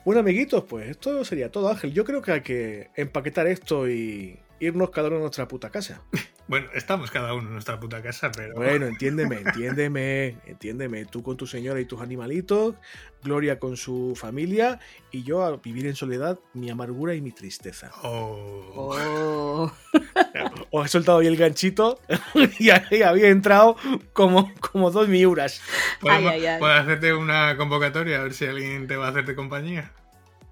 Bueno, 0.04 0.20
amiguitos, 0.20 0.64
pues 0.64 0.88
esto 0.88 1.24
sería 1.24 1.50
todo, 1.52 1.68
Ángel. 1.68 1.92
Yo 1.92 2.04
creo 2.04 2.22
que 2.22 2.32
hay 2.32 2.40
que 2.40 2.90
empaquetar 2.96 3.46
esto 3.46 3.88
y 3.88 4.38
irnos 4.62 4.90
cada 4.90 5.08
uno 5.08 5.16
a 5.16 5.20
nuestra 5.20 5.48
puta 5.48 5.70
casa. 5.70 6.02
Bueno, 6.48 6.66
estamos 6.74 7.10
cada 7.10 7.32
uno 7.34 7.46
en 7.46 7.52
nuestra 7.52 7.78
puta 7.78 8.02
casa, 8.02 8.30
pero. 8.30 8.54
Bueno, 8.54 8.86
entiéndeme, 8.86 9.36
entiéndeme, 9.36 10.36
entiéndeme. 10.44 11.06
Tú 11.06 11.22
con 11.22 11.36
tu 11.36 11.46
señora 11.46 11.80
y 11.80 11.86
tus 11.86 12.02
animalitos, 12.02 12.74
Gloria 13.22 13.60
con 13.60 13.76
su 13.76 14.14
familia 14.16 14.80
y 15.12 15.22
yo 15.22 15.44
a 15.44 15.56
vivir 15.56 15.86
en 15.86 15.94
soledad 15.94 16.40
mi 16.52 16.68
amargura 16.68 17.14
y 17.14 17.20
mi 17.20 17.30
tristeza. 17.30 17.92
Oh. 18.02 18.72
oh. 18.74 19.72
Os 20.72 20.86
he 20.86 20.88
soltado 20.88 21.20
ahí 21.20 21.28
el 21.28 21.36
ganchito 21.36 22.00
y 22.58 22.70
ahí 22.70 23.02
había 23.02 23.28
entrado 23.28 23.76
como, 24.12 24.52
como 24.60 24.90
dos 24.90 25.08
miuras. 25.08 25.62
¿Puedo, 26.00 26.66
hacerte 26.66 27.14
una 27.14 27.56
convocatoria 27.56 28.18
a 28.18 28.24
ver 28.24 28.34
si 28.34 28.46
alguien 28.46 28.88
te 28.88 28.96
va 28.96 29.06
a 29.06 29.10
hacerte 29.10 29.36
compañía? 29.36 29.92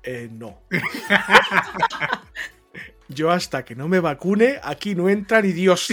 Eh, 0.05 0.31
no. 0.33 0.63
Yo 3.11 3.33
hasta 3.33 3.65
que 3.65 3.75
no 3.75 3.89
me 3.89 3.99
vacune, 3.99 4.61
aquí 4.63 4.95
no 4.95 5.09
entra 5.09 5.43
ni 5.43 5.53
Dios. 5.53 5.89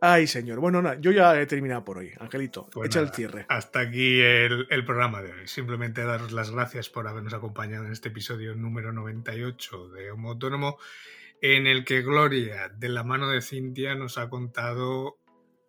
Ay, 0.00 0.26
señor. 0.26 0.58
Bueno, 0.58 0.82
nada, 0.82 0.98
yo 0.98 1.12
ya 1.12 1.40
he 1.40 1.46
terminado 1.46 1.84
por 1.84 1.98
hoy. 1.98 2.10
Angelito, 2.18 2.68
pues 2.72 2.88
echa 2.88 3.00
el 3.00 3.10
cierre. 3.10 3.46
Hasta 3.48 3.80
aquí 3.80 4.20
el, 4.20 4.66
el, 4.70 4.84
programa 4.84 5.22
de 5.22 5.30
hoy. 5.32 5.46
Simplemente 5.46 6.02
daros 6.02 6.32
las 6.32 6.50
gracias 6.50 6.88
por 6.88 7.06
habernos 7.06 7.34
acompañado 7.34 7.84
en 7.84 7.92
este 7.92 8.08
episodio 8.08 8.54
número 8.56 8.92
98 8.92 9.90
de 9.90 10.10
Homo 10.10 10.30
Autónomo, 10.30 10.78
en 11.42 11.66
el 11.66 11.84
que 11.84 12.02
Gloria, 12.02 12.70
de 12.70 12.88
la 12.88 13.04
mano 13.04 13.28
de 13.28 13.42
Cintia, 13.42 13.94
nos 13.94 14.18
ha 14.18 14.30
contado 14.30 15.19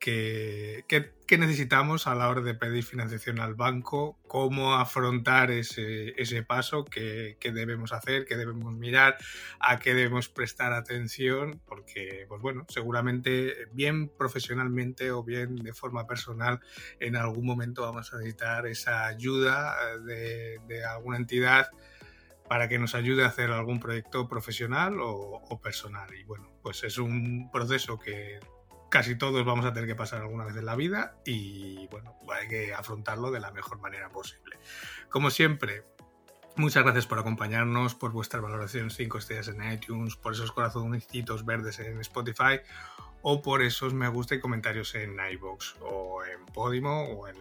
que, 0.01 1.37
necesitamos 1.37 2.07
a 2.07 2.15
la 2.15 2.27
hora 2.27 2.41
de 2.41 2.55
pedir 2.55 2.83
financiación 2.83 3.39
al 3.39 3.53
banco, 3.53 4.17
cómo 4.27 4.73
afrontar 4.73 5.51
ese, 5.51 6.43
paso, 6.45 6.83
qué, 6.83 7.37
debemos 7.41 7.93
hacer, 7.93 8.25
qué 8.25 8.35
debemos 8.35 8.73
mirar, 8.73 9.17
a 9.59 9.79
qué 9.79 9.93
debemos 9.93 10.27
prestar 10.27 10.73
atención, 10.73 11.61
porque, 11.65 12.25
pues 12.27 12.41
bueno, 12.41 12.65
seguramente 12.67 13.67
bien 13.71 14.09
profesionalmente 14.09 15.11
o 15.11 15.23
bien 15.23 15.55
de 15.55 15.73
forma 15.73 16.07
personal, 16.07 16.59
en 16.99 17.15
algún 17.15 17.45
momento 17.45 17.83
vamos 17.83 18.11
a 18.11 18.17
necesitar 18.17 18.65
esa 18.65 19.05
ayuda 19.05 19.75
eh, 20.09 20.57
de, 20.67 20.83
alguna 20.83 21.17
entidad 21.17 21.69
para 22.49 22.67
que 22.67 22.79
nos 22.79 22.95
ayude 22.95 23.23
a 23.23 23.27
hacer 23.27 23.51
algún 23.51 23.79
proyecto 23.79 24.27
profesional 24.27 24.99
o, 24.99 25.41
o 25.47 25.61
personal. 25.61 26.13
Y 26.13 26.23
bueno, 26.23 26.51
pues 26.61 26.83
es 26.83 26.97
un 26.97 27.49
proceso 27.51 27.97
que 27.97 28.39
casi 28.91 29.15
todos 29.15 29.43
vamos 29.45 29.65
a 29.65 29.73
tener 29.73 29.87
que 29.87 29.95
pasar 29.95 30.21
alguna 30.21 30.45
vez 30.45 30.55
en 30.57 30.65
la 30.65 30.75
vida 30.75 31.15
y 31.25 31.87
bueno, 31.87 32.15
hay 32.37 32.47
que 32.47 32.73
afrontarlo 32.73 33.31
de 33.31 33.39
la 33.39 33.51
mejor 33.51 33.79
manera 33.79 34.09
posible. 34.09 34.59
Como 35.09 35.31
siempre, 35.31 35.85
Muchas 36.57 36.83
gracias 36.83 37.07
por 37.07 37.17
acompañarnos, 37.17 37.95
por 37.95 38.11
vuestra 38.11 38.41
valoración 38.41 38.91
5 38.91 39.17
estrellas 39.19 39.47
en 39.47 39.71
iTunes, 39.71 40.17
por 40.17 40.33
esos 40.33 40.51
corazoncitos 40.51 41.45
verdes 41.45 41.79
en 41.79 41.97
Spotify 42.01 42.59
o 43.21 43.41
por 43.41 43.61
esos 43.61 43.93
me 43.93 44.07
gusta 44.07 44.35
y 44.35 44.39
comentarios 44.39 44.95
en 44.95 45.17
iBox 45.33 45.75
o 45.81 46.23
en 46.23 46.45
Podimo 46.47 47.03
o 47.03 47.27
en, 47.27 47.37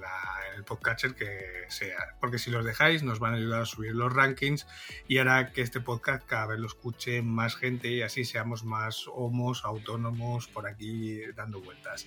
el 0.57 0.65
podcatcher 0.65 1.15
que 1.15 1.65
sea. 1.69 2.17
Porque 2.21 2.39
si 2.39 2.51
los 2.51 2.65
dejáis 2.65 3.03
nos 3.03 3.19
van 3.19 3.35
a 3.35 3.37
ayudar 3.37 3.63
a 3.63 3.67
subir 3.67 3.95
los 3.95 4.13
rankings 4.13 4.67
y 5.09 5.19
hará 5.19 5.53
que 5.53 5.63
este 5.63 5.81
podcast 5.81 6.27
cada 6.27 6.47
vez 6.47 6.59
lo 6.59 6.67
escuche 6.67 7.23
más 7.23 7.57
gente 7.57 7.89
y 7.89 8.03
así 8.03 8.25
seamos 8.25 8.65
más 8.65 9.07
homos, 9.09 9.65
autónomos 9.65 10.49
por 10.49 10.67
aquí 10.67 11.21
dando 11.35 11.61
vueltas. 11.61 12.07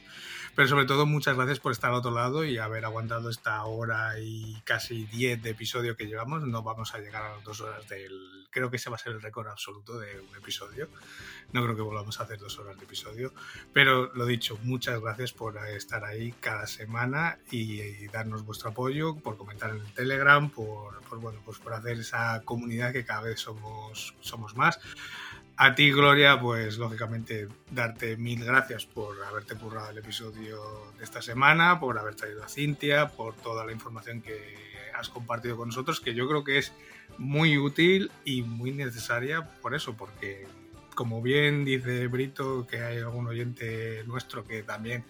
Pero 0.56 0.68
sobre 0.68 0.86
todo 0.86 1.06
muchas 1.06 1.36
gracias 1.36 1.60
por 1.60 1.72
estar 1.72 1.92
al 1.92 1.98
otro 1.98 2.12
lado 2.12 2.46
y 2.46 2.58
haber 2.58 2.86
aguantado 2.86 3.30
esta 3.30 3.64
hora 3.64 4.20
y 4.20 4.62
casi 4.66 5.06
10 5.06 5.42
de 5.42 5.50
episodio 5.52 5.96
que 5.96 6.06
llevamos. 6.06 6.44
No 6.44 6.62
vamos 6.64 6.94
a 6.94 7.00
llegar 7.00 7.24
a 7.24 7.36
las 7.36 7.44
dos 7.44 7.62
horas 7.62 7.88
del 7.88 8.43
creo 8.54 8.70
que 8.70 8.78
ese 8.78 8.90
va 8.90 8.96
a 8.96 9.00
ser 9.00 9.14
el 9.14 9.22
récord 9.22 9.48
absoluto 9.48 9.98
de 10.00 10.20
un 10.20 10.36
episodio. 10.36 10.88
No 11.52 11.64
creo 11.64 11.76
que 11.76 11.82
volvamos 11.82 12.20
a 12.20 12.24
hacer 12.24 12.38
dos 12.38 12.58
horas 12.60 12.78
de 12.78 12.86
episodio. 12.86 13.34
Pero 13.74 14.14
lo 14.14 14.26
dicho, 14.26 14.58
muchas 14.64 15.02
gracias 15.02 15.34
por 15.34 15.58
estar 15.68 16.06
ahí 16.06 16.34
cada 16.40 16.68
semana 16.68 17.40
y, 17.52 18.08
darnos 18.08 18.46
vuestro 18.46 18.70
apoyo, 18.70 19.16
por 19.16 19.38
comentar 19.38 19.72
en 19.72 19.78
el 19.78 19.94
Telegram, 19.94 20.50
por, 20.50 21.02
bueno, 21.20 21.42
pues 21.44 21.58
por 21.58 21.74
hacer 21.74 22.00
esa 22.00 22.42
comunidad 22.46 22.94
que 22.94 23.04
cada 23.04 23.22
vez 23.22 23.40
somos, 23.40 24.14
somos 24.22 24.56
más. 24.56 24.80
A 25.56 25.76
ti, 25.76 25.92
Gloria, 25.92 26.40
pues 26.40 26.78
lógicamente 26.78 27.48
darte 27.70 28.18
mil 28.18 28.44
gracias 28.44 28.86
por 28.86 29.24
haberte 29.24 29.56
currado 29.56 29.92
el 29.92 29.98
episodio 30.00 30.92
de 30.98 31.04
esta 31.04 31.22
semana, 31.22 31.80
por 31.80 31.98
haber 32.00 32.16
traído 32.16 32.44
a 32.44 32.50
Cintia, 32.50 33.10
por 33.10 33.36
toda 33.36 33.64
la 33.64 33.72
información 33.72 34.22
que 34.22 34.73
has 34.96 35.10
compartido 35.10 35.58
con 35.58 35.70
nosotros, 35.70 36.00
que 36.00 36.14
yo 36.14 36.28
creo 36.28 36.44
que 36.44 36.58
es 36.58 36.74
muy 37.18 37.58
útil 37.58 38.12
y 38.26 38.42
muy 38.42 38.72
necesaria 38.72 39.50
por 39.62 39.76
eso, 39.76 39.96
porque 39.96 40.48
como 40.94 41.22
bien 41.22 41.66
dice 41.66 42.08
Brito, 42.08 42.68
que 42.68 42.82
hay 42.82 42.98
algún 43.00 43.28
oyente 43.28 44.04
nuestro 44.06 44.46
que 44.46 44.64
también 44.64 45.04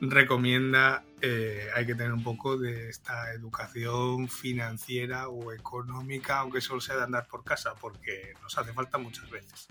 recomienda, 0.00 1.04
eh, 1.20 1.68
hay 1.74 1.86
que 1.86 1.94
tener 1.94 2.12
un 2.12 2.22
poco 2.22 2.56
de 2.56 2.88
esta 2.88 3.32
educación 3.32 4.28
financiera 4.28 5.28
o 5.28 5.52
económica, 5.52 6.38
aunque 6.38 6.60
solo 6.60 6.80
sea 6.80 6.96
de 6.96 7.04
andar 7.04 7.26
por 7.28 7.44
casa, 7.44 7.74
porque 7.80 8.34
nos 8.42 8.56
hace 8.56 8.72
falta 8.72 8.98
muchas 8.98 9.28
veces. 9.30 9.68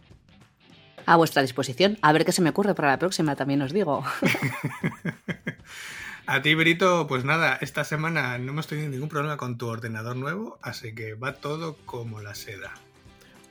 A 1.06 1.16
vuestra 1.16 1.42
disposición. 1.42 1.98
A 2.02 2.12
ver 2.14 2.26
qué 2.26 2.32
se 2.32 2.42
me 2.42 2.52
ocurre 2.52 2.76
para 2.76 2.90
la 2.90 3.00
próxima, 3.00 3.36
también 3.36 3.62
os 3.62 3.74
digo. 3.74 4.04
A 6.32 6.44
ti, 6.44 6.54
Brito, 6.54 7.08
pues 7.08 7.26
nada, 7.26 7.58
esta 7.60 7.84
semana 7.84 8.38
no 8.38 8.52
hemos 8.52 8.68
tenido 8.68 8.88
ningún 8.88 9.10
problema 9.10 9.36
con 9.36 9.58
tu 9.58 9.66
ordenador 9.66 10.16
nuevo, 10.16 10.60
así 10.62 10.94
que 10.94 11.16
va 11.16 11.34
todo 11.34 11.76
como 11.88 12.22
la 12.22 12.36
seda. 12.36 12.72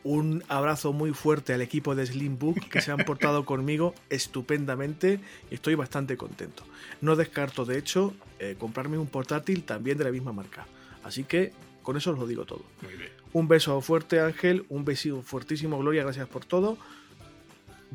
Un 0.04 0.44
abrazo 0.46 0.92
muy 0.92 1.12
fuerte 1.12 1.52
al 1.52 1.60
equipo 1.60 1.96
de 1.96 2.06
Slimbook 2.06 2.68
que 2.68 2.80
se 2.80 2.92
han 2.92 2.98
portado 2.98 3.44
conmigo 3.44 3.96
estupendamente 4.10 5.18
y 5.50 5.54
estoy 5.56 5.74
bastante 5.74 6.16
contento. 6.16 6.62
No 7.00 7.16
descarto, 7.16 7.64
de 7.64 7.78
hecho, 7.78 8.14
eh, 8.38 8.54
comprarme 8.56 8.96
un 8.96 9.08
portátil 9.08 9.64
también 9.64 9.98
de 9.98 10.04
la 10.04 10.12
misma 10.12 10.32
marca. 10.32 10.64
Así 11.02 11.24
que 11.24 11.52
con 11.82 11.96
eso 11.96 12.12
os 12.12 12.18
lo 12.20 12.28
digo 12.28 12.44
todo. 12.44 12.62
Muy 12.82 12.94
bien. 12.94 13.10
Un 13.32 13.48
beso 13.48 13.80
fuerte, 13.80 14.20
Ángel. 14.20 14.66
Un 14.68 14.84
beso 14.84 15.20
fuertísimo, 15.22 15.80
Gloria. 15.80 16.04
Gracias 16.04 16.28
por 16.28 16.44
todo. 16.44 16.78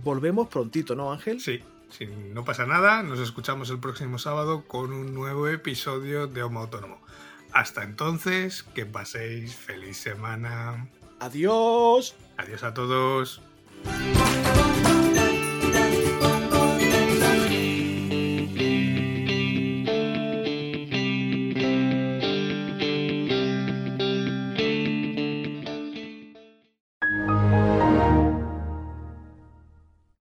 Volvemos 0.04 0.50
prontito, 0.50 0.94
¿no, 0.94 1.14
Ángel? 1.14 1.40
Sí, 1.40 1.62
si 1.94 2.08
no 2.08 2.44
pasa 2.44 2.66
nada, 2.66 3.04
nos 3.04 3.20
escuchamos 3.20 3.70
el 3.70 3.80
próximo 3.80 4.18
sábado 4.18 4.64
con 4.68 4.92
un 4.92 5.14
nuevo 5.14 5.48
episodio 5.48 6.28
de 6.28 6.42
Homo 6.42 6.62
Autónomo. 6.62 7.00
Hasta 7.52 7.84
entonces, 7.84 8.64
que 8.64 8.86
paséis 8.86 9.56
feliz 9.56 9.98
semana. 9.98 10.88
Adiós. 11.20 12.16
Adiós 12.38 12.64
a 12.64 12.74
todos. 12.74 13.42